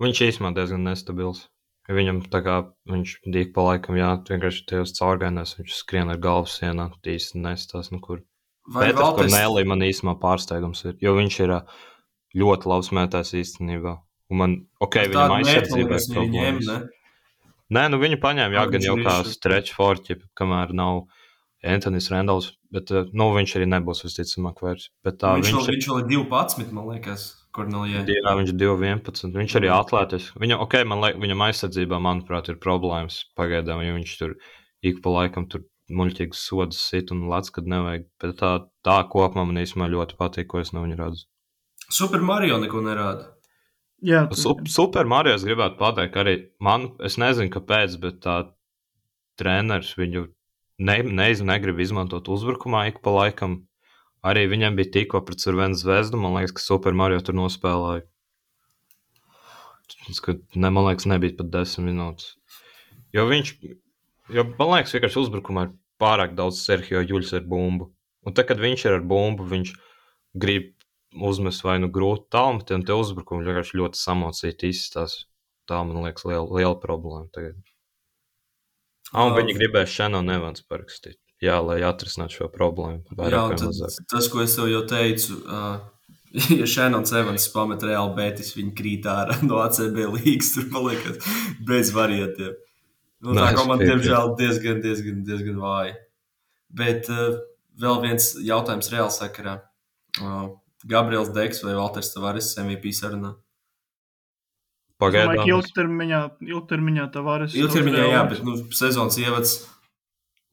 viņš 0.05 0.21
īstenībā 0.29 0.53
diezgan 0.55 0.87
nestabils. 0.87 1.49
Viņam 1.91 2.23
tā 2.33 2.41
kā 2.47 2.55
viņš 2.89 3.17
dīk 3.35 3.51
pa 3.57 3.65
laikam, 3.67 3.99
jā, 3.99 4.13
vienkārši 4.31 4.63
tajos 4.71 4.95
caurgainēs 4.97 5.57
viņš 5.59 5.75
skrien 5.83 6.13
ar 6.15 6.21
galvu 6.23 6.49
sienā, 6.49 6.87
īsti 7.03 7.43
nestās 7.43 7.91
nekur. 7.93 8.23
Vai 8.65 8.87
Pēters 8.87 9.03
Valters- 9.03 9.35
Kornēlī 9.35 9.67
man 9.69 9.85
īstenībā 9.85 10.15
pārsteigums 10.23 10.85
ir, 10.87 10.95
jo 11.03 11.13
viņš 11.19 11.41
ir 11.45 11.53
ļoti 12.41 12.71
labs 12.71 12.89
mētājs 12.95 13.35
īstenībā. 13.43 13.99
Un 14.33 14.41
man, 14.41 14.55
ok, 14.81 14.97
viņam 15.13 15.35
mērķi, 15.45 15.81
ir 15.83 15.91
viņi 15.91 16.15
problēmas. 16.15 16.71
ne? 16.71 16.79
Nē, 17.75 17.85
nu 17.91 17.99
viņu 18.01 18.21
paņēma, 18.23 18.57
jā, 18.57 18.65
gan 18.71 18.87
jau 18.87 18.97
kā 19.03 19.19
stretch 19.29 19.75
forķi, 19.77 20.17
kamēr 20.39 20.73
nav 20.73 21.05
Antonis 21.65 22.11
Rendals, 22.13 22.51
bet, 22.75 22.91
ā, 22.93 23.05
nu, 23.17 23.31
viņš 23.35 23.55
arī 23.59 23.67
nebūs 23.73 24.05
visticamāk 24.05 24.61
vairs. 24.65 24.91
Bet 25.05 25.19
tā, 25.23 25.35
Viņš, 25.39 25.49
viņš, 25.49 25.55
viņš, 25.55 25.69
ir- 25.69 25.75
viņš 25.79 25.89
vēl 25.91 26.01
ir 26.03 26.09
12, 26.13 26.73
man 26.77 26.89
liekas, 26.93 27.25
Kornelijai. 27.55 28.03
Jā, 28.11 28.33
viņš 28.35 28.51
ir 28.51 28.59
2,11. 28.59 29.37
Viņš 29.39 29.53
arī 29.61 29.69
atlētis. 29.71 30.25
Viņam, 30.43 30.61
ok, 30.65 30.75
man 30.91 31.01
liekas, 31.05 31.21
viņam 31.23 31.45
aizsardzībā, 31.47 32.01
manuprāt, 32.03 32.49
ir 32.51 32.57
problēmas 32.59 33.21
pagaidām, 33.39 33.83
jo 33.87 33.95
viņš 33.95 34.17
tur 34.19 34.35
ik 34.83 34.99
pa 35.05 35.13
laikam 35.15 35.47
tur 35.49 35.63
muļķīgas 35.95 36.41
sodas 36.49 36.81
sit 36.91 37.13
un 37.15 37.29
lec, 37.31 37.51
kad 37.55 37.69
nevajag. 37.71 38.09
Bet 38.21 38.35
tā, 38.41 38.51
tā 38.85 38.97
kopumā 39.09 39.45
man 39.47 39.63
īstenībā 39.63 39.87
ļoti 39.93 40.19
patīk, 40.19 40.49
ko 40.51 40.59
es 40.65 40.73
no 40.75 40.83
viņa 40.83 40.99
redzu. 40.99 41.25
Super 41.91 42.21
Mario 42.27 42.59
neko 42.59 42.83
nerāda. 42.83 43.31
Jā, 44.05 44.27
Sup, 44.37 44.67
super 44.69 45.07
Mario 45.09 45.33
es 45.39 45.45
gribētu 45.47 45.79
pateikt, 45.79 46.13
ka 46.13 46.25
arī 46.25 46.35
man, 46.61 46.91
es 47.07 47.15
nezinu, 47.23 47.49
kāpēc, 47.55 47.95
bet 48.03 48.19
tā 48.25 48.41
treneris 49.41 49.95
viņu 49.99 50.27
ne, 50.79 50.97
neiz, 51.03 51.43
negrib 51.45 51.81
izmantot 51.83 52.29
uzbrukumā 52.33 52.89
ik 52.91 53.01
pa 53.05 53.15
laikam. 53.15 53.63
Arī 54.25 54.47
viņam 54.49 54.79
bija 54.79 54.93
tikko 54.99 55.21
pret 55.27 55.43
Survenu 55.45 55.77
zvezdu. 55.77 56.17
Man 56.21 56.37
liekas, 56.39 56.55
ka 56.57 56.65
Super 56.65 56.97
Mario 56.97 57.21
tur 57.21 57.37
nospēlēja. 57.37 58.07
Ka, 60.25 60.37
ne, 60.57 60.71
man 60.71 60.87
liekas, 60.89 61.09
nebija 61.11 61.37
pat 61.39 61.51
desmit 61.53 61.91
minūtes. 61.91 62.31
Jo 63.15 63.27
viņš, 63.29 63.51
jo, 64.33 64.47
man 64.57 64.73
liekas, 64.73 64.95
vienkārši 64.97 65.21
uzbrukumā 65.27 65.67
ir 65.69 65.75
pārāk 66.01 66.33
daudz 66.39 66.63
Sergio 66.65 67.05
Juļs 67.05 67.35
ar 67.37 67.45
bumbu. 67.49 67.91
Un 68.25 68.33
tad, 68.33 68.49
kad 68.49 68.63
viņš 68.63 68.87
ir 68.89 68.97
ar 68.97 69.05
bumbu, 69.05 69.45
viņš 69.51 69.75
grib 70.41 70.73
uzmest 71.15 71.63
vai 71.67 71.77
nu 71.83 71.91
grūti 71.93 72.27
tālumā, 72.35 72.65
tad 72.67 72.89
tie 72.89 72.97
uzbrukumi 72.97 73.45
vienkārši 73.47 73.79
ļoti 73.81 74.01
samocīti 74.01 74.73
izstāsta. 74.73 75.29
Tā 75.69 75.81
man 75.87 76.03
liekas 76.05 76.27
liela, 76.29 76.49
liela 76.49 76.77
problēma 76.81 77.29
tagad. 77.33 77.61
Ah, 79.13 79.27
un 79.27 79.37
viņi 79.37 79.57
gribēja 79.59 79.91
Šānu 79.91 80.23
Nevans 80.25 80.65
parakstīt. 80.67 81.19
Jā, 81.43 81.59
lai 81.61 81.81
atrisinātu 81.85 82.39
šo 82.39 82.49
problēmu. 82.53 83.03
Jā, 83.19 83.43
tad, 83.59 83.75
tas, 84.11 84.29
ko 84.33 84.41
es 84.45 84.55
jau 84.57 84.83
teicu, 84.89 85.37
uh, 85.45 85.83
ja 86.61 86.69
Šānons 86.71 87.13
Evans 87.15 87.47
pamet 87.53 87.85
reāli 87.85 88.15
Betis, 88.17 88.55
viņi 88.57 88.73
krīt 88.79 89.09
ārā 89.11 89.37
no 89.49 89.61
ACB 89.65 90.01
līgas, 90.17 90.55
tur 90.57 90.71
paliek 90.73 91.27
bez 91.69 91.93
variantiem. 91.95 92.57
Nu, 93.25 93.33
tā 93.39 93.53
komanda, 93.57 93.87
diemžēl, 93.89 94.35
diezgan, 94.41 94.83
diezgan, 94.85 95.23
diezgan 95.25 95.61
vāja. 95.63 95.95
Bet 96.75 97.09
uh, 97.13 97.39
vēl 97.81 98.03
viens 98.03 98.35
jautājums 98.45 98.91
reāli 98.93 99.15
sakarā. 99.15 99.59
Uh, 100.21 100.53
Gabriels 100.85 101.31
Deks 101.33 101.63
vai 101.65 101.77
Valters 101.79 102.13
Tavares 102.13 102.51
MVP 102.61 102.93
sarunā? 102.93 103.33
Pagaidām. 105.03 105.43
Ilgtermiņā, 105.51 106.21
ilgtermiņā 106.47 107.09
Tavares. 107.15 107.57
Ilgtermiņā, 107.59 108.05
jā, 108.13 108.23
bet 108.31 108.45
nu, 108.47 108.57
sezonas 108.75 109.19
ievads. 109.19 109.57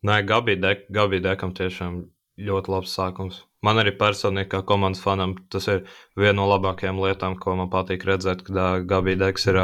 Nē, 0.07 0.23
Gabi, 0.25 0.57
Dek, 0.57 0.87
Gabi 0.89 1.21
Dekam 1.21 1.53
tiešām 1.57 2.01
ļoti 2.41 2.73
labs 2.73 2.95
sākums. 2.97 3.43
Man 3.61 3.77
arī 3.77 3.93
personīgi, 3.97 4.49
kā 4.55 4.63
komandas 4.65 5.03
fanam, 5.03 5.35
tas 5.53 5.67
ir 5.69 5.83
viena 6.17 6.39
no 6.39 6.47
labākajām 6.49 6.97
lietām, 7.03 7.37
ko 7.37 7.53
man 7.59 7.69
patīk 7.69 8.07
redzēt, 8.09 8.41
kad 8.47 8.87
Gabi 8.89 9.13
Deks 9.19 9.45
ir 9.51 9.59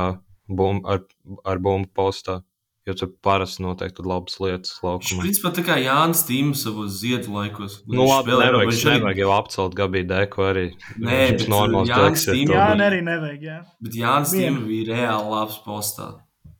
bum, 0.47 0.83
ar, 0.85 1.01
ar 1.41 1.63
bumbu 1.63 1.89
postā. 1.97 2.43
Jo 2.87 2.93
tur 2.95 3.09
parasti 3.19 3.59
notiek 3.65 3.97
labas 3.99 4.37
lietas 4.39 4.77
laukumā. 4.79 5.03
Viņš 5.03 5.23
principā 5.25 5.49
tā 5.57 5.63
kā 5.67 5.75
Jānis 5.81 6.21
Tīms 6.23 6.61
savos 6.63 7.01
ziedu 7.01 7.33
laikos. 7.35 7.81
Nu, 7.83 8.05
labi, 8.07 8.31
nevajag, 8.31 8.69
viņš 8.71 8.83
nevajag 8.87 9.19
jau 9.25 9.33
apcelt 9.35 9.75
Gabi 9.75 10.05
Deku 10.07 10.45
arī. 10.47 10.63
Nē, 10.95 11.17
viņš 11.33 11.49
normāls 11.51 11.91
Jānis 11.91 12.23
Tīms. 12.29 12.53
Jā, 12.55 12.69
arī 12.85 13.01
nevajag, 13.03 13.43
jā. 13.43 13.57
Bet 13.83 13.99
Jānis 13.99 14.31
Tīms 14.37 14.63
bija 14.69 14.87
reāli 14.93 15.35
labs 15.35 15.59
postā. 15.65 16.07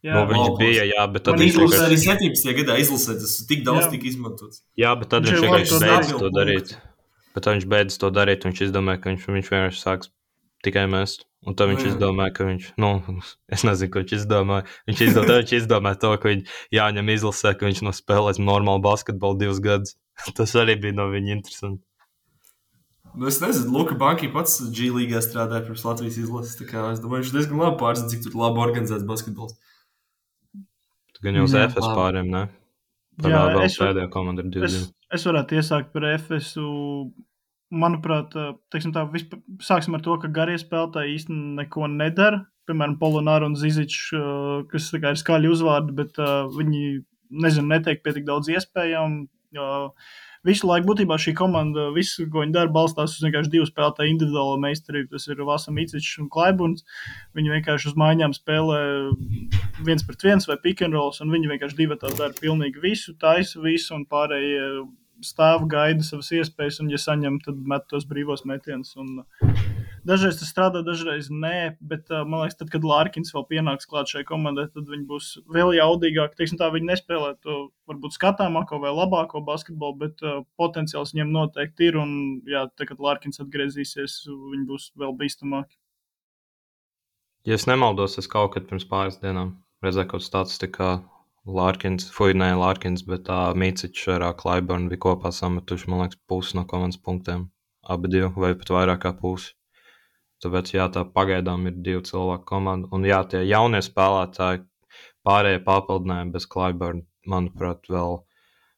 Jā, 0.03 0.19
nu, 0.19 0.27
viņš 0.29 0.51
bija, 0.59 0.83
jā, 0.91 1.05
bet 1.15 1.25
tad 1.25 1.39
viņš 1.41 1.55
vienkārši... 1.57 1.85
arī 1.87 1.95
17. 2.03 2.51
gadā 2.59 2.75
izlasē, 2.83 3.15
tas 3.23 3.39
tik 3.49 3.63
daudz 3.65 3.85
jā. 3.85 3.89
tika 3.95 4.11
izmantots. 4.11 4.61
Jā, 4.77 4.91
bet 4.99 5.09
tad 5.15 5.25
viņš 5.25 5.47
vienkārši 5.47 5.79
beidz 5.81 6.11
to 6.11 6.29
darīt. 6.35 6.75
Bet 7.37 7.49
viņš 7.49 7.65
beidz 7.71 7.97
to 8.03 8.11
darīt, 8.13 8.45
un 8.45 8.53
viņš 8.53 8.61
izdomāja, 8.67 9.01
ka 9.01 9.11
viņš, 9.13 9.25
viņš 9.31 9.49
vienkārši 9.55 9.81
sāks 9.81 10.11
tikai 10.67 10.85
mest. 10.91 11.25
Un 11.47 11.55
tad 11.55 11.69
viņš 11.71 11.83
mm. 11.83 11.91
izdomāja, 11.93 12.33
ka 12.35 12.45
viņš, 12.47 12.69
nu, 12.81 12.91
es 13.55 13.63
nezinu, 13.67 13.91
ko 13.93 14.03
viņš 14.03 14.15
izdomāja. 14.19 14.67
Viņš 14.89 15.03
izdomāja, 15.07 15.41
viņš 15.41 15.53
izdomāja 15.61 16.01
to, 16.03 16.13
ka 16.19 16.31
viņš 16.33 16.55
jāņem 16.75 17.11
izlasē, 17.15 17.53
ka 17.55 17.69
viņš 17.69 17.83
nospēlēs 17.87 18.41
normālu 18.43 18.83
basketbolu 18.83 19.39
divus 19.43 19.61
gadus. 19.63 19.95
Tas 20.37 20.55
arī 20.59 20.77
bija 20.81 20.97
no 20.97 21.07
viņa 21.13 21.37
interesanti. 21.37 21.83
Nu, 23.17 23.29
es 23.31 23.39
nezinu, 23.41 23.71
Luka 23.73 23.95
Banki 23.97 24.27
pats 24.29 24.59
G 24.75 24.91
līgā 24.93 25.21
strādāja 25.25 25.63
pirms 25.65 25.85
Latvijas 25.87 26.19
izlases. 26.21 26.59
Es 26.59 26.99
domāju, 27.01 27.23
viņš 27.23 27.31
diezgan 27.33 27.63
labi 27.63 27.79
pārzina, 27.79 28.11
cik 28.11 28.27
tur 28.27 28.35
labi 28.37 28.61
organizēts 28.61 29.07
basketbols. 29.09 29.55
Gan 31.23 31.39
jau 31.39 31.47
uz 31.47 31.55
FS 31.57 31.87
pāriem, 31.97 32.29
ne? 32.29 32.43
Par 33.17 33.33
jā, 33.33 33.39
vēl 33.49 33.63
es, 33.65 33.77
pēdējā 33.81 34.09
komanda 34.13 34.43
ir 34.45 34.51
20. 34.53 34.83
Es, 34.83 34.91
es 35.17 35.25
varētu 35.25 35.57
iesākt 35.57 35.89
par 35.95 36.05
FSU. 36.11 36.67
Manuprāt, 37.67 38.31
tā, 38.31 39.01
vispār, 39.11 39.41
sāksim 39.59 39.97
ar 39.97 40.03
to, 40.05 40.13
ka 40.21 40.29
garie 40.31 40.55
spēlētāji 40.61 41.17
īstenībā 41.17 41.63
neko 41.63 41.89
nedara. 41.91 42.45
Piemēram, 42.67 42.95
Polonāra 42.99 43.47
un 43.47 43.57
Zizičs, 43.59 44.09
kas 44.71 44.87
kā, 44.95 45.11
ir 45.11 45.19
skaļi 45.19 45.51
uzvārdi, 45.51 45.95
bet 45.95 46.19
viņi, 46.55 47.01
nezinu, 47.43 47.67
netiek 47.73 48.03
pie 48.03 48.15
tik 48.15 48.27
daudz 48.27 48.51
iespējām. 48.51 49.21
Visu 50.47 50.67
laiku 50.69 50.87
būtībā 50.87 51.15
šī 51.19 51.33
komanda, 51.35 51.89
visu, 51.95 52.23
ko 52.31 52.43
viņi 52.43 52.55
dara, 52.55 52.71
balstās 52.71 53.15
uz 53.17 53.23
vienkārši 53.25 53.51
divu 53.51 53.67
spēlētāju 53.67 54.13
individuālo 54.13 54.59
meistarību. 54.63 55.09
Tas 55.15 55.27
ir 55.27 55.43
Vasa 55.47 55.73
Mīciņš 55.75 56.11
un 56.23 56.29
Klaibuns. 56.31 56.85
Viņi 57.35 57.55
vienkārši 57.55 57.91
uz 57.91 57.97
mājām 57.99 58.35
spēlē 58.35 58.79
viens 59.87 60.07
pret 60.07 60.23
viens 60.23 60.47
vai 60.47 60.55
pick 60.63 60.83
and 60.85 60.95
rolls, 60.95 61.19
un 61.23 61.33
viņi 61.35 61.51
vienkārši 61.51 61.79
divi 61.81 61.99
tā 61.99 62.13
dara 62.15 62.35
pilnīgi 62.39 62.83
visu, 62.83 63.15
taisa 63.19 63.59
visu, 63.63 63.91
un 63.97 64.07
pārējie 64.07 64.85
stāv, 65.25 65.67
gaida 65.71 66.05
savas 66.05 66.31
iespējas, 66.35 66.81
un, 66.83 66.91
ja 66.93 66.99
saņem, 67.01 67.41
tad 67.45 67.59
met 67.69 67.87
tos 67.91 68.05
brīvos 68.09 68.45
metienus. 68.49 68.95
Un, 68.99 69.23
Dažreiz 70.07 70.37
tas 70.39 70.47
strādā, 70.53 70.79
dažreiz 70.87 71.27
nē, 71.27 71.77
bet 71.83 72.07
uh, 72.13 72.21
man 72.23 72.45
liekas, 72.45 72.55
tad, 72.59 72.69
kad 72.71 72.85
Lārkins 72.87 73.33
vēl 73.35 73.43
pienāks 73.49 73.89
klāt 73.89 74.07
šai 74.13 74.21
komandai, 74.27 74.67
tad 74.71 74.87
viņi 74.87 75.03
būs 75.09 75.31
vēl 75.51 75.73
jaudīgāki. 75.75 76.37
Teiksim, 76.39 76.59
tā 76.61 76.69
viņi 76.71 76.87
nespēlē 76.93 77.33
to 77.43 77.57
varbūt 77.89 78.15
skatāmāko 78.15 78.79
vai 78.83 78.93
labāko 78.95 79.41
basketbolu, 79.43 79.97
bet 80.05 80.23
uh, 80.23 80.45
potenciāls 80.59 81.11
viņiem 81.11 81.33
noteikti 81.35 81.89
ir. 81.89 81.99
Un, 81.99 82.13
jā, 82.47 82.63
tad, 82.77 82.87
kad 82.93 83.03
Lārkins 83.03 83.43
atgriezīsies, 83.43 84.21
viņi 84.29 84.63
būs 84.69 84.87
vēl 85.01 85.11
bīstamāki. 85.19 85.75
Ja 87.47 87.59
es 87.59 87.67
nemaldos, 87.67 88.15
es 88.21 88.31
kaut 88.31 88.53
kad 88.55 88.69
pirms 88.69 88.87
pāris 88.87 89.19
dienām 89.19 89.57
redzēju 89.83 90.07
kaut 90.07 90.21
kādu 90.21 90.29
statistiku, 90.29 90.91
Lārkins, 91.47 92.09
Fuinē, 92.11 92.49
Lārkins, 92.59 93.05
bet 93.07 93.29
uh, 93.31 93.53
Mīciņš 93.55 94.01
ar 94.17 94.25
uh, 94.27 94.33
Klaiburnu 94.35 94.91
bija 94.91 95.03
kopā 95.05 95.31
sametuši, 95.31 95.87
man 95.91 96.03
liekas, 96.03 96.19
pusi 96.27 96.57
no 96.57 96.65
komandas 96.67 96.99
punktiem. 96.99 97.47
Abi 97.87 98.11
divi 98.11 98.31
vai 98.35 98.51
pat 98.59 98.73
vairāk 98.75 99.05
kā 99.05 99.13
pusi. 99.15 99.53
Tāpēc, 100.43 100.73
jā, 100.75 100.89
tā 100.93 101.05
pagaidām 101.15 101.69
ir 101.69 101.77
divu 101.85 102.03
cilvēku 102.05 102.45
komanda. 102.51 102.89
Un, 102.93 103.07
jā, 103.07 103.21
tie 103.31 103.45
jaunie 103.47 103.79
spēlētāji, 103.81 104.65
pārējie 105.25 105.63
papildinājumi 105.65 106.35
bez 106.35 106.45
Klaiburna, 106.51 107.07
manuprāt, 107.31 107.87
vēl 107.89 108.19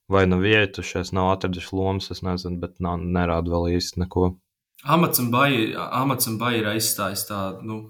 vai 0.09 0.23
nav 0.29 0.45
vietušies, 0.45 1.11
nav 1.17 1.33
atraduši 1.33 1.73
lomas, 1.75 2.09
es 2.13 2.23
nezinu, 2.25 2.61
bet 2.61 2.77
nav, 2.83 3.01
nerāda 3.01 3.51
vēl 3.53 3.75
īsti 3.77 4.05
neko. 4.05 4.31
Amats 4.85 5.19
un 5.19 5.31
Baja 5.33 6.61
ir 6.61 6.69
aizstājis 6.71 7.25
tā, 7.27 7.41
nu, 7.65 7.81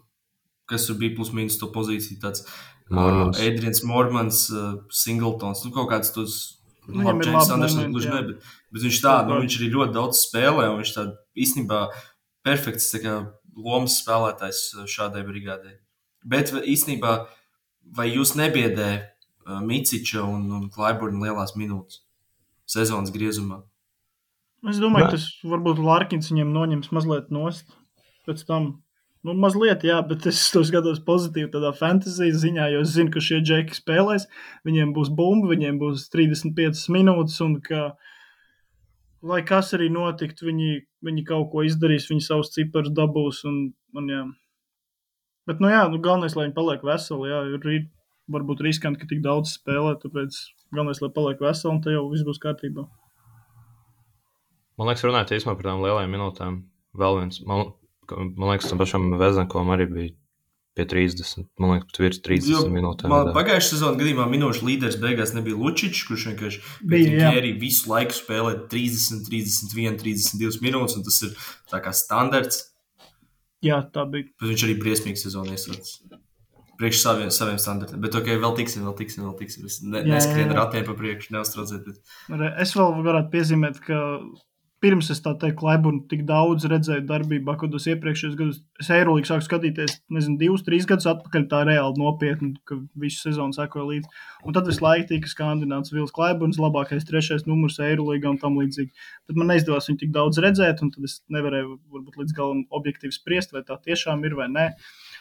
kas 0.70 0.88
tur 0.88 0.98
bija 1.00 1.16
plus 1.18 1.32
mīnus 1.36 1.60
to 1.62 1.70
pozīciju. 1.74 2.20
Tāds, 2.24 2.48
Mormans. 2.90 3.38
Uh, 3.38 3.46
Adrians 3.46 3.84
Mormans, 3.86 4.40
uh, 4.54 4.72
Singletons, 4.90 5.64
nu, 5.66 5.74
kaut 5.76 5.92
kāds 5.92 6.14
tos. 6.16 6.38
Nu, 6.90 7.04
Labi, 7.06 7.28
James 7.28 7.52
Andersons, 7.54 7.92
gluži 7.94 8.10
ne, 8.10 8.22
bet, 8.26 8.48
bet 8.74 8.86
viņš 8.88 9.02
tā, 9.04 9.14
nu, 9.28 9.36
viņš 9.44 9.60
arī 9.60 9.68
ļoti 9.76 9.94
daudz 9.94 10.24
spēlē, 10.26 10.72
un 10.72 10.80
viņš 10.82 10.94
tā 10.96 11.04
īstenībā 11.38 11.84
perfekts 12.48 12.90
tā 12.90 13.04
kā 13.04 13.16
lomas 13.54 14.00
spēlētājs 14.02 14.64
uh, 14.74 14.88
šādai 14.90 15.22
brigādei. 15.28 15.78
Bet 16.26 16.50
īstenībā, 16.58 17.14
vai 17.96 18.10
jūs 18.10 18.34
nebiedē 18.40 18.90
uh, 18.98 19.60
Miciča 19.66 20.26
un, 20.26 20.48
un 20.58 20.70
Klaiburna 20.74 21.30
lielās 21.30 21.54
minūtes 21.60 22.02
sezonas 22.70 23.14
griezumā? 23.14 23.62
Es 24.68 24.82
domāju, 24.82 25.08
ka 25.08 25.16
tas 25.16 25.28
varbūt 25.48 25.80
Lārkins 25.80 26.34
viņiem 26.34 26.50
noņems 26.52 26.92
mazliet 26.96 27.30
nost 27.32 27.70
pēc 28.28 28.44
tam. 28.50 28.72
Nu, 29.28 29.34
mazliet, 29.36 29.84
jā, 29.84 29.98
bet 30.08 30.24
es 30.30 30.46
to 30.54 30.62
skatos 30.64 31.02
pozitīvi, 31.04 31.50
tādā 31.52 31.74
fantāzijas 31.76 32.40
ziņā, 32.40 32.70
jo 32.72 32.84
es 32.86 32.94
zinu, 32.96 33.12
ka 33.12 33.24
šie 33.24 33.42
džeki 33.44 33.76
spēlēs, 33.76 34.30
viņiem 34.68 34.94
būs 34.96 35.12
bumba, 35.12 35.50
viņiem 35.52 35.80
būs 35.82 36.06
35 36.14 36.86
minūtes, 36.96 37.36
un 37.44 37.58
ka 37.66 37.90
lai 39.22 39.42
kas 39.44 39.74
arī 39.76 39.90
notiktu, 39.92 40.48
viņi, 40.48 40.70
viņi 41.06 41.26
kaut 41.28 41.50
ko 41.54 41.66
izdarīs, 41.68 42.08
viņi 42.12 42.24
savus 42.26 42.54
ciparus 42.56 42.94
dabūs. 42.96 43.44
Un, 43.50 43.58
un, 43.98 44.12
jā. 44.12 44.24
Bet, 45.50 45.60
nu 45.64 45.72
jā, 45.72 45.84
nu, 45.92 46.00
galvenais, 46.04 46.38
lai 46.38 46.48
viņi 46.48 46.56
paliek 46.56 46.86
veseli. 46.86 47.32
Jā, 47.32 47.42
ir 47.50 47.90
varbūt 48.30 48.64
riskanti, 48.64 49.02
ka 49.02 49.10
tik 49.10 49.24
daudz 49.26 49.56
spēlē, 49.58 49.96
tāpēc 50.00 50.38
galvenais, 50.76 51.02
lai 51.04 51.12
paliek 51.16 51.44
veseli, 51.44 51.74
un 51.74 51.84
tad 51.84 51.96
jau 51.96 52.06
viss 52.12 52.28
būs 52.28 52.42
kārtībā. 52.44 52.86
Man 54.80 54.88
liekas, 54.88 55.04
runājot 55.04 55.36
īstenībā 55.36 55.58
par 55.60 55.66
tām 55.68 55.84
lielajām 55.84 56.14
minūtēm, 56.16 56.60
vēl 57.02 57.18
viens, 57.20 57.42
man, 57.50 57.74
man 58.18 58.54
liekas, 58.54 58.70
tam 58.72 58.82
pašam 58.82 59.12
Vezenkom 59.20 59.72
arī 59.76 59.88
bija 59.90 60.16
pie 60.80 60.86
30. 60.86 61.48
Man 61.60 61.74
liekas, 61.74 61.92
tur 61.96 62.08
ir 62.08 62.16
30 62.16 62.54
jo, 62.54 62.62
minūtes. 62.72 63.12
Pagājušā 63.36 63.74
sezonā 63.74 64.00
gadījumā 64.00 64.28
minūšu 64.32 64.68
līderis 64.68 65.00
beigās 65.02 65.34
nebija 65.36 65.58
Lučičs, 65.60 66.06
kurš 66.08 66.30
vienkārši 66.32 66.64
bija 66.92 67.34
arī 67.34 67.54
visu 67.60 67.90
laiku 67.92 68.16
spēlē 68.16 68.56
30, 68.72 69.28
31, 69.28 70.00
32 70.04 70.64
minūtes, 70.64 70.98
un 71.00 71.06
tas 71.08 71.20
ir 71.28 71.36
tā 71.72 71.82
kā 71.84 71.94
standarts. 71.96 72.68
Jā, 73.66 73.82
tā 73.94 74.06
bija. 74.08 74.30
Bet 74.40 74.54
viņš 74.54 74.66
arī 74.68 74.80
briesmīgi 74.80 75.20
sezonā 75.20 75.58
iesācis. 75.58 76.00
Priekš 76.80 77.02
saviem, 77.02 77.32
saviem 77.36 77.58
standartiem. 77.60 78.00
Bet, 78.00 78.14
ok, 78.16 78.30
vēl 78.40 78.54
tiksim, 78.56 78.86
vēl 78.88 78.94
tiksim, 78.96 79.26
vēl 79.28 79.34
tiksim. 79.42 79.66
Es 79.68 79.82
ne, 79.84 80.00
neskrienu 80.08 80.56
ratiem 80.56 80.86
pa 80.88 80.96
priekšu, 80.96 81.34
neuztraucieties. 81.36 82.00
Es 82.64 82.72
vēl 82.78 83.02
varētu 83.04 83.34
piezīmēt, 83.34 83.82
ka 83.84 83.98
pirms 84.84 85.10
es 85.12 85.20
tā 85.24 85.34
teiktu, 85.40 85.66
Leibonu 85.68 86.06
tik 86.12 86.22
daudz 86.28 86.64
redzēju 86.72 87.04
darbībā, 87.10 87.56
kad 87.60 87.74
es 87.76 87.88
iepriekšējos 87.92 88.36
gados, 88.40 88.60
es 88.80 88.90
Eirolandā 88.96 89.28
sāku 89.28 89.46
skatīties, 89.46 89.98
nezinu, 90.16 90.38
divus, 90.40 90.64
trīs 90.64 90.88
gadus 90.90 91.08
atpakaļ, 91.12 91.48
tā 91.52 91.60
reāli 91.68 92.00
nopietni, 92.00 92.54
ka 92.70 92.78
visu 93.00 93.26
sezonu 93.26 93.56
sekoja 93.56 93.88
līdzi. 93.90 94.22
Un 94.48 94.56
tad 94.56 94.70
visu 94.72 94.84
laiku 94.86 95.10
tika 95.12 95.32
skandināts 95.32 95.92
Vils 95.96 96.16
Leibons, 96.16 96.62
labākais 96.64 97.08
trešais 97.10 97.44
numurs 97.50 97.80
Eirolandā 97.84 98.32
un 98.32 98.40
tam 98.40 98.56
līdzīgi. 98.62 99.10
Tad 99.28 99.42
man 99.42 99.52
neizdevās 99.52 99.92
viņu 99.92 100.02
tik 100.06 100.16
daudz 100.16 100.40
redzēt, 100.46 100.86
un 100.86 100.94
tad 100.96 101.10
es 101.10 101.20
nevarēju 101.34 101.76
varbūt 101.98 102.22
līdz 102.24 102.38
galam 102.40 102.64
objektīvi 102.80 103.16
spriest, 103.16 103.52
vai 103.56 103.66
tā 103.68 103.76
tiešām 103.84 104.24
ir 104.28 104.38
vai 104.40 104.48
nē. 104.54 104.70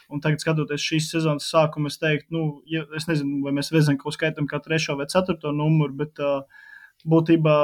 Un 0.09 0.23
tagad, 0.23 0.41
skatoties 0.41 0.81
šīs 0.81 1.11
sezonas 1.11 1.51
sākumu, 1.51 1.91
es 1.91 1.99
teiktu, 2.01 2.31
nu, 2.33 2.45
ja, 2.69 2.87
es 2.97 3.05
nezinu, 3.11 3.43
vai 3.43 3.53
mēs 3.59 3.69
kaut 3.99 4.15
skaitām 4.15 4.47
kā 4.49 4.57
trešo 4.63 4.95
vai 4.97 5.05
ceturto 5.11 5.51
numuru, 5.53 5.93
bet 5.99 6.23
uh, 6.23 6.47
būtībā 7.05 7.59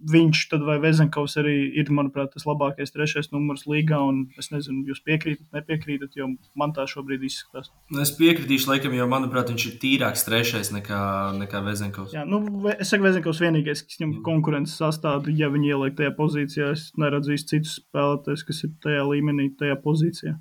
viņš 0.00 0.42
tad 0.52 0.64
vai 0.64 0.78
Vezenkovs 0.82 1.36
arī 1.40 1.54
ir, 1.78 1.90
manuprāt, 1.94 2.32
tas 2.34 2.46
labākais 2.48 2.92
trešais 2.94 3.30
numurs 3.34 3.66
līgā. 3.68 3.98
Es 4.40 4.50
nezinu, 4.52 4.84
jūs 4.88 5.02
piekrītat, 5.06 5.46
nepiekrītat, 5.56 6.16
jo 6.18 6.30
man 6.58 6.74
tā 6.76 6.86
šobrīd 6.90 7.24
izskatās. 7.26 7.70
Nu, 7.92 8.00
es 8.04 8.12
piekritīšu, 8.16 8.70
laikam, 8.70 8.94
jo, 8.96 9.08
manuprāt, 9.10 9.52
viņš 9.52 9.66
ir 9.68 9.76
tīrāks 9.82 10.24
trešais 10.26 10.72
nekā, 10.76 11.00
nekā 11.40 11.62
Vezenkovs. 11.66 12.14
Jā, 12.16 12.24
nu, 12.28 12.42
es 12.72 12.92
saku, 12.92 13.06
Vezenkovs 13.08 13.42
vienīgais, 13.44 13.84
kas 13.86 14.00
viņam 14.00 14.16
konkurences 14.26 14.78
sastāvda, 14.80 15.34
ja 15.36 15.50
viņi 15.52 15.74
ieliek 15.74 15.98
tajā 15.98 16.14
pozīcijā. 16.16 16.72
Es 16.76 16.88
neredzu 17.00 17.36
īsti 17.36 17.56
citus 17.56 17.76
spēlētājus, 17.82 18.46
kas 18.48 18.64
ir 18.66 18.74
tajā 18.84 19.04
līmenī, 19.10 19.50
tajā 19.60 19.76
pozīcijā. 19.84 20.36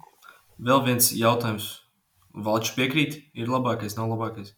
Vēl 0.59 0.83
viens 0.87 1.13
jautājums. 1.15 1.73
Valčs 2.39 2.75
piekrīt, 2.77 3.19
ir 3.33 3.49
labākais, 3.51 3.95
nav 3.97 4.11
labākais. 4.13 4.53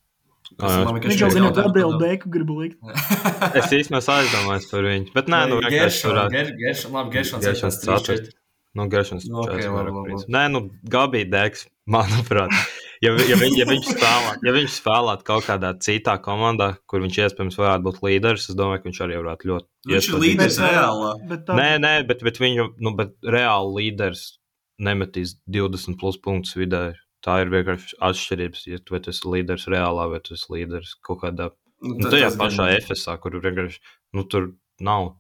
Viņš 0.60 1.24
jau 1.24 1.30
gan 1.32 1.48
jau 1.48 1.54
Gabrielu 1.56 1.98
Deku 2.02 2.32
grib 2.34 2.52
likt. 2.58 2.78
es 3.60 3.72
īstenībā 3.72 4.02
aizdomājos 4.02 4.68
par 4.72 4.86
viņu. 4.90 5.10
Bet 5.16 5.32
nē, 5.32 5.42
nu 5.52 5.60
vienkārši 5.64 6.06
tur 6.06 6.22
ir. 6.28 6.54
Geršons 6.62 7.82
ceturts. 7.82 8.36
Nu, 8.78 8.88
Geršons 8.92 9.28
ceturts. 9.28 10.28
Nē, 10.32 10.46
nu, 10.54 10.66
Gabija 10.92 11.30
Deks, 11.32 11.68
manuprāt. 11.96 12.54
Ja, 13.02 13.16
ja, 13.26 13.34
viņ, 13.34 13.56
ja, 13.58 13.66
viņš 13.66 13.88
spēlētu, 13.96 14.46
ja 14.46 14.52
viņš 14.54 14.74
spēlētu 14.78 15.26
kaut 15.26 15.48
kādā 15.48 15.72
citā 15.82 16.20
komandā, 16.22 16.76
kur 16.86 17.02
viņš 17.02 17.16
iespējams 17.24 17.58
varētu 17.58 17.88
būt 17.88 18.04
līderis, 18.06 18.46
es 18.52 18.58
domāju, 18.60 18.84
ka 18.84 18.90
viņš 18.92 19.00
arī 19.08 19.16
varētu 19.18 19.50
ļoti. 19.50 19.68
Viņš 19.90 20.10
ir 20.12 20.20
līderis 20.22 20.60
reālā. 20.62 21.16
Tā... 21.32 21.56
Nē, 21.58 21.70
nē, 21.82 21.94
bet, 22.12 22.22
bet 22.28 22.38
viņu, 22.44 22.68
nu, 22.78 22.94
bet 23.00 23.16
reāli 23.26 23.74
līderis 23.80 24.28
nemetīs 24.86 25.40
20 25.50 25.98
plus 25.98 26.22
punktus 26.22 26.54
vidēji. 26.60 27.00
Tā 27.22 27.38
ir 27.44 27.52
vienkārši 27.54 27.98
atšķirības, 28.02 28.68
ja 28.72 28.80
tu 28.82 28.98
esi 28.98 29.30
līderis 29.30 29.68
reālā 29.70 30.08
vai 30.10 30.20
tu 30.26 30.34
esi 30.34 30.50
līderis 30.50 30.96
kaut 31.06 31.22
kādā. 31.22 31.52
Nu, 31.82 31.96
nu, 32.00 32.10
tajā 32.10 32.32
pašā 32.38 32.70
gan... 32.72 32.86
FSA, 32.86 33.18
kur 33.22 33.38
vienkārši 33.42 33.82
nu, 34.18 34.26
tur 34.30 34.54
nav 34.82 35.16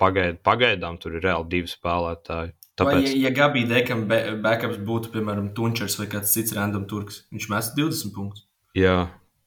pagaid, 0.00 0.40
pagaidām, 0.44 0.98
tur 1.00 1.16
ir 1.16 1.24
reāli 1.24 1.48
divi 1.54 1.72
spēlētāji. 1.72 2.52
Tāpēc... 2.80 2.96
Vai, 2.96 3.04
ja, 3.08 3.14
ja 3.26 3.32
Gabija 3.36 3.68
Dekam 3.72 4.04
backups 4.44 4.80
būtu, 4.84 5.12
piemēram, 5.14 5.50
Tunčers 5.56 5.96
vai 6.00 6.08
kāds 6.12 6.32
cits 6.36 6.56
random 6.56 6.86
turks, 6.88 7.24
viņš 7.32 7.48
mēs 7.52 7.72
20 7.76 8.14
punktus. 8.16 8.46
Jā. 8.76 8.98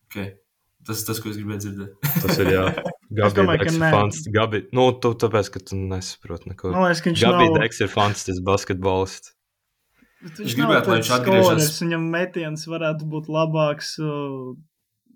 Okay. 0.10 0.36
Tas 0.84 1.02
ir 1.02 1.08
tas, 1.08 1.22
ko 1.24 1.32
es 1.32 1.40
gribēju 1.40 1.64
dzirdēt. 1.64 2.10
tas 2.26 2.42
ir 2.44 2.52
jā. 2.54 2.66
Gabija 3.14 3.58
Deks 3.62 3.78
ir 3.78 3.86
fans. 3.94 4.20
Gabi, 4.34 4.64
nu, 4.74 4.88
tu 5.02 5.14
tāpēc, 5.22 5.54
ka 5.54 5.62
tu 5.62 5.78
nesaproti 5.78 6.50
neko. 6.50 6.74
No, 6.74 6.88
es, 6.90 7.02
Gabija 7.06 7.52
nav... 7.54 7.62
Deks 7.62 7.84
ir 7.86 7.92
fantastisks 7.94 8.44
basketbolists. 8.46 9.36
Viņš 10.24 10.54
gribētu, 10.56 10.92
lai 10.92 11.00
viņš 11.02 11.10
atgriežas. 11.18 11.74
Viņam 11.84 12.06
metiens 12.14 12.64
varētu 12.70 13.08
būt 13.12 13.28
labāks. 13.32 13.98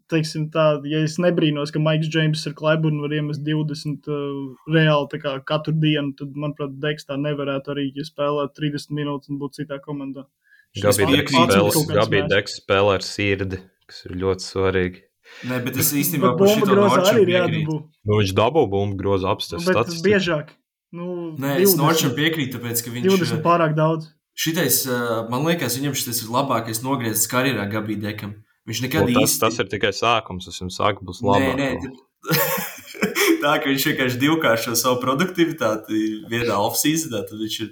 Teiksim 0.08 0.46
tā, 0.54 0.66
ja 0.88 1.02
es 1.04 1.18
nebrīnos, 1.20 1.72
ka 1.76 1.82
Maiks 1.84 2.08
Džeims 2.08 2.46
ar 2.48 2.54
Klaiburnu 2.56 3.04
var 3.04 3.12
iemest 3.18 3.42
20 3.44 4.08
uh, 4.08 4.22
reāli 4.72 5.20
kā 5.20 5.34
katru 5.44 5.74
dienu, 5.76 6.14
tad, 6.16 6.32
manuprāt, 6.32 6.78
Deks 6.80 7.10
tā 7.10 7.18
nevarētu 7.20 7.74
arī, 7.74 7.90
ja 7.92 8.06
spēlēt 8.08 8.56
30 8.56 8.96
minūtes 8.96 9.34
un 9.34 9.42
būt 9.42 9.60
citā 9.60 9.82
komandā. 9.84 10.24
Gabija 10.80 12.24
Deks 12.32 12.56
spēlē 12.62 12.96
ar 13.02 13.04
sirdi, 13.04 13.60
kas 13.84 14.06
ir 14.08 14.16
ļoti 14.24 14.48
svarīgi. 14.48 15.04
Nē, 15.48 15.60
bet 15.66 15.78
es 15.84 15.92
īstenībā 15.92 16.34
par 16.40 16.56
šo 16.56 16.68
grozu 16.70 17.02
arī 17.04 17.24
ir 17.26 17.34
jādabū. 17.36 17.78
Nu, 18.08 18.20
viņš 18.22 18.34
dabū 18.38 18.64
bumbu 18.72 19.00
grozu 19.00 19.28
apstāst. 19.28 19.68
Bet 19.68 19.92
biežāk. 20.06 20.56
Nu, 20.96 21.34
Nē, 21.36 21.58
20, 21.60 21.64
es 21.66 21.76
Norčam 21.76 22.14
piekrītu, 22.16 22.56
tāpēc, 22.56 22.80
ka 22.86 22.94
viņš... 22.94 23.10
20 23.12 23.44
pārāk 23.44 23.76
daudz. 23.76 24.08
Šitais, 24.38 24.84
man 25.32 25.48
liekas, 25.48 25.80
viņam 25.80 25.96
šis 25.98 26.22
ir 26.22 26.34
labākais 26.34 26.84
nogriezis 26.86 27.30
karjerā 27.32 27.66
Gabija 27.72 28.04
Dekam. 28.04 28.36
Viņš 28.68 28.82
nekad 28.84 29.10
īsti... 29.10 29.24
tas, 29.24 29.38
tas 29.42 29.60
ir 29.64 29.70
tikai 29.72 29.94
sākums, 29.96 30.50
es 30.52 30.60
jums 30.60 30.78
saku, 30.78 31.06
būs 31.08 31.24
labi. 31.26 31.54
Nē, 31.56 31.70
nē, 31.80 31.92
tā 33.44 33.54
ka 33.64 33.70
viņš 33.70 33.86
vienkārši 33.92 34.20
divkāršo 34.22 34.76
savu 34.78 35.00
produktivitāti 35.02 36.02
vienā 36.30 36.58
off-seasonā, 36.60 37.24
tad 37.30 37.40
viņš 37.40 37.62
ir 37.66 37.72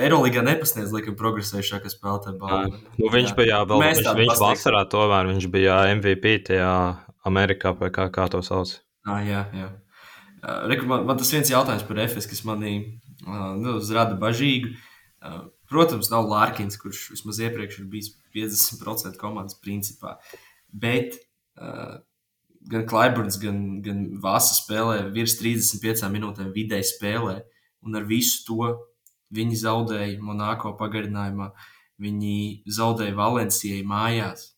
Eirolandā 0.00 0.40
nepasniedz, 0.40 0.92
laikam, 0.94 1.16
progresējušākā 1.20 1.90
spēlētāja. 1.92 2.70
Nu, 2.96 3.10
viņš 3.12 3.34
bija 3.36 3.60
vēl, 3.68 3.82
Mēs 3.82 4.00
viņš, 4.00 4.12
viņš 4.22 4.40
vasarā 4.40 4.86
tomēr, 4.88 5.28
viņš 5.34 5.48
bija 5.52 5.82
MVP 5.92 6.32
tajā 6.48 6.72
Amerikā, 7.28 7.74
vai 7.76 7.90
kā, 7.92 8.08
kā 8.14 8.24
to 8.32 8.40
sauc. 8.46 8.72
Ah, 9.04 9.20
jā, 9.20 9.44
jā. 9.52 9.68
Reku, 10.70 10.88
man, 10.88 11.04
man 11.08 11.20
tas 11.20 11.32
viens 11.34 11.50
jautājums 11.52 11.84
par 11.84 12.00
FS, 12.06 12.28
kas 12.30 12.40
manī 12.48 12.72
nu, 13.26 13.76
rada 13.92 14.16
bažīgu. 14.20 14.72
Protams, 15.70 16.10
nav 16.12 16.28
Lārkins, 16.30 16.78
kurš 16.78 17.08
vismaz 17.14 17.40
iepriekš 17.42 17.80
ir 17.80 17.88
bijis 17.90 18.12
50% 18.34 19.18
komandas 19.18 19.58
principā. 19.58 20.16
Bet 20.70 21.16
uh, 21.58 21.98
gan 22.70 22.86
Klaiburns, 22.86 23.38
gan, 23.42 23.80
gan 23.82 24.04
Vāsa 24.22 24.54
spēlē 24.58 25.00
virs 25.14 25.38
35 25.40 26.06
minūtēm 26.12 26.52
vidēji 26.54 26.90
spēlē. 26.92 27.40
Un 27.86 27.98
ar 27.98 28.06
visu 28.06 28.44
to 28.46 28.70
viņi 29.34 29.58
zaudēja 29.62 30.20
Monako 30.22 30.76
pagarinājumā. 30.78 31.50
Viņi 32.02 32.36
zaudēja 32.76 33.16
Valencijai 33.16 33.82
mājās. 33.88 34.52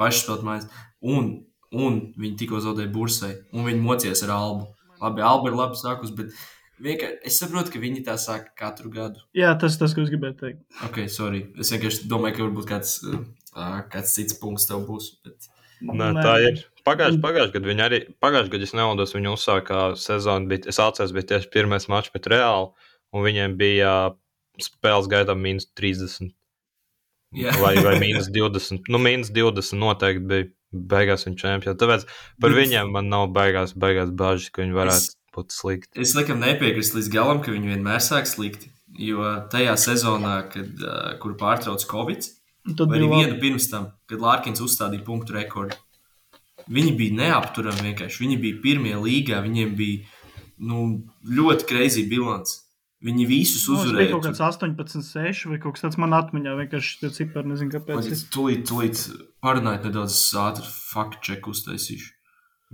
Pašspēlēt 0.00 0.46
mājās. 0.46 0.68
Un, 1.04 1.30
un 1.70 2.00
viņi 2.18 2.38
tikko 2.42 2.62
zaudēja 2.64 2.90
Bursai. 2.94 3.34
Un 3.54 3.68
viņi 3.68 3.84
mocījās 3.84 4.24
ar 4.26 4.34
Albu. 4.34 4.70
Labi, 5.02 5.22
Alba 5.26 5.50
ir 5.50 5.58
labi 5.58 5.78
sākus, 5.78 6.14
bet 6.16 6.30
uh, 6.30 6.44
Vienkār, 6.82 7.16
es 7.22 7.38
saprotu, 7.38 7.70
ka 7.70 7.80
viņi 7.82 8.02
tā 8.06 8.16
saka 8.18 8.50
katru 8.58 8.90
gadu. 8.90 9.22
Jā, 9.36 9.52
tas 9.60 9.76
tas, 9.78 9.94
ko 9.94 10.02
es 10.02 10.10
gribēju 10.10 10.36
teikt. 10.40 10.62
Ok, 10.86 11.04
sorry. 11.12 11.44
Es 11.60 11.70
vienkārši 11.70 12.08
domāju, 12.10 12.38
ka 12.38 12.46
varbūt 12.48 12.66
kāds, 12.70 12.96
uh, 13.06 13.78
kāds 13.92 14.14
cits 14.16 14.38
punkts 14.40 14.66
tev 14.66 14.82
būs. 14.88 15.12
Bet... 15.22 15.50
Nē, 15.84 16.10
tā 16.18 16.34
ir. 16.42 16.64
Pagājušajā 16.84 17.22
pagājuš 17.22 17.52
gadā 17.54 17.70
viņi 17.70 17.84
arī, 17.84 18.00
pagājušajā 18.20 18.52
gadā, 18.52 18.66
es 18.66 18.74
nemaldos, 18.76 19.14
viņi 19.16 19.30
uzsāka 19.30 19.84
sezonu, 20.00 20.50
bet 20.50 20.66
es 20.68 20.80
atceros, 20.82 21.14
bija 21.16 21.30
tieši 21.30 21.50
pirmais 21.54 21.86
mačs 21.92 22.12
pret 22.12 22.28
Reāli, 22.32 22.90
un 23.14 23.24
viņiem 23.24 23.54
bija 23.60 23.94
spēles 24.60 25.08
gaitā 25.12 25.36
mīnus 25.38 25.70
30. 25.78 26.34
Yeah. 27.34 27.56
vai, 27.62 27.74
vai 27.82 27.96
mīnus 28.02 28.28
20. 28.34 28.90
Nu, 28.92 29.00
mīnus 29.02 29.32
20 29.34 29.80
noteikti 29.80 30.28
bija. 30.34 30.50
Beigās 30.74 31.22
viņa 31.22 31.36
čempions. 31.38 31.76
Tāpēc 31.78 32.02
par 32.42 32.50
viņiem 32.50 32.88
man 32.90 33.06
nav 33.06 33.28
baigās, 33.30 33.76
baigās 33.78 34.08
bažas, 34.10 34.48
ka 34.50 34.64
viņi 34.64 34.74
varētu. 34.74 35.04
Es 35.04 35.12
būtu 35.34 35.54
slikti. 35.54 35.92
Es 36.00 36.14
laikam 36.16 36.40
nepiekrītu 36.42 36.98
līdz 36.98 37.10
galam, 37.12 37.42
ka 37.44 37.54
viņi 37.54 37.74
vienmēr 37.74 38.02
sāk 38.04 38.30
slikti. 38.30 38.70
Jo 38.94 39.26
tajā 39.50 39.74
sezonā, 39.80 40.36
kad, 40.52 40.70
uh, 40.78 41.14
kur 41.22 41.34
pārtrauc 41.38 41.82
Covid, 41.90 42.28
tad 42.78 42.92
arī 42.94 43.08
vienu 43.10 43.38
pirms 43.42 43.66
tam, 43.72 43.90
kad 44.10 44.22
Lārkins 44.22 44.62
uzstādīja 44.62 45.02
punktu 45.06 45.34
rekordu, 45.34 45.78
viņi 46.70 46.92
bija 46.98 47.18
neapturami 47.18 47.90
vienkārši. 47.90 48.22
Viņi 48.22 48.42
bija 48.44 48.60
pirmie 48.62 48.94
līgā, 49.00 49.42
viņiem 49.44 49.74
bija 49.78 50.04
nu, 50.62 50.84
ļoti 51.26 51.66
greizi 51.70 52.06
bilants. 52.10 52.60
Viņi 53.04 53.24
visus 53.28 53.66
nu, 53.68 53.76
uzvarēja. 53.76 53.92
Tas 53.92 54.00
bija 54.00 54.12
kaut 54.14 54.26
kāds 54.30 54.42
18, 54.46 55.02
6 55.10 55.48
vai 55.50 55.58
kaut 55.60 55.76
kas 55.76 55.84
tāds 55.84 55.98
man 56.00 56.16
atmiņā. 56.16 56.54
Vienkārši 56.62 57.00
tie 57.02 57.10
cipari 57.12 57.50
nezinu, 57.50 57.74
kāpēc. 57.74 58.06
Es 58.14 58.22
tūlīt, 58.32 58.62
tūlīt 58.70 59.02
parunāju 59.44 59.90
nedaudz 59.90 60.16
ātri 60.40 60.70
faktu 60.70 61.20
čeku 61.28 61.52
uztaisīšu. 61.52 62.14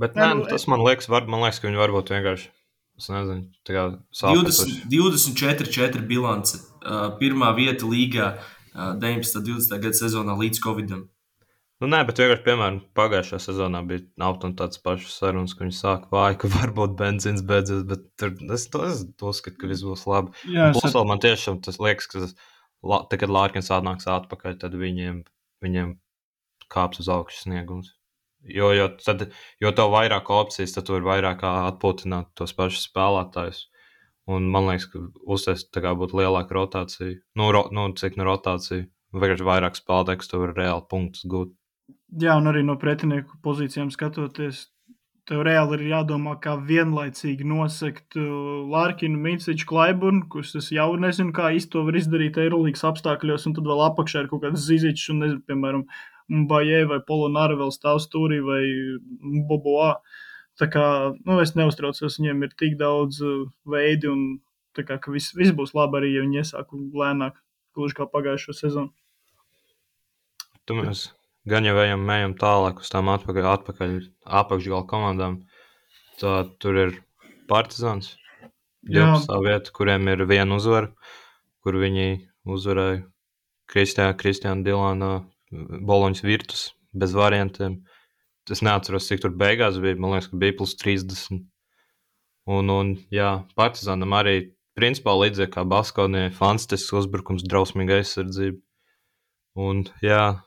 Bet 0.00 0.16
nē, 0.16 0.30
nu, 0.38 0.48
tas 0.48 0.64
man 0.70 0.82
liekas, 0.84 1.10
var, 1.12 1.28
man 1.28 1.44
liekas, 1.44 1.60
ka 1.60 1.68
viņi 1.68 1.80
varbūt 1.80 2.12
vienkārši. 2.14 2.48
Es 3.00 3.08
nezinu, 3.08 3.46
tā 3.64 3.76
kā 3.76 3.84
20, 4.20 4.88
24, 4.92 5.68
4 5.72 6.02
bilance. 6.08 6.60
Uh, 6.80 7.10
pirmā 7.20 7.52
vieta 7.56 7.88
līgā 7.88 8.34
uh, 8.36 8.92
19. 9.00 9.40
un 9.40 9.46
20. 9.56 9.80
gada 9.80 9.96
sezonā 9.96 10.36
līdz 10.40 10.60
Covidam. 10.64 11.06
Nu, 11.80 11.88
nē, 11.88 12.02
bet 12.08 12.20
vienkārši, 12.20 12.44
piemēram, 12.44 12.78
pagājušajā 12.96 13.40
sezonā 13.40 13.80
bija 13.88 14.02
aptuveni 14.26 14.56
tāds 14.58 14.80
pašs 14.84 15.14
sarunas, 15.16 15.54
ka 15.56 15.64
viņi 15.64 15.76
sāk 15.78 16.08
vāji, 16.12 16.36
ka 16.42 16.50
varbūt 16.58 16.96
benzīns 16.98 17.44
beidzies, 17.48 17.86
bet 17.88 18.04
tur 18.20 18.34
es 18.56 18.66
to, 18.72 18.82
es 18.88 19.04
to 19.20 19.32
uzskatu, 19.32 19.56
ka 19.62 19.70
viss 19.70 19.84
būs 19.88 20.04
labi. 20.08 20.36
Jā, 20.52 20.68
Plus, 20.76 20.92
vēl 20.96 21.08
man 21.08 21.24
tiešām 21.24 21.62
tas 21.64 21.80
liekas, 21.80 22.08
ka 22.12 22.26
tas, 22.26 22.36
tā, 22.84 23.20
kad 23.20 23.32
Lārkins 23.32 23.72
atnāks 23.72 24.08
atpakaļ, 24.12 24.60
tad 24.60 24.76
viņiem, 24.80 25.22
viņiem 25.64 25.96
kāps 26.72 27.00
uz 27.00 27.08
augšu 27.12 27.46
sniegums. 27.46 27.94
Jo, 28.48 28.70
jo, 28.72 28.86
tad, 29.04 29.26
jo 29.60 29.72
tev 29.76 29.92
vairāk 29.92 30.30
opcijas, 30.32 30.72
tad 30.72 30.86
tu 30.88 30.96
vari 30.96 31.08
vairāk 31.08 31.44
atpūtināt 31.44 32.30
tos 32.38 32.54
pašus 32.56 32.86
spēlētājus. 32.88 33.66
Un 34.30 34.46
man 34.52 34.68
liekas, 34.68 34.86
ka 34.92 35.02
uztaisīt 35.34 35.76
būtu 36.00 36.20
lielāka 36.20 36.56
rotācija. 36.56 37.18
Nu, 37.36 37.50
ro, 37.52 37.66
nu 37.74 37.88
cik 37.98 38.16
no 38.16 38.26
rotācija, 38.28 38.86
vienkārši 39.12 39.46
vairāk 39.46 39.78
spēlētāju, 39.78 40.20
kas 40.22 40.30
tev 40.30 40.44
var 40.44 40.54
reāli 40.56 40.86
punktus 40.90 41.26
gūt. 41.28 41.56
Jā, 42.20 42.36
un 42.38 42.50
arī 42.50 42.62
no 42.66 42.76
pretinieku 42.78 43.38
pozīcijām 43.44 43.90
skatoties, 43.94 44.68
tev 45.30 45.44
reāli 45.46 45.76
ir 45.78 45.84
jādomā, 45.92 46.36
kā 46.42 46.56
vienlaicīgi 46.66 47.46
nosegt 47.46 48.16
Lārkinu, 48.16 49.18
Mīnciņu, 49.24 49.66
Klaiburnu, 49.68 50.24
kurus 50.32 50.56
es 50.58 50.70
jau 50.74 50.88
nezinu, 50.98 51.34
kā 51.36 51.52
īsti 51.56 51.74
to 51.74 51.84
var 51.86 51.98
izdarīt 52.00 52.40
Eirolandes 52.42 52.86
apstākļos, 52.88 53.46
un 53.46 53.58
tad 53.58 53.68
vēl 53.70 53.84
apakšā 53.86 54.24
ir 54.24 54.30
kaut 54.32 54.44
kāds 54.46 54.66
zīzīčs, 54.66 55.10
un 55.14 55.22
nezinu, 55.24 55.44
piemēram, 55.50 55.84
Bajē 56.30 56.84
vai 56.90 57.00
Polonāra 57.06 57.56
vēl 57.58 57.72
stāv 57.74 57.98
stūrī 58.04 58.38
vai 58.44 58.62
Boboā. 59.48 59.96
Tā 60.60 60.68
kā 60.70 60.84
nu, 61.16 61.38
es 61.42 61.54
neuztraucos, 61.56 62.18
viņiem 62.20 62.44
ir 62.46 62.56
tik 62.58 62.76
daudz 62.80 63.20
uh, 63.24 63.46
veidu, 63.66 64.12
un 64.14 64.22
tā 64.76 64.84
kā 64.86 64.98
viss 65.10 65.34
vis 65.36 65.54
būs 65.56 65.72
labi 65.74 66.00
arī, 66.00 66.12
ja 66.14 66.24
viņi 66.26 66.42
iesāk 66.42 66.74
lēnāk, 66.74 67.38
gluži 67.76 67.96
kā 67.98 68.06
pagājušo 68.10 68.54
sezonu. 68.58 68.92
Tu 70.68 70.76
mēs 70.76 71.08
gan 71.50 71.66
jau 71.66 71.76
ejam, 71.82 72.04
ejam 72.14 72.36
tālāk 72.38 72.82
uz 72.84 72.90
tām 72.92 73.08
atpakaļ, 73.10 73.46
atpakaļ 73.54 73.94
apakšgala 74.42 74.86
komandām. 74.90 75.40
Tā, 76.20 76.44
tur 76.60 76.76
ir 76.76 76.98
Partizans. 77.50 78.14
12. 78.86 79.32
vieta, 79.44 79.72
kuriem 79.76 80.08
ir 80.08 80.22
viena 80.28 80.56
uzvara, 80.56 80.88
kur 81.64 81.76
viņi 81.80 82.20
uzvarēja 82.48 83.02
Kristiāna, 83.70 84.14
Kristiāna 84.18 84.64
Dilāna, 84.64 85.10
Boloņas 85.50 86.24
virtus 86.24 86.68
bez 86.94 87.14
variantiem. 87.16 87.80
Es 88.50 88.64
neatceros, 88.66 89.06
cik 89.06 89.22
tur 89.22 89.34
beigās 89.38 89.78
bija. 89.82 89.98
Man 89.98 90.16
liekas, 90.16 90.30
ka 90.30 90.38
bija 90.40 90.56
plus 90.58 90.74
30. 90.80 91.44
Un, 92.50 92.72
un 92.72 92.94
jā, 93.14 93.44
Partizanam 93.58 94.14
arī 94.16 94.36
principā 94.78 95.14
līdzīgi 95.14 95.52
kā 95.54 95.66
Baskovnijai, 95.68 96.32
fantastisks 96.34 96.94
uzbrukums, 97.02 97.44
drausmīga 97.46 98.00
aizsardzība. 98.00 98.58
Un 99.60 99.84
jā, 100.02 100.40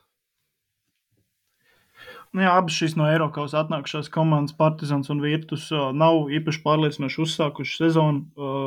Nu, 2.34 2.42
jā, 2.42 2.50
abas 2.58 2.74
šīs 2.74 2.96
no 2.98 3.06
Eiropas 3.06 3.52
atnākušās 3.54 4.08
komandas, 4.10 4.56
Partizans 4.58 5.06
un 5.12 5.20
Virtus, 5.22 5.68
nav 5.94 6.32
īpaši 6.34 6.64
pārliecinoši 6.64 7.20
uzsākušas 7.22 7.82
sezonu. 7.84 8.24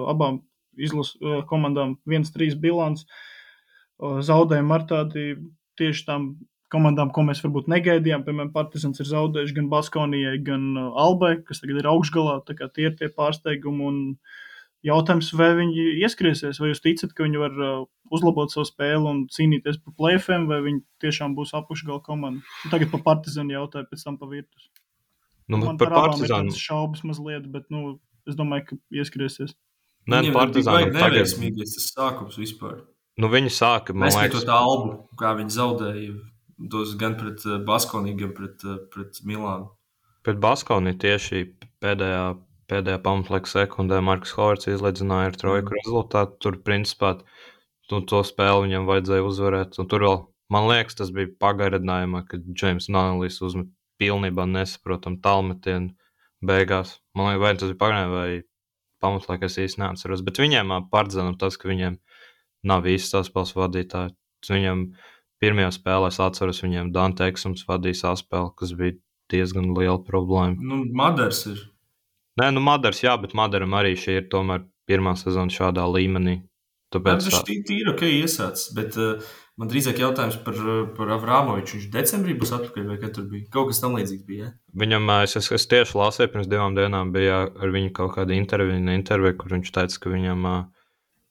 Abām 0.07 0.37
izlases 0.79 1.19
komandām 1.49 1.97
1-3 2.07 2.55
bilants. 2.63 3.03
Zaudējumi 3.99 4.71
ar 4.71 4.85
tādi 4.87 5.25
tieši 5.79 6.05
tām 6.07 6.29
komandām, 6.73 7.11
ko 7.15 7.23
mēs 7.27 7.39
varbūt 7.45 7.69
negaidījām. 7.71 8.25
Piemēram, 8.27 8.51
Partizans 8.55 8.99
ir 8.99 9.07
zaudējuši 9.09 9.55
gan 9.55 9.69
Baskonijai, 9.71 10.35
gan 10.43 10.73
Albai, 10.77 11.37
kas 11.47 11.63
tagad 11.63 11.81
ir 11.81 11.89
augšgalā. 11.91 12.41
Tie 12.47 12.87
ir 12.87 12.97
tie 12.99 13.09
pārsteigumi. 13.13 13.85
Un 13.87 14.01
jautājums, 14.87 15.29
vai 15.37 15.51
viņi 15.57 15.85
ieskriesies, 16.03 16.59
vai 16.61 16.71
jūs 16.71 16.83
ticat, 16.83 17.13
ka 17.15 17.25
viņi 17.25 17.41
var 17.41 17.61
uzlabot 18.13 18.51
savu 18.53 18.67
spēli 18.69 19.07
un 19.09 19.23
cīnīties 19.31 19.79
par 19.83 19.95
plēfiem, 19.99 20.47
vai 20.51 20.59
viņi 20.65 20.83
tiešām 21.03 21.37
būs 21.37 21.55
apakšgala 21.57 22.03
komanda. 22.05 22.43
Un 22.65 22.73
tagad 22.73 22.91
par 22.93 23.05
Partizanu 23.07 23.55
jautāju, 23.55 23.87
pēc 23.91 24.03
tam 24.03 24.19
par 24.19 24.31
Virtus. 24.33 24.69
nu, 25.47 25.63
Man 25.63 25.79
par 25.79 25.87
ir 25.87 25.95
Partizanu. 25.95 26.51
tādas 26.51 26.59
šaubas 26.59 27.03
mazliet, 27.07 27.47
bet 27.51 27.71
nu, 27.71 27.99
es 28.27 28.35
domāju, 28.35 28.67
ka 28.73 28.77
ieskriesies. 28.91 29.55
Nē, 30.07 30.21
bija 30.23 30.63
tagad. 30.63 30.93
neveiksmīgais 30.95 31.75
tas 31.75 31.89
sākums 31.91 32.37
vispār. 32.39 32.83
Nu, 33.17 33.29
viņi 33.33 33.49
sāka, 33.49 33.93
Mēs 33.97 34.13
liekas, 34.15 34.43
skatot 34.43 34.51
albu, 34.53 34.91
kā 35.17 35.31
viņi 35.39 35.53
zaudēja 35.55 36.17
tos 36.73 36.95
gan 37.01 37.15
pret 37.17 37.41
eh, 37.45 37.57
Baskoniju, 37.65 38.17
gan 38.19 38.33
pret, 38.37 38.61
eh, 38.65 38.77
pret 38.93 39.21
Milānu. 39.25 39.71
pret 40.27 40.37
Baskovni 40.43 40.93
tieši 40.99 41.41
pēdējā, 41.81 42.37
pēdējā 42.69 42.99
pamatlaika 43.01 43.47
sekundē 43.47 44.01
Marks 44.03 44.33
Horts 44.37 44.67
izlīdzināja 44.67 45.31
ar 45.31 45.37
trojku 45.39 45.71
Mhm. 45.71 45.77
rezultātu. 45.81 46.39
Tur, 46.39 46.57
principā, 46.57 47.21
tu, 47.89 48.01
to 48.01 48.21
spēli 48.27 48.67
viņam 48.67 48.85
vajadzēja 48.89 49.23
uzvarēt. 49.25 49.79
Un 49.79 49.87
tur 49.87 49.99
vēl, 50.01 50.27
man 50.51 50.67
liekas, 50.69 50.95
tas 50.95 51.09
bija 51.11 51.27
pagarinājumā, 51.39 52.27
kad 52.27 52.43
Džeims 52.53 52.89
Nālīs 52.89 53.41
uzmet 53.41 53.67
pilnībā 53.99 54.45
nesaprotam 54.45 55.17
tālmetienu 55.21 55.95
beigās. 56.43 56.99
Man 57.15 57.31
liekas, 57.33 57.41
vai 57.41 57.53
tas 57.55 57.69
bija 57.71 57.81
pagarinājumā 57.81 58.21
vai 58.21 58.43
pamatlaika, 59.01 59.45
es 59.45 59.57
īsti 59.57 59.79
neatceros. 59.81 60.21
Bet 60.25 60.37
viņiem 60.37 60.67
ā, 60.75 60.81
Partizanam 60.91 61.37
tas, 61.37 61.55
ka 61.57 61.69
viņiem 61.69 61.97
nav 62.67 62.87
īsti 62.89 63.15
saspēles 63.15 63.55
vadītāji. 63.57 64.15
Viņam 64.47 64.83
pirmajā 65.41 65.71
spēlē, 65.77 66.11
es 66.11 66.19
atceros, 66.23 66.61
viņiem 66.63 66.91
Dante 66.95 67.27
Eksums 67.31 67.65
vadīja 67.67 68.01
saspēli, 68.03 68.53
kas 68.59 68.73
bija 68.77 68.97
diezgan 69.31 69.73
liela 69.75 69.99
problēma. 70.03 70.55
Nu, 70.59 70.83
Madars 70.95 71.45
ir. 71.51 71.63
Nē, 72.37 72.51
nu, 72.53 72.61
Madars, 72.63 73.01
jā, 73.03 73.15
bet 73.19 73.33
Madaram 73.37 73.73
arī 73.77 73.95
šī 73.97 74.21
ir 74.21 74.29
tomēr 74.31 74.67
pirmā 74.87 75.17
sezona 75.19 75.51
šādā 75.51 75.87
līmenī. 75.89 76.39
Tāpēc 76.93 77.25
Tas 77.25 77.41
tā, 77.41 77.41
ir 77.51 77.65
tīri 77.67 77.91
ok, 77.91 78.03
iesācis. 78.21 78.69
Bet 78.77 78.95
uh, 79.01 79.25
man 79.59 79.71
drīzāk 79.71 79.99
jautājums 79.99 80.37
par, 80.45 80.55
eh, 80.55 80.83
par 80.95 81.11
Avrāmoviču. 81.17 81.75
Viņš 81.75 81.89
decembrī 81.91 82.37
būs 82.39 82.53
atpakaļ, 82.55 82.85
vai 82.93 82.97
kad 83.01 83.15
tur 83.17 83.25
bija? 83.31 83.47
Kaut 83.51 83.71
kas 83.71 83.81
tam 83.83 83.97
līdzīgs 83.97 84.23
bija. 84.27 84.47
Ja? 84.47 84.53
viņam, 84.85 85.09
ā, 85.11 85.17
es, 85.27 85.35
es, 85.39 85.49
es 85.57 85.67
tieši 85.67 85.97
lasīju, 85.99 86.31
pirms 86.31 86.49
divām 86.51 86.77
dienām 86.77 87.11
bija 87.15 87.41
ar 87.49 87.73
viņu 87.73 87.91
kaut 87.97 88.13
kāda 88.15 88.37
intervija, 88.37 88.79
intervija, 88.95 89.35
kur 89.41 89.57
viņš 89.57 89.73
teica, 89.75 89.99
ka 90.03 90.13
viņam 90.13 90.47
ā, 90.47 90.55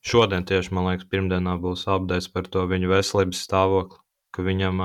šodien, 0.07 0.47
tieši, 0.47 0.73
man 0.77 0.91
liekas, 0.91 1.09
pirmdienā 1.11 1.57
būs 1.63 1.87
apgādājis 1.91 2.31
par 2.35 2.49
to 2.51 2.65
viņa 2.71 2.93
veselības 2.93 3.43
stāvokli, 3.49 4.01
ka 4.35 4.47
viņam, 4.47 4.83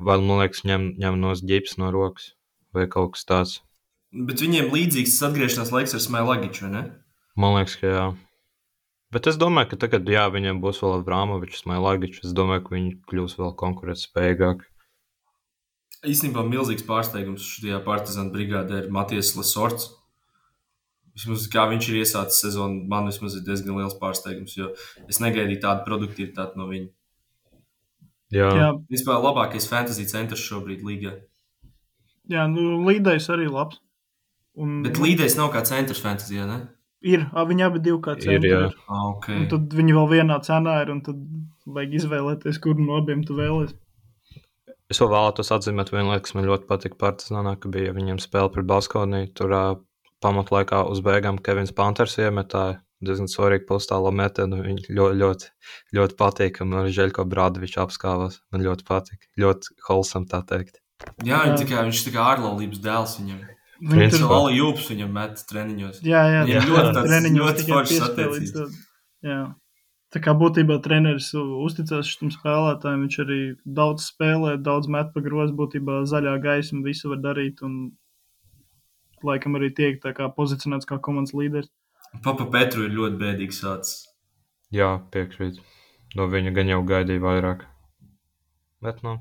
vēl, 0.00 0.24
man 0.28 0.42
liekas, 0.42 0.64
ņem, 0.68 0.88
ņem 1.02 1.20
no 1.20 1.36
ģips 1.36 1.78
no 1.82 1.92
rokas 1.94 2.32
vai 2.72 2.88
kaut 2.88 3.14
kas 3.16 3.28
tāds. 3.28 3.54
Bet 4.12 4.42
viņiem 4.44 4.72
līdzīgs 4.72 5.20
atgriešanās 5.28 5.72
laiks 5.72 5.96
ar 5.96 6.04
Smailagiču, 6.04 6.66
vai 6.66 6.72
ne? 6.72 6.82
Man 7.36 7.56
liekas, 7.56 7.78
ka 7.80 7.88
jā. 7.88 8.04
Bet 9.12 9.28
es 9.28 9.36
domāju, 9.40 9.72
ka 9.72 9.78
tagad, 9.84 10.08
jā, 10.08 10.24
viņiem 10.32 10.60
būs 10.64 10.80
vēl 10.80 10.98
Avrāmovičs, 10.98 11.66
Mailagičs. 11.68 12.22
Es 12.24 12.36
domāju, 12.36 12.64
ka 12.64 12.74
viņi 12.76 12.92
kļūs 13.08 13.36
vēl 13.40 13.50
konkurētspējīgāki. 13.60 14.68
Īstenībā 16.08 16.44
milzīgs 16.48 16.86
pārsteigums 16.88 17.44
šajā 17.58 17.82
partizāna 17.84 18.32
brigādē 18.32 18.82
ir 18.82 18.88
Matijas 18.92 19.34
Lasorts. 19.36 19.90
Vismaz 21.12 21.44
kā 21.52 21.66
viņš 21.68 21.88
ir 21.92 21.98
iesācis 22.00 22.40
sezonu, 22.46 22.82
man 22.88 23.08
vismaz 23.10 23.34
ir 23.36 23.44
diezgan 23.44 23.76
liels 23.76 23.96
pārsteigums, 24.00 24.54
jo 24.56 24.70
es 25.08 25.20
negaidīju 25.20 25.60
tādu 25.60 25.84
produktivitāti 25.88 26.56
no 26.60 26.68
viņa. 26.70 26.88
Jā, 28.32 28.46
jā. 28.56 28.68
Vispār 28.92 29.20
labākais 29.20 29.66
fantasy 29.68 30.06
centrs 30.08 30.40
šobrīd 30.40 30.80
līgā. 30.88 31.12
jā 32.32 32.46
nu, 32.48 32.78
līdējs 32.88 33.28
arī 33.34 33.50
labs. 33.52 33.82
Un, 34.56 34.80
Bet 34.84 34.96
līdējs 35.00 35.36
nav 35.36 35.52
kā 35.52 35.62
centrs 35.68 36.00
fantasy, 36.00 36.40
ne? 36.48 36.62
ir, 37.02 37.24
viņi 37.34 37.64
abi 37.66 37.80
divi 37.82 37.98
kā 38.04 38.14
Ir, 38.16 38.24
centri. 38.24 38.50
jā. 38.50 38.58
ir. 38.70 38.74
Ah, 38.88 39.06
ok. 39.10 39.28
Un 39.36 39.46
tad 39.52 39.72
viņi 39.74 39.94
vēl 39.96 40.08
vienā 40.16 40.36
cenā 40.46 40.80
ir, 40.84 40.92
un 40.94 41.00
tad 41.04 41.22
vajag 41.66 41.96
izvēlēties, 42.00 42.60
kuru 42.62 42.84
no 42.86 42.98
abiem 43.00 43.24
tu 43.26 43.36
vēlēsies. 43.36 43.76
Es 44.92 45.00
vēl 45.00 45.08
vēlētos 45.12 45.52
atzīmēt 45.56 45.92
vienu 45.92 46.12
lietu, 46.12 46.26
kas 46.26 46.34
man 46.36 46.44
ļoti 46.48 46.68
patika 46.68 46.98
Partizānā, 47.00 47.56
ka 47.60 47.68
bija 47.72 47.94
viņiem 47.96 48.20
spēle 48.20 48.52
pret 48.52 48.68
Baskoniju. 48.68 49.30
Tur 49.36 49.54
uh, 49.56 49.70
pamatlaikā 50.22 50.84
uz 50.90 51.02
beigām 51.04 51.38
Kevins 51.42 51.72
Panters 51.76 52.16
iemetāja 52.22 52.80
diezgan 53.02 53.26
svarīgu 53.30 53.66
postālo 53.68 54.12
metienu. 54.14 54.60
Viņi 54.62 54.94
ļoti, 54.94 55.18
ļoti, 55.22 55.48
ļoti 55.98 56.18
patīkami 56.20 56.78
ar 56.80 56.90
Žeļko 56.98 57.24
Brādoviču 57.30 57.82
apskāvās. 57.82 58.38
Man 58.54 58.62
ļoti 58.66 58.86
patika. 58.88 59.26
Ļoti 59.42 59.74
holsam 59.88 60.28
tā 60.30 60.42
teikt. 60.46 60.78
Jā, 61.26 61.42
viņa 61.48 61.56
tā 61.58 61.66
kā, 61.66 61.82
viņš 61.88 62.04
tā 62.06 62.12
kā 62.14 62.28
ārlaulības 62.36 62.82
dēls 62.84 63.16
viņam. 63.18 63.40
Principā. 63.82 64.12
tur 64.14 64.20
Viņš 64.22 64.30
Lali 64.30 64.58
Jūps 64.60 64.84
viņam 64.92 65.08
met 65.16 65.40
treniņos. 65.50 65.96
Jā, 66.06 66.20
jā, 66.30 66.42
Viņiem 66.46 66.62
tā 66.62 66.68
ļoti 66.70 66.92
tāds- 66.94 67.08
treniņos 67.10 67.42
ļoti 67.42 67.64
tikai 67.66 67.80
piespēlīts 67.90 68.52
attiecības. 68.54 68.76
Jā. 69.26 69.40
Tā 70.12 70.20
kā 70.20 70.34
būtībā 70.36 70.76
treneris 70.84 71.30
uzticās 71.34 72.10
šim 72.12 72.30
spēlētājam, 72.34 73.02
viņš 73.06 73.16
arī 73.24 73.40
daudz 73.64 74.06
spēlē, 74.12 74.58
daudz 74.62 74.86
met 74.92 75.10
pa 75.14 75.22
grozu, 75.24 75.56
būtībā 75.56 76.02
zaļā 76.06 76.36
gaisma 76.44 76.84
visu 76.84 77.08
var 77.10 77.18
darīt 77.24 77.62
un 77.66 77.96
laikam 79.26 79.58
arī 79.58 79.70
tiek 79.76 80.00
tā 80.02 80.14
kā 80.16 80.28
pozicionēts 80.36 80.88
kā 80.88 80.98
komandas 81.02 81.34
līderis. 81.36 81.70
Papa 82.24 82.46
Petru 82.52 82.86
ir 82.86 82.96
ļoti 82.96 83.20
bēdīgs 83.20 83.62
sācis. 83.62 84.02
Jā, 84.72 84.96
piekrīt. 85.12 85.60
No 86.16 86.28
viņa 86.28 86.52
gan 86.56 86.68
jau 86.68 86.82
gaidīja 86.88 87.22
vairāk. 87.24 87.64
Bet, 88.84 89.00
nu, 89.06 89.16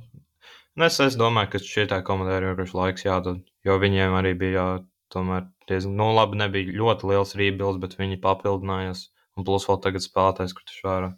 nu 0.76 0.88
es, 0.88 0.99
es 1.03 1.15
domāju, 1.19 1.53
ka 1.53 1.64
šī 1.64 1.88
tā 1.91 2.02
komanda 2.07 2.40
ir 2.40 2.49
vienkārši 2.49 2.78
laiks 2.78 3.07
jādod. 3.07 3.41
Jo 3.68 3.78
viņiem 3.80 4.15
arī 4.18 4.34
bija 4.38 4.53
jā, 4.57 4.68
tomēr 5.14 5.48
diezgan, 5.69 5.95
nu, 5.99 6.10
labi, 6.18 6.40
nebija 6.41 6.76
ļoti 6.82 7.11
liels 7.11 7.36
rebuilds, 7.40 7.80
bet 7.84 7.98
viņi 7.99 8.19
papildinājās. 8.23 9.10
Un 9.40 9.48
plus 9.48 9.68
vēl 9.69 9.80
tagad 9.84 10.03
spēlētājs, 10.03 10.56
kurš 10.57 10.73
ir 10.73 10.80
šārā. 10.84 11.11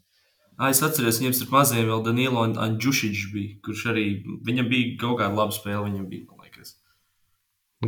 Ah, 0.60 0.70
es 0.70 0.84
atceros, 0.86 1.18
viņiem 1.18 1.34
starp 1.34 1.56
mazajiem 1.56 1.88
vēl 1.90 2.04
Danilo 2.06 2.44
un 2.46 2.54
Anģušiņš 2.62 3.22
bija, 3.34 3.56
kurš 3.66 3.88
arī, 3.90 4.04
viņam 4.46 4.70
bija 4.70 4.92
kaut 5.02 5.18
kāda 5.24 5.34
laba 5.40 5.56
spēle, 5.56 5.88
viņam 5.88 6.06
bija. 6.12 6.33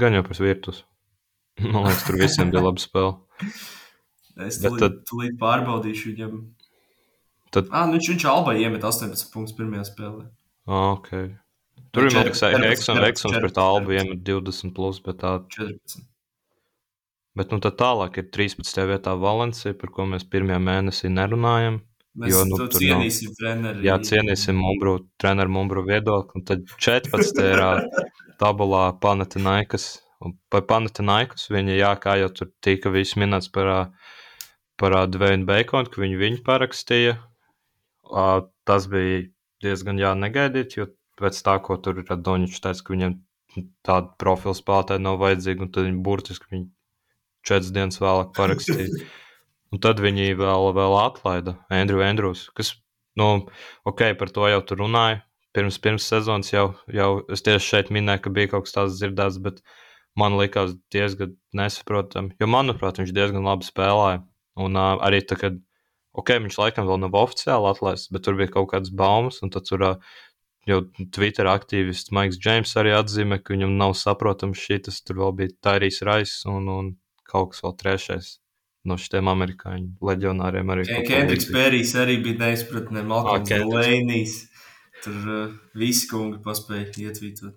Gan 0.01 0.13
jau 0.17 0.23
pēc 0.27 0.41
virtus. 0.43 0.83
Man 1.61 1.85
liekas, 1.87 2.03
tur 2.07 2.17
visiem 2.19 2.51
bija 2.51 2.65
laba 2.65 2.81
spēle. 2.83 3.13
Es 4.45 4.57
Bet 4.59 4.73
tūlīt, 4.73 4.81
tad- 4.83 4.97
tūlīt 5.11 5.37
pārbaudīšu 5.39 6.11
viņam. 6.11 6.39
Tad- 7.55 7.69
Ah, 7.71 7.85
nu 7.87 7.95
viņš, 7.95 8.09
viņš 8.11 8.25
Alba 8.27 8.55
iemet 8.59 8.83
18 8.83 9.29
punktus 9.31 9.55
pirmajā 9.55 9.85
spēlē. 9.87 10.25
Ah, 10.67 10.89
ok. 10.97 11.11
Tur 11.95 12.09
Četri- 12.09 12.25
liekas, 12.25 12.41
četrpadsmit, 12.43 13.05
Eksons, 13.07 13.37
pret. 13.39 13.57
Albu 13.63 13.95
iemet 13.95 14.23
20 14.27 14.73
plus, 14.75 14.99
bet 14.99 15.21
tā 15.23 15.37
14. 15.47 16.03
Bet 17.35 17.51
nu, 17.51 17.59
tad 17.63 17.77
tālāk 17.79 18.17
ir 18.19 18.27
13. 18.31 18.83
vietā 18.87 19.13
Valencija, 19.19 19.73
par 19.79 19.89
ko 19.95 20.03
mēs 20.07 20.23
pirmajā 20.27 20.59
mēnesī 20.63 21.11
nerunājam. 21.11 21.79
Mēs 22.15 22.31
Jo, 22.31 22.45
nu, 22.47 22.55
nu, 22.55 22.67
tur 22.71 22.79
cienīsim 22.79 23.31
nav... 23.31 23.37
treneri. 23.39 23.83
Jā, 23.83 23.95
cienīsim 24.07 24.55
Mumbru, 24.55 24.95
treneru 25.19 25.51
Mumbru 25.51 25.83
viedokli. 25.87 26.39
Un 26.39 26.45
tad 26.47 26.63
14. 26.79 27.41
ir 27.43 27.61
ā, 27.63 27.71
tabulā 28.39 28.85
Panatinaikas. 29.03 29.89
Un 30.23 30.37
par 30.51 30.63
Panatinaikas 30.69 31.49
viņa, 31.51 31.75
jā, 31.75 31.91
kā 31.99 32.15
jau 32.21 32.29
tur 32.37 32.51
tika 32.63 32.91
viss 32.93 33.17
minēts 33.19 33.51
par, 33.51 33.91
par 34.79 34.95
Dvēnu 35.11 35.47
Baconu, 35.49 35.91
ka 35.91 36.03
viņu, 36.05 36.21
viņu 36.21 36.41
parakstīja. 36.47 37.17
Tas 38.65 38.87
bija 38.91 39.25
diezgan 39.65 39.99
jā, 39.99 40.13
negaidīt, 40.15 40.77
jo 40.79 40.87
pēc 41.19 41.41
tā, 41.43 41.57
ko 41.63 41.75
tur 41.83 41.99
ir 41.99 42.07
Doņš 42.07 42.63
teica, 42.63 42.85
ka 42.85 42.95
viņam 42.95 43.19
tāda 43.85 44.15
profila 44.21 44.55
spēlētāja 44.55 45.03
nav 45.03 45.19
vajadzīga, 45.19 45.67
un 45.67 45.75
tad 45.75 45.87
viņi 45.89 46.01
burtiski 46.05 46.51
viņu 46.51 46.65
četras 47.45 47.75
dienas 47.75 48.01
vēlāk 48.03 48.33
parakstīja. 48.39 49.03
Un 49.75 49.81
tad 49.83 49.99
viņi 49.99 50.37
vēl, 50.39 50.69
vēl 50.71 50.93
atlaida 51.01 51.57
Andrew 51.73 51.99
Andrews, 51.99 52.45
kas, 52.55 52.69
nu, 53.19 53.49
ok, 53.83 54.13
par 54.15 54.29
to 54.31 54.47
jau 54.47 54.61
tur 54.63 54.85
runāja. 54.85 55.17
Pirms, 55.55 55.75
pirms 55.83 56.05
sezonas 56.07 56.51
jau, 56.53 56.69
jau 56.91 57.09
es 57.31 57.43
tieši 57.43 57.67
šeit 57.67 57.91
minēju, 57.91 58.21
ka 58.23 58.31
bija 58.37 58.51
kaut 58.53 58.67
kas 58.67 58.75
tāds 58.75 58.95
dzirdēts, 59.01 59.39
bet 59.43 59.59
man 60.19 60.37
likās 60.39 60.77
diezgan 60.95 61.35
nesaprotami. 61.55 62.37
Jo, 62.39 62.47
manuprāt, 62.51 63.01
viņš 63.01 63.11
diezgan 63.15 63.43
labi 63.47 63.67
spēlēja. 63.67 64.21
Un 64.63 64.79
uh, 64.79 64.95
arī 65.03 65.19
tā, 65.27 65.35
kad 65.39 65.59
ok, 66.15 66.37
viņš 66.45 66.59
laikam 66.61 66.87
vēl 66.87 67.03
nav 67.03 67.19
oficiāli 67.19 67.67
atlaists, 67.71 68.11
bet 68.15 68.23
tur 68.27 68.39
bija 68.39 68.53
kaut 68.55 68.69
kādas 68.71 68.95
baumas, 68.95 69.41
un 69.43 69.51
tad 69.51 69.67
tur 69.67 69.83
uh, 69.83 70.15
jau 70.67 70.79
Twitter 71.15 71.51
aktīvists 71.51 72.15
Maiks 72.15 72.39
Džeims 72.39 72.75
arī 72.79 72.95
atzīmē, 72.95 73.41
ka 73.43 73.55
viņam 73.55 73.75
nav 73.79 73.95
saprotams 73.99 74.63
šis, 74.63 75.03
tur 75.03 75.19
vēl 75.25 75.35
bija 75.41 75.55
Tairijs 75.67 75.99
Rais 76.07 76.39
un, 76.51 76.71
un 76.71 76.95
kaut 77.27 77.51
kas 77.51 77.63
vēl 77.67 77.79
trešais. 77.83 78.35
No 78.85 78.97
šiem 79.01 79.29
amerikāņu 79.31 80.05
leģionāriem 80.05 80.71
arī. 80.73 80.85
Kendriks 81.07 81.47
Pērijs 81.49 81.95
arī 81.97 82.19
bija 82.25 82.43
neizpratnē, 82.43 83.01
Malkons 83.09 83.49
Lēnijs. 83.71 84.35
Tur 85.05 85.29
uh, 85.29 85.55
visi 85.77 86.05
kungi 86.09 86.37
paspēja 86.45 86.91
ietvītot. 87.09 87.55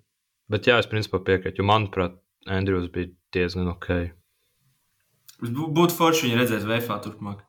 Bet 0.48 0.68
jā, 0.68 0.78
es 0.80 0.88
principā 0.88 1.20
piekrītu, 1.24 1.60
jo 1.60 1.68
manuprāt, 1.68 2.16
Andrews 2.48 2.88
bija 2.92 3.12
diezgan 3.36 3.68
ok. 3.74 3.90
Būtu 5.44 5.94
forši 5.94 6.26
viņu 6.26 6.40
redzēt 6.40 6.64
VFā 6.66 6.96
turpmāk. 7.04 7.44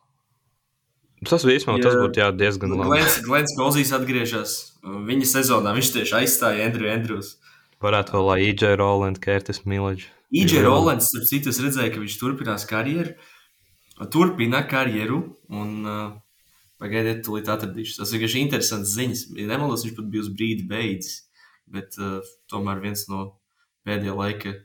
Tas 1.28 1.44
īstenībā 1.44 1.82
tas 1.84 1.98
būtu 2.00 2.22
jā, 2.22 2.30
diezgan 2.36 2.76
labi. 2.78 2.92
Glens, 2.94 3.18
Glens 3.26 3.56
Golzīs 3.60 3.92
atgriežas 3.96 4.54
viņa 4.84 5.28
sezonā. 5.28 5.74
Viņš 5.76 5.92
tieši 5.98 6.16
aizstāja 6.22 6.68
Andrew 6.70 6.92
Andrews. 6.92 7.34
Varētu 7.84 8.16
vēl 8.16 8.28
lai 8.28 8.38
EJ 8.46 8.78
Roland, 8.80 9.20
Kērtis 9.24 9.66
Mileģis. 9.68 10.08
EJ 10.36 10.62
Rolands, 10.64 11.10
starp 11.10 11.28
citu, 11.28 11.52
es 11.52 11.60
redzēju, 11.64 11.92
ka 11.96 12.04
viņš 12.04 12.16
turpinās 12.22 12.68
karjeru. 12.70 13.16
Turpina 14.08 14.62
karjeru 14.68 15.20
un 15.52 15.74
uh, 15.84 16.14
pagaidiet, 16.80 17.24
tūlīt 17.26 17.52
atradīšu. 17.52 17.98
Tas 18.00 18.14
ir 18.14 18.20
vienkārši 18.20 18.44
interesants 18.46 18.96
ziņas. 18.96 19.26
Ja 19.36 19.50
nemaldos, 19.52 19.84
viņš 19.86 19.98
pat 19.98 20.08
bija 20.14 20.24
uz 20.24 20.32
brīdi 20.32 20.68
beidzis. 20.70 21.26
Bet 21.70 22.00
uh, 22.00 22.24
tomēr 22.50 22.80
viens 22.82 23.04
no 23.12 23.26
pēdējā 23.86 24.16
laika 24.16 24.56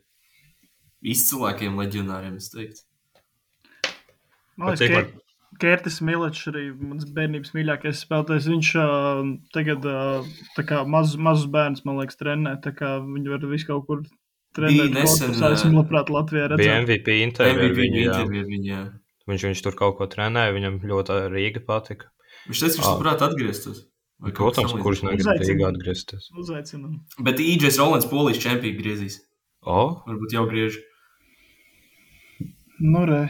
izcilākajiem 1.04 1.76
leģionāriem, 1.82 2.38
es 2.40 2.48
teiktu. 2.52 2.86
Man 4.56 4.72
liekas, 4.72 4.94
ka 4.94 5.24
Kērtis 5.60 6.00
Milečs 6.02 6.48
arī 6.50 6.64
mans 6.74 7.06
bērnības 7.14 7.52
mīļākais 7.54 8.02
spēlētājs. 8.06 8.48
Viņš 8.50 8.70
uh, 8.80 9.22
tagad 9.54 9.86
uh, 9.86 10.34
kā 10.62 10.82
mazus, 10.88 11.18
mazus 11.20 11.50
bērnus, 11.50 11.84
man 11.86 12.00
liekas, 12.00 12.18
trenē. 12.20 12.56
Viņi 12.64 13.34
var 13.34 13.46
visu 13.52 13.70
kaut 13.70 13.86
kur 13.90 14.02
trenēt. 14.56 14.94
Nesen, 14.96 15.34
Es 15.34 15.44
esmu 15.60 15.82
labprāt 15.82 16.10
Latvijā 16.14 16.48
redzējis. 16.54 16.84
MVP 16.86 17.18
intervija. 17.26 18.82
Viņš, 19.30 19.44
viņš 19.48 19.60
tur 19.64 19.76
kaut 19.78 19.98
ko 19.98 20.08
trenēja, 20.10 20.52
viņam 20.56 20.80
ļoti 20.84 21.18
Rīga 21.32 21.62
patika. 21.64 22.10
Viņš 22.48 22.60
teica, 22.60 22.78
viņš 22.78 22.88
labprāt 22.90 23.24
atgrieztos. 23.24 23.84
Vai 24.24 24.32
kaut 24.32 24.54
kas 24.54 24.62
Protams, 24.62 24.74
tam 24.74 24.82
kurš 24.84 25.04
negrib. 25.04 25.30
Rīgā 25.42 25.70
atgriezties. 25.72 26.28
Uzaicinām. 26.38 26.98
Bet 27.26 27.40
EJs 27.42 27.80
Rolands 27.82 28.08
polijas 28.10 28.42
čempionu 28.44 28.78
griezīs. 28.78 29.22
O, 29.64 29.80
Varbūt 30.04 30.36
jau 30.36 30.44
griež. 30.50 30.76
Nu, 32.84 33.06
re. 33.08 33.22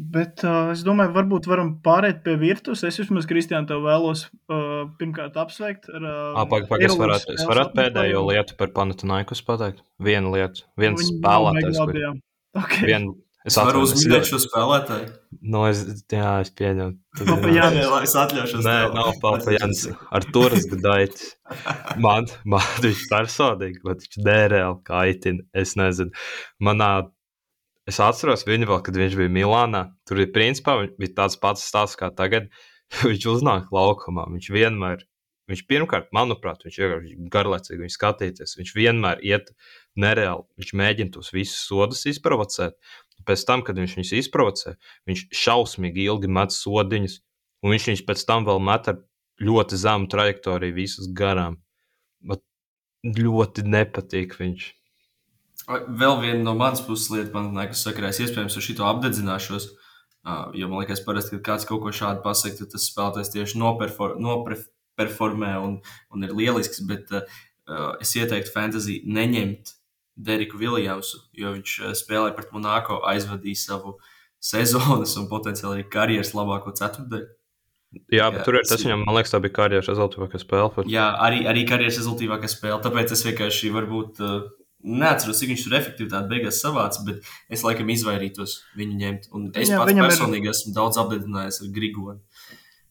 Bet 0.00 0.40
uh, 0.48 0.70
es 0.72 0.80
domāju, 0.86 1.12
varbūt 1.12 1.44
varam 1.50 1.74
pāriet 1.84 2.22
pie 2.24 2.38
virtuves. 2.40 2.80
Es 2.88 2.96
vismaz, 3.02 3.26
Kristiāna, 3.28 3.68
tev 3.68 3.82
vēlos 3.84 4.22
uh, 4.48 4.86
pirmkārt 4.96 5.36
apsveikt. 5.42 5.90
Ar, 5.92 6.06
uh, 6.06 6.38
Ā, 6.40 6.46
pag, 6.48 6.70
pag, 6.70 6.86
es 6.86 6.96
varētu, 6.96 7.34
es 7.36 7.44
varētu 7.44 7.76
pēdējo 7.76 8.22
lietu 8.30 8.56
par 8.56 8.72
Panathinaikos 8.78 9.44
pateikt. 9.44 9.82
Vienu 10.00 10.32
lietu, 10.32 10.64
viens 10.80 11.02
Viņi 11.02 11.18
spēlētājs. 11.18 11.82
kur-. 11.82 12.22
Okay. 12.62 12.86
Vien, 12.88 13.10
es 13.48 13.56
varu 13.56 13.84
uzminēt 13.86 14.26
šo 14.28 14.40
spēlētāju. 14.42 15.10
Nu, 15.40 15.62
es, 15.68 15.82
jā, 16.12 16.32
es 16.44 16.50
pieņemu. 16.58 16.96
Papa 17.20 17.52
jā. 17.52 17.68
Jā, 17.76 18.00
es 18.04 18.16
atļaušos. 18.22 18.64
Nē, 18.66 18.74
tev. 18.84 18.96
nav 18.98 19.12
Papa 19.22 19.54
Jans. 19.56 19.86
Ar 20.12 20.26
turas 20.34 20.66
gadaitis. 20.70 21.30
Man, 22.02 22.28
man 22.44 22.66
viņš 22.84 23.06
personīgi, 23.12 23.80
bet 23.86 24.04
viņš 24.04 24.20
nereāli 24.26 24.80
kaitina. 24.86 25.46
Es 25.64 25.76
nezinu. 25.80 26.12
Manā, 26.66 26.90
es 27.88 28.00
atceros 28.04 28.44
viņu 28.48 28.68
vēl, 28.70 28.82
kad 28.86 29.00
viņš 29.00 29.16
bija 29.22 29.34
Milānā. 29.40 29.86
Tur 30.08 30.20
bija 30.20 30.34
principā 30.36 30.76
bija 31.00 31.16
tāds 31.22 31.40
pats 31.40 31.64
stāsts 31.70 32.00
kā 32.00 32.12
tagad. 32.16 32.50
Viņš 33.06 33.26
uznāk 33.30 33.68
laukumā. 33.70 34.24
Viņš 34.34 34.48
vienmēr, 34.50 35.04
viņš 35.50 35.60
pirmkārt, 35.70 36.08
manuprāt, 36.16 36.64
viņš 36.66 36.78
ir 36.82 36.96
garlaicīgi 37.30 37.84
viņu 37.84 37.94
skatīties. 37.94 38.56
Viņš 38.58 38.72
vienmēr 38.74 39.22
iet 39.26 39.52
nereāli. 39.98 40.46
Viņš 40.60 40.72
mēģina 40.80 41.14
tos 41.16 41.32
visus 41.34 41.62
sodus 41.66 42.04
izprovocēt. 42.10 42.76
Pēc 43.26 43.44
tam, 43.48 43.62
kad 43.66 43.78
viņš 43.78 43.96
viņus 43.98 44.12
izprovocē, 44.22 44.74
viņš 45.08 45.26
šausmīgi 45.36 46.06
ilgi 46.08 46.30
met 46.32 46.54
sodiņus, 46.54 47.18
un 47.64 47.74
viņš 47.74 47.88
viņus 47.90 48.04
pēc 48.08 48.24
tam 48.28 48.46
vēl 48.48 48.62
met 48.64 48.88
ar 48.92 49.00
ļoti 49.40 49.78
zemu 49.80 50.08
trajektoriju 50.12 50.76
visus 50.76 51.08
garām. 51.16 51.58
Bet 52.24 52.42
ļoti 53.04 53.64
nepatīk 53.68 54.36
viņš. 54.40 54.68
Vēl 55.70 56.16
viena 56.22 56.40
no 56.42 56.54
manas 56.58 56.80
puses 56.82 57.10
lieta, 57.12 57.30
man 57.36 57.52
liekas, 57.54 57.84
sakarā, 57.84 58.10
es 58.10 58.20
iespējams 58.24 58.56
ar 58.56 58.64
šito 58.64 58.86
apdedzināšos. 58.88 59.68
Uh, 60.20 60.50
jo 60.56 60.68
man 60.68 60.82
liekas, 60.82 61.00
parasti, 61.04 61.38
kad 61.38 61.44
kāds 61.46 61.66
kaut 61.68 61.80
ko 61.84 61.92
šādu 61.96 62.20
pasakā, 62.24 62.58
tad 62.58 62.74
tas 62.74 62.88
spēlētājs 62.90 63.32
tieši 63.32 63.60
noperfor, 63.60 64.18
noperformē 64.20 65.54
un, 65.64 65.78
un 66.12 66.26
ir 66.26 66.34
lielisks. 66.36 66.82
Bet 66.88 67.12
uh, 67.16 67.24
es 68.02 68.12
ieteiktu 68.18 68.52
fantasy 68.52 68.98
neņemt 69.08 69.76
Deriku 70.20 70.58
Viljamsu, 70.60 71.18
jo 71.40 71.52
viņš 71.56 71.74
uh, 71.86 71.92
spēlē 71.96 72.34
pret 72.36 72.50
Monako, 72.52 73.00
aizvadīja 73.08 73.56
savu 73.66 73.94
sezonas 74.40 75.16
un 75.20 75.28
potenciāli 75.30 75.80
arī 75.80 75.88
karjeras 75.92 76.34
labāko 76.36 76.72
ceturtdaļu. 76.76 77.28
Jā, 78.14 78.28
bet 78.30 78.40
Jā, 78.40 78.44
tur 78.46 78.54
ir 78.60 78.66
tas 78.70 78.84
viņam, 78.84 79.00
man 79.02 79.16
liekas, 79.16 79.32
tā 79.34 79.40
bija 79.42 79.56
karjeras 79.56 79.88
rezultātā 79.90 80.38
spēle. 80.38 80.68
Pat. 80.76 80.86
Jā, 80.90 81.08
arī, 81.26 81.40
arī 81.50 81.64
karjeras 81.66 81.96
rezultātīvākā 81.98 82.50
spēle. 82.52 82.78
Tāpēc 82.84 83.14
es 83.16 83.24
vienkārši 83.26 83.72
varbūt 83.74 84.20
uh, 84.22 84.36
neatceros, 84.86 85.40
cik 85.42 85.50
viņš 85.50 85.64
tur 85.66 85.74
efektivitāti 85.80 86.30
beigās 86.30 86.60
savāca, 86.62 87.02
bet 87.08 87.26
es 87.50 87.64
laikam 87.66 87.90
izvairītos 87.90 88.60
viņu 88.78 89.00
ņemt. 89.02 89.26
Un 89.34 89.48
es 89.54 89.66
Viņam- 89.68 89.82
pats 89.82 89.90
viņam 89.92 90.04
ir- 90.06 90.10
personīgi 90.14 90.52
esmu 90.54 90.74
daudz 90.78 91.00
apdedzinājis 91.02 91.60
ar 91.66 91.72
Grigonu. 91.74 92.20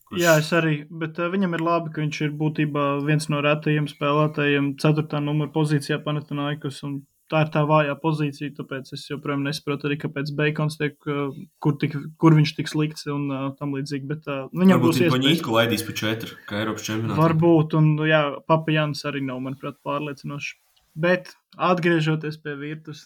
kurš- 0.10 0.22
Jā, 0.26 0.36
es 0.44 0.52
arī. 0.52 0.76
Bet 0.92 1.18
uh, 1.24 1.30
viņam 1.32 1.54
ir 1.56 1.64
labi, 1.64 1.94
ka 1.96 2.02
viņš 2.04 2.22
ir 2.28 2.36
būtībā 2.44 2.86
viens 3.08 3.30
no 3.32 3.40
retajiem 3.46 3.88
spēlētājiem, 3.88 4.74
4. 4.84 5.24
numura 5.24 5.50
pozīcijā 5.56 6.04
Panathinaikos. 6.04 6.84
un 6.84 7.06
Tā 7.30 7.44
ir 7.46 7.50
tā 7.54 7.62
vājā 7.70 7.94
pozīcija, 8.02 8.56
tāpēc 8.58 8.88
es 8.96 9.04
joprojām 9.06 9.44
nesaprotu 9.46 9.86
arī, 9.86 10.00
kāpēc 10.02 10.32
Beikons 10.34 10.80
tiek, 10.80 10.96
uh, 11.06 11.36
kur, 11.62 11.76
tik, 11.78 11.94
kur 12.18 12.34
viņš 12.34 12.54
tiks 12.58 12.74
likts 12.74 13.06
un 13.06 13.28
uh, 13.30 13.44
tam 13.60 13.76
līdzīgi. 13.78 14.08
Bet 14.10 14.26
uh, 14.26 14.48
viņam 14.50 14.82
būs 14.82 14.98
viņš 14.98 15.04
iespējas. 15.04 15.14
paņītu 15.18 15.54
laidīs 15.54 15.84
pa 15.86 15.94
četru, 16.00 16.40
kā 16.50 16.64
Eiropas 16.64 16.88
čempionātā. 16.88 17.20
Varbūt, 17.20 17.76
un 17.78 17.92
jā, 18.10 18.24
Papa 18.50 18.74
Jānis 18.74 19.06
arī 19.06 19.22
nav, 19.28 19.44
manuprāt, 19.46 19.78
pārliecinošs. 19.86 20.56
Bet 20.98 21.30
atgriežoties 21.70 22.40
pie 22.42 22.56
virtuves, 22.58 23.06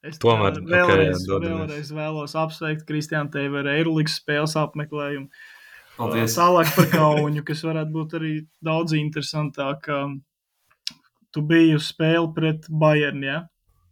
es 0.00 0.16
Tomēr, 0.22 0.62
vēlreiz, 0.64 1.20
jā, 1.20 1.28
dodamies. 1.28 1.58
vēlreiz 1.58 1.92
vēlos 1.98 2.34
apsveikt 2.40 2.88
Kristiānu 2.88 3.28
Tevi 3.36 3.60
ar 3.60 3.68
Eirolandes 3.74 4.16
spēles 4.16 4.56
apmeklējumu. 4.62 5.28
Paldies! 5.98 6.38
Tālāk 6.38 6.72
par 6.72 6.88
kauņu, 6.94 7.44
kas 7.44 7.66
varētu 7.68 7.94
būt 7.94 8.16
arī 8.16 8.32
daudz 8.64 8.96
interesantāk. 8.96 9.92
Tu 11.36 11.44
biji 11.44 11.76
uz 11.76 11.92
spēli 11.92 12.32
pret 12.32 12.68
Bayern, 12.72 13.28
ja? 13.28 13.38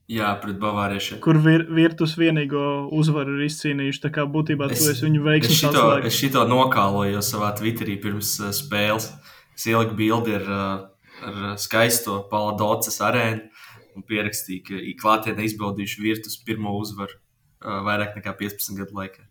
Jā, 0.07 0.29
pret 0.39 0.59
Bavāriešiem. 0.63 1.19
kur 1.19 1.39
vir, 1.43 1.65
virtus 1.75 2.13
vienīgo 2.15 2.87
uzvaru 2.95 3.41
ir 3.41 3.49
izcīnījuši. 3.49 4.03
Tā 4.05 4.11
kā 4.15 4.23
būtībā 4.31 4.69
tu 4.71 4.79
esi 4.79 5.03
viņu 5.03 5.19
es 5.19 5.27
veiksmīgs 5.27 5.63
šito, 5.65 5.87
es 6.07 6.19
šito 6.21 6.45
nokāloju 6.47 7.23
savā 7.27 7.51
Twitterī 7.59 7.97
pirms 8.03 8.37
uh, 8.39 8.53
spēles. 8.55 9.11
Es 9.57 9.67
ieliku 9.67 9.97
bildi 9.99 10.37
ar, 10.39 10.47
uh, 10.47 11.25
ar 11.27 11.57
skaisto 11.59 12.21
Paladoces 12.31 13.01
arēnu 13.03 13.49
un 13.97 14.05
pierakstīju, 14.07 14.63
ka 14.69 14.83
klātienē 15.03 15.47
izbaudījuši 15.49 16.05
virtus 16.05 16.39
pirmo 16.47 16.77
uzvaru 16.79 17.17
uh, 17.17 17.81
vairāk 17.89 18.15
nekā 18.21 18.37
15 18.39 18.79
gadu 18.79 19.01
laikā. 19.01 19.25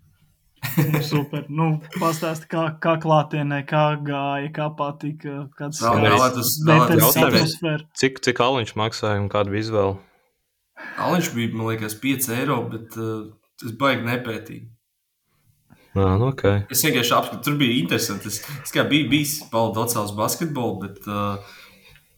Super. 1.11 1.45
Nu, 1.47 1.69
Pastāsti, 2.01 2.49
kā, 2.51 2.65
kā 2.83 2.97
klātienē, 2.99 3.61
kā 3.69 3.85
gāja, 4.03 4.49
kā 4.51 4.67
patika. 4.75 5.45
Kāds 5.55 5.79
jautājums. 5.79 6.51
citēt. 6.59 7.05
atmosfēra. 7.29 7.87
Cik, 7.95 8.19
cik 8.27 8.43
aliņš 8.43 8.75
maksāja 8.81 9.21
un 9.21 9.31
kāda 9.31 9.53
bija 9.53 9.67
izvēle? 9.69 9.95
Aliņš 11.05 11.33
bija, 11.35 11.51
man 11.55 11.69
liekas, 11.71 11.97
5 12.01 12.31
eiro, 12.37 12.61
bet 12.71 12.95
uh, 12.99 13.27
tas 13.61 13.75
baigi 13.79 14.07
nepētīgi. 14.07 14.69
Nā, 15.95 16.09
nu, 16.19 16.31
ok. 16.33 16.43
Es 16.71 16.83
vienkārši 16.83 17.13
apskatu, 17.15 17.41
tur 17.45 17.59
bija 17.59 17.77
interesanti. 17.79 18.27
Es, 18.31 18.41
es 18.65 18.73
kā 18.75 18.83
biju 18.87 19.07
bijis 19.13 19.37
Paldocāls 19.51 20.11
basketbolu, 20.15 20.81
bet 20.83 21.05
uh, 21.07 21.53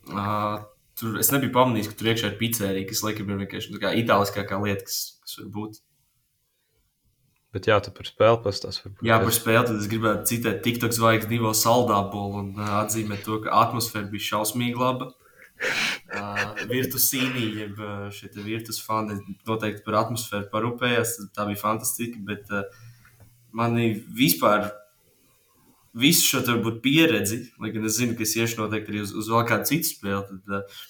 uh, 0.10 0.56
tur 0.98 1.20
es 1.22 1.30
nebiju 1.34 1.54
pamanījis, 1.54 1.92
ka 1.92 2.00
tur 2.00 2.10
iekšā 2.14 2.32
ir 2.32 2.40
pizzerija, 2.40 2.88
kas 2.90 3.04
laikam 3.06 3.30
ir 3.30 3.44
vienkārši 3.44 3.76
tā 3.76 3.84
kā 3.84 3.92
itāliskākā 4.02 4.58
lieta, 4.64 4.88
kas, 4.88 4.98
kas 5.22 5.38
var 5.44 5.52
būt. 5.60 5.78
Bet 7.54 7.70
jā, 7.70 7.78
tu 7.86 7.94
par 7.96 8.10
spēli 8.10 8.42
pastāsti. 8.44 8.84
varbūt. 8.88 9.06
Jā, 9.08 9.20
par 9.22 9.36
spēli 9.38 9.70
tad 9.70 9.78
es 9.78 9.92
gribētu 9.92 10.30
citēt 10.34 10.60
TikTok 10.66 10.98
zvaigznes 10.98 11.32
divo 11.32 11.54
saldābolu 11.58 12.42
un 12.42 12.50
uh, 12.58 12.74
atzīmēt 12.82 13.24
to, 13.30 13.40
ka 13.46 13.54
atmosfēra 13.62 14.10
bija 14.10 14.32
šausmīgi 14.32 14.82
laba. 14.82 15.12
Uh, 15.58 16.54
virtus 16.70 17.10
cīnīja, 17.12 17.66
jeb 17.66 17.80
te 18.34 18.44
virtus 18.46 18.78
fani 18.86 19.18
noteikti 19.48 19.84
par 19.86 20.04
atmosfēru 20.04 20.50
parūpējās. 20.52 21.16
Tā 21.36 21.48
bija 21.50 21.62
fantastiska, 21.62 22.22
bet 22.28 22.52
uh, 22.54 22.68
mani 23.58 23.90
vispār 24.18 24.70
visu 25.98 26.26
šo 26.28 26.44
varbūt 26.46 26.82
pieredzi, 26.84 27.42
lai 27.62 27.74
gan 27.74 27.88
es 27.90 27.98
zinu, 27.98 28.16
ka 28.18 28.26
es 28.28 28.36
iešu 28.38 28.62
noteikti 28.62 28.94
arī 28.94 29.04
uz, 29.06 29.16
uz 29.18 29.32
vēl 29.34 29.48
kādu 29.50 29.70
citu 29.72 29.90
spēli, 29.90 30.24
tad 30.30 30.60
uh, 30.60 30.84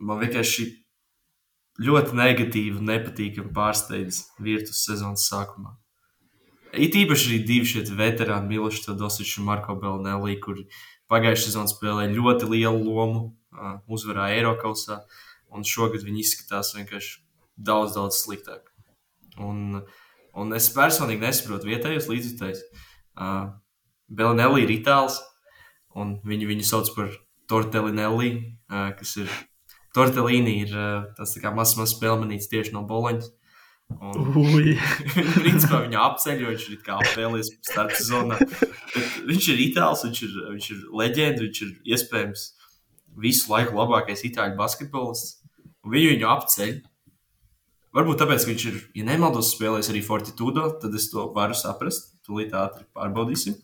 man 0.00 0.22
vienkārši 0.22 0.70
ļoti 1.80 2.16
negatīvi 2.16 2.80
un 2.80 2.88
nepatīkami 2.90 3.52
pārsteidz 3.56 4.24
Virtus 4.42 4.84
sezonas 4.86 5.28
sākumā. 5.30 5.76
It 6.70 6.94
īpaši 6.94 7.32
arī 7.32 7.38
divi 7.46 7.66
šie 7.66 7.82
veterāni, 7.98 8.52
Milošs 8.52 8.84
Tadosičs 8.86 9.40
un 9.40 9.48
Marko 9.48 9.74
Belnelī, 9.80 10.36
kuri 10.42 10.68
pagājušajā 11.10 11.48
sezonā 11.48 11.70
spēlēja 11.72 12.14
ļoti 12.14 12.50
lielu 12.52 12.82
lomu, 12.84 13.22
uzvarēja 13.90 14.40
Eiropausā, 14.40 15.00
un 15.50 15.66
šogad 15.66 16.04
viņi 16.06 16.22
izskatās 16.24 16.74
vienkārši 16.76 17.18
daudz, 17.56 17.96
daudz 17.96 18.20
sliktāk. 18.22 18.70
Un, 19.40 19.82
un 20.36 20.56
es 20.56 20.70
personīgi 20.74 21.24
nesaprotu 21.24 21.70
vietējos 21.70 22.08
līdzjutējus. 22.10 22.62
Uh, 23.20 23.50
Belnelī 24.10 24.64
ir 24.64 24.74
itāls, 24.78 25.20
un 25.98 26.18
viņi 26.26 26.50
viņu 26.50 26.66
sauc 26.66 26.90
par 26.96 27.12
Tortelinelli, 27.50 28.32
uh, 28.70 28.90
kas 28.98 29.16
ir 29.22 29.30
Tortelīni 29.94 30.60
ir 30.62 30.74
tas 31.18 31.34
tā 31.34 31.42
kā 31.42 31.50
mazs, 31.54 31.74
mazs 31.78 31.96
spēlmenīts 31.96 32.50
tieši 32.50 32.74
no 32.76 32.84
Boloņas. 32.86 33.32
principā 35.42 35.80
viņa 35.82 36.02
apceļ, 36.04 36.44
jo 36.44 36.52
viņš 36.52 36.66
ir 36.70 36.82
kā 36.86 37.00
apēlies 37.02 37.50
starp 37.66 37.96
sezonā. 37.98 38.38
Viņš 39.26 39.48
ir 39.50 39.62
itāls, 39.66 40.04
viņš 40.06 40.20
ir, 40.28 40.36
viņš 40.54 40.68
ir 40.76 40.84
leģenda, 41.00 41.42
viņš 41.42 41.62
ir 41.66 41.72
iespējams 41.96 42.44
visu 43.18 43.50
laiku 43.52 43.78
labākais 43.78 44.22
itāļu 44.28 44.58
basketbolists. 44.58 45.40
Viņu 45.86 46.14
viņu 46.14 46.30
apceļ. 46.30 46.72
Varbūt 47.96 48.20
tāpēc, 48.22 48.44
ka 48.44 48.52
viņš 48.52 48.64
ir, 48.70 48.78
ja 49.00 49.06
nemaldos, 49.08 49.50
spēlējis 49.56 49.90
arī 49.90 50.02
Fortitudo, 50.06 50.68
tad 50.82 50.94
es 50.94 51.08
to 51.10 51.26
varu 51.34 51.56
saprast. 51.58 52.12
Tūlīt 52.26 52.54
ātri 52.54 52.86
pārbaudīsim. 52.94 53.56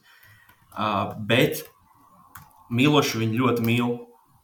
Uh, 0.76 1.12
bet 1.28 1.62
Milošu 2.72 3.22
viņu 3.22 3.38
ļoti 3.38 3.66
mīl. 3.66 3.92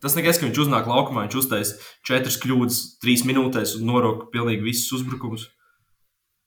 Tas 0.03 0.15
nekas, 0.19 0.39
ka 0.39 0.47
viņš 0.47 0.61
uznāk 0.65 0.87
laukumā, 0.91 1.27
viņš 1.27 1.39
uztaisīs 1.39 1.91
četras 2.07 2.39
kļūdas, 2.43 2.79
trīs 3.03 3.23
minūtēs 3.27 3.77
un 3.79 3.87
norok 3.91 4.29
pilnīgi 4.35 4.67
visus 4.67 4.91
uzbrukumus. 4.99 5.49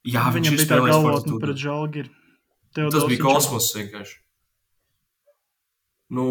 Jā, 0.05 0.27
viņš 0.31 0.51
Viņam 0.51 0.59
ir 0.59 0.63
spēlējis 0.63 1.03
Fortitudo. 1.07 1.41
pret 1.43 1.59
Žalgiru. 1.59 2.11
Tas 2.75 3.07
bija 3.07 3.23
kosmos 3.23 3.69
vienkārši. 3.75 4.17
Nu, 6.15 6.25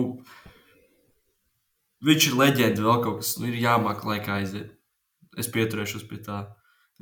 viņš 2.04 2.28
ir 2.30 2.38
leģenda, 2.40 2.84
vēl 2.84 3.02
kaut 3.04 3.22
kas. 3.22 3.34
Nu, 3.40 3.48
ir 3.50 3.60
jāmāk 3.62 4.04
laikā 4.06 4.40
aiziet. 4.40 4.74
Es 5.40 5.50
pieturēšos 5.50 6.06
pie 6.10 6.20
tā. 6.22 6.44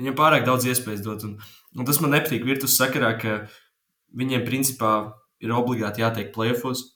Viņam 0.00 0.16
pārāk 0.16 0.46
daudz 0.46 0.66
iespējas 0.70 1.04
dot. 1.04 1.26
Un, 1.28 1.36
un 1.76 1.88
tas 1.88 2.00
man 2.00 2.14
nepatīk 2.14 2.46
virtus 2.48 2.78
sakarā, 2.78 3.12
ka 3.20 3.42
viņiem 4.16 4.46
principā 4.46 4.92
ir 5.42 5.52
obligāti 5.52 6.04
jātiek 6.04 6.32
playoffs. 6.34 6.86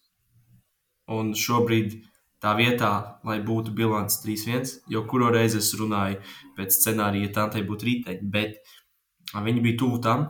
Un 1.12 1.34
šobrīd 1.38 2.00
tā 2.42 2.54
vietā, 2.58 2.90
lai 3.26 3.38
būtu 3.44 3.74
bilants 3.76 4.18
3-1, 4.24 4.80
jo 4.92 5.04
kuru 5.08 5.30
reizi 5.34 5.60
es 5.60 5.70
runāju 5.78 6.18
pēc 6.56 6.74
scenārija, 6.74 7.28
ja 7.28 7.34
tā 7.36 7.46
te 7.54 7.62
būtu 7.66 7.88
rīteņi, 7.88 8.30
bet 8.32 8.58
viņi 9.34 9.62
bija 9.64 9.78
tuvu 9.82 10.00
tam. 10.04 10.26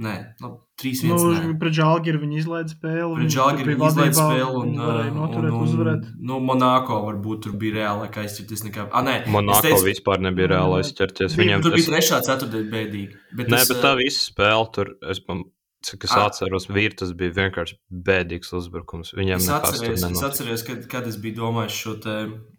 Nē, 0.00 0.14
nu, 0.40 0.52
3-1. 0.80 1.10
Nu, 1.10 1.54
pret 1.60 1.76
Žalgiru 1.76 2.22
viņi 2.22 2.40
izlaiž 2.42 2.74
spēli. 2.74 3.18
Pret 3.18 3.34
Žalgiru 3.36 3.74
viņi 3.74 3.86
izlaiž 3.90 4.16
spēli 4.16 4.58
un, 4.62 4.74
uh, 4.78 5.04
noturēt, 5.14 5.54
un, 5.60 5.86
un, 5.92 6.02
nu, 6.30 6.40
Monako 6.50 7.00
varbūt 7.06 7.46
tur 7.46 7.54
bija 7.60 7.78
reāli 7.78 8.10
aizķerties 8.24 8.66
nekā. 8.66 8.88
Ah, 8.90 9.04
nē, 9.06 9.16
Monako 9.30 9.68
teicu, 9.68 9.86
vispār 9.90 10.24
nebija 10.24 10.50
reāli 10.56 10.80
aizķerties. 10.80 11.38
Viņam 11.40 11.64
tur 11.66 11.76
tas, 11.76 11.80
bija 11.80 11.94
trešā 11.94 12.20
ceturtdiena 12.26 12.72
bēdīgi. 12.74 13.24
Bet 13.38 13.52
nē, 13.52 13.62
es, 13.64 13.72
bet 13.72 13.82
tā 13.84 13.94
visa 14.00 14.26
spēle 14.26 14.70
tur, 14.74 14.94
es, 15.12 15.22
pam- 15.24 15.46
cik 15.86 16.04
es 16.04 16.14
atceros, 16.16 16.66
vīrtas 16.68 17.12
bija 17.16 17.32
vienkārši 17.38 17.78
bēdīgs 18.08 18.52
uzbrukums. 18.56 19.14
Viņam 19.16 19.40
Es 19.40 19.48
nekas 19.48 19.78
tur 19.78 19.86
atceros, 19.88 20.04
es 20.10 20.24
atceros 20.28 20.64
kad, 20.66 20.82
kad 20.92 21.08
es 21.08 21.16
biju 21.20 21.38
domājis 21.40 21.78
šo 21.78 21.94
te, 22.04 22.16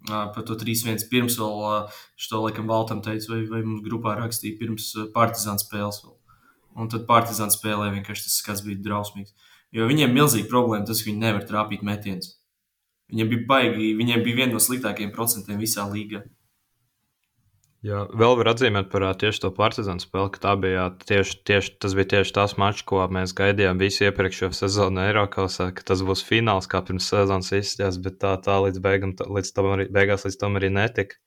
par 0.09 0.47
to 0.47 0.57
3-1 0.57 1.05
pirms 1.11 1.37
vēl, 1.41 1.91
šo 2.17 2.41
laikam 2.45 2.71
Valtam 2.71 3.03
teicu, 3.05 3.35
vai, 3.35 3.43
vai 3.51 3.61
mums 3.67 3.85
grupā 3.85 4.15
rakstīja 4.17 4.57
pirms 4.61 4.89
Partizāna 5.13 5.61
spēles. 5.61 6.01
Vēl. 6.05 6.17
Un 6.79 6.91
tad 6.91 7.07
Partizāna 7.07 7.51
spēlē 7.51 7.89
vienkārši 7.95 8.27
tas 8.27 8.37
skats 8.39 8.65
bija 8.65 8.79
drausmīgs. 8.85 9.33
Jo 9.75 9.87
viņiem 9.87 10.13
milzīgi 10.15 10.49
problēma 10.51 10.87
tas, 10.87 11.01
ka 11.03 11.11
viņi 11.11 11.23
nevar 11.23 11.47
trāpīt 11.47 11.83
metienus. 11.87 12.35
Viņiem 13.11 13.31
bija 13.31 13.47
baigi, 13.47 13.89
viņiem 13.99 14.23
bija 14.23 14.43
viena 14.43 14.55
no 14.55 14.61
sliktākajiem 14.63 15.11
procentiem 15.15 15.59
visā 15.59 15.83
līgā. 15.87 16.23
Jā, 17.81 18.03
vēl 18.13 18.35
var 18.37 18.51
atzīmēt 18.51 18.91
par 18.91 19.07
tieši 19.17 19.41
to 19.41 19.49
partizānu 19.57 20.03
spēli, 20.03 20.29
ka 20.35 20.41
tā 20.43 20.51
bija 20.61 20.83
tieši, 21.01 21.39
tieši, 21.49 21.71
tas 21.81 21.95
bija 21.97 22.11
tieši 22.11 22.35
tas 22.35 22.53
mačs, 22.61 22.83
ko 22.85 23.01
mēs 23.09 23.33
gaidījām 23.33 23.81
visu 23.81 24.05
iepriekšējo 24.05 24.51
sezonu 24.53 25.01
Eiropasā, 25.01 25.71
ka 25.73 25.87
tas 25.89 26.03
būs 26.05 26.21
fināls, 26.27 26.69
kā 26.69 26.83
pirms 26.85 27.09
sezonas 27.09 27.49
izskatījās, 27.49 27.97
bet 28.05 28.19
tā, 28.21 28.35
tā 28.45 28.59
līdz, 28.67 28.83
beigam, 28.85 29.15
tā, 29.17 29.25
līdz 29.25 29.53
tam 29.57 29.71
arī, 29.73 29.87
beigās 29.97 30.27
līdz 30.27 30.37
tam 30.43 30.61
arī 30.61 30.69
netika. 30.77 31.17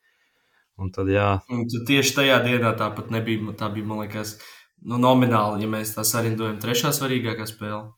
Un 0.79 0.95
tad, 0.95 1.11
jā, 1.11 1.27
Un 1.51 1.67
tad 1.71 1.89
tieši 1.91 2.15
tajā 2.21 2.39
dienā 2.47 2.71
tāpat 2.79 3.11
nebija, 3.15 3.57
tā 3.59 3.73
bija, 3.75 3.91
man 3.91 4.05
liekas, 4.05 4.37
nu, 4.85 5.01
nomināli, 5.01 5.65
ja 5.65 5.71
mēs 5.71 5.95
tā 5.97 6.05
sarindojam, 6.07 6.61
trešā 6.63 6.93
svarīgākā 6.95 7.47
spēle. 7.49 7.89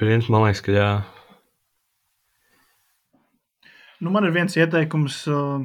principā 0.00 0.34
man 0.34 0.46
liekas, 0.46 0.62
ka 0.64 0.74
jā. 0.74 0.90
Nu, 3.98 4.12
man 4.14 4.28
ir 4.28 4.34
viens 4.36 4.54
ieteikums 4.54 5.24
uh, 5.26 5.64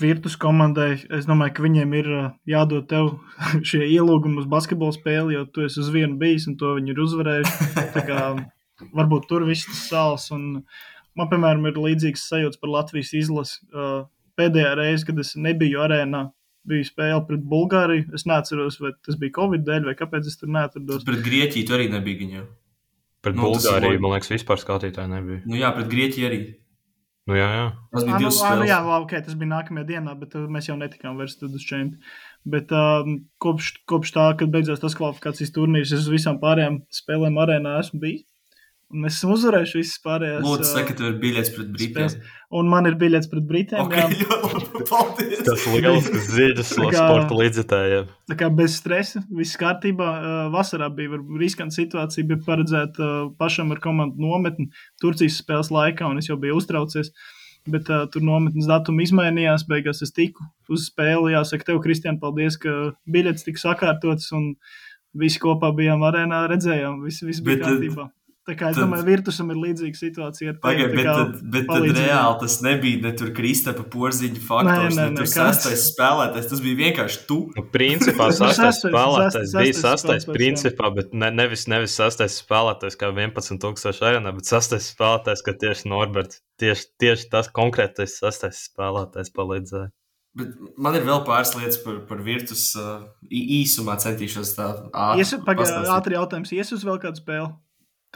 Virtus 0.00 0.38
komandai. 0.40 1.04
Es 1.12 1.28
domāju, 1.28 1.54
ka 1.56 1.64
viņiem 1.66 1.92
ir 1.98 2.08
uh, 2.10 2.30
jādod 2.48 2.88
tev 2.90 3.12
šie 3.68 3.84
ielūgumi 3.84 4.40
uz 4.42 4.48
basketbola 4.50 4.96
spēli, 4.96 5.36
jo 5.36 5.44
tu 5.52 5.66
esi 5.68 5.82
uz 5.82 5.92
vienu 5.94 6.18
bijis 6.20 6.48
un 6.50 6.58
to 6.60 6.74
viņi 6.78 6.94
ir 6.94 7.02
uzvarējuši. 7.04 8.04
Kā, 8.08 8.22
varbūt 8.98 9.28
tur 9.30 9.46
viss 9.46 9.68
tas 9.68 9.84
sāls. 9.92 10.30
Un 10.34 10.64
man, 11.14 11.30
piemēram, 11.30 11.68
ir 11.70 11.78
līdzīgs 11.78 12.26
sajūta 12.32 12.62
par 12.62 12.72
Latvijas 12.78 13.12
izlasi. 13.20 13.60
Uh, 13.70 14.06
pēdējā 14.40 14.72
reize, 14.80 15.06
kad 15.06 15.20
es 15.22 15.34
nebiju 15.38 15.84
arēnā, 15.84 16.24
bija 16.68 16.88
spēle 16.88 17.20
pret 17.28 17.44
Bulgāriju. 17.50 18.08
Es 18.16 18.26
neatceros, 18.28 18.80
vai 18.82 18.92
tas 19.04 19.18
bija 19.20 19.36
Covid 19.38 19.64
dēļ, 19.66 19.88
vai 19.90 19.96
kāpēc 19.98 20.28
es 20.30 20.36
tur 20.40 20.52
neatrados. 20.54 21.06
Pret 21.06 21.22
Grieķiju 21.26 21.68
tur 21.68 21.78
arī 21.80 21.88
nebija 21.92 22.20
viņa. 22.24 22.44
Pret 23.24 23.38
Nu, 23.38 23.46
nu, 23.46 23.54
Bulgāriju, 23.54 24.00
man 24.04 24.12
liekas, 24.16 24.32
vispār 24.34 24.60
skatītāji 24.60 25.10
nebija. 25.12 25.42
Nu 25.48 25.56
jā, 25.60 25.70
pret 25.76 25.88
Grieķiju 25.92 26.28
arī. 26.28 26.40
Nu, 27.24 27.38
jā, 27.38 27.46
jā. 27.56 27.64
Tas 27.94 28.04
bija 28.04 28.12
Ah, 28.12 28.18
nu, 28.18 28.20
divas 28.20 28.36
ah, 28.36 28.44
nu, 28.44 28.44
spēles. 28.44 28.68
jā, 28.68 28.78
labi, 28.84 29.04
okay, 29.06 29.22
tas 29.24 29.36
bija 29.40 29.48
nākamajā 29.54 29.86
dienā, 29.94 30.12
bet 30.20 30.34
uh, 30.36 30.44
mēs 30.52 30.68
jau 30.68 30.76
netikām 30.76 31.16
vairs 31.16 31.38
tad 31.40 31.54
uz 31.56 31.64
čempionu. 31.64 32.12
Bet 32.44 32.72
um, 32.76 33.14
kopš, 33.40 33.70
kopš 33.88 34.10
tā, 34.12 34.26
kad 34.36 34.52
beidzās 34.52 34.82
tas 34.82 34.96
kvalifikācijas 34.98 35.54
turnīrs, 35.56 35.94
es 35.96 36.04
uz 36.04 36.10
visām 36.12 36.36
pārējām 36.42 36.82
spēlēm 36.92 37.40
arēnā 37.40 37.78
esmu 37.80 38.02
bijis. 38.02 38.26
Un 38.94 39.02
mēs 39.02 39.16
esam 39.18 39.32
uzvarējuši 39.34 39.80
visas 39.80 40.00
pārējās. 40.04 40.42
Lūdzu, 40.44 40.66
saka, 40.68 40.94
tev 40.94 41.08
ir 41.08 41.14
biļets 41.18 41.48
pret 41.56 41.70
Britiem. 41.74 42.10
spēles. 42.12 42.34
Un 42.54 42.68
man 42.70 42.86
ir 42.86 42.94
biļets 43.00 43.26
pret 43.32 43.46
Britiem. 43.48 43.80
Okay, 43.88 44.14
ļoti 44.20 44.60
labi, 44.62 44.82
paldies. 44.86 45.40
Tas 45.48 45.64
lielisks 45.72 46.28
ziedus 46.30 46.70
sporta 46.76 47.38
līdzekļiem. 47.40 48.12
Tā 48.30 48.38
kā 48.38 48.50
bez 48.54 48.78
stresa, 48.78 49.24
viss 49.34 49.58
kārtībā. 49.58 50.10
Vasarā 50.54 50.86
bija 50.94 51.18
riskanta 51.40 51.74
situācija, 51.74 52.28
bija 52.30 52.44
paredzēta 52.46 53.10
pašam 53.40 53.74
ar 53.74 53.82
komandu 53.82 54.22
nometni 54.22 54.70
Turcijas 55.02 55.40
spēles 55.42 55.74
laikā, 55.74 56.06
un 56.06 56.22
es 56.22 56.30
jau 56.30 56.38
biju 56.38 56.62
uztraucies. 56.62 57.10
Bet 57.66 57.88
uh, 57.90 58.04
tur 58.12 58.22
nometnes 58.22 58.68
datumi 58.70 59.08
izmainījās. 59.08 59.66
Beigās 59.66 60.04
es 60.06 60.14
tiku 60.14 60.46
uz 60.70 60.86
spēli. 60.90 61.32
Jāsaka, 61.34 61.72
tev, 61.72 61.82
Kristian, 61.82 62.22
paldies, 62.22 62.60
ka 62.60 62.92
biļets 63.10 63.46
tika 63.48 63.66
sakārtots 63.70 64.30
un 64.36 64.52
visi 65.18 65.40
kopā 65.42 65.72
bijām 65.74 66.04
arēnā, 66.06 66.44
redzējām, 66.52 67.00
viss, 67.06 67.24
viss 67.24 67.42
bija 67.42 67.64
kārtībā. 67.64 68.12
Tā 68.44 68.52
kā 68.60 68.68
es 68.68 68.76
tad- 68.76 68.84
domāju, 68.84 69.04
Virtusam 69.08 69.48
ir 69.54 69.56
līdzīga 69.56 69.96
situācija 69.96 70.52
tā 70.60 70.72
bet, 70.76 70.92
kā 70.98 71.12
tad, 71.16 71.38
bet 71.48 71.64
tad 71.64 71.70
palīdzība. 71.70 72.02
reāli 72.04 72.40
tas 72.42 72.56
nebija 72.60 73.00
ne 73.00 73.12
tur 73.16 73.30
Kristapa 73.32 73.84
porziņa 73.88 74.42
faktors, 74.44 74.68
Nē, 74.68 74.96
ne, 74.98 75.06
nē, 75.06 75.06
ne 75.14 75.16
tur 75.22 75.30
sastais 75.32 75.86
spēlētājs. 75.94 76.48
Tas 76.50 76.60
bija 76.60 76.76
vienkārši 76.82 77.22
tu. 77.26 77.38
Nu, 77.56 77.64
principā 77.72 78.28
Nu, 78.34 78.36
sastais 78.36 78.82
spēlētājs 78.84 79.56
bija 79.56 79.78
sastais 79.80 80.28
principā, 80.28 80.92
bet 80.94 81.16
ne, 81.16 81.30
nevis, 81.32 81.64
nevis 81.72 81.96
sastais 81.96 82.36
spēlētājs 82.44 83.00
kā 83.00 83.08
11,000 83.14 84.04
arēnā, 84.04 84.34
bet 84.36 84.44
sastais 84.52 84.92
spēlētājs, 84.92 85.44
kā 85.48 85.56
tieši 85.64 85.88
Norberts. 85.88 86.42
Tieši, 86.60 86.86
tieši 87.00 87.30
tas 87.32 87.48
konkrētais 87.48 88.20
sastais 88.20 88.60
spēlētājs 88.68 89.32
palīdzēja. 89.34 89.88
Bet 90.36 90.54
man 90.76 90.96
ir 90.98 91.04
vēl 91.06 91.24
pāris 91.24 91.54
lietas 91.56 91.78
par, 91.80 92.00
par 92.08 92.20
virtus. 92.26 92.74
Uh, 92.76 93.06
īsumā 93.30 93.96
centīšos 94.02 94.52
tā 94.56 94.68
ātri. 94.90 95.22
Iesu, 95.22 95.38
pagā, 95.46 95.62
pastāstīt. 95.62 95.92
ātri 95.96 96.16
jautājums, 96.18 96.52
ies 96.52 96.72
uz 96.74 96.84
vēl 96.84 96.98
kādu 97.02 97.22
spēli? 97.22 97.52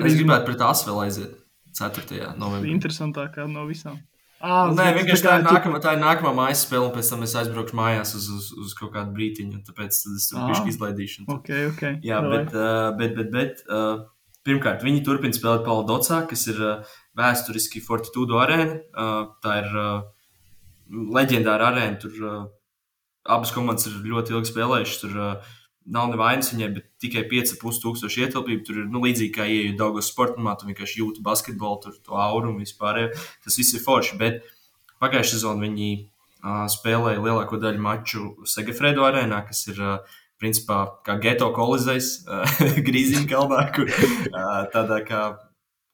Es 0.07 0.15
gribētu 0.15 0.47
pret 0.47 0.61
Asvelu 0.63 1.01
aiziet 1.05 1.35
4. 1.79 2.35
novembrī. 2.39 2.71
Interesantākā 2.77 3.49
no 3.51 3.67
visām. 3.67 3.99
Nu, 4.39 4.75
Nē, 4.79 4.93
vienkārši 4.95 5.25
tā 5.25 5.33
ir, 5.41 5.45
tu- 5.49 5.55
nākamā, 5.55 5.81
tā 5.83 5.93
ir 5.97 6.03
nākamā 6.03 6.31
mājas 6.37 6.61
spēle, 6.63 6.87
un 6.87 6.93
pēc 6.95 7.09
tam 7.11 7.23
es 7.27 7.33
aizbraukšu 7.35 7.75
mājās 7.75 8.13
uz, 8.15 8.29
uz, 8.31 8.53
uz 8.67 8.75
kaut 8.79 8.93
kādu 8.95 9.11
brīdiņu. 9.17 9.65
Tāpēc 9.67 9.97
tad 10.05 10.13
es 10.15 10.29
tur 10.31 10.39
Ah. 10.39 10.53
biju 10.53 10.71
izlaidīšu. 10.71 11.25
Ok, 11.27 11.49
ok. 11.73 11.83
Jā, 12.07 12.21
bet, 12.23 12.55
uh, 12.55 12.93
bet, 12.97 13.17
bet, 13.17 13.33
bet 13.35 13.65
uh, 13.69 14.05
pirmkārt, 14.47 14.85
viņi 14.87 15.03
turpina 15.05 15.35
spēlēt 15.35 15.65
Paudocā, 15.67 16.21
kas 16.31 16.47
ir 16.47 16.63
uh, 16.63 16.85
vēsturiski 17.19 17.83
Fortitudo 17.83 18.39
arēna. 18.39 18.79
Uh, 18.95 19.27
tā 19.43 19.59
ir 19.65 19.75
uh, 19.75 20.03
leģendāra 21.19 21.73
arēna. 21.73 21.99
Tur 22.01 22.15
uh, 22.23 22.47
abas 23.29 23.51
komandas 23.55 23.89
ir 23.91 23.99
ļoti 24.07 24.37
ilgi 24.37 24.53
spēlējušas. 24.53 25.01
Tur 25.03 25.19
uh, 25.19 25.55
nav 25.93 26.11
nevainas 26.13 26.53
viņai, 26.53 26.69
bet 26.77 26.87
tikai 27.03 27.25
5,5 27.31 27.81
tūkstoši 27.83 28.25
ietilpību. 28.27 28.63
Tur 28.67 28.83
ir 28.83 28.87
nu, 28.93 29.03
līdzīgi 29.05 29.33
kā 29.35 29.47
ieejot 29.49 29.81
Daugos 29.81 30.11
sportamā, 30.13 30.55
tu 30.59 30.69
vienkārši 30.69 31.01
jūti 31.03 31.25
basketbolu, 31.25 31.81
tur 31.85 31.97
to 32.05 32.19
auru 32.21 32.53
un 32.53 32.63
vispār. 32.63 33.09
Tas 33.45 33.59
viss 33.61 33.77
ir 33.77 33.85
forši. 33.85 34.19
Bet 34.21 34.41
pagājušajā 35.03 35.39
sezonā 35.39 35.65
viņi 35.67 35.91
spēlēja 36.73 37.25
lielāko 37.25 37.59
daļu 37.61 37.83
maču 37.83 38.25
Segafredo 38.47 39.07
arēnā, 39.09 39.43
kas 39.49 39.65
ir 39.73 39.83
principā 40.39 40.85
kā 41.07 41.19
geto 41.23 41.51
kolizejs 41.55 42.13
Grīziņa 42.87 43.27
kalnā, 43.31 43.65
kur 43.75 43.91
tādā 44.75 45.03
kā 45.09 45.23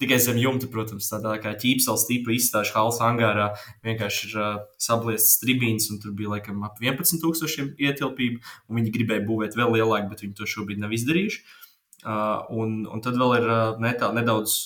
tikai 0.02 0.18
zem 0.22 0.38
jumta, 0.42 0.68
protams, 0.70 1.08
tādā 1.10 1.36
kā 1.42 1.54
ķīpsels 1.58 2.06
tipa 2.08 2.34
izstāžu 2.34 2.74
halas 2.74 3.00
angārā 3.04 3.50
vienkārši 3.86 4.28
ir 4.28 4.38
uh, 4.40 4.54
sabliestas 4.82 5.40
tribīnas, 5.42 5.90
un 5.94 6.00
tur 6.02 6.14
bija 6.18 6.34
laikam 6.34 6.64
ap 6.66 6.80
11,000 6.82 7.78
ietilpību, 7.78 8.40
un 8.68 8.80
viņi 8.80 8.94
gribēja 8.94 9.26
būvēt 9.28 9.58
vēl 9.58 9.76
lielāku, 9.78 10.10
bet 10.10 10.24
viņi 10.26 10.38
to 10.40 10.48
šobrīd 10.50 10.82
nav 10.82 10.94
izdarījuši. 10.96 11.44
Uh, 12.04 12.42
un, 12.52 12.82
un 12.90 13.04
tad 13.04 13.16
vēl 13.20 13.38
ir 13.38 13.46
uh, 13.48 13.60
netā, 13.80 14.10
nedaudz 14.12 14.58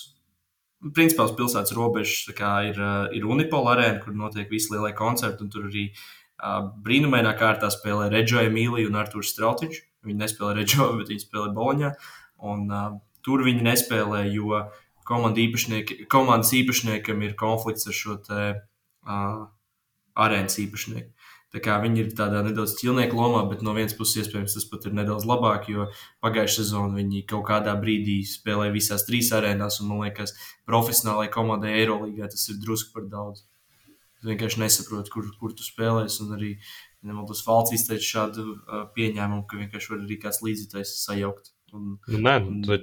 principā 0.95 1.27
uz 1.27 1.35
pilsētas 1.39 1.75
robežas 1.77 2.31
ir, 2.31 2.79
uh, 2.79 3.11
ir 3.15 3.27
Unipola 3.27 3.77
arēna, 3.77 4.01
kur 4.03 4.17
notiek 4.17 4.51
visi 4.51 4.73
lielie 4.73 4.95
koncerti, 4.97 5.45
un 5.45 5.53
tur 5.53 5.69
arī 5.69 5.89
uh, 5.93 6.71
brīnumainā 6.85 7.35
kārtā 7.39 7.71
spēlē 7.75 8.09
Reģo 8.15 8.43
Emīlija 8.47 8.91
un 8.91 8.99
Artūrs 8.99 9.35
Strautiņš. 9.35 9.85
Viņi 10.09 10.23
nespēlē 10.23 10.57
Reģo, 10.61 10.91
bet 11.01 11.13
viņi 11.13 11.25
spēlē 11.27 11.53
Boloņā. 11.55 11.93
Un, 12.49 12.67
uh, 12.71 12.99
tur 13.27 13.43
viņi 13.47 13.67
nespēlē, 13.67 14.25
jo 14.33 14.63
komanda 15.09 15.41
īpašnieki, 15.43 16.05
komandas 16.13 16.53
īpašniekam 16.57 17.25
ir 17.25 17.37
konflikts 17.41 17.89
ar 17.89 17.97
šo 17.97 18.19
te, 18.25 18.49
uh, 19.09 19.47
arēnas 20.19 20.59
īpašnieku. 20.65 21.15
Tā 21.49 21.63
kā 21.65 21.79
viņi 21.81 22.03
ir 22.03 22.09
tādā 22.17 22.43
nedaudz 22.45 22.75
ķilnieku 22.77 23.17
lomā, 23.17 23.41
bet 23.49 23.63
no 23.65 23.73
vienas 23.73 23.95
puses 23.97 24.21
iespējams 24.21 24.53
tas 24.53 24.67
pat 24.69 24.85
ir 24.85 24.97
nedaudz 24.99 25.25
labāk, 25.29 25.71
jo 25.73 25.87
pagājušā 26.25 26.59
sezonā 26.61 26.99
viņi 26.99 27.23
kaut 27.31 27.47
kādā 27.49 27.73
brīdī 27.81 28.19
spēlēja 28.29 28.75
visās 28.75 29.07
trīs 29.09 29.31
arēnās, 29.33 29.79
un 29.81 29.89
man 29.89 30.03
liekas, 30.05 30.35
profesionālajai 30.69 31.33
komandai 31.33 31.73
Eirolandā 31.79 32.29
tas 32.29 32.45
ir 32.53 32.61
drusku 32.61 32.93
par 32.99 33.09
daudz. 33.09 33.47
Es 34.21 34.29
vienkārši 34.29 34.61
nesaprotu, 34.61 35.15
kur, 35.15 35.33
kur 35.41 35.57
tu 35.57 35.65
spēlēsi, 35.65 36.21
un 36.27 36.37
arī 36.37 36.53
nemaldos 37.07 37.41
valsts 37.47 37.79
izteica 37.79 38.05
šādu 38.11 38.45
uh, 38.53 38.85
pieņēmumu, 38.93 39.47
ka 39.49 39.63
vienkārši 39.63 39.95
var 39.95 40.05
arī 40.05 40.21
kāds 40.21 40.43
līdzītais 40.45 40.99
sajaukt. 41.01 41.55
Un, 41.77 41.99
nu, 42.09 42.19
Nē, 42.24 42.35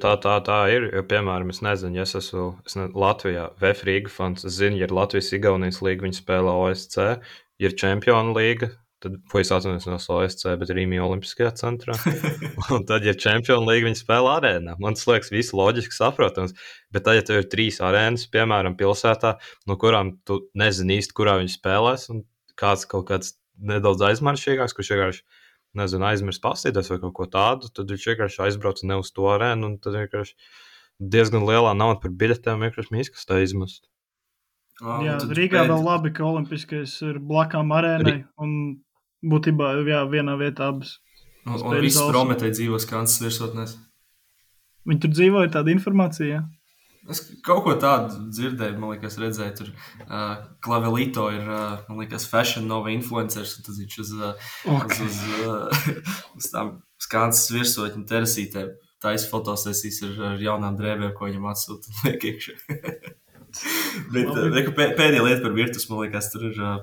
tā, 0.01 0.13
tā, 0.21 0.35
tā 0.45 0.59
ir. 0.73 0.87
Jo, 0.93 1.03
piemēram, 1.09 1.49
es 1.53 1.61
nezinu, 1.65 1.97
ja 1.99 2.05
es 2.05 2.15
esmu 2.19 2.47
es 2.67 2.77
ne, 2.77 2.87
Latvijā, 2.93 3.49
VFRīga 3.61 4.11
fans. 4.13 4.45
Es 4.45 4.59
zinu, 4.59 4.77
ja 4.79 4.87
ir 4.87 4.93
Latvijas-Igaunijas 4.93 5.81
līga, 5.85 6.05
viņi 6.05 6.19
spēlē 6.19 6.53
OSC, 6.65 6.97
ir 7.65 7.77
Čempionu 7.81 8.35
līga, 8.35 8.69
tad, 9.01 9.17
ko 9.31 9.41
es 9.41 9.51
atceros 9.53 9.87
no 9.89 9.97
OSC, 9.97 10.45
bet 10.61 10.69
ir 10.69 10.79
Rīgā 10.79 11.01
Olimpiskajā 11.05 11.53
centrā. 11.57 11.97
un 12.75 12.85
tad, 12.89 13.07
ja 13.07 13.15
Čempionu 13.17 13.65
līga, 13.71 13.87
viņi 13.89 14.01
spēlē 14.03 14.35
arēnā. 14.39 14.77
Man 14.81 14.97
liekas, 14.99 15.31
viss 15.33 15.55
loģiski 15.57 15.97
saprotams. 15.97 16.53
Bet 16.93 17.07
tad, 17.07 17.17
ja 17.19 17.25
tev 17.25 17.41
ir 17.41 17.49
trīs 17.51 17.81
arēnas, 17.83 18.27
piemēram, 18.33 18.77
pilsētā, 18.77 19.35
no 19.69 19.79
kurām 19.81 20.17
tu 20.29 20.43
nezini 20.57 20.99
īsti, 21.01 21.17
kurā 21.17 21.39
viņi 21.41 21.57
spēlēs, 21.57 22.09
un 22.13 22.21
kāds 22.59 22.85
kaut 22.91 23.09
kāds 23.09 23.33
nedaudz 23.55 24.03
aizmaršīgāks, 24.11 24.75
kurš 24.77 24.93
vienkārši 24.93 25.25
nezinu, 25.79 26.07
aizmirst 26.09 26.43
pastīties 26.43 26.91
vai 26.91 26.99
kaut 27.01 27.15
ko 27.17 27.27
tādu, 27.31 27.71
tad 27.73 27.91
viņš 27.91 28.07
vienkārši 28.11 28.41
aizbrauc 28.47 28.81
ne 28.87 28.99
uz 29.01 29.11
to 29.15 29.27
arēnu, 29.31 29.71
un 29.71 29.77
tad 29.83 29.97
vienkārši 29.97 30.35
diezgan 30.99 31.45
lielā 31.47 31.73
nauda 31.77 31.99
par 32.03 32.13
biļetēm 32.15 32.65
vienkārši 32.67 32.95
mīkstā 32.95 33.41
izmest. 33.43 33.85
Um, 34.83 35.05
jā, 35.05 35.15
Rīgā 35.23 35.63
pēc... 35.63 35.71
vēl 35.71 35.85
labi, 35.85 36.11
ka 36.15 36.25
Olimpiskais 36.27 36.97
ir 37.07 37.19
blakām 37.23 37.71
arēnai 37.75 38.25
un 38.43 38.55
būtībā 39.23 39.71
jā, 39.87 40.03
vienā 40.11 40.35
vietā 40.39 40.71
abas. 40.73 40.97
Un, 41.45 41.59
un 41.61 41.77
viss 41.79 42.01
Prometē 42.01 42.49
dzīvo 42.51 42.79
Kansas 42.89 43.21
virsotnēs. 43.23 43.77
Viņi 44.85 45.01
tur 45.01 45.13
dzīvoja 45.13 45.51
tāda 45.53 45.71
informācija. 45.73 46.43
Es 47.11 47.19
kaut 47.45 47.61
ko 47.67 47.75
tādu 47.77 48.23
dzirdēju, 48.33 48.79
man 48.81 48.95
liekas, 48.95 49.19
redzēju, 49.21 49.53
tur 49.59 49.67
uh, 50.07 50.39
Klavelito 50.65 51.27
ir, 51.33 51.43
uh, 51.45 51.83
man 51.85 52.01
liekas, 52.01 52.25
fashion 52.31 52.65
nova 52.69 52.89
influenceris, 52.93 53.59
un 53.59 53.67
tad 53.67 53.77
viņš 53.77 53.97
uz, 54.01 54.13
uh, 54.17 54.47
okay. 54.73 55.05
uz, 55.05 55.19
uz, 55.21 55.43
uh, 55.45 55.99
uz 56.39 56.49
tām 56.49 56.71
Kansas 57.11 57.51
virsotņu 57.53 58.07
terasītēm 58.09 58.73
taisa 59.05 59.29
fotosesijas 59.29 60.01
ar, 60.07 60.17
ar 60.31 60.41
jaunām 60.41 60.77
drēbēm, 60.79 61.13
ko 61.17 61.29
viņam 61.29 61.45
atsūta 61.51 61.93
liek 62.07 62.25
iekšā. 62.31 62.57
Bet 64.15 64.31
uh, 64.33 64.73
pēdējā 64.75 65.21
lieta 65.21 65.43
par 65.45 65.55
virtuves, 65.55 65.87
man 65.91 66.01
liekas, 66.03 66.31
tur 66.33 66.49
ir 66.49 66.57
uh, 66.59 66.79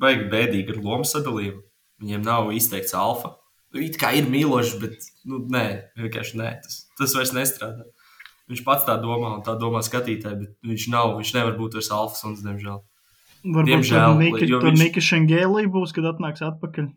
baigi 0.00 0.26
bēdīgi 0.32 0.74
ar 0.74 0.82
lomu 0.82 1.06
sadalījumu. 1.06 1.62
Viņiem 2.00 2.24
nav 2.24 2.48
izteikts 2.56 2.96
alfa. 2.96 3.34
It 3.76 4.00
kā 4.00 4.14
ir 4.18 4.26
mīloši, 4.26 4.78
bet 4.82 5.04
nu, 5.28 5.44
nē, 5.52 5.66
vienkārši 6.00 6.38
nē, 6.40 6.48
tas, 6.64 6.80
tas 6.98 7.12
vairs 7.14 7.34
nestrādā. 7.36 7.84
Viņš 8.50 8.62
pats 8.66 8.86
tā 8.88 8.96
domā, 8.98 9.36
un 9.36 9.42
tā 9.46 9.54
domā 9.58 9.82
skatītāji, 9.86 10.38
bet 10.40 10.70
viņš 10.70 10.86
nav, 10.90 11.12
viņš 11.20 11.34
nevar 11.36 11.58
būt 11.58 11.76
vairs 11.78 11.90
alfas 11.94 12.24
un, 12.26 12.34
diemžēl. 12.34 12.80
Varbūt 13.40 13.70
diemžēl, 13.70 14.08
tur 14.10 14.18
Nika, 14.20 14.46
tur 14.50 14.64
viņš... 14.66 14.80
Nika 14.82 15.02
Šengēlī 15.06 15.68
būs, 15.72 15.94
kad 15.96 16.08
atnāks 16.10 16.42
atpakaļ. 16.44 16.88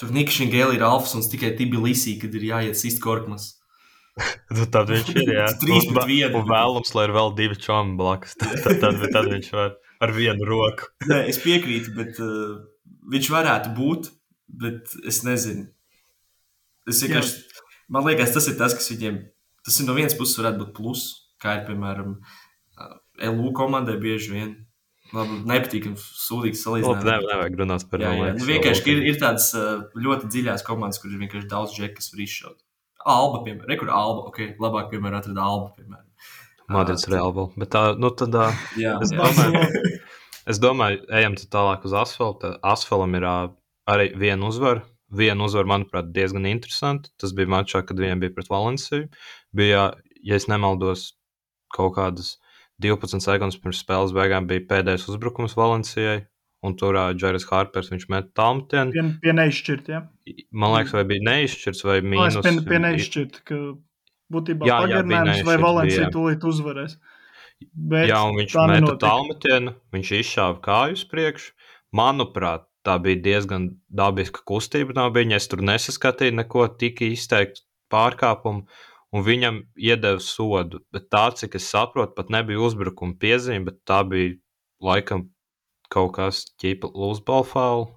Tur 0.00 0.12
Nika 0.16 0.32
Šengēlī 0.32 0.78
ir 0.78 0.84
alfas 0.86 1.16
un 1.18 1.26
tikai 1.26 1.50
Tibilisī, 1.58 2.14
kad 2.22 2.36
ir 2.38 2.46
jāiet 2.52 2.78
sist 2.78 3.02
korkmas. 3.04 3.56
Nu, 4.50 4.66
tad 4.66 4.90
viņš 4.90 5.10
ir. 5.14 5.28
Jā, 5.32 5.46
trīs 5.62 5.86
pret 5.88 6.08
vienu. 6.08 6.40
Un 6.40 6.48
vēlams, 6.50 6.90
lai 6.96 7.06
ir 7.06 7.14
vēl 7.14 7.30
divi 7.38 7.56
čomi 7.62 7.94
blakus. 7.96 8.34
Tad, 8.40 8.56
tad, 8.64 8.80
tad, 8.82 9.04
tad 9.14 9.28
viņš 9.30 9.50
var 9.54 9.76
ar 10.02 10.14
vienu 10.16 10.48
roku. 10.48 10.90
Nē, 11.10 11.22
es 11.30 11.40
piekrītu, 11.42 11.94
bet 11.96 12.18
uh, 12.24 12.58
viņš 13.12 13.30
varētu 13.32 13.74
būt, 13.76 14.10
bet 14.62 14.96
es 15.08 15.22
nezinu. 15.26 15.68
Es 16.90 17.02
vienkārši, 17.04 17.62
man 17.92 18.06
liekas, 18.08 18.32
tas 18.34 18.48
ir 18.50 18.56
tas, 18.58 18.74
kas 18.76 18.90
viņiem, 18.92 19.20
tas 19.70 19.78
ir 19.80 19.86
no 19.86 19.94
vienas 19.94 20.16
puses 20.18 20.38
varētu 20.40 20.64
būt 20.64 20.72
plus, 20.76 21.04
kā 21.42 21.60
ir, 21.60 21.62
piemēram, 21.68 22.18
LU 23.30 23.54
komandai 23.56 23.96
bieži 24.02 24.34
vien. 24.34 24.50
Labi, 25.10 25.40
nepatīkami, 25.42 25.98
sūdīgs 25.98 26.60
salīdzinājums. 26.62 27.06
Ne, 27.06 27.14
nevajag 27.26 27.56
runāt 27.58 27.84
par 27.90 28.02
to. 28.02 28.10
Nu, 28.36 28.44
vienkārši 28.46 28.92
ir, 28.92 29.00
ir 29.10 29.16
tādas 29.18 29.48
ļoti 29.98 30.28
dziļās 30.30 30.62
komandas, 30.66 31.00
kur 31.02 31.10
ir 31.10 31.18
vienkārši 31.24 31.50
daudz 31.50 31.74
džeku, 31.74 31.96
kas 31.98 32.12
var 32.12 32.22
izšaut. 32.22 32.58
Alba, 33.10 33.40
piemēram, 33.46 33.66
rekur 33.72 33.90
Alba, 33.90 34.28
ok, 34.30 34.38
labāk, 34.62 34.92
piemēram, 34.92 35.18
atrada 35.18 35.48
Alba, 35.48 35.72
piemēram. 35.80 36.06
Madrids 36.70 37.08
uh, 37.08 37.10
Real, 37.10 37.34
bet 37.58 37.72
tā, 37.74 37.82
nu 37.98 38.12
tad, 38.14 38.38
jā, 38.84 38.94
es, 39.02 39.10
jā. 39.10 39.18
Domāju, 39.18 39.92
es 40.54 40.62
domāju, 40.62 41.02
ejam 41.18 41.38
tālāk 41.42 41.90
uz 41.90 41.96
asfalta. 42.04 42.54
Asfalam 42.62 43.18
ir 43.18 43.26
arī 43.26 44.10
viena 44.20 44.46
uzvara. 44.46 44.86
Viena 45.10 45.46
uzvara, 45.46 45.68
manuprāt, 45.72 46.12
diezgan 46.14 46.46
interesanti. 46.46 47.10
Tas 47.18 47.34
bija 47.36 47.50
mačā, 47.50 47.82
kad 47.86 47.98
viņiem 47.98 48.22
bija 48.22 48.34
pret 48.36 48.50
Valenciju. 48.52 49.08
Bija, 49.56 49.88
ja 50.22 50.38
es 50.38 50.46
nemaldos, 50.50 51.10
kaut 51.74 51.96
kādas 51.96 52.36
12 52.82 53.22
sekundes 53.24 53.58
pirms 53.60 53.82
spēles 53.84 54.14
beigām 54.16 54.48
bija 54.50 54.66
pēdējais 54.70 55.08
uzbrukums 55.12 55.56
Valencijai. 55.58 56.22
Un 56.60 56.74
tur 56.76 56.92
uh, 56.92 57.14
Džerijs 57.16 57.46
Harpers 57.48 57.88
viņš 57.88 58.02
met 58.12 58.34
tālmetienu. 58.36 58.92
Pie, 58.92 59.04
pie 59.22 59.32
neizšķirt, 59.32 59.86
ja? 59.88 60.02
Man 60.52 60.74
liekas, 60.74 60.92
vai 60.98 61.06
bija 61.08 61.24
neizšķirts 61.30 61.86
vai 61.88 62.00
mīnus. 62.04 62.36
No, 62.36 62.42
pie, 62.44 62.52
pie 62.66 62.80
neizšķirt, 62.84 63.38
ka 63.48 63.60
būtībā 64.34 64.68
jā, 64.68 64.76
pagarinājums 64.84 65.46
vai 65.48 65.56
Valencija 65.62 66.10
tūlīt 66.12 66.44
uzvarēs. 66.50 66.98
Bet 67.72 68.08
jā, 68.08 68.20
un 68.28 68.36
viņš 68.40 68.56
meta 68.72 68.92
tālmetienu, 69.00 69.72
viņš 69.96 70.12
izšāva 70.20 70.60
kāju 70.64 70.98
uz 70.98 71.06
priekšu. 71.08 71.56
Manuprāt, 71.96 72.68
tā 72.86 72.96
bija 73.02 73.20
diezgan 73.24 73.70
dabiska 73.88 74.44
kustība 74.48 74.96
no 74.96 75.08
viņa. 75.14 75.36
Es 75.40 75.48
tur 75.50 75.64
nesaskatīju 75.66 76.38
neko 76.38 76.66
tik 76.80 77.02
izteiktu 77.08 77.66
pārkāpumu. 77.92 78.66
Un 79.10 79.24
viņam 79.26 79.56
iedeva 79.74 80.20
sodu, 80.22 80.84
bet 80.94 81.08
tā, 81.10 81.24
cik 81.34 81.56
es 81.58 81.66
saprotu, 81.66 82.14
pat 82.14 82.28
nebija 82.30 82.60
uzbrukuma 82.62 83.16
piezīme, 83.18 83.64
bet 83.66 83.80
tā 83.88 84.04
bija 84.06 84.36
laikam 84.86 85.24
kaut 85.90 86.12
kas 86.14 86.44
ķipa 86.62 86.92
lūzbalfālu. 86.94 87.88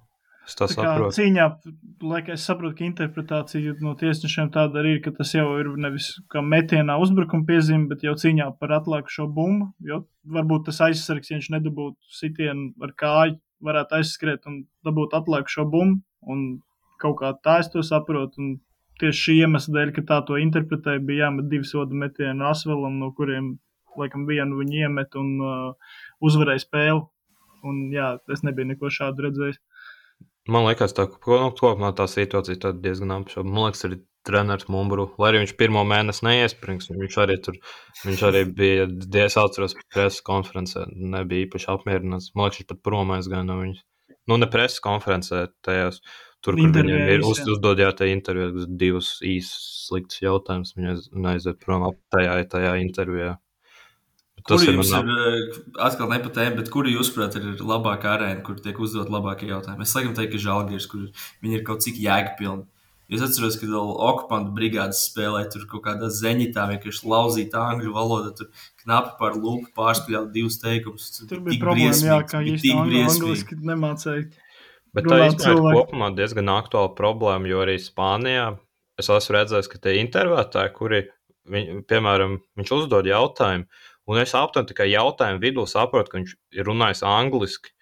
Es 0.44 0.58
tā 0.58 0.66
saprotu. 0.68 1.14
Cīņā, 1.16 1.44
laikam, 2.04 2.34
es 2.34 2.42
saprotu, 2.44 2.76
ka 2.80 2.84
interpretācija 2.84 3.76
no 3.80 3.94
tiesnešiem 4.00 4.50
tāda 4.52 4.82
arī 4.82 4.98
ir, 4.98 5.00
ka 5.06 5.14
tas 5.16 5.30
jau 5.32 5.46
ir 5.60 5.70
nevis 5.80 6.10
kā 6.32 6.42
metienā 6.44 6.98
uzbrukuma 7.00 7.46
piezīme, 7.48 7.86
bet 7.92 8.04
jau 8.04 8.12
cīņā 8.20 8.50
par 8.60 8.74
atlikušo 8.80 9.30
bumbu. 9.38 9.70
Jo 9.88 10.02
varbūt 10.36 10.66
tas 10.68 10.82
aizsargs, 10.88 11.30
ja 11.30 11.38
viņš 11.38 11.48
nedabūtu 11.54 12.18
sitienu 12.18 12.74
ar 12.84 12.92
kāju, 13.00 13.38
varētu 13.64 13.98
aizskriet 13.98 14.46
un 14.50 14.64
dabūt 14.86 15.16
atlikušo 15.18 15.66
bumbu. 15.70 16.02
Un 16.30 16.44
kaut 17.02 17.18
kā 17.20 17.32
tā 17.44 17.58
es 17.62 17.70
to 17.72 17.82
saprotu. 17.84 18.40
Un 18.40 18.54
tieši 19.00 19.20
šī 19.20 19.36
iemesla 19.44 19.76
dēļ, 19.78 19.92
ka 19.96 20.06
tā 20.10 20.20
to 20.28 20.38
interpretēja, 20.40 21.02
bija 21.04 21.26
jāmet 21.26 21.50
divi 21.50 21.68
sodu 21.68 21.96
metienu 21.98 22.46
Asvelam, 22.48 22.98
no 23.02 23.10
kuriem, 23.16 23.56
laikam, 23.98 24.26
vienu 24.30 24.60
viņi 24.60 24.84
iemet 24.86 25.18
un 25.20 25.34
uh, 25.42 25.98
uzvarēja 26.24 26.64
spēli. 26.64 27.02
Un, 27.64 27.80
jā, 27.94 28.14
es 28.32 28.44
nebiju 28.44 28.72
neko 28.72 28.90
šādu 28.92 29.24
redzējis. 29.24 29.60
Man 30.50 30.66
liekas, 30.66 30.92
tā, 30.92 31.06
kopumā 31.08 31.94
tā 31.96 32.04
situācija 32.10 32.58
ir 32.58 32.80
diezgan 32.84 33.14
apšaubāma. 33.16 33.54
Man 33.54 33.68
liekas, 33.68 33.86
arī 33.88 34.00
treneris 34.24 34.68
Mumburu, 34.72 35.06
lai 35.20 35.30
arī 35.30 35.42
viņš 35.42 35.54
pirmo 35.60 35.84
mēnesi 35.88 36.24
neiesprings, 36.26 36.90
viņš 36.92 37.16
arī 37.22 37.38
tur, 37.44 37.56
viņš 38.04 38.22
arī 38.28 38.44
bija, 38.56 38.86
es 39.24 39.36
atceros, 39.40 39.76
preses 39.92 40.20
konferencē, 40.24 40.86
nebija 40.92 41.46
īpaši 41.46 41.70
apmierināts. 41.74 42.30
Man 42.36 42.48
liekas, 42.48 42.62
viņš 42.62 42.70
pat 42.72 42.84
prom 42.88 43.12
aizgāja 43.16 43.44
no 43.48 43.58
viņas. 43.60 43.82
Nu, 44.30 44.38
ne 44.40 44.48
preses 44.48 44.80
konferencē, 44.84 45.46
tajās, 45.64 46.00
tur, 46.44 46.56
kur 46.56 46.76
viņam 46.76 47.08
ir 47.12 47.24
uz, 47.24 47.40
uzdod 47.56 47.80
jā, 47.80 47.90
tajā 47.96 48.16
intervijā 48.16 48.68
divus 48.80 49.14
īsus 49.24 49.88
sliktus 49.88 50.22
jautājumus, 50.24 50.72
viņa 50.76 51.34
aiziet 51.34 51.60
prom 51.64 51.90
tajā, 52.12 52.38
tajā 52.52 52.76
intervijā. 52.84 53.34
Tas 54.44 54.60
kuri 54.60 54.74
ir 54.74 54.76
jums 54.76 54.90
ir, 54.92 55.08
eh, 55.08 55.58
atkal 55.86 56.10
ne 56.12 56.18
pa 56.20 56.30
tēmu, 56.36 56.58
bet 56.60 56.70
kuri 56.72 56.92
jūsuprāt 56.92 57.36
ir 57.40 57.62
labākā 57.64 58.10
arēna, 58.18 58.42
kur 58.44 58.58
tiek 58.60 58.76
uzdot 58.76 59.08
labākie 59.08 59.48
jautājumi? 59.48 59.86
Es 59.86 59.94
laikam 59.96 60.12
teiktu, 60.16 60.36
ka 60.36 60.44
Žalgiris, 60.44 60.88
kur 60.90 61.06
viņi 61.42 61.60
ir 61.60 61.64
kaut 61.64 61.80
cik 61.80 61.96
jēgpilni. 62.02 62.66
Es 63.12 63.20
atceros, 63.24 63.56
ka 63.60 63.68
vēl 63.68 63.90
okupantu 64.00 64.54
brigādes 64.56 65.02
spēlēja 65.10 65.50
tur 65.52 65.64
kaut 65.68 65.84
kādā 65.84 66.08
zeņitā, 66.12 66.64
vienkārši 66.72 67.08
lauzīta 67.08 67.64
angļu 67.72 67.92
valoda, 67.92 68.32
tur 68.36 68.48
knapi 68.84 69.16
par 69.18 69.36
lūpu 69.36 69.72
pārspēlēt 69.76 70.30
divus 70.32 70.56
teikumus. 70.62 71.10
Tur 71.28 71.42
bija 71.44 71.60
problēma, 71.60 72.00
jā, 72.08 72.18
ka 72.28 72.40
īsti 72.40 72.72
angļu, 72.72 73.02
angliski 73.12 73.60
nemācēja. 73.60 74.24
Bet 74.94 75.08
tā 75.10 75.20
īstenībā 75.26 75.72
ir 75.72 75.80
kopumā 75.80 76.10
diezgan 76.16 76.52
aktuāla 76.54 76.92
problēma, 76.96 77.50
jo 77.50 77.60
arī 77.64 77.76
Spānijā 77.82 78.54
es 79.00 79.10
esmu 79.10 79.36
redzējis, 79.36 79.68
ka 79.72 79.80
tie 79.84 79.98
intervētāji, 80.00 80.74
kuri, 80.76 81.02
viņ, 81.50 81.82
piemēram, 81.90 82.38
viņš 82.60 82.72
uzdod 82.78 83.08
jautājumu, 83.10 83.68
un 84.10 84.20
es 84.20 84.34
aptuveni 84.36 84.70
tikai 84.70 84.88
jautājumu 84.92 85.42
vidū 85.42 85.66
saprotu, 85.70 86.12
ka 86.12 86.20
viņš 86.20 86.34
ir 86.58 86.68
runājis 86.68 87.04
angliski, 87.08 87.72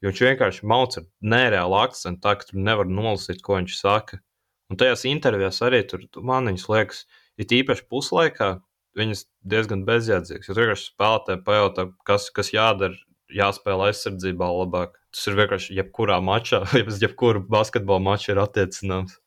jo 0.00 0.10
viņš 0.10 0.24
vienkārši 0.26 0.66
mauc 0.72 0.98
ar 1.00 1.06
nereālu 1.34 1.78
akcentu, 1.80 2.22
tā 2.24 2.36
ka 2.40 2.50
tu 2.50 2.60
nevari 2.60 2.92
nolasīt, 2.92 3.42
ko 3.44 3.58
viņš 3.58 3.76
saka. 3.78 4.20
Un 4.70 4.78
tajās 4.80 5.06
intervijās 5.08 5.60
arī 5.66 5.82
tur 5.88 6.04
man 6.22 6.50
viņas 6.50 6.66
liekas, 6.70 7.04
it 7.40 7.52
īpaši 7.56 7.86
puslaikā, 7.90 8.50
viņas 8.98 9.24
diezgan 9.50 9.84
bezjēdzīgas. 9.86 10.50
Jo 10.50 10.56
vienkārši 10.58 10.90
spēlētāji 10.92 11.42
pajautā, 11.46 11.86
kas, 12.06 12.28
kas 12.34 12.52
jādara, 12.54 12.98
jāspēlē 13.34 13.90
aizsardzībā 13.90 14.48
labāk. 14.50 14.96
Tas 15.14 15.26
ir 15.30 15.38
vienkārši 15.38 15.76
jebkurā 15.78 16.20
mačā, 16.22 16.62
jebkurā 17.04 17.42
basketbola 17.50 18.02
mačā 18.10 18.34
ir 18.34 18.42
attiecināms. 18.44 19.18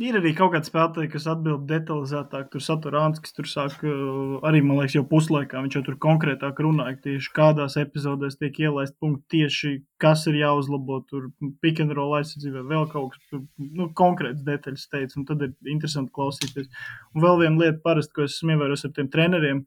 Ir 0.00 0.16
arī 0.16 0.30
kaut 0.32 0.54
kāda 0.54 0.64
spēlētāja, 0.64 1.08
kas 1.12 1.26
atbild 1.28 1.66
detalizētāk. 1.68 2.46
Tur 2.54 2.62
Saturāns, 2.64 3.18
kas 3.20 3.34
tur 3.36 3.44
sāk 3.50 3.82
arī, 3.84 4.62
man 4.64 4.78
liekas, 4.78 4.94
jau 4.96 5.02
puslaikā. 5.10 5.60
Viņš 5.60 5.76
jau 5.76 5.82
tur 5.84 5.98
konkrētāk 6.00 6.62
runāja, 6.64 6.96
tieši 7.04 7.28
kādās 7.36 7.76
epizodēs 7.76 8.38
tiek 8.40 8.56
ielaist 8.64 8.96
punkti, 8.96 9.42
tieši 9.42 9.74
kas 10.00 10.24
ir 10.32 10.38
jāuzlabo. 10.40 11.02
Tur 11.12 11.28
pick 11.60 11.84
and 11.84 11.92
roll 11.98 12.16
aizsardzībā 12.16 12.64
vēl 12.72 12.88
kaut 12.94 13.18
kas 13.18 13.44
nu, 13.60 13.90
konkrēts 14.00 14.40
detaļas 14.48 14.88
teica, 14.94 15.18
un 15.20 15.28
tad 15.28 15.44
ir 15.44 15.74
interesanti 15.74 16.16
klausīties. 16.16 16.72
Un 17.12 17.26
vēl 17.26 17.42
viena 17.44 17.66
lieta, 17.66 17.82
parasti, 17.84 18.16
ko 18.16 18.24
esmu 18.24 18.56
ievērojis 18.56 18.88
ar 18.88 18.96
tiem 18.96 19.12
treneriem, 19.12 19.66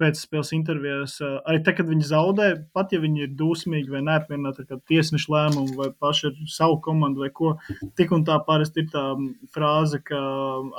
pēcspēles 0.00 0.52
intervijās, 0.56 1.16
arī 1.22 1.60
tad, 1.64 1.78
kad 1.78 1.88
viņi 1.88 2.08
zaudē, 2.10 2.48
pat 2.76 2.92
ja 2.92 3.00
viņi 3.02 3.24
ir 3.26 3.36
dusmīgi 3.38 3.92
vai 3.92 4.02
neapmierināti 4.06 4.66
ar 4.66 4.82
tiesnešu 4.90 5.32
lēmumu 5.32 5.78
vai 5.78 5.88
paši 5.92 6.28
ar 6.30 6.42
savu 6.52 6.80
komandu 6.84 7.24
vai 7.24 7.30
ko, 7.34 7.54
tik 7.98 8.12
un 8.16 8.26
tā 8.28 8.36
parasti 8.46 8.84
ir 8.84 8.90
tā 8.92 9.06
frāze, 9.54 10.02
ka 10.04 10.20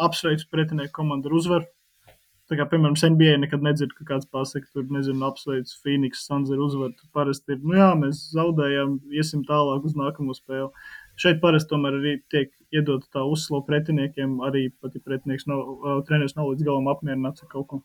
apsveicu 0.07 0.49
pretinieku 0.53 0.95
komandu 0.99 1.31
ar 1.31 1.39
uzvaru. 1.41 1.71
Tā 2.47 2.55
kā, 2.55 2.63
piemēram, 2.71 2.95
NBA 2.95 3.33
nekad 3.41 3.63
nedzird, 3.65 3.91
ka 3.97 4.05
kāds 4.07 4.27
pasakā, 4.31 4.69
tur, 4.71 4.85
nezinu, 4.95 5.19
apsveic 5.27 5.71
Phoenix 5.83 6.21
Suns 6.23 6.51
ar 6.53 6.61
uzvaru. 6.63 6.93
Tur 6.95 7.09
parasti 7.17 7.57
ir, 7.57 7.59
nu 7.59 7.75
jā, 7.75 7.89
mēs 7.99 8.21
zaudējām, 8.31 8.93
iesim 9.11 9.41
tālāk 9.49 9.83
uz 9.89 9.97
nākamo 9.99 10.35
spēli. 10.37 10.69
Šeit 11.19 11.41
parasti 11.43 11.73
tomēr 11.73 11.97
arī 11.97 12.13
tiek 12.31 12.53
iedota 12.71 13.09
tā 13.17 13.25
uzslo 13.27 13.59
pretiniekiem, 13.67 14.37
arī 14.47 14.69
pat 14.79 14.95
ja 14.95 15.03
pretinieks 15.03 15.49
nav, 15.51 15.59
uh, 15.59 15.99
treneris 16.07 16.37
nav 16.37 16.53
līdz 16.53 16.69
galam 16.69 16.87
apmierināts 16.93 17.43
ar 17.43 17.51
kaut 17.51 17.67
ko. 17.73 17.81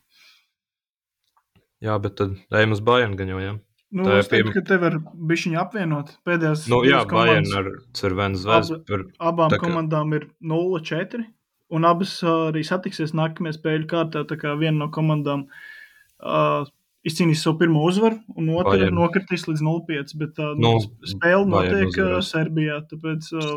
Jā, 1.82 1.98
bet 2.02 2.16
tad 2.20 2.34
ejam 2.54 2.74
uz 2.76 2.82
Bayern 2.84 3.14
gan 3.18 3.30
jau. 3.32 3.42
Ja? 3.42 3.52
Nu, 3.92 4.06
tā 4.06 4.20
teiktu, 4.22 4.32
pirma... 4.32 4.52
ka 4.54 4.62
te 4.68 4.78
var 4.80 4.96
bišķiņu 5.30 5.58
apvienot 5.60 6.12
pēdējās. 6.26 6.66
Nu, 6.72 6.80
jā, 6.88 7.02
Bayern 7.10 7.48
ar 7.58 7.70
Cervenu 7.98 8.40
zvezdu. 8.40 8.78
Ab, 8.86 9.08
abām 9.32 9.52
tā, 9.52 9.58
komandām 9.60 10.14
ir 10.16 10.28
0-4. 10.40 11.26
Un 11.72 11.88
abas 11.88 12.14
uh, 12.24 12.48
arī 12.52 12.62
satiksies 12.68 13.12
nākamajā 13.16 13.58
spēļu 13.58 13.88
kārtā. 13.90 14.22
Tā 14.28 14.38
kā 14.40 14.54
viena 14.60 14.84
no 14.84 14.88
komandām 14.94 15.44
uh, 15.50 16.70
izcīnīs 17.08 17.42
savu 17.44 17.58
pirmo 17.64 17.82
uzvaru, 17.88 18.20
un 18.38 18.52
otra 18.54 18.88
nokritīs 18.94 19.44
līdz 19.50 19.64
0-5. 19.68 20.16
Bet 20.22 20.40
uh, 20.40 20.54
nu, 20.56 20.76
spēle 21.08 21.44
notiek 21.50 21.98
Serbijā, 22.24 22.80
tāpēc 22.92 23.32
uh. 23.34 23.50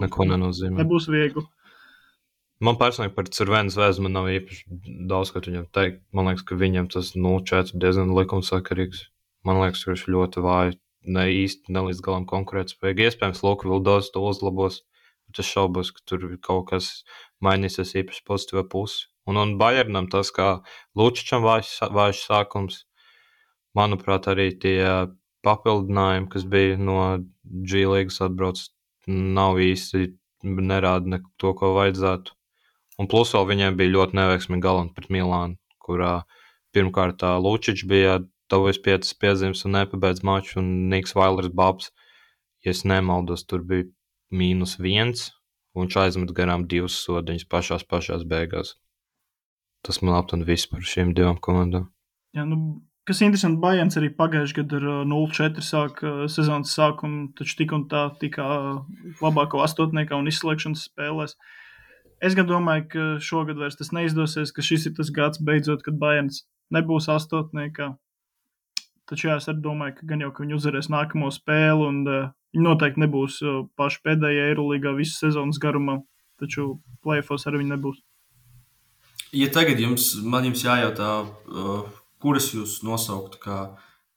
Nebūs 0.82 1.08
viegli. 1.14 1.46
Man 2.64 2.78
personīgi 2.80 3.12
par 3.18 3.28
Cirvēnu 3.36 3.74
zvēzu 3.74 4.06
nav 4.08 4.30
īpaši 4.32 4.78
daudz, 5.10 5.34
ko 5.36 5.42
viņam 5.44 5.68
teikt. 5.76 6.00
Man 6.16 6.30
liekas, 6.30 6.46
ka 6.48 6.56
viņam 6.56 6.88
tas 6.94 7.12
0-4 7.18 7.74
nu, 7.76 7.82
diezgan 7.84 8.14
likumsakarīgs. 8.16 9.02
Man 9.46 9.60
liekas, 9.60 9.84
ka 9.84 9.92
viņš 9.92 10.04
ļoti 10.16 10.44
vāji, 10.46 10.78
ne 11.18 11.26
īsti 11.44 11.76
nelīdz 11.76 12.00
galam 12.06 12.28
konkurētspējīgi. 12.30 13.10
Iespējams, 13.10 13.44
Lūk, 13.44 13.66
vēl 13.68 13.84
daudz 13.84 14.08
to 14.14 14.24
uzlabos. 14.24 14.84
Es 15.36 15.50
šaubos, 15.50 15.90
ka 15.92 16.00
tur 16.08 16.24
kaut 16.40 16.70
kas 16.70 16.88
mainīsies 17.44 17.92
īpaši 18.00 18.24
pozitīvā 18.30 18.64
pusē. 18.72 19.10
Un, 19.28 19.40
un 19.42 19.56
Bayernam 19.60 20.08
tas, 20.08 20.30
kā 20.32 20.62
Lučičam 20.96 21.44
vājš, 21.44 21.74
vājš 21.92 22.22
sākums, 22.30 22.84
manuprāt, 23.76 24.30
arī 24.32 24.52
tie 24.62 24.78
papildinājumi, 25.44 26.30
kas 26.32 26.46
bija 26.50 26.78
no 26.80 27.00
G-līgas 27.44 28.22
atbrauc, 28.26 28.62
nav 29.10 29.60
īsti 29.62 30.08
nerāda 30.46 31.16
ne 31.16 31.22
to, 31.42 31.52
ko 31.58 31.74
vajadzētu. 31.76 32.38
Un 33.02 33.10
plus 33.12 33.34
vēl 33.36 33.48
viņiem 33.50 33.78
bija 33.80 33.92
ļoti 33.92 34.18
neveiksmīgi 34.20 34.64
galanti 34.64 34.96
pret 34.96 35.12
Milānu, 35.12 35.58
kurā 35.84 36.14
pirmkārt 36.76 37.24
Lučičs 37.44 37.84
bija 37.88 38.20
tuvojas 38.52 38.80
piecas 38.86 39.16
piezīmes 39.20 39.66
un 39.68 39.76
nepabeidz 39.76 40.24
maču, 40.28 40.60
un 40.62 40.90
Niks 40.92 41.16
Vailers 41.18 41.52
Babs, 41.52 41.92
ja 42.64 42.72
es 42.72 42.86
nemaldos, 42.88 43.44
tur 43.50 43.66
bija 43.68 43.90
mīnus 44.32 44.78
viens, 44.80 45.30
un 45.76 45.86
viņš 45.86 46.00
aizmet 46.06 46.34
garām 46.38 46.68
divas 46.72 46.98
sodiņas 47.04 47.48
pašās 47.52 47.84
pašās 47.90 48.24
beigās. 48.30 48.76
Tas 49.86 50.02
man 50.02 50.16
aptuveni 50.18 50.48
viss 50.48 50.70
par 50.70 50.86
šīm 50.86 51.12
divām 51.18 51.38
komandām. 51.44 51.90
Jā, 52.36 52.46
nu, 52.48 52.80
kas 53.08 53.22
interesanti, 53.26 53.60
Bajans 53.62 54.00
arī 54.00 54.10
pagājušajā 54.16 54.62
gadā 54.64 54.80
ar 54.80 55.04
0-4 55.12 55.66
sāk 55.66 56.02
sezonas 56.32 56.74
sākumu, 56.78 57.28
taču 57.38 57.60
tik 57.60 57.76
un 57.76 57.86
tā 57.92 58.08
tika 58.24 58.48
labāko 59.20 59.62
astotniekā 59.68 60.18
un 60.18 60.32
izslēgšanas 60.32 60.88
spēlēs. 60.90 61.36
Uh, 61.36 61.65
Es 62.26 62.34
gan 62.34 62.48
domāju, 62.50 62.88
ka 62.90 63.04
šogad 63.22 63.60
vairs 63.62 63.78
tas 63.78 63.92
neizdosies, 63.94 64.54
ka 64.56 64.64
šis 64.66 64.88
ir 64.90 64.96
tas 64.98 65.12
gads 65.14 65.42
beidzot, 65.46 65.84
kad 65.86 66.00
Bajans 66.02 66.42
nebūs 66.74 67.06
astotniekā. 67.14 67.92
Taču 69.06 69.30
jā, 69.30 69.36
es 69.38 69.46
arī 69.52 69.62
domāju, 69.62 70.00
ka 70.00 70.08
gan 70.10 70.24
jau 70.24 70.32
ka 70.34 70.42
viņi 70.42 70.56
uzvarēs 70.58 70.90
nākamo 70.90 71.30
spēli, 71.34 71.86
un 71.86 72.00
uh, 72.10 72.32
viņi 72.56 72.66
noteikti 72.66 73.04
nebūs 73.04 73.38
uh, 73.46 73.60
paši 73.78 74.02
pēdējie 74.08 74.48
Eirolandā 74.50 74.96
visu 74.98 75.20
sezonas 75.20 75.62
garumā. 75.62 76.00
Taču 76.42 76.80
plēfos 77.06 77.46
arī 77.46 77.62
viņi 77.62 77.76
nebūs. 77.76 78.02
Ja 79.36 79.52
tagad 79.54 79.78
jums, 79.84 80.10
man 80.26 80.48
jums 80.50 80.66
jājautā, 80.66 81.12
uh, 81.30 81.86
kuras 82.24 82.50
jūs 82.56 82.80
nosauktu 82.88 83.44
kā 83.46 83.60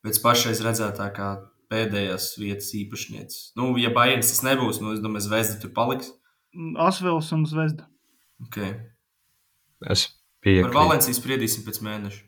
pēc 0.07 0.23
pašreiz 0.25 0.65
redzētākā 0.65 1.29
pēdējās 1.69 2.31
vietas 2.41 2.73
īpašnieces? 2.81 3.53
Nu, 3.61 3.75
ja 3.77 3.93
Bajans 3.93 4.33
tas 4.33 4.43
nebūs, 4.49 4.81
nu, 4.81 4.97
es 4.97 5.05
domāju, 5.05 5.27
Zvezda 5.29 5.61
tur 5.61 5.77
paliks. 5.77 6.15
Asvils 6.81 7.29
un 7.37 7.45
Zvezda. 7.45 7.91
Okay. 8.47 8.74
Es 9.90 10.06
piekrītu. 10.44 10.70
Par 10.70 10.77
Valenciju 10.85 11.16
spriedīsim 11.16 11.66
pēc 11.66 11.81
mēneša. 11.85 12.24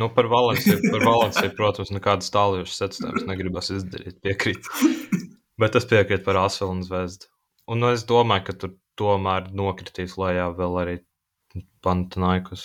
Nu, 0.00 0.08
par 0.10 0.26
Valenciju, 0.30 0.80
par 0.90 1.04
Valenciju 1.06 1.52
protams, 1.54 1.92
nekādas 1.94 2.32
tālākas 2.34 2.78
secinājumus 2.80 3.28
negribas 3.28 3.70
izdarīt. 3.74 4.18
Piekrīt. 4.24 4.70
Bet 5.60 5.76
es 5.78 5.86
piekrītu 5.90 6.26
par 6.26 6.40
Asvelu 6.42 6.74
un 6.74 6.82
Zvezdu. 6.86 7.30
Un 7.70 7.80
nu, 7.80 7.92
es 7.94 8.02
domāju, 8.08 8.48
ka 8.48 8.56
tur 8.64 8.72
tomēr 8.98 9.52
nokritīs 9.54 10.16
lejā 10.20 10.48
vēl 10.58 10.80
arī 10.82 10.96
Pantanaikus. 11.84 12.64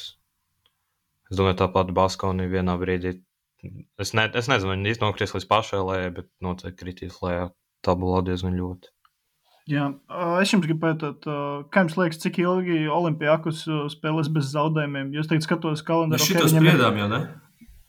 Es 1.29 1.37
domāju, 1.37 1.59
tāpat 1.61 1.93
Baskovnī 1.95 2.49
vienā 2.49 2.75
brīdī. 2.81 3.19
Es, 4.01 4.15
ne, 4.17 4.25
es 4.39 4.49
nezinu, 4.49 4.73
viņi 4.73 4.95
īstenībā 4.95 5.11
nokritīs 5.11 5.35
līdz 5.35 5.47
pašai 5.51 5.81
lejai, 5.85 6.11
bet 6.15 6.29
noteikti 6.41 6.79
kritīs 6.81 7.19
lejā 7.21 7.49
tabulā 7.85 8.23
diezgan 8.25 8.57
ļoti. 8.57 8.89
Jā, 9.69 9.85
es 10.41 10.49
jums 10.49 10.65
gribu 10.65 10.89
jautāt, 10.89 11.27
kā 11.69 11.83
jums 11.83 11.95
liekas, 11.99 12.17
cik 12.23 12.39
ilgi 12.41 12.87
Olimpijākus 12.89 13.61
spēlēs 13.93 14.31
bez 14.33 14.49
zaudējumiem? 14.55 15.11
Jūs 15.13 15.29
teikt, 15.29 15.45
skatos 15.45 15.85
kalendāru. 15.85 16.17
Mēs 16.17 16.31
šitos 16.31 16.55
spriedām 16.55 16.97
jau, 16.97 17.09
ne? 17.11 17.19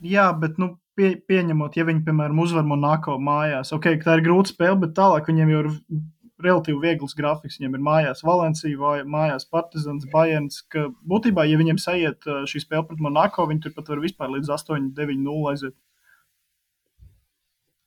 Jā, 0.05 0.27
bet, 0.37 0.61
nu, 0.61 0.75
pie, 0.97 1.15
pieņemot, 1.29 1.77
ja 1.81 1.87
viņi, 1.89 2.05
piemēram, 2.05 2.39
uzvar 2.45 2.69
Monako 2.69 3.17
mājās, 3.21 3.73
ok, 3.77 3.95
tā 4.05 4.19
ir 4.19 4.25
grūta 4.27 4.53
spēle, 4.53 4.77
bet 4.85 4.93
tālāk 4.97 5.29
viņiem 5.33 5.55
jau 5.55 5.63
ir 5.65 5.71
relatīvi 6.41 6.81
viegls 6.81 7.17
grafiks. 7.17 7.59
Viņiem 7.61 7.77
ir 7.77 7.83
mājās 7.85 8.25
Valencija, 8.25 8.93
mājās 9.09 9.49
Partizans, 9.49 10.07
Bajens, 10.13 10.63
ka 10.73 10.87
būtībā, 11.09 11.45
ja 11.49 11.61
viņiem 11.61 11.81
sajiet 11.81 12.29
šī 12.49 12.65
spēle 12.65 12.85
pret 12.89 13.01
Monako, 13.05 13.49
viņi 13.49 13.65
turpat 13.67 13.93
var 13.93 14.01
vispār 14.05 14.33
līdz 14.37 14.53
8, 14.57 14.93
9, 14.97 15.25
0 15.25 15.51
aiziet. 15.53 15.77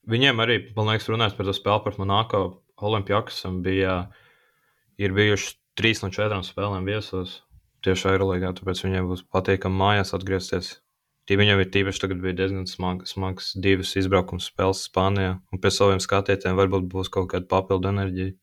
Viņiem 0.09 0.41
arī, 0.43 0.59
man 0.75 0.89
liekas, 0.91 1.09
runājot 1.09 1.37
par 1.37 1.49
to 1.49 1.55
spēli 1.57 1.85
pret 1.85 2.01
Monako, 2.01 2.43
Olimpijākam 2.81 3.61
bija 3.65 3.97
ir 4.97 5.13
bijuši 5.13 5.55
trīs 5.77 6.03
no 6.03 6.09
četrām 6.13 6.45
spēlēm 6.45 6.85
viesos 6.87 7.41
tieši 7.83 8.13
Eirolandā, 8.13 8.53
tāpēc 8.55 8.83
viņiem 8.85 9.09
būs 9.11 9.25
patīkami 9.33 9.79
mājās 9.79 10.13
atgriezties. 10.15 10.77
Tī 11.27 11.37
viņam 11.39 11.61
ir 11.63 11.69
tīpaši 11.71 12.01
tagad 12.03 12.19
bija 12.23 12.35
diezgan 12.41 12.65
smag, 12.67 13.05
smags 13.07 13.53
divas 13.59 13.93
izbraukums 13.99 14.49
spēles 14.51 14.83
Spānijā, 14.89 15.37
un 15.51 15.61
pie 15.63 15.71
saviem 15.71 16.01
skatītājiem 16.03 16.59
varbūt 16.59 16.89
būs 16.91 17.11
kaut 17.11 17.29
kāda 17.31 17.47
papildu 17.47 17.91
enerģija, 17.93 18.33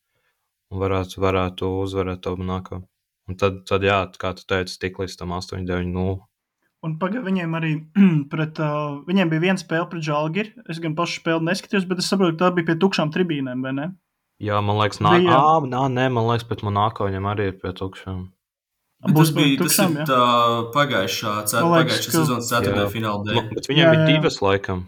un 0.73 0.81
varētu, 0.81 1.21
varētu 1.21 1.69
uzvarēt 1.83 2.23
to 2.25 2.37
nākamo. 2.41 2.87
Un 3.29 3.37
tad, 3.39 3.61
tad, 3.69 3.85
jā, 3.85 4.01
kā 4.19 4.33
tu 4.35 4.47
teici, 4.49 4.79
tik 4.81 4.97
līdz 4.99 5.19
tam 5.21 5.37
8, 5.37 5.67
9, 5.69 5.93
0. 5.93 6.17
Un 6.81 6.95
pagaidām 6.99 7.27
viņiem 7.29 7.57
arī 7.59 7.73
pret, 8.33 8.59
uh, 8.65 9.03
viņiem 9.07 9.31
bija 9.31 9.45
viena 9.45 9.61
spēle 9.61 9.87
pret 9.91 10.07
Žalgiru. 10.07 10.65
Es 10.73 10.81
gan 10.83 10.97
pašu 10.99 11.21
spēli 11.21 11.47
neskatījos, 11.47 11.85
bet 11.91 12.01
es 12.01 12.09
saprotu, 12.09 12.39
ka 12.39 12.47
tā 12.47 12.55
bija 12.57 12.71
pie 12.71 12.79
tukšām 12.81 13.13
tribīnēm, 13.15 13.61
vai 13.67 13.75
ne? 13.77 13.91
Jā, 14.41 14.61
man 14.65 14.79
liekas, 14.81 15.01
nā, 15.05 15.11
Bija. 15.21 15.37
ā, 15.37 15.57
nā, 15.69 15.83
nē, 15.93 16.07
man 16.17 16.25
liekas, 16.31 16.47
pēc 16.49 16.63
Monako 16.65 17.09
viņam 17.11 17.27
arī 17.35 17.49
ir 17.51 17.57
pie 17.61 17.73
tukšām. 17.77 18.21
Bet 19.05 19.17
tas 19.17 19.31
bija 19.37 19.49
pie 19.51 19.57
tas 19.61 19.77
tukšām, 19.77 19.93
ir 19.93 20.01
jā? 20.01 20.07
tā 20.09 20.21
pagājušā, 20.77 21.35
cer, 21.51 21.63
liekas, 21.65 21.75
pagājušā 21.75 22.07
ka- 22.07 22.17
sezonas 22.17 22.49
ceturtajā 22.53 22.87
Jā. 22.87 22.93
fināla 22.95 23.25
dēļ. 23.29 23.43
Bet 23.55 23.69
viņiem 23.69 23.85
Jā, 23.85 23.91
bija 23.93 24.01
jā. 24.07 24.09
divas 24.15 24.39
laikam, 24.45 24.87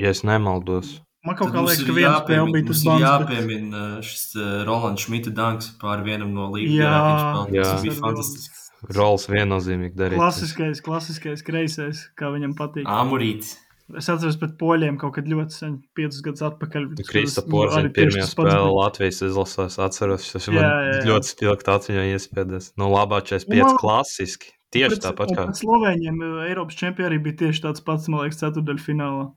ja 0.00 0.08
es 0.12 0.22
nemaldos. 0.24 1.00
Man 1.26 1.34
kaut 1.36 1.50
kā 1.52 1.60
liekas, 1.64 1.80
ir 1.82 1.86
ka 1.88 1.92
viena 1.96 2.20
spēle 2.20 2.36
jāpiemina- 2.36 2.52
bija 2.56 2.66
tas 2.68 2.80
ir 2.82 2.90
bans. 2.90 3.00
bet- 3.02 3.36
jāpiemina 3.36 3.80
uh, 3.98 4.00
šis 4.06 4.24
uh, 4.36 4.64
Rolands 4.68 5.04
Šmita 5.06 5.32
danks 5.34 5.70
pār 5.80 6.04
vienam 6.06 6.32
no 6.32 6.48
Jā, 6.54 6.68
Jā. 6.70 6.92
spēlētājiem. 6.96 7.62
Tas 7.64 7.82
bija 7.82 7.92
ir 7.92 8.00
fantastisks. 8.00 8.62
Rols 8.94 9.26
viennozīmīgi 9.26 9.96
darīja. 9.96 10.20
Klasiskais, 10.20 10.80
klasiskais 10.84 11.42
kreisais, 11.42 12.04
kā 12.16 12.28
viņam 12.30 12.54
patīk. 12.54 12.84
Āmurītis. 12.86 13.56
Es 13.94 14.08
atceros, 14.10 14.34
pret 14.40 14.56
poļiem 14.58 14.96
kaut 14.98 15.12
kad 15.14 15.28
ļoti 15.30 15.54
sen, 15.54 15.74
piecus 15.94 16.18
gadus 16.26 16.42
atpakaļ. 16.42 16.88
Krista 17.06 17.44
Porziņa 17.46 18.24
spēlē 18.26 18.56
bija. 18.56 18.72
Latvijas 18.74 19.20
izlasās, 19.22 19.76
atceros, 19.78 20.26
tas 20.32 20.48
man 20.50 20.58
jā, 20.64 20.70
jā. 20.88 20.96
ļoti 21.06 21.30
spilgti 21.30 21.70
atmiņā 21.76 22.06
iespējas. 22.16 22.72
Nu, 22.82 22.88
labā 22.90 23.20
45 23.22 23.62
Un 23.62 23.68
man- 23.70 23.78
klasiski. 23.78 24.50
Tieši 24.74 24.96
Pret- 24.98 25.04
tāpat 25.06 25.30
kā. 25.38 25.44
Slovēņiem 25.54 26.18
eh, 26.26 26.48
Eiropas 26.50 26.74
čempioni 26.74 27.06
arī 27.12 27.20
bija 27.22 27.36
tieši 27.46 27.62
tāds 27.68 27.84
pats, 27.86 28.08
man 28.10 28.24
liekas, 28.26 28.40
ceturdaļfinālā. 28.42 29.28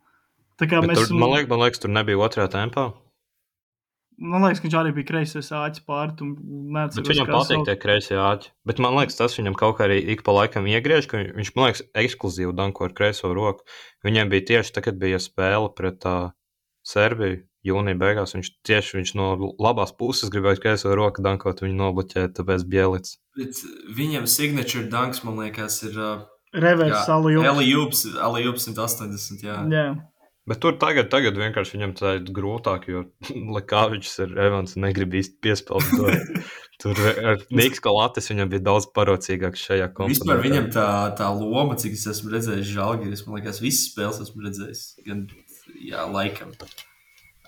Tā 0.59 0.65
kā 0.67 0.81
Bet 0.81 0.89
mēs, 0.95 1.05
Tur, 1.05 1.19
man, 1.21 1.29
liekas, 1.35 1.49
man 1.53 1.61
liekas, 1.61 1.79
tur 1.85 1.93
nebija 1.93 2.17
otrajā 2.25 2.49
tempā. 2.57 2.87
Man 4.19 4.43
liekas, 4.43 4.59
ka 4.61 4.67
viņš 4.67 4.75
arī 4.79 4.91
bija 4.97 5.07
kreisais 5.09 5.49
āķis 5.55 5.83
pārt 5.87 6.21
un 6.25 6.33
Bet 6.35 6.75
neatceros, 6.75 7.07
viņam 7.09 7.27
patīk 7.31 7.65
tie 7.69 7.75
kreisie 7.79 8.17
āķi. 8.19 8.51
Bet 8.67 8.79
man 8.83 8.97
liekas, 8.99 9.15
tas 9.19 9.37
viņam 9.39 9.55
kaut 9.57 9.77
kā 9.79 9.87
arī 9.87 9.99
ik 10.13 10.23
pa 10.27 10.35
laikam 10.35 10.67
iegriež, 10.69 11.07
ka 11.07 11.17
viņ- 11.21 11.33
viņš, 11.39 11.51
man 11.55 11.69
liekas, 11.69 11.83
ekskluzīvi 12.03 12.55
danko 12.57 12.85
ar 12.89 12.93
kreiso 12.97 13.31
roku. 13.33 13.63
Viņiem 14.05 14.29
bija 14.29 14.45
tieši 14.51 14.73
tagad 14.79 14.99
bija 14.99 15.19
spēle 15.23 15.71
pret 15.75 16.05
uh, 16.05 16.31
Serbiju. 16.85 17.45
Jūnija 17.67 17.97
beigās 17.99 18.31
viņš 18.37 18.49
tieši 18.63 18.97
viņš 19.01 19.09
no 19.19 19.25
labās 19.59 19.91
puses 19.91 20.29
gribēja 20.31 20.61
kreiso 20.63 20.93
roku 20.95 21.19
dankot, 21.21 21.59
viņu 21.59 21.75
nobloķēt, 21.75 22.37
tāpēc 22.37 22.63
bielits. 22.71 23.17
Bet 23.35 23.59
viņam 23.97 24.27
signature 24.31 24.85
danks, 24.87 25.25
man 25.27 25.35
liekas, 25.43 25.81
ir 25.83 25.97
uh, 25.99 26.21
Reverse. 26.55 27.03
Elijūps, 27.51 28.05
Elijūps 28.15 28.69
180. 28.71 29.43
Jā. 29.43 29.57
Jā. 29.69 29.83
Bet 30.49 30.61
tur 30.63 30.73
tagad, 30.81 31.11
tagad 31.11 31.37
vienkārši 31.37 31.77
viņam 31.77 31.91
tā 31.99 32.15
ir 32.17 32.29
grūtāk, 32.33 32.87
jo 32.89 33.03
Lekāvičs 33.55 34.15
ir 34.25 34.33
Evans 34.47 34.73
un 34.77 34.87
negrib 34.87 35.13
īsti 35.19 35.37
piespēlēt 35.45 35.93
to. 35.93 36.47
Tur 36.79 36.95
ar 37.03 37.41
Niks 37.51 37.81
Kalatis 37.83 38.29
viņam 38.31 38.49
bija 38.53 38.63
daudz 38.69 38.85
parocīgāks 38.95 39.65
šajā 39.67 39.89
komponentā. 39.91 40.15
Vispār 40.15 40.43
viņam 40.45 40.69
tā, 40.71 40.85
tā 41.19 41.27
loma, 41.35 41.75
cik 41.75 41.97
es 41.97 42.05
esmu 42.07 42.31
redzējis 42.31 42.69
Žalgiris, 42.71 43.25
man 43.27 43.41
liekas, 43.41 43.59
visas 43.59 43.89
spēles 43.89 44.21
esmu 44.23 44.45
redzējis. 44.45 44.83
Gan, 45.03 45.25
jā, 45.75 46.05
laikam. 46.07 46.53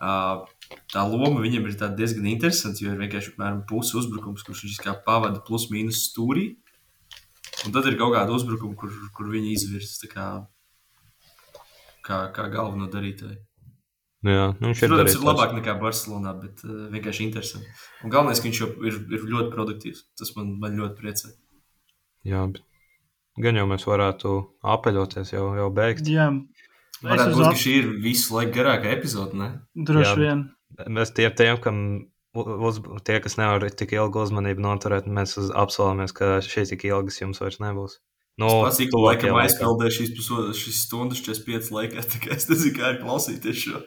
Uh, 0.02 0.44
tā 0.92 1.06
loma 1.08 1.40
viņam 1.40 1.70
ir 1.70 1.80
diezgan 1.96 2.28
interesanta, 2.28 2.84
jo 2.84 2.92
ir 2.92 3.00
vienkārši 3.00 3.32
apmēram 3.32 3.64
pusi 3.70 3.96
uzbrukums, 4.02 4.44
kurš 4.44 4.66
viņš 4.68 4.82
kā 4.84 4.98
pavada 5.08 5.40
plus 5.48 5.70
mīnus 5.72 6.04
stūrī. 6.10 6.50
Un 7.64 7.72
tad 7.72 7.88
ir 7.88 7.96
kaut 8.02 8.18
kāda 8.18 8.36
uzbrukuma, 8.36 8.76
kur, 8.76 8.92
kur 9.16 9.32
viņi 9.32 9.56
izvirs 9.56 9.96
tā 10.04 10.12
kā, 10.12 10.28
kā, 12.12 12.20
kā 12.36 12.46
galveno 12.54 12.90
darītāju. 12.92 13.40
Jā, 14.22 14.52
nu 14.60 14.70
viņš 14.70 14.82
ir 14.86 14.92
Protams, 14.92 15.16
ir 15.18 15.24
labāk 15.26 15.54
nekā 15.58 15.74
Barcelonā, 15.82 16.36
bet 16.38 16.60
uh, 16.68 16.84
vienkārši 16.94 17.24
interesanti. 17.26 17.72
Un 18.06 18.12
galvenais, 18.14 18.38
ka 18.38 18.46
viņš 18.52 18.60
jau 18.62 18.68
ir, 18.86 19.00
ir 19.18 19.24
ļoti 19.32 19.50
produktīvs. 19.56 20.04
Tas 20.22 20.36
man, 20.36 20.52
man 20.62 20.76
ļoti 20.78 21.00
priecē. 21.00 21.32
Jā, 22.30 22.44
bet 22.54 22.62
gan 23.42 23.58
jau 23.58 23.66
mēs 23.72 23.88
varētu 23.90 24.36
apeļoties, 24.76 25.34
jau, 25.34 25.48
jau 25.58 25.72
beigt. 25.74 26.06
Jā. 26.06 26.28
Varētu 27.02 27.34
uz 27.34 27.40
būt, 27.40 27.48
ap- 27.48 27.56
ka 27.58 27.64
šī 27.64 27.74
ir 27.80 27.90
visu 28.04 28.36
laiku 28.38 28.54
garākā 28.60 28.92
epizode. 28.94 29.34
Ne? 29.42 29.50
Droši 29.90 30.12
Jā. 30.12 30.18
vien. 30.20 30.44
Mēs 31.00 31.16
tiem, 31.18 31.34
tiem 31.42 31.58
kam 31.64 31.80
uz, 32.38 32.78
tie, 33.08 33.18
kas 33.26 33.40
nevar 33.42 33.66
tik 33.74 33.96
ilgu 33.98 34.22
uzmanību 34.22 34.62
noturēt, 34.62 35.10
mēs 35.10 35.34
uz, 35.42 35.50
apsolamies, 35.50 36.14
ka 36.14 36.36
šī 36.46 36.68
tik 36.76 36.86
ilgas 36.92 37.18
jums 37.24 37.42
vairs 37.42 37.58
nebūs. 37.64 37.98
Nu, 38.42 38.50
Es 38.66 38.80
cik 38.80 38.94
laikam 38.98 39.38
aizpildīju 39.38 39.96
šīs 40.00 40.12
pusotras 40.18 40.60
šīs 40.60 40.84
stundas, 40.88 41.22
45 41.26 41.72
laikā. 41.76 42.04
Tā 42.12 42.22
kā 42.24 42.36
es 42.38 42.48
nezinu, 42.50 42.76
kā 42.80 42.94
ir 42.96 43.02
klausīties 43.04 43.66
šo. 43.66 43.82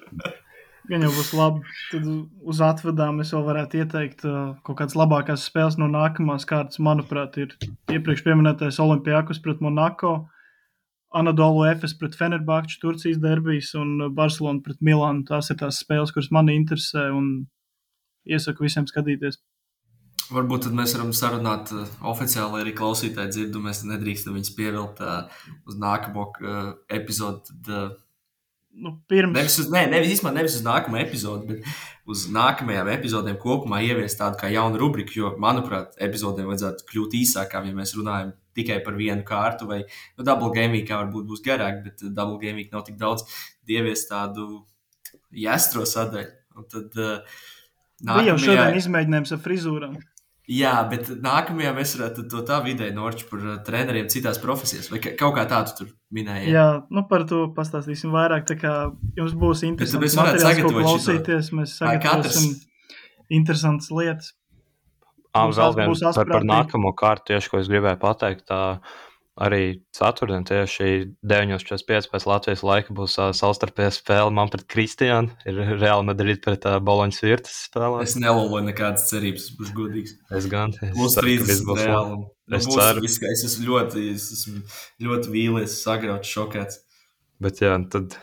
Gan 0.91 1.07
jau 1.07 1.11
būs 1.15 1.31
labi. 1.33 1.65
Tad 1.91 2.09
uz 2.53 2.61
atvedām 2.65 3.23
es 3.25 3.33
vēl 3.33 3.47
varētu 3.47 3.81
ieteikt 3.81 4.27
uh, 4.29 4.53
kaut 4.67 4.79
kādas 4.83 4.97
labākās 5.01 5.47
spēles 5.49 5.79
no 5.81 5.89
nākamās 5.89 6.45
kārtas. 6.49 6.81
Manuprāt, 6.85 7.39
ir 7.41 7.57
iepriekš 7.93 8.25
pieminētais 8.27 8.81
Olimpijākus 8.85 9.41
pret 9.45 9.65
Monako, 9.65 10.19
Anadolu 11.15 11.65
Efes 11.71 11.95
pret 11.97 12.19
Fenerbahču, 12.19 12.81
Turcijas 12.83 13.21
derbijas 13.23 13.73
un 13.81 14.11
Barcelona 14.15 14.61
pret 14.67 14.83
Milānu. 14.85 15.25
Tās 15.29 15.49
ir 15.55 15.59
tās 15.63 15.81
spēles, 15.81 16.13
kuras 16.13 16.29
mani 16.35 16.59
interesē 16.59 17.09
un 17.17 17.33
iesaku 18.29 18.67
visiem 18.67 18.89
skatīties. 18.91 19.41
Varbūt 20.35 20.67
tad 20.67 20.77
mēs 20.77 20.95
varam 20.97 21.13
sarunāt 21.15 21.71
uh, 21.75 21.85
oficiāli 22.11 22.63
arī 22.63 22.73
klausītāji 22.77 23.35
dzirdu. 23.35 23.61
Mēs 23.63 23.85
nedrīkstam 23.87 24.35
viņus 24.35 24.55
pievilkt 24.57 25.03
uh, 25.05 25.29
uz 25.69 25.77
nākamo 25.79 26.31
uh, 26.33 26.73
epizodi. 26.91 27.45
Tad, 27.51 27.71
uh, 27.71 27.93
Nu, 28.75 28.91
pirms 29.07 29.37
Nevis 29.37 29.55
uz, 29.63 29.69
ne, 29.71 29.85
nevis, 29.87 30.17
īstenībā 30.17 30.33
nevis 30.35 30.57
uz 30.59 30.65
nākamo 30.67 30.99
epizodi, 30.99 31.47
bet 31.47 32.09
uz 32.11 32.25
nākamajām 32.35 32.89
epizodēm 32.91 33.37
kopumā 33.39 33.79
ieviest 33.87 34.19
tādu 34.19 34.41
kā 34.41 34.49
jaunu 34.51 34.81
rubriku. 34.81 35.15
Jo, 35.15 35.29
manuprāt, 35.39 35.95
epizodēm 36.03 36.49
vajadzētu 36.51 36.89
kļūt 36.89 37.15
īsākām, 37.21 37.69
ja 37.71 37.77
mēs 37.77 37.95
runājam 37.95 38.33
tikai 38.59 38.81
par 38.83 38.97
vienu 38.99 39.23
kārtu. 39.29 39.69
Vai 39.71 39.85
nu, 39.85 40.27
double 40.27 40.51
game 40.57 40.75
week 40.75 40.91
varbūt 40.91 41.29
būs 41.31 41.45
garāk, 41.47 41.85
bet 41.87 42.03
double 42.03 42.41
game 42.43 42.59
week 42.59 42.75
nav 42.75 42.83
tik 42.89 42.99
daudz. 42.99 43.23
Tad 43.63 43.77
Ieviest 43.77 44.11
tādu 44.11 44.49
jāstro 45.45 45.87
sadaļu. 45.87 46.35
Un 46.59 46.67
tad, 46.71 46.99
uh, 46.99 47.39
bija 48.03 48.33
jau 48.33 48.35
nākamajā- 48.35 48.43
šodien 48.49 48.83
izmēģinājums 48.83 49.37
ar 49.39 49.43
frizūrām. 49.47 49.97
Jā, 50.45 50.75
bet 50.91 51.09
nākamajā 51.25 51.71
mēs 51.73 51.95
varētu 51.97 52.27
to 52.29 52.43
tā 52.45 52.59
vidē 52.67 52.91
norķi 52.93 53.25
par 53.31 53.45
uh, 53.49 53.55
treneriem 53.65 54.11
citās 54.13 54.37
profesijās. 54.43 54.91
Vai 54.93 54.99
ka- 55.01 55.15
kaut 55.17 55.33
kā 55.39 55.47
tādu 55.49 55.73
tur 55.79 55.89
minēja? 56.13 56.51
Jā, 56.53 56.65
nu 56.93 57.05
par 57.09 57.25
to 57.31 57.47
pastāstīsim 57.57 58.13
vairāk. 58.13 58.45
Tā 58.51 58.59
kā 58.61 58.73
jums 59.17 59.33
būs 59.41 59.63
interesanti 59.65 60.05
mēs 60.05 60.17
varētu 60.21 60.45
materiāls, 60.45 60.67
ko 60.67 60.85
klausīties, 60.85 61.49
mēs 61.57 61.79
sagatavosim 61.81 62.51
interesantas 63.33 63.89
lietas. 63.95 64.35
Ā, 65.35 65.47
Būs 65.49 65.57
vēl 65.59 65.73
viens 65.81 65.91
būs 65.97 66.15
par, 66.15 66.29
par 66.31 66.45
nākamo 66.47 66.93
kārtu, 66.95 67.33
tieši 67.33 67.51
ko 67.51 67.59
es 67.59 67.71
gribēju 67.73 67.99
pateikt. 68.05 68.45
Tā 68.47 68.61
arī 69.41 69.81
ceturtdien, 69.97 70.45
tieši 70.47 70.89
9.45 71.27 72.11
pēc 72.13 72.27
Latvijas 72.31 72.63
laika 72.67 72.95
būs 72.95 73.17
uh, 73.19 73.33
savstarpējā 73.35 73.91
spēle 73.97 74.31
man 74.35 74.51
pret 74.53 74.63
Kristiānu. 74.71 75.33
Ir 75.49 75.59
Reāli 75.81 76.07
Madrid 76.07 76.43
pret 76.45 76.67
uh, 76.71 76.77
Boloņas 76.85 77.19
virtas 77.25 77.57
spēlē. 77.69 78.03
Es 78.07 78.15
neloloju 78.21 78.63
nekādas 78.69 79.09
cerības, 79.11 79.49
būšu 79.59 79.75
godīgs. 79.81 80.15
Es 80.39 80.47
gan. 80.53 80.77
Plus 80.79 81.17
ceru, 81.17 81.35
ka 81.35 81.49
viss 81.49 81.61
30 81.65 81.67
būs 81.71 81.83
reāli. 81.83 82.19
Nu, 82.21 82.31
Es 82.61 82.67
būs 82.69 82.77
ceru. 82.77 83.01
viss, 83.03 83.19
kā- 83.23 83.31
es 83.33 83.43
esmu 83.49 83.67
ļoti, 83.73 84.03
es 84.15 84.27
esmu 84.37 84.61
ļoti 85.07 85.31
vīlies, 85.33 85.79
sagrauts, 85.83 86.29
šokēts. 86.29 86.83
Bet 87.43 87.63
jā, 87.65 87.73
tad 87.91 88.19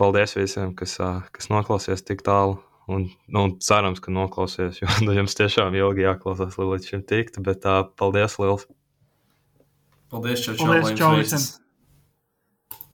paldies 0.00 0.32
visiem, 0.34 0.72
kas, 0.74 0.96
ā, 0.98 1.10
kas 1.36 1.50
noklausījās 1.52 2.02
tik 2.08 2.24
tālu. 2.26 2.58
Un, 2.88 3.08
nu, 3.28 3.40
un 3.42 3.52
cerams, 3.60 3.98
ka 4.00 4.12
noklausījās, 4.14 4.80
jo 4.82 4.88
nu, 5.06 5.12
jums 5.18 5.34
tiešām 5.38 5.74
ilgi 5.78 6.04
jāklausās, 6.06 6.56
līdz 6.58 6.90
šim 6.90 7.04
tiktu. 7.06 7.42
Bet 7.46 7.62
tā, 7.66 7.80
paldies, 7.98 8.38
Lielas! 8.42 8.66
Paldies, 10.10 10.40
čau, 10.44 10.54
čau, 10.54 10.66
Paldies, 10.66 10.84
lai 10.84 10.92
jums 10.92 11.00
čau 11.00 11.10
veicas. 11.16 11.32
visiem! 11.32 11.65